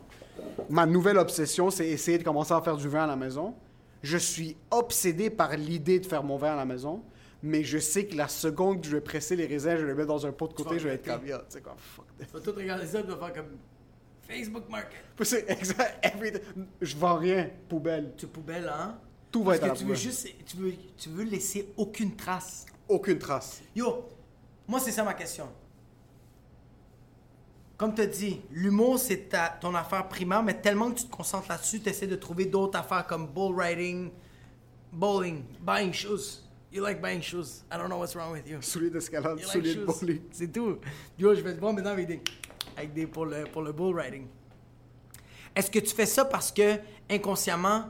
Ma 0.69 0.85
nouvelle 0.85 1.17
obsession, 1.17 1.69
c'est 1.71 1.87
essayer 1.87 2.17
de 2.17 2.23
commencer 2.23 2.53
à 2.53 2.61
faire 2.61 2.75
du 2.75 2.89
vin 2.89 3.03
à 3.05 3.07
la 3.07 3.15
maison. 3.15 3.55
Je 4.03 4.17
suis 4.17 4.57
obsédé 4.69 5.29
par 5.29 5.55
l'idée 5.55 5.99
de 5.99 6.05
faire 6.05 6.23
mon 6.23 6.35
vin 6.35 6.53
à 6.53 6.55
la 6.57 6.65
maison, 6.65 7.03
mais 7.41 7.63
je 7.63 7.77
sais 7.77 8.05
que 8.05 8.15
la 8.17 8.27
seconde 8.27 8.81
que 8.81 8.87
je 8.87 8.91
vais 8.95 9.01
presser 9.01 9.35
les 9.37 9.45
raisins, 9.45 9.75
je 9.77 9.83
vais 9.85 9.91
les 9.91 9.93
mettre 9.93 10.07
dans 10.09 10.25
un 10.25 10.31
pot 10.33 10.47
de 10.47 10.53
côté, 10.53 10.77
je 10.79 10.87
vais 10.89 10.95
être 10.95 11.05
comme, 11.05 11.21
tu 11.23 11.31
sais 11.49 11.61
quoi, 11.61 11.75
fuck 11.77 12.05
this. 12.17 12.27
Tu 12.27 12.33
vas 12.33 12.39
tout 12.41 12.51
regarder 12.57 12.85
ça 12.87 13.01
tu 13.01 13.07
vas 13.09 13.17
faire 13.17 13.33
comme 13.33 13.57
Facebook 14.27 14.63
Market. 14.69 14.99
C'est 15.23 15.49
exact, 15.49 16.03
everything. 16.05 16.41
Je 16.81 16.95
vends 16.97 17.15
rien, 17.17 17.49
poubelle. 17.69 18.11
Tu 18.17 18.27
poubelle, 18.27 18.67
hein? 18.67 18.97
Tout 19.31 19.43
va 19.43 19.53
Parce 19.53 19.57
être 19.57 19.63
à 19.63 19.67
que 19.67 19.71
la 19.73 19.77
tu 19.77 19.83
veux 19.85 19.93
poubelle. 19.93 20.01
juste. 20.03 20.27
Tu 20.45 20.57
veux, 20.57 20.73
tu 20.97 21.09
veux 21.09 21.23
laisser 21.23 21.71
aucune 21.77 22.15
trace. 22.15 22.65
Aucune 22.89 23.19
trace. 23.19 23.61
Yo, 23.75 24.05
moi, 24.67 24.79
c'est 24.79 24.91
ça 24.91 25.03
ma 25.03 25.13
question. 25.13 25.49
Comme 27.77 27.95
tu 27.95 28.05
dit, 28.05 28.41
l'humour, 28.51 28.99
c'est 28.99 29.29
ta, 29.29 29.49
ton 29.49 29.73
affaire 29.73 30.07
primaire, 30.07 30.43
mais 30.43 30.53
tellement 30.53 30.91
que 30.91 30.99
tu 30.99 31.05
te 31.05 31.11
concentres 31.11 31.49
là-dessus, 31.49 31.79
tu 31.79 31.89
essaies 31.89 32.05
de 32.07 32.15
trouver 32.15 32.45
d'autres 32.45 32.77
affaires 32.77 33.07
comme 33.07 33.25
bull 33.25 33.59
riding, 33.59 34.11
bowling, 34.91 35.43
buying 35.59 35.91
shoes. 35.91 36.43
You 36.71 36.81
like 36.81 37.01
buying 37.01 37.21
shoes. 37.21 37.63
I 37.71 37.77
don't 37.77 37.89
know 37.89 37.97
what's 37.97 38.15
wrong 38.15 38.31
with 38.31 38.47
you. 38.47 38.61
Souliers 38.61 38.91
d'escalade, 38.91 39.37
like 39.37 39.45
souliers 39.45 39.75
de 39.75 39.85
bowling. 39.85 40.21
C'est 40.31 40.51
tout. 40.51 40.77
Yo, 41.17 41.35
je 41.35 41.41
vais 41.41 41.53
te 41.53 41.59
voir 41.59 41.73
maintenant 41.73 41.91
avec 41.91 42.07
des. 42.07 42.21
Avec 42.77 42.93
des 42.93 43.07
pour, 43.07 43.25
le, 43.25 43.43
pour 43.45 43.61
le 43.61 43.73
bull 43.73 43.99
riding. 43.99 44.27
Est-ce 45.55 45.69
que 45.69 45.79
tu 45.79 45.93
fais 45.93 46.05
ça 46.05 46.23
parce 46.23 46.51
que 46.51 46.79
inconsciemment, 47.09 47.87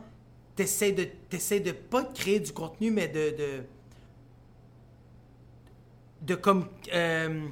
tu 0.55 0.63
essaies 0.63 0.93
de, 0.93 1.03
t'essaies 1.29 1.59
de 1.59 1.73
pas 1.73 2.05
créer 2.05 2.39
du 2.39 2.51
contenu, 2.51 2.89
mais 2.89 3.07
de. 3.07 3.35
de, 3.37 3.63
de 6.21 6.35
comme. 6.35 6.67
euh, 6.93 7.47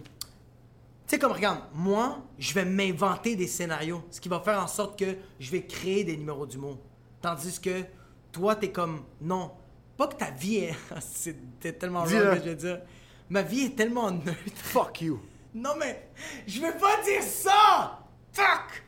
tu 1.07 1.15
sais, 1.15 1.19
comme, 1.19 1.31
regarde, 1.31 1.61
moi, 1.73 2.21
je 2.37 2.53
vais 2.53 2.65
m'inventer 2.65 3.35
des 3.35 3.47
scénarios, 3.47 4.03
ce 4.11 4.21
qui 4.21 4.29
va 4.29 4.39
faire 4.41 4.61
en 4.61 4.67
sorte 4.67 4.97
que 4.99 5.15
je 5.39 5.51
vais 5.51 5.65
créer 5.65 6.03
des 6.03 6.15
numéros 6.15 6.45
d'humour. 6.45 6.77
Tandis 7.21 7.59
que 7.59 7.83
toi, 8.31 8.55
t'es 8.55 8.71
comme, 8.71 9.03
non, 9.19 9.51
pas 9.97 10.07
que 10.07 10.15
ta 10.15 10.29
vie 10.31 10.57
est. 10.57 10.75
c'est 11.01 11.35
c'est 11.59 11.79
tellement 11.79 12.03
wrong 12.03 12.11
que 12.11 12.35
je 12.35 12.39
vais 12.49 12.55
dire. 12.55 12.81
Ma 13.29 13.41
vie 13.41 13.65
est 13.65 13.75
tellement 13.75 14.11
neutre. 14.11 14.33
Fuck 14.55 15.01
you. 15.01 15.19
Non, 15.51 15.71
mais 15.79 16.07
je 16.45 16.61
veux 16.61 16.77
pas 16.77 17.01
dire 17.03 17.23
ça! 17.23 17.99
Fuck! 18.31 18.83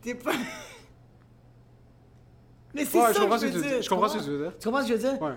T'es 0.00 0.14
pas. 0.14 0.32
Mais 2.74 2.86
c'est 2.86 2.98
Ouais, 2.98 3.08
ça 3.08 3.12
je 3.12 3.18
comprends 3.20 3.34
que 3.36 3.40
ce 3.42 3.46
je 3.48 3.52
que 3.52 3.58
veux 3.58 3.68
dire. 3.68 3.82
Je 3.82 3.88
comprends 3.90 4.08
ce 4.08 4.16
que 4.18 4.24
tu 4.24 4.30
veux 4.30 4.38
dire. 4.42 4.58
Tu 4.58 4.64
comprends 4.64 4.82
ce 4.82 4.88
que 4.88 4.96
je 4.96 5.02
veux 5.02 5.10
dire? 5.10 5.20
Ouais. 5.22 5.34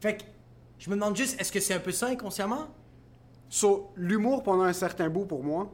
Fait 0.00 0.16
que, 0.18 0.22
je 0.78 0.88
me 0.90 0.94
demande 0.94 1.16
juste, 1.16 1.40
est-ce 1.40 1.50
que 1.50 1.58
c'est 1.58 1.74
un 1.74 1.80
peu 1.80 1.90
ça 1.90 2.06
inconsciemment? 2.06 2.68
So, 3.48 3.90
l'humour 3.96 4.42
pendant 4.42 4.64
un 4.64 4.72
certain 4.72 5.08
bout 5.08 5.26
pour 5.26 5.42
moi, 5.42 5.72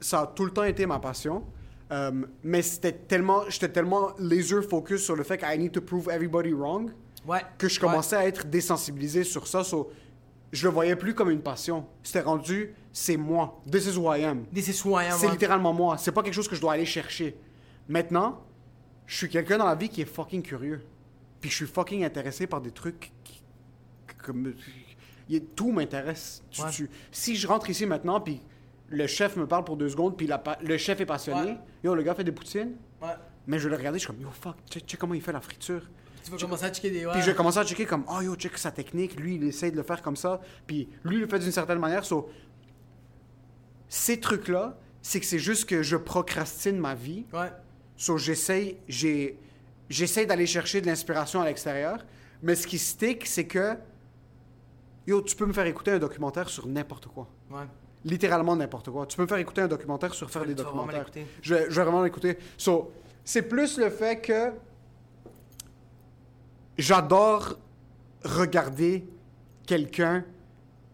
ça 0.00 0.20
a 0.22 0.26
tout 0.26 0.44
le 0.44 0.50
temps 0.50 0.64
été 0.64 0.86
ma 0.86 0.98
passion. 0.98 1.44
Euh, 1.90 2.10
mais 2.42 2.60
c'était 2.62 2.92
tellement, 2.92 3.42
j'étais 3.48 3.70
tellement 3.70 4.10
laser 4.18 4.62
focus 4.62 5.02
sur 5.02 5.16
le 5.16 5.22
fait 5.24 5.38
que 5.38 5.46
I 5.46 5.58
need 5.58 5.72
to 5.72 5.80
prove 5.80 6.08
everybody 6.10 6.52
wrong 6.52 6.90
Ouais. 7.26 7.40
que 7.58 7.68
je 7.68 7.80
commençais 7.80 8.16
à 8.16 8.26
être 8.26 8.46
désensibilisé 8.46 9.24
sur 9.24 9.46
ça. 9.46 9.64
So, 9.64 9.90
je 10.52 10.66
le 10.66 10.72
voyais 10.72 10.96
plus 10.96 11.14
comme 11.14 11.30
une 11.30 11.42
passion. 11.42 11.86
C'était 12.02 12.20
rendu, 12.20 12.74
c'est 12.92 13.16
moi. 13.16 13.60
This 13.70 13.86
is 13.86 13.96
who 13.98 14.14
I 14.14 14.24
am. 14.24 14.44
Des 14.52 14.62
citoyens. 14.62 15.16
C'est 15.16 15.30
littéralement 15.30 15.72
moi. 15.74 15.98
C'est 15.98 16.12
pas 16.12 16.22
quelque 16.22 16.34
chose 16.34 16.48
que 16.48 16.56
je 16.56 16.60
dois 16.60 16.72
aller 16.74 16.86
chercher. 16.86 17.36
Maintenant, 17.88 18.42
je 19.06 19.16
suis 19.16 19.28
quelqu'un 19.28 19.58
dans 19.58 19.66
la 19.66 19.74
vie 19.74 19.88
qui 19.88 20.00
est 20.02 20.06
fucking 20.06 20.42
curieux. 20.42 20.82
Puis 21.40 21.50
je 21.50 21.56
suis 21.56 21.66
fucking 21.66 22.04
intéressé 22.04 22.46
par 22.46 22.60
des 22.60 22.70
trucs 22.70 23.12
qui, 23.24 23.42
comme 24.22 24.54
il 25.28 25.44
tout 25.44 25.72
m'intéresse. 25.72 26.42
Tu- 26.50 26.62
Ouais. 26.62 26.70
tu- 26.70 26.90
si 27.12 27.36
je 27.36 27.46
rentre 27.46 27.68
ici 27.70 27.86
maintenant 27.86 28.20
puis 28.20 28.40
le 28.88 29.06
chef 29.06 29.36
me 29.36 29.46
parle 29.46 29.64
pour 29.64 29.76
deux 29.76 29.88
secondes 29.88 30.16
puis 30.16 30.26
la 30.26 30.42
le 30.62 30.76
chef 30.78 31.00
est 31.00 31.06
passionné, 31.06 31.50
Ouais. 31.52 31.58
yo 31.84 31.94
le 31.94 32.02
gars 32.02 32.14
fait 32.14 32.24
des 32.24 32.32
poutines, 32.32 32.72
Ouais. 33.02 33.08
mais 33.46 33.58
je 33.58 33.64
vais 33.64 33.70
le 33.70 33.76
regarder, 33.76 33.98
je 33.98 34.04
suis 34.04 34.12
comme 34.12 34.20
yo 34.22 34.30
fuck, 34.30 34.56
check, 34.70 34.86
check 34.86 34.98
comment 34.98 35.14
il 35.14 35.20
fait 35.22 35.32
la 35.32 35.40
friture. 35.40 35.82
Tu 36.24 36.30
vas 36.32 36.36
commencer 36.38 36.64
à 36.64 36.70
checker 36.72 36.90
des. 36.90 37.06
Puis 37.12 37.20
je 37.22 37.26
vais 37.30 37.34
commencer 37.34 37.58
à 37.58 37.64
checker 37.64 37.86
comme, 37.86 38.04
oh 38.08 38.20
yo, 38.20 38.34
check 38.34 38.58
sa 38.58 38.70
technique, 38.70 39.18
lui, 39.18 39.36
il 39.36 39.44
essaie 39.44 39.70
de 39.70 39.76
le 39.76 39.82
faire 39.82 40.02
comme 40.02 40.16
ça, 40.16 40.40
puis 40.66 40.88
lui, 41.04 41.16
il 41.16 41.20
le 41.20 41.26
fait 41.28 41.38
d'une 41.38 41.52
certaine 41.52 41.78
manière. 41.78 42.04
So, 42.04 42.28
ces 43.88 44.20
trucs-là, 44.20 44.78
c'est 45.00 45.20
que 45.20 45.26
c'est 45.26 45.38
juste 45.38 45.64
que 45.66 45.82
je 45.82 45.96
procrastine 45.96 46.78
ma 46.78 46.94
vie. 46.94 47.24
Ouais. 47.32 47.50
So, 47.96 48.18
j'essaye, 48.18 48.76
j'ai, 48.88 49.38
j'essaye 49.88 50.26
d'aller 50.26 50.46
chercher 50.46 50.80
de 50.80 50.86
l'inspiration 50.86 51.40
à 51.40 51.46
l'extérieur. 51.46 52.04
Mais 52.42 52.54
ce 52.54 52.66
qui 52.66 52.78
stick, 52.78 53.26
c'est 53.26 53.46
que, 53.46 53.76
yo, 55.08 55.22
tu 55.22 55.34
peux 55.34 55.46
me 55.46 55.52
faire 55.52 55.66
écouter 55.66 55.92
un 55.92 55.98
documentaire 55.98 56.48
sur 56.48 56.66
n'importe 56.66 57.06
quoi. 57.08 57.26
Ouais. 57.50 57.64
Littéralement 58.04 58.54
n'importe 58.54 58.90
quoi. 58.90 59.06
Tu 59.06 59.16
peux 59.16 59.22
me 59.22 59.28
faire 59.28 59.38
écouter 59.38 59.62
un 59.62 59.68
documentaire 59.68 60.12
sur 60.14 60.30
faire 60.30 60.44
des 60.44 60.54
tu 60.54 60.62
documentaires. 60.62 61.06
Je 61.42 61.54
vais, 61.54 61.66
je 61.70 61.74
vais 61.76 61.82
vraiment 61.82 62.02
l'écouter. 62.02 62.38
So, 62.56 62.92
c'est 63.24 63.42
plus 63.42 63.78
le 63.78 63.90
fait 63.90 64.20
que 64.20 64.52
j'adore 66.76 67.58
regarder 68.24 69.06
quelqu'un 69.66 70.24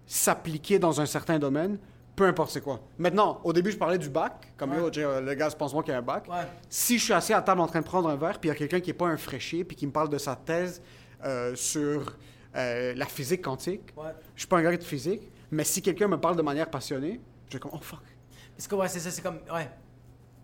s'appliquer 0.07 0.79
dans 0.79 1.01
un 1.01 1.07
certain 1.07 1.39
domaine, 1.39 1.79
peu 2.15 2.25
importe 2.27 2.51
c'est 2.53 2.61
quoi. 2.61 2.81
Maintenant, 2.99 3.41
au 3.43 3.53
début, 3.53 3.71
je 3.73 3.79
parlais 3.79 3.99
du 3.99 4.09
bac, 4.11 4.53
comme 4.57 4.71
Ouais. 4.73 4.79
yo, 4.79 4.91
euh, 4.99 5.21
le 5.21 5.35
gars 5.35 5.51
se 5.51 5.57
pense 5.57 5.73
moi 5.75 5.83
qu'il 5.83 5.93
y 5.93 5.95
a 5.95 5.99
un 5.99 6.03
bac. 6.03 6.29
Ouais. 6.29 6.47
Si 6.69 6.99
je 6.99 7.05
suis 7.05 7.13
assis 7.13 7.33
à 7.33 7.43
table 7.43 7.61
en 7.61 7.67
train 7.67 7.81
de 7.81 7.85
prendre 7.87 8.09
un 8.09 8.17
verre, 8.17 8.39
puis 8.39 8.49
il 8.49 8.53
y 8.53 8.55
a 8.55 8.59
quelqu'un 8.59 8.81
qui 8.81 8.91
n'est 8.91 8.95
pas 8.95 9.07
un 9.09 9.17
fraîchier, 9.17 9.65
puis 9.65 9.77
qui 9.77 9.87
me 9.87 9.93
parle 9.93 10.09
de 10.11 10.19
sa 10.19 10.37
thèse 10.37 10.81
euh, 11.25 11.57
sur 11.57 12.17
euh, 12.57 12.95
la 12.95 13.07
physique 13.07 13.43
quantique, 13.43 13.83
Ouais. 13.97 14.11
je 14.35 14.41
suis 14.41 14.49
pas 14.49 14.59
un 14.59 14.63
gars 14.63 14.77
de 14.77 14.83
physique, 14.83 15.23
mais 15.51 15.65
si 15.65 15.83
quelqu'un 15.83 16.09
me 16.09 16.19
parle 16.19 16.37
de 16.37 16.43
manière 16.43 16.71
passionnée, 16.71 17.21
je 17.49 17.55
vais 17.55 17.59
comme, 17.61 17.73
oh 17.75 17.79
fuck. 17.81 18.01
Parce 18.57 18.69
que 18.69 18.75
ouais, 18.75 18.89
c'est 18.89 19.01
ça, 19.01 19.11
c'est 19.11 19.23
comme. 19.23 19.41
Ouais. 19.53 19.69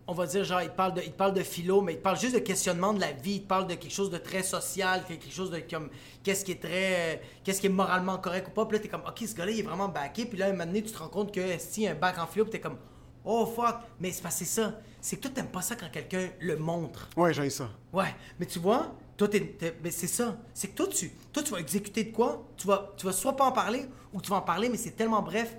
On 0.07 0.13
va 0.15 0.27
dire, 0.27 0.43
genre, 0.43 0.61
il 0.61 0.71
te 0.71 0.75
parle 0.75 0.95
de, 0.95 1.03
il 1.03 1.13
parle 1.13 1.35
de 1.35 1.43
philo, 1.45 1.83
mais 1.83 1.93
il 1.93 2.01
parle 2.01 2.19
juste 2.19 2.35
de 2.35 2.41
questionnement 2.41 2.93
de 2.93 2.99
la 3.01 3.13
vie. 3.13 3.35
Il 3.37 3.47
parle 3.47 3.69
de 3.69 3.75
quelque 3.75 3.93
chose 3.93 4.11
de 4.11 4.19
très 4.19 4.43
social, 4.43 5.05
quelque 5.07 5.31
chose 5.31 5.53
de 5.53 5.61
comme. 5.61 5.89
Qu'est-ce 6.25 6.45
qui 6.45 6.51
est 6.53 6.61
très. 6.61 7.15
euh, 7.15 7.17
Qu'est-ce 7.45 7.61
qui 7.61 7.69
est 7.69 7.71
moralement 7.71 8.19
correct 8.19 8.49
ou 8.49 8.51
pas. 8.51 8.67
Puis 8.67 8.77
là, 8.79 8.83
t'es 8.83 8.89
comme, 8.89 9.05
ok, 9.07 9.19
ce 9.25 9.35
gars-là, 9.37 9.53
il 9.53 9.61
est 9.61 9.63
vraiment 9.63 9.89
backé. 9.89 10.27
Puis 10.27 10.37
là, 10.37 10.47
un 10.47 10.51
moment 10.53 10.67
donné, 10.67 10.83
tu 10.83 10.91
te 10.91 10.99
rends 10.99 11.09
compte 11.09 11.33
que 11.33 11.41
si 11.59 11.83
y 11.83 11.87
a 11.87 11.93
un 11.93 11.95
bac 11.95 12.19
en 12.19 12.27
philo, 12.27 12.45
puis 12.45 12.51
t'es 12.51 12.61
comme, 12.61 12.79
oh 13.25 13.47
fuck. 13.47 13.77
Mais 14.01 14.11
c'est 14.11 14.29
c'est 14.31 14.45
ça. 14.47 14.81
C'est 15.01 15.17
que 15.17 15.23
toi, 15.23 15.31
t'aimes 15.35 15.49
pas 15.51 15.63
ça 15.63 15.77
quand 15.77 15.91
quelqu'un 15.91 16.29
le 16.41 16.57
montre. 16.57 17.09
Ouais, 17.17 17.33
j'ai 17.33 17.49
ça. 17.51 17.69
Ouais, 17.93 18.15
mais 18.39 18.47
tu 18.47 18.59
vois, 18.59 18.95
toi, 19.17 19.29
t'es, 19.29 19.41
t'es- 19.41 19.77
mais 19.83 19.91
c'est 19.91 20.07
ça. 20.07 20.37
C'est 20.55 20.69
que 20.69 20.75
toi 20.77 20.87
tu, 20.89 21.11
toi, 21.33 21.43
tu 21.43 21.51
vas 21.53 21.59
exécuter 21.59 22.05
de 22.05 22.13
quoi? 22.15 22.47
Tu 22.57 22.67
vas, 22.67 22.93
tu 22.97 23.07
vas 23.07 23.13
soit 23.13 23.37
pas 23.37 23.45
en 23.45 23.53
parler, 23.53 23.87
ou 24.13 24.21
tu 24.21 24.31
vas 24.31 24.37
en 24.37 24.43
parler, 24.43 24.69
mais 24.69 24.77
c'est 24.77 24.93
tellement 24.93 25.23
bref. 25.23 25.57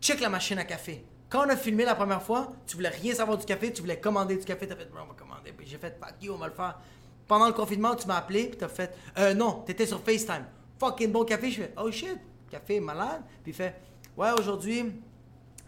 Check 0.00 0.20
la 0.20 0.28
machine 0.28 0.58
à 0.58 0.64
café. 0.64 1.04
Quand 1.28 1.44
on 1.44 1.48
a 1.50 1.56
filmé 1.56 1.84
la 1.84 1.94
première 1.94 2.22
fois, 2.22 2.52
tu 2.66 2.76
voulais 2.76 2.88
rien 2.88 3.14
savoir 3.14 3.36
du 3.36 3.44
café, 3.44 3.72
tu 3.72 3.82
voulais 3.82 3.98
commander 4.00 4.36
du 4.36 4.44
café, 4.44 4.66
t'as 4.66 4.76
fait, 4.76 4.88
on 4.92 5.06
va 5.06 5.14
commander. 5.14 5.52
Puis 5.52 5.66
j'ai 5.66 5.76
fait, 5.78 5.98
fuck 6.00 6.14
you, 6.22 6.32
on 6.32 6.38
va 6.38 6.46
le 6.48 6.54
faire. 6.54 6.78
Pendant 7.26 7.46
le 7.46 7.52
confinement, 7.52 7.94
tu 7.94 8.06
m'as 8.06 8.16
appelé, 8.16 8.46
puis 8.48 8.56
t'as 8.56 8.68
fait, 8.68 8.94
euh, 9.18 9.34
non, 9.34 9.62
t'étais 9.66 9.84
sur 9.86 10.00
FaceTime. 10.02 10.46
Fucking 10.80 11.12
bon 11.12 11.24
café, 11.24 11.50
je 11.50 11.62
fais, 11.62 11.74
oh 11.76 11.90
shit, 11.90 12.16
café 12.50 12.80
malade. 12.80 13.22
Puis 13.42 13.52
il 13.52 13.54
fait 13.54 13.74
Ouais, 14.16 14.30
aujourd'hui, 14.38 14.84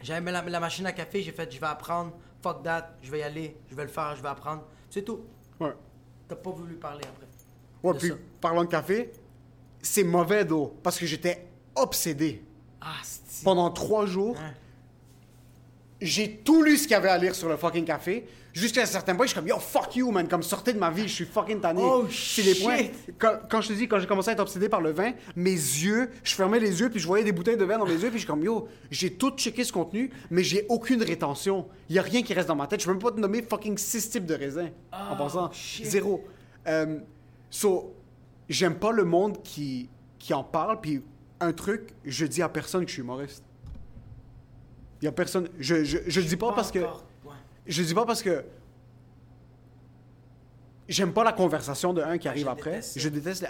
j'ai 0.01 0.15
aimé 0.15 0.33
la, 0.33 0.41
la 0.43 0.61
machine 0.61 0.87
à 0.87 0.93
café, 0.93 1.21
j'ai 1.23 1.33
fait 1.33 1.53
Je 1.53 1.61
vais 1.61 1.67
apprendre, 1.67 2.13
fuck 2.43 2.63
that, 2.63 2.97
je 3.03 3.11
vais 3.11 3.21
y 3.21 3.23
aller, 3.23 3.57
je 3.71 3.75
vais 3.75 3.83
le 3.85 3.89
faire, 3.89 4.15
je 4.17 4.23
vais 4.23 4.29
apprendre. 4.29 4.63
C'est 4.89 5.03
tout. 5.03 5.21
Ouais. 5.59 5.73
T'as 6.29 6.37
pas 6.37 6.51
voulu 6.51 6.75
parler 6.77 7.03
après. 7.05 7.27
Ouais, 7.83 7.95
puis 7.99 8.09
ça. 8.09 8.15
parlant 8.41 8.65
de 8.65 8.69
café, 8.71 9.13
c'est 9.83 10.05
mauvais 10.05 10.45
d'eau 10.45 10.75
parce 10.83 10.99
que 10.99 11.07
j'étais 11.07 11.47
obsédé. 11.75 12.43
Ah. 12.81 12.97
Pendant 13.45 13.71
trois 13.71 14.07
jours, 14.07 14.37
Hein? 14.39 14.53
j'ai 16.01 16.37
tout 16.39 16.63
lu 16.63 16.77
ce 16.77 16.83
qu'il 16.85 16.93
y 16.93 16.95
avait 16.95 17.09
à 17.09 17.19
lire 17.19 17.35
sur 17.35 17.49
le 17.49 17.57
fucking 17.57 17.85
café. 17.85 18.27
Jusqu'à 18.53 18.83
un 18.83 18.87
certain 18.87 19.15
point, 19.15 19.27
je 19.27 19.31
suis 19.31 19.39
comme, 19.39 19.47
yo, 19.49 19.59
fuck 19.59 19.95
you, 19.97 20.11
man. 20.11 20.27
Comme, 20.27 20.43
sortez 20.43 20.73
de 20.73 20.79
ma 20.79 20.91
vie, 20.91 21.03
je 21.09 21.15
suis 21.15 21.25
fucking 21.25 21.61
tanné. 21.61 21.81
Oh, 21.85 22.07
C'est 22.11 22.43
les 22.43 22.55
shit. 22.55 22.63
points. 22.65 22.79
Quand, 23.19 23.39
quand 23.49 23.61
je 23.61 23.69
te 23.69 23.73
dis, 23.75 23.87
quand 23.87 23.99
j'ai 24.01 24.07
commencé 24.07 24.31
à 24.31 24.33
être 24.33 24.41
obsédé 24.41 24.69
par 24.69 24.81
le 24.81 24.91
vin, 24.91 25.13
mes 25.37 25.51
yeux, 25.53 26.11
je 26.25 26.35
fermais 26.35 26.59
les 26.59 26.81
yeux, 26.81 26.91
puis 26.91 26.99
je 26.99 27.07
voyais 27.07 27.25
des 27.25 27.33
bouteilles 27.33 27.57
de 27.57 27.65
vin 27.65 27.79
dans 27.79 27.87
mes 27.87 27.93
yeux, 27.95 28.09
puis 28.09 28.15
je 28.15 28.19
suis 28.19 28.27
comme, 28.27 28.43
yo, 28.43 28.67
j'ai 28.91 29.13
tout 29.15 29.31
checké 29.37 29.63
ce 29.63 29.73
contenu, 29.73 30.11
mais 30.31 30.43
j'ai 30.43 30.67
aucune 30.69 31.03
rétention. 31.03 31.69
Il 31.89 31.95
y 31.97 31.99
a 31.99 32.03
rien 32.03 32.23
qui 32.23 32.35
reste 32.35 32.49
dans 32.49 32.57
ma 32.57 32.67
tête. 32.67 32.81
Je 32.81 32.87
peux 32.87 32.93
même 32.93 33.01
pas 33.03 33.13
te 33.13 33.21
nommer 33.21 33.43
fucking 33.43 33.79
six 33.79 34.11
types 34.11 34.27
de 34.27 34.35
raisins. 34.35 34.71
en 34.93 35.17
Oh, 35.21 35.49
shit. 35.53 35.87
Zéro. 35.87 36.25
Euh, 36.67 36.99
so, 37.51 37.95
j'aime 38.49 38.75
pas 38.75 38.91
le 38.91 39.05
monde 39.05 39.43
qui, 39.43 39.89
qui 40.19 40.35
en 40.35 40.43
parle, 40.43 40.81
puis 40.81 41.03
un 41.39 41.53
truc, 41.53 41.95
je 42.05 42.27
dis 42.27 42.43
à 42.43 42.49
personne 42.49 42.83
que 42.83 42.89
je 42.89 42.95
suis 42.95 43.03
humoriste. 43.03 43.45
Il 45.01 45.07
y 45.07 45.09
a 45.09 45.13
personne. 45.13 45.49
Je, 45.59 45.83
je, 45.85 45.99
je 46.07 46.21
le 46.21 46.27
dis 46.27 46.37
pas, 46.37 46.53
parce 46.53 46.71
que. 46.71 46.81
Je 47.71 47.83
dis 47.83 47.95
pas 47.95 48.05
parce 48.05 48.23
que. 48.23 48.45
J'aime 50.89 51.13
pas 51.13 51.23
la 51.23 51.33
conversation 51.33 51.93
de 51.93 52.03
un 52.03 52.19
qui 52.19 52.27
arrive 52.29 52.47
je 52.47 52.51
après. 52.51 52.71
déteste. 52.73 52.99
Je 52.99 53.09
déteste 53.09 53.43
les. 53.43 53.49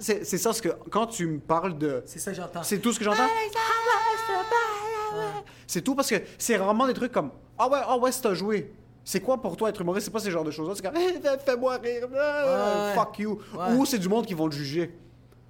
C'est 0.00 0.24
c'est 0.24 0.38
ça 0.38 0.52
ce 0.52 0.62
que. 0.62 0.70
Quand 0.90 1.06
tu 1.06 1.26
me 1.26 1.38
parles 1.38 1.76
de. 1.76 2.02
C'est 2.06 2.18
ça 2.18 2.30
que 2.30 2.36
j'entends. 2.38 2.62
C'est 2.62 2.78
tout 2.78 2.92
ce 2.92 2.98
que 2.98 3.04
j'entends? 3.04 3.28
C'est 5.66 5.82
tout 5.82 5.94
parce 5.94 6.08
que 6.08 6.16
c'est 6.38 6.56
rarement 6.56 6.86
des 6.86 6.94
trucs 6.94 7.12
comme 7.12 7.30
Ah 7.58 7.68
ouais, 7.68 7.78
ah 7.82 7.98
ouais, 7.98 8.10
c'est 8.10 8.24
à 8.26 8.32
joué. 8.34 8.72
C'est 9.04 9.20
quoi 9.20 9.40
pour 9.40 9.56
toi 9.56 9.68
être 9.68 9.80
humoriste? 9.80 10.06
C'est 10.06 10.10
pas 10.12 10.18
ce 10.20 10.30
genre 10.30 10.44
de 10.44 10.50
choses-là. 10.50 10.74
C'est 10.74 10.82
comme 10.82 10.94
Fais-moi 11.44 11.76
rire. 11.76 12.08
Ah, 12.16 12.88
Ouais. 12.88 12.94
Fuck 12.94 13.18
you. 13.18 13.38
Ouais. 13.54 13.74
Ou 13.74 13.84
c'est 13.84 13.98
du 13.98 14.08
monde 14.08 14.24
qui 14.26 14.34
vont 14.34 14.48
te 14.48 14.54
juger. 14.54 14.94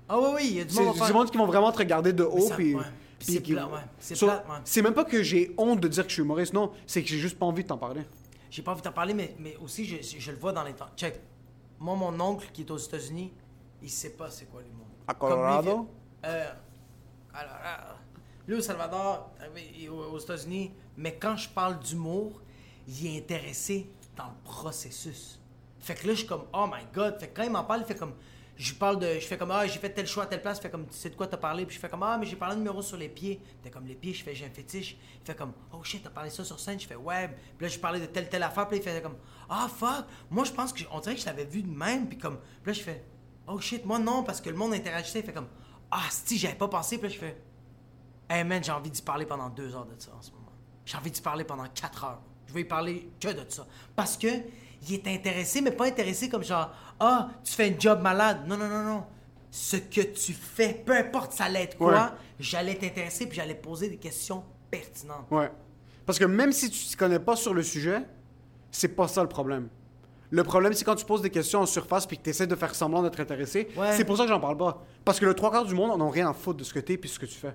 Ah, 0.09 0.19
oui, 0.19 0.27
oui, 0.35 0.43
il 0.51 0.57
y 0.57 0.61
a 0.61 0.65
du 0.65 0.75
C'est 0.75 0.83
monde. 0.83 0.95
du 0.95 1.03
à 1.03 1.05
faire. 1.07 1.15
monde 1.15 1.31
qui 1.31 1.39
vont 1.39 1.47
vraiment 1.47 1.71
te 1.71 1.79
regarder 1.79 2.13
de 2.13 2.25
haut. 2.25 2.49
Puis 2.57 2.75
c'est 3.25 3.43
qui- 3.43 3.53
plat, 3.53 3.67
ouais. 3.69 3.81
C'est 3.99 4.15
So, 4.15 4.27
plate, 4.27 4.49
ouais. 4.49 4.55
c'est 4.65 4.83
même 4.83 4.95
pas 4.95 5.05
que 5.05 5.23
j'ai 5.23 5.55
honte 5.59 5.81
de 5.81 5.89
dire 5.89 6.03
que 6.05 6.09
je 6.11 6.15
suis 6.15 6.23
humoriste. 6.23 6.53
Non, 6.53 6.73
c'est 6.87 7.03
que 7.03 7.09
j'ai 7.09 7.19
juste 7.19 7.39
pas 7.39 7.47
envie 7.47 7.63
de 7.63 7.69
t'en 7.69 7.79
parler. 7.79 8.03
J'ai 8.51 8.63
pas 8.63 8.73
envie 8.73 8.81
de 8.81 8.87
t'en 8.87 8.93
parler, 8.93 9.15
mais, 9.15 9.35
mais 9.39 9.57
aussi, 9.57 9.85
je, 9.85 9.97
je 10.19 10.31
le 10.31 10.39
vois 10.39 10.53
dans 10.53 10.63
les 10.65 10.73
temps. 10.75 10.89
Check. 10.97 11.21
Moi, 11.81 11.95
mon 11.97 12.19
oncle 12.21 12.49
qui 12.53 12.63
est 12.63 12.71
aux 12.71 12.79
États-Unis, 12.79 13.33
il 13.83 13.91
sait 13.91 14.11
pas 14.11 14.31
c'est 14.31 14.47
quoi 14.47 14.63
l'humour. 14.63 14.87
À 15.07 15.13
lui, 15.13 15.19
Colorado? 15.21 15.89
il- 16.25 16.29
euh, 16.29 16.51
alors, 17.35 17.99
lui, 18.47 18.57
au 18.57 18.61
Salvador, 18.61 19.31
aux 20.11 20.19
États-Unis, 20.19 20.73
mais 20.97 21.17
quand 21.17 21.37
je 21.37 21.49
parle 21.51 21.79
d'humour, 21.79 22.41
il 22.89 23.07
est 23.07 23.19
intéressé 23.19 23.89
dans 24.17 24.25
le 24.25 24.43
processus. 24.45 25.39
Fait 25.81 25.95
que 25.95 26.07
là, 26.07 26.13
je 26.13 26.19
suis 26.19 26.27
comme, 26.27 26.45
oh 26.53 26.67
my 26.67 26.85
god. 26.93 27.19
Fait 27.19 27.29
que 27.29 27.37
quand 27.37 27.43
il 27.45 27.51
m'en 27.51 27.65
parle, 27.65 27.81
il 27.81 27.87
fait 27.87 27.97
comme, 27.97 28.15
je 28.57 28.75
parle 28.75 28.99
de, 28.99 29.15
je 29.15 29.27
fais 29.27 29.39
comme, 29.39 29.51
ah, 29.53 29.67
j'ai 29.67 29.79
fait 29.79 29.91
tel 29.91 30.07
choix 30.07 30.25
à 30.25 30.27
telle 30.27 30.43
place. 30.43 30.59
Fait 30.61 30.71
comme, 30.71 30.87
tu 30.87 30.97
sais 30.97 31.11
de 31.11 31.15
quoi 31.15 31.27
t'as 31.27 31.37
parlé? 31.37 31.65
Puis 31.65 31.77
je 31.77 31.81
fais 31.81 31.89
comme, 31.89 32.03
ah, 32.03 32.17
mais 32.19 32.27
j'ai 32.27 32.37
parlé 32.37 32.57
de 32.57 32.61
numéro 32.61 32.83
sur 32.83 32.97
les 32.97 33.09
pieds. 33.09 33.41
T'es 33.63 33.71
comme, 33.71 33.87
les 33.87 33.95
pieds, 33.95 34.15
je 34.15 34.25
fais, 34.25 34.35
j'ai 34.35 34.47
un 34.47 34.51
fétiche. 34.51 34.97
Il 35.21 35.27
fait 35.27 35.37
comme, 35.37 35.53
oh 35.73 35.83
shit, 35.83 36.03
t'as 36.03 36.11
parlé 36.11 36.31
ça 36.31 36.45
sur 36.45 36.59
scène? 36.59 36.81
Je 36.81 36.87
fais, 36.87 36.97
ouais. 36.97 37.29
Puis 37.57 37.67
là, 37.67 37.69
je 37.69 37.79
parlais 37.79 38.01
de 38.01 38.07
telle, 38.07 38.29
telle 38.29 38.43
affaire. 38.43 38.67
Puis 38.69 38.79
il 38.79 38.83
fait 38.83 39.03
comme, 39.03 39.17
ah, 39.49 39.69
fuck. 39.69 40.07
Moi, 40.31 40.45
je 40.45 40.53
pense 40.53 40.73
que, 40.73 40.83
on 40.91 41.01
dirait 41.01 41.15
que 41.15 41.21
je 41.21 41.27
l'avais 41.27 41.45
vu 41.45 41.63
de 41.63 41.71
même. 41.71 42.09
Puis 42.09 42.19
comme, 42.19 42.39
là, 42.65 42.73
je 42.73 42.81
fais, 42.81 43.05
oh 43.47 43.61
shit, 43.61 43.85
moi 43.85 43.99
non, 43.99 44.25
parce 44.25 44.41
que 44.41 44.51
le 44.51 44.57
monde 44.57 44.75
interagissait. 44.75 45.21
Il 45.21 45.27
fait 45.27 45.33
comme, 45.33 45.49
ah, 45.91 46.03
si, 46.11 46.39
j'avais 46.39 46.57
pas 46.57 46.69
pensé. 46.69 46.99
Puis 46.99 47.09
là, 47.09 47.15
je 47.15 47.19
fais, 47.19 47.37
Hey 48.31 48.45
man, 48.45 48.63
j'ai 48.63 48.73
envie 48.73 48.91
d'y 48.91 49.01
parler 49.01 49.25
pendant 49.25 49.49
deux 49.49 49.75
heures 49.75 49.87
de 49.87 49.95
ça 49.99 50.11
en 50.15 50.21
ce 50.21 50.31
moment. 50.33 50.53
J'ai 50.85 50.99
envie 50.99 51.11
d'y 51.11 51.23
parler 51.23 51.45
pendant 51.45 51.67
quatre 51.69 52.05
heures. 52.05 52.21
Je 52.47 52.53
vais 52.53 52.61
y 52.61 52.65
parler 52.65 53.11
que 53.19 53.29
de 53.29 53.51
ça. 53.51 53.67
Parce 53.97 54.19
que 54.19 54.29
il 54.89 54.95
est 54.95 55.09
intéressé, 55.09 55.61
mais 55.61 55.71
pas 55.73 55.87
intéressé 55.87 56.29
comme 56.29 56.45
genre 56.45 56.71
Ah, 57.01 57.29
tu 57.45 57.53
fais 57.53 57.73
un 57.75 57.79
job 57.79 58.01
malade. 58.01 58.43
Non, 58.47 58.57
non, 58.57 58.69
non, 58.69 58.83
non. 58.83 59.05
Ce 59.51 59.77
que 59.77 60.03
tu 60.03 60.33
fais, 60.35 60.75
peu 60.85 60.93
importe 60.97 61.33
ça 61.33 61.45
allait 61.45 61.63
être 61.65 61.77
quoi, 61.79 61.93
Ouais. 61.93 62.01
j'allais 62.39 62.75
t'intéresser 62.75 63.27
puis 63.27 63.37
j'allais 63.37 63.55
poser 63.55 63.89
des 63.89 63.97
questions 63.97 64.45
pertinentes. 64.71 65.27
Ouais. 65.31 65.51
Parce 66.05 66.19
que 66.19 66.25
même 66.27 66.53
si 66.53 66.71
tu 66.71 66.93
ne 66.93 66.97
connais 66.99 67.19
pas 67.19 67.35
sur 67.37 67.55
le 67.55 67.63
sujet, 67.63 68.03
c'est 68.71 68.89
pas 68.89 69.09
ça 69.09 69.23
le 69.23 69.29
problème. 69.29 69.69
Le 70.31 70.45
problème, 70.45 70.75
c'est 70.75 70.85
quand 70.85 70.95
tu 70.95 71.07
poses 71.07 71.23
des 71.23 71.31
questions 71.31 71.61
en 71.61 71.67
surface 71.67 72.07
puis 72.07 72.19
que 72.19 72.23
tu 72.23 72.31
essaies 72.31 72.47
de 72.47 72.55
faire 72.55 72.75
semblant 72.75 73.03
d'être 73.03 73.19
intéressé. 73.19 73.69
Ouais. 73.77 73.93
C'est 73.97 74.05
pour 74.05 74.19
ça 74.19 74.25
que 74.25 74.29
j'en 74.29 74.41
parle 74.41 74.59
pas. 74.59 74.85
Parce 75.05 75.19
que 75.19 75.25
le 75.25 75.33
trois 75.33 75.51
quarts 75.51 75.65
du 75.65 75.75
monde 75.75 75.91
en 75.91 76.01
ont 76.05 76.11
rien 76.11 76.29
à 76.29 76.35
foutre 76.35 76.59
de 76.59 76.65
ce 76.65 76.75
que 76.75 76.81
t'es 76.81 76.99
puis 76.99 77.09
ce 77.09 77.19
que 77.19 77.25
tu 77.25 77.35
fais. 77.39 77.55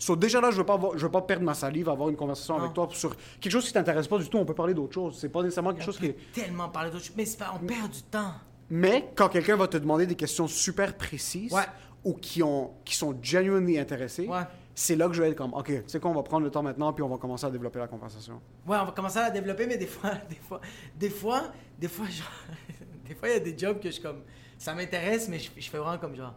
So, 0.00 0.16
déjà 0.16 0.40
là, 0.40 0.50
je 0.50 0.56
veux 0.56 0.64
pas 0.64 0.74
avoir- 0.74 0.96
je 0.96 1.04
veux 1.04 1.10
pas 1.12 1.20
perdre 1.20 1.44
ma 1.44 1.52
salive 1.54 1.88
à 1.88 1.92
avoir 1.92 2.08
une 2.08 2.16
conversation 2.16 2.54
Non. 2.56 2.62
avec 2.62 2.72
toi 2.74 2.88
sur 2.90 3.14
quelque 3.38 3.52
chose 3.52 3.66
qui 3.66 3.72
t'intéresse 3.72 4.08
pas 4.08 4.16
du 4.18 4.28
tout. 4.28 4.38
On 4.38 4.46
peut 4.46 4.54
parler 4.54 4.72
d'autre 4.74 4.94
chose. 4.94 5.18
C'est 5.20 5.28
pas 5.28 5.42
nécessairement 5.42 5.72
quelque 5.74 5.84
chose 5.84 5.98
qui 5.98 6.06
est. 6.06 6.32
Tellement 6.32 6.70
parler 6.70 6.90
d'autres 6.90 7.04
choses. 7.04 7.16
Mais 7.16 7.26
c'est 7.26 7.36
pas- 7.38 7.52
on 7.54 7.64
perd 7.66 7.90
du 7.90 8.02
temps. 8.04 8.32
Mais 8.70 9.12
quand 9.14 9.28
quelqu'un 9.28 9.56
va 9.56 9.68
te 9.68 9.76
demander 9.76 10.06
des 10.06 10.14
questions 10.14 10.48
super 10.48 10.96
précises 10.96 11.52
Ouais. 11.52 11.64
ou 12.02 12.14
qui, 12.14 12.42
ont, 12.42 12.72
qui 12.84 12.94
sont 12.96 13.14
genuinely 13.20 13.78
intéressés, 13.78 14.26
Ouais. 14.26 14.40
c'est 14.74 14.96
là 14.96 15.06
que 15.06 15.12
je 15.12 15.20
vais 15.22 15.30
être 15.30 15.36
comme, 15.36 15.52
OK, 15.52 15.66
tu 15.66 15.82
sais 15.86 16.00
quoi, 16.00 16.10
on 16.10 16.14
va 16.14 16.22
prendre 16.22 16.44
le 16.44 16.50
temps 16.50 16.62
maintenant 16.62 16.92
puis 16.94 17.02
on 17.02 17.08
va 17.08 17.18
commencer 17.18 17.44
à 17.44 17.50
développer 17.50 17.78
la 17.78 17.88
conversation. 17.88 18.40
Ouais, 18.66 18.78
on 18.80 18.86
va 18.86 18.92
commencer 18.92 19.18
à 19.18 19.24
la 19.24 19.30
développer, 19.30 19.66
mais 19.66 19.76
des 19.76 19.86
fois, 19.86 20.12
des 20.30 20.36
fois, 20.36 20.60
des 20.96 21.10
fois, 21.10 21.42
des 21.78 21.88
fois, 21.88 22.06
des 23.06 23.14
fois, 23.14 23.28
il 23.28 23.32
y 23.34 23.36
a 23.36 23.40
des 23.40 23.58
jobs 23.58 23.78
que 23.78 23.88
je 23.88 23.94
suis 23.94 24.02
comme, 24.02 24.22
ça 24.56 24.72
m'intéresse, 24.72 25.28
mais 25.28 25.38
je, 25.38 25.50
je 25.58 25.68
fais 25.68 25.76
vraiment 25.78 25.98
comme 25.98 26.14
genre, 26.16 26.34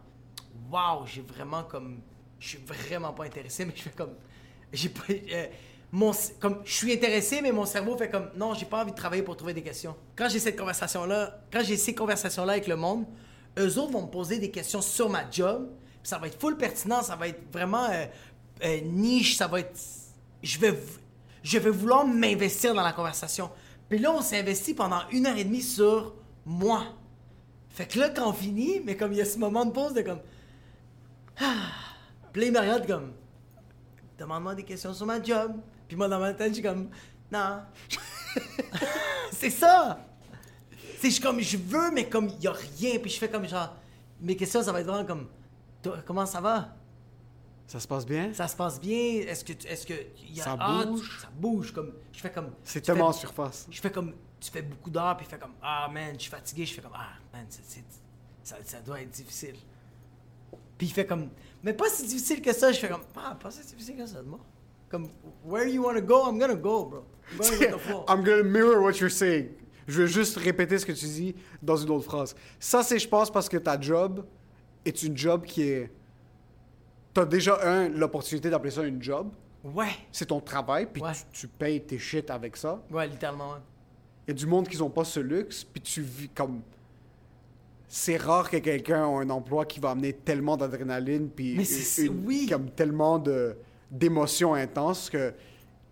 waouh, 0.70 1.06
j'ai 1.06 1.22
vraiment 1.22 1.62
comme, 1.62 2.00
je 2.44 2.50
suis 2.50 2.58
vraiment 2.58 3.12
pas 3.12 3.24
intéressé, 3.24 3.64
mais 3.64 3.72
je 3.74 3.82
fais 3.82 3.90
comme, 3.90 4.12
j'ai 4.70 4.90
pas, 4.90 5.02
euh, 5.10 5.46
mon, 5.90 6.12
comme, 6.38 6.60
je 6.64 6.74
suis 6.74 6.92
intéressé, 6.92 7.40
mais 7.40 7.52
mon 7.52 7.64
cerveau 7.64 7.96
fait 7.96 8.10
comme, 8.10 8.28
non, 8.36 8.52
j'ai 8.52 8.66
pas 8.66 8.82
envie 8.82 8.90
de 8.90 8.96
travailler 8.96 9.22
pour 9.22 9.34
trouver 9.34 9.54
des 9.54 9.62
questions. 9.62 9.96
Quand 10.14 10.28
j'ai 10.28 10.38
cette 10.38 10.58
conversation-là, 10.58 11.40
quand 11.50 11.62
j'ai 11.64 11.78
ces 11.78 11.94
conversations-là 11.94 12.52
avec 12.52 12.66
le 12.66 12.76
monde, 12.76 13.06
eux 13.58 13.78
autres 13.78 13.92
vont 13.92 14.02
me 14.02 14.10
poser 14.10 14.38
des 14.38 14.50
questions 14.50 14.82
sur 14.82 15.08
ma 15.08 15.30
job, 15.30 15.70
ça 16.02 16.18
va 16.18 16.26
être 16.26 16.38
full 16.38 16.58
pertinent, 16.58 17.02
ça 17.02 17.16
va 17.16 17.28
être 17.28 17.50
vraiment 17.50 17.88
euh, 17.88 18.04
euh, 18.62 18.80
niche, 18.82 19.36
ça 19.36 19.46
va 19.46 19.60
être, 19.60 19.80
je 20.42 20.58
vais, 20.58 20.78
je 21.42 21.58
vais 21.58 21.70
vouloir 21.70 22.06
m'investir 22.06 22.74
dans 22.74 22.82
la 22.82 22.92
conversation. 22.92 23.50
Puis 23.88 23.98
là, 24.00 24.12
on 24.12 24.20
s'est 24.20 24.38
investi 24.38 24.74
pendant 24.74 25.00
une 25.12 25.26
heure 25.26 25.38
et 25.38 25.44
demie 25.44 25.62
sur 25.62 26.14
moi. 26.44 26.84
Fait 27.70 27.86
que 27.86 27.98
là, 27.98 28.10
quand 28.10 28.28
on 28.28 28.34
finit, 28.34 28.82
mais 28.84 28.98
comme 28.98 29.12
il 29.12 29.18
y 29.18 29.22
a 29.22 29.24
ce 29.24 29.38
moment 29.38 29.64
de 29.64 29.70
pause 29.70 29.94
de 29.94 30.02
comme. 30.02 30.20
Ah. 31.40 31.93
Puis 32.34 32.42
là, 32.42 32.48
il 32.48 32.52
me 32.52 32.58
regarde 32.60 32.86
comme. 32.86 33.12
Demande-moi 34.18 34.54
des 34.56 34.64
questions 34.64 34.92
sur 34.92 35.06
ma 35.06 35.22
job. 35.22 35.52
Puis 35.88 35.96
moi, 35.96 36.06
dans 36.08 36.18
ma 36.20 36.34
tête, 36.34 36.48
je 36.48 36.54
suis 36.54 36.62
comme. 36.62 36.90
Non. 37.32 37.62
c'est 39.32 39.50
ça! 39.50 39.98
C'est 40.98 41.10
je 41.10 41.20
comme, 41.20 41.40
je 41.40 41.56
veux, 41.56 41.90
mais 41.90 42.08
comme, 42.08 42.28
il 42.28 42.42
y 42.42 42.46
a 42.46 42.52
rien. 42.52 42.98
Puis 42.98 43.10
je 43.10 43.18
fais 43.18 43.28
comme 43.30 43.46
genre. 43.48 43.74
Mes 44.20 44.36
questions, 44.36 44.62
ça 44.62 44.72
va 44.72 44.80
être 44.80 44.86
vraiment 44.86 45.06
comme. 45.06 45.28
Toi, 45.82 45.98
Comment 46.06 46.26
ça 46.26 46.40
va? 46.40 46.74
Ça 47.66 47.80
se 47.80 47.88
passe 47.88 48.04
bien? 48.04 48.32
Ça 48.34 48.46
se 48.48 48.56
passe 48.56 48.80
bien? 48.80 49.22
Est-ce 49.26 49.44
que. 49.44 49.52
Est-ce 49.66 49.86
que. 49.86 49.94
y 50.28 50.40
a- 50.40 50.44
Ça 50.44 50.56
Ah, 50.58 50.80
tu- 50.82 50.88
bouge? 50.90 51.18
ça 51.22 51.28
bouge. 51.34 51.72
Comme, 51.72 51.92
je 52.12 52.20
fais 52.20 52.30
comme. 52.32 52.50
C'est 52.62 52.80
tellement 52.80 53.06
en 53.08 53.12
fais- 53.12 53.20
surface. 53.20 53.66
je 53.70 53.80
fais 53.80 53.90
comme 53.90 54.12
tu 54.40 54.50
fais 54.50 54.60
beaucoup 54.62 54.90
d'heures 54.90 55.16
puis 55.16 55.24
il 55.26 55.30
fait 55.30 55.38
comme 55.38 55.54
ah 55.62 55.88
man 55.90 56.12
je 56.16 56.20
suis 56.20 56.30
fatigué 56.30 56.66
je 56.66 56.74
fais 56.74 56.82
comme 56.82 56.92
ah 56.94 57.12
man 57.32 57.46
c'est- 57.48 57.62
c'est- 57.66 57.84
ça, 58.42 58.56
ça 58.62 58.78
doit 58.82 59.00
être 59.00 59.08
difficile 59.10 59.54
puis 60.84 60.90
il 60.90 60.92
fait 60.92 61.06
comme 61.06 61.28
mais 61.62 61.72
pas 61.72 61.88
si 61.88 62.06
difficile 62.06 62.42
que 62.42 62.52
ça 62.52 62.70
je 62.72 62.78
fais 62.78 62.88
comme 62.88 63.00
ah 63.16 63.36
pas 63.40 63.50
si 63.50 63.64
difficile 63.66 63.96
que 63.96 64.06
ça 64.06 64.22
de 64.22 64.28
moi 64.28 64.40
comme 64.90 65.08
where 65.44 65.66
you 65.66 65.82
want 65.82 65.94
to 65.94 66.02
go 66.02 66.28
I'm 66.28 66.38
gonna 66.38 66.54
go 66.54 66.84
bro 66.84 67.04
I'm 68.06 68.22
the 68.22 68.24
gonna 68.26 68.42
mirror 68.42 68.82
what 68.82 68.98
you're 69.00 69.10
saying. 69.10 69.48
Je 69.86 70.02
vais 70.02 70.08
juste 70.08 70.36
répéter 70.36 70.78
ce 70.78 70.84
que 70.84 70.92
tu 70.92 71.06
dis 71.06 71.34
dans 71.62 71.76
une 71.76 71.88
autre 71.90 72.04
phrase. 72.04 72.34
Ça, 72.58 72.82
c'est, 72.82 72.98
je 72.98 73.08
pense, 73.08 73.30
parce 73.30 73.48
que 73.48 73.56
ta 73.56 73.80
job 73.80 74.24
est 74.84 75.02
une 75.02 75.16
job 75.16 75.44
qui 75.46 75.62
est. 75.62 75.90
T'as 77.14 77.24
déjà, 77.24 77.58
un, 77.66 77.88
l'opportunité 77.88 78.50
d'appeler 78.50 78.70
ça 78.72 78.82
une 78.82 79.02
job. 79.02 79.30
ouais 79.62 79.88
C'est 80.12 80.26
ton 80.26 80.40
travail, 80.40 80.86
puis 80.92 81.02
Ouais. 81.02 81.12
tu, 81.32 81.40
tu 81.40 81.48
payes 81.48 81.80
tes 81.82 81.98
shit 81.98 82.30
avec 82.30 82.56
ça. 82.58 82.82
ouais 82.90 83.06
littéralement 83.06 83.52
ouais. 83.52 83.58
Il 84.26 84.30
y 84.30 84.32
a 84.32 84.34
du 84.34 84.46
monde 84.46 84.68
qui 84.68 84.76
n'ont 84.78 84.90
pas 84.90 85.04
ce 85.04 85.20
luxe, 85.20 85.64
puis 85.64 85.80
tu 85.80 86.02
vis 86.02 86.28
comme. 86.28 86.60
C'est 87.96 88.16
rare 88.16 88.50
que 88.50 88.56
quelqu'un 88.56 89.08
ait 89.08 89.24
un 89.24 89.30
emploi 89.30 89.64
qui 89.66 89.78
va 89.78 89.90
amener 89.90 90.12
tellement 90.14 90.56
d'adrénaline, 90.56 91.28
puis 91.30 91.54
Mais 91.56 91.62
c'est- 91.64 92.06
une- 92.06 92.26
oui. 92.26 92.48
comme 92.50 92.70
tellement 92.70 93.20
de 93.20 93.56
d'émotions 93.88 94.54
intenses 94.54 95.08
que 95.08 95.32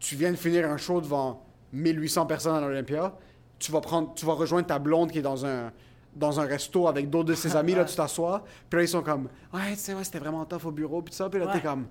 tu 0.00 0.16
viens 0.16 0.32
de 0.32 0.36
finir 0.36 0.68
un 0.68 0.76
show 0.76 1.00
devant 1.00 1.44
1800 1.72 2.26
personnes 2.26 2.56
à 2.56 2.60
l'Olympia, 2.60 3.16
tu 3.60 3.70
vas 3.70 3.80
prendre, 3.80 4.12
tu 4.14 4.26
vas 4.26 4.32
rejoindre 4.32 4.66
ta 4.66 4.80
blonde 4.80 5.12
qui 5.12 5.18
est 5.18 5.22
dans 5.22 5.46
un 5.46 5.70
dans 6.16 6.40
un 6.40 6.44
resto 6.44 6.88
avec 6.88 7.08
d'autres 7.08 7.28
de 7.28 7.34
ses 7.34 7.54
amis, 7.54 7.74
là, 7.76 7.84
tu 7.86 7.94
t'assois, 7.94 8.42
puis 8.68 8.78
là, 8.78 8.82
ils 8.84 8.88
sont 8.88 9.02
comme, 9.02 9.28
ouais, 9.54 9.70
tu 9.74 9.76
sais, 9.78 9.94
ouais, 9.94 10.02
c'était 10.02 10.18
vraiment 10.18 10.44
tough 10.44 10.64
au 10.66 10.72
bureau, 10.72 11.02
puis 11.02 11.14
ça, 11.14 11.30
puis 11.30 11.38
là, 11.38 11.46
Ouais. 11.46 11.52
t'es 11.52 11.60
comme, 11.62 11.86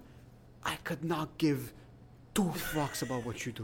I 0.66 0.74
could 0.84 1.06
not 1.06 1.30
give 1.40 1.72
two 2.34 2.52
fucks 2.54 3.02
about 3.02 3.26
what 3.26 3.36
you 3.46 3.54
do. 3.54 3.64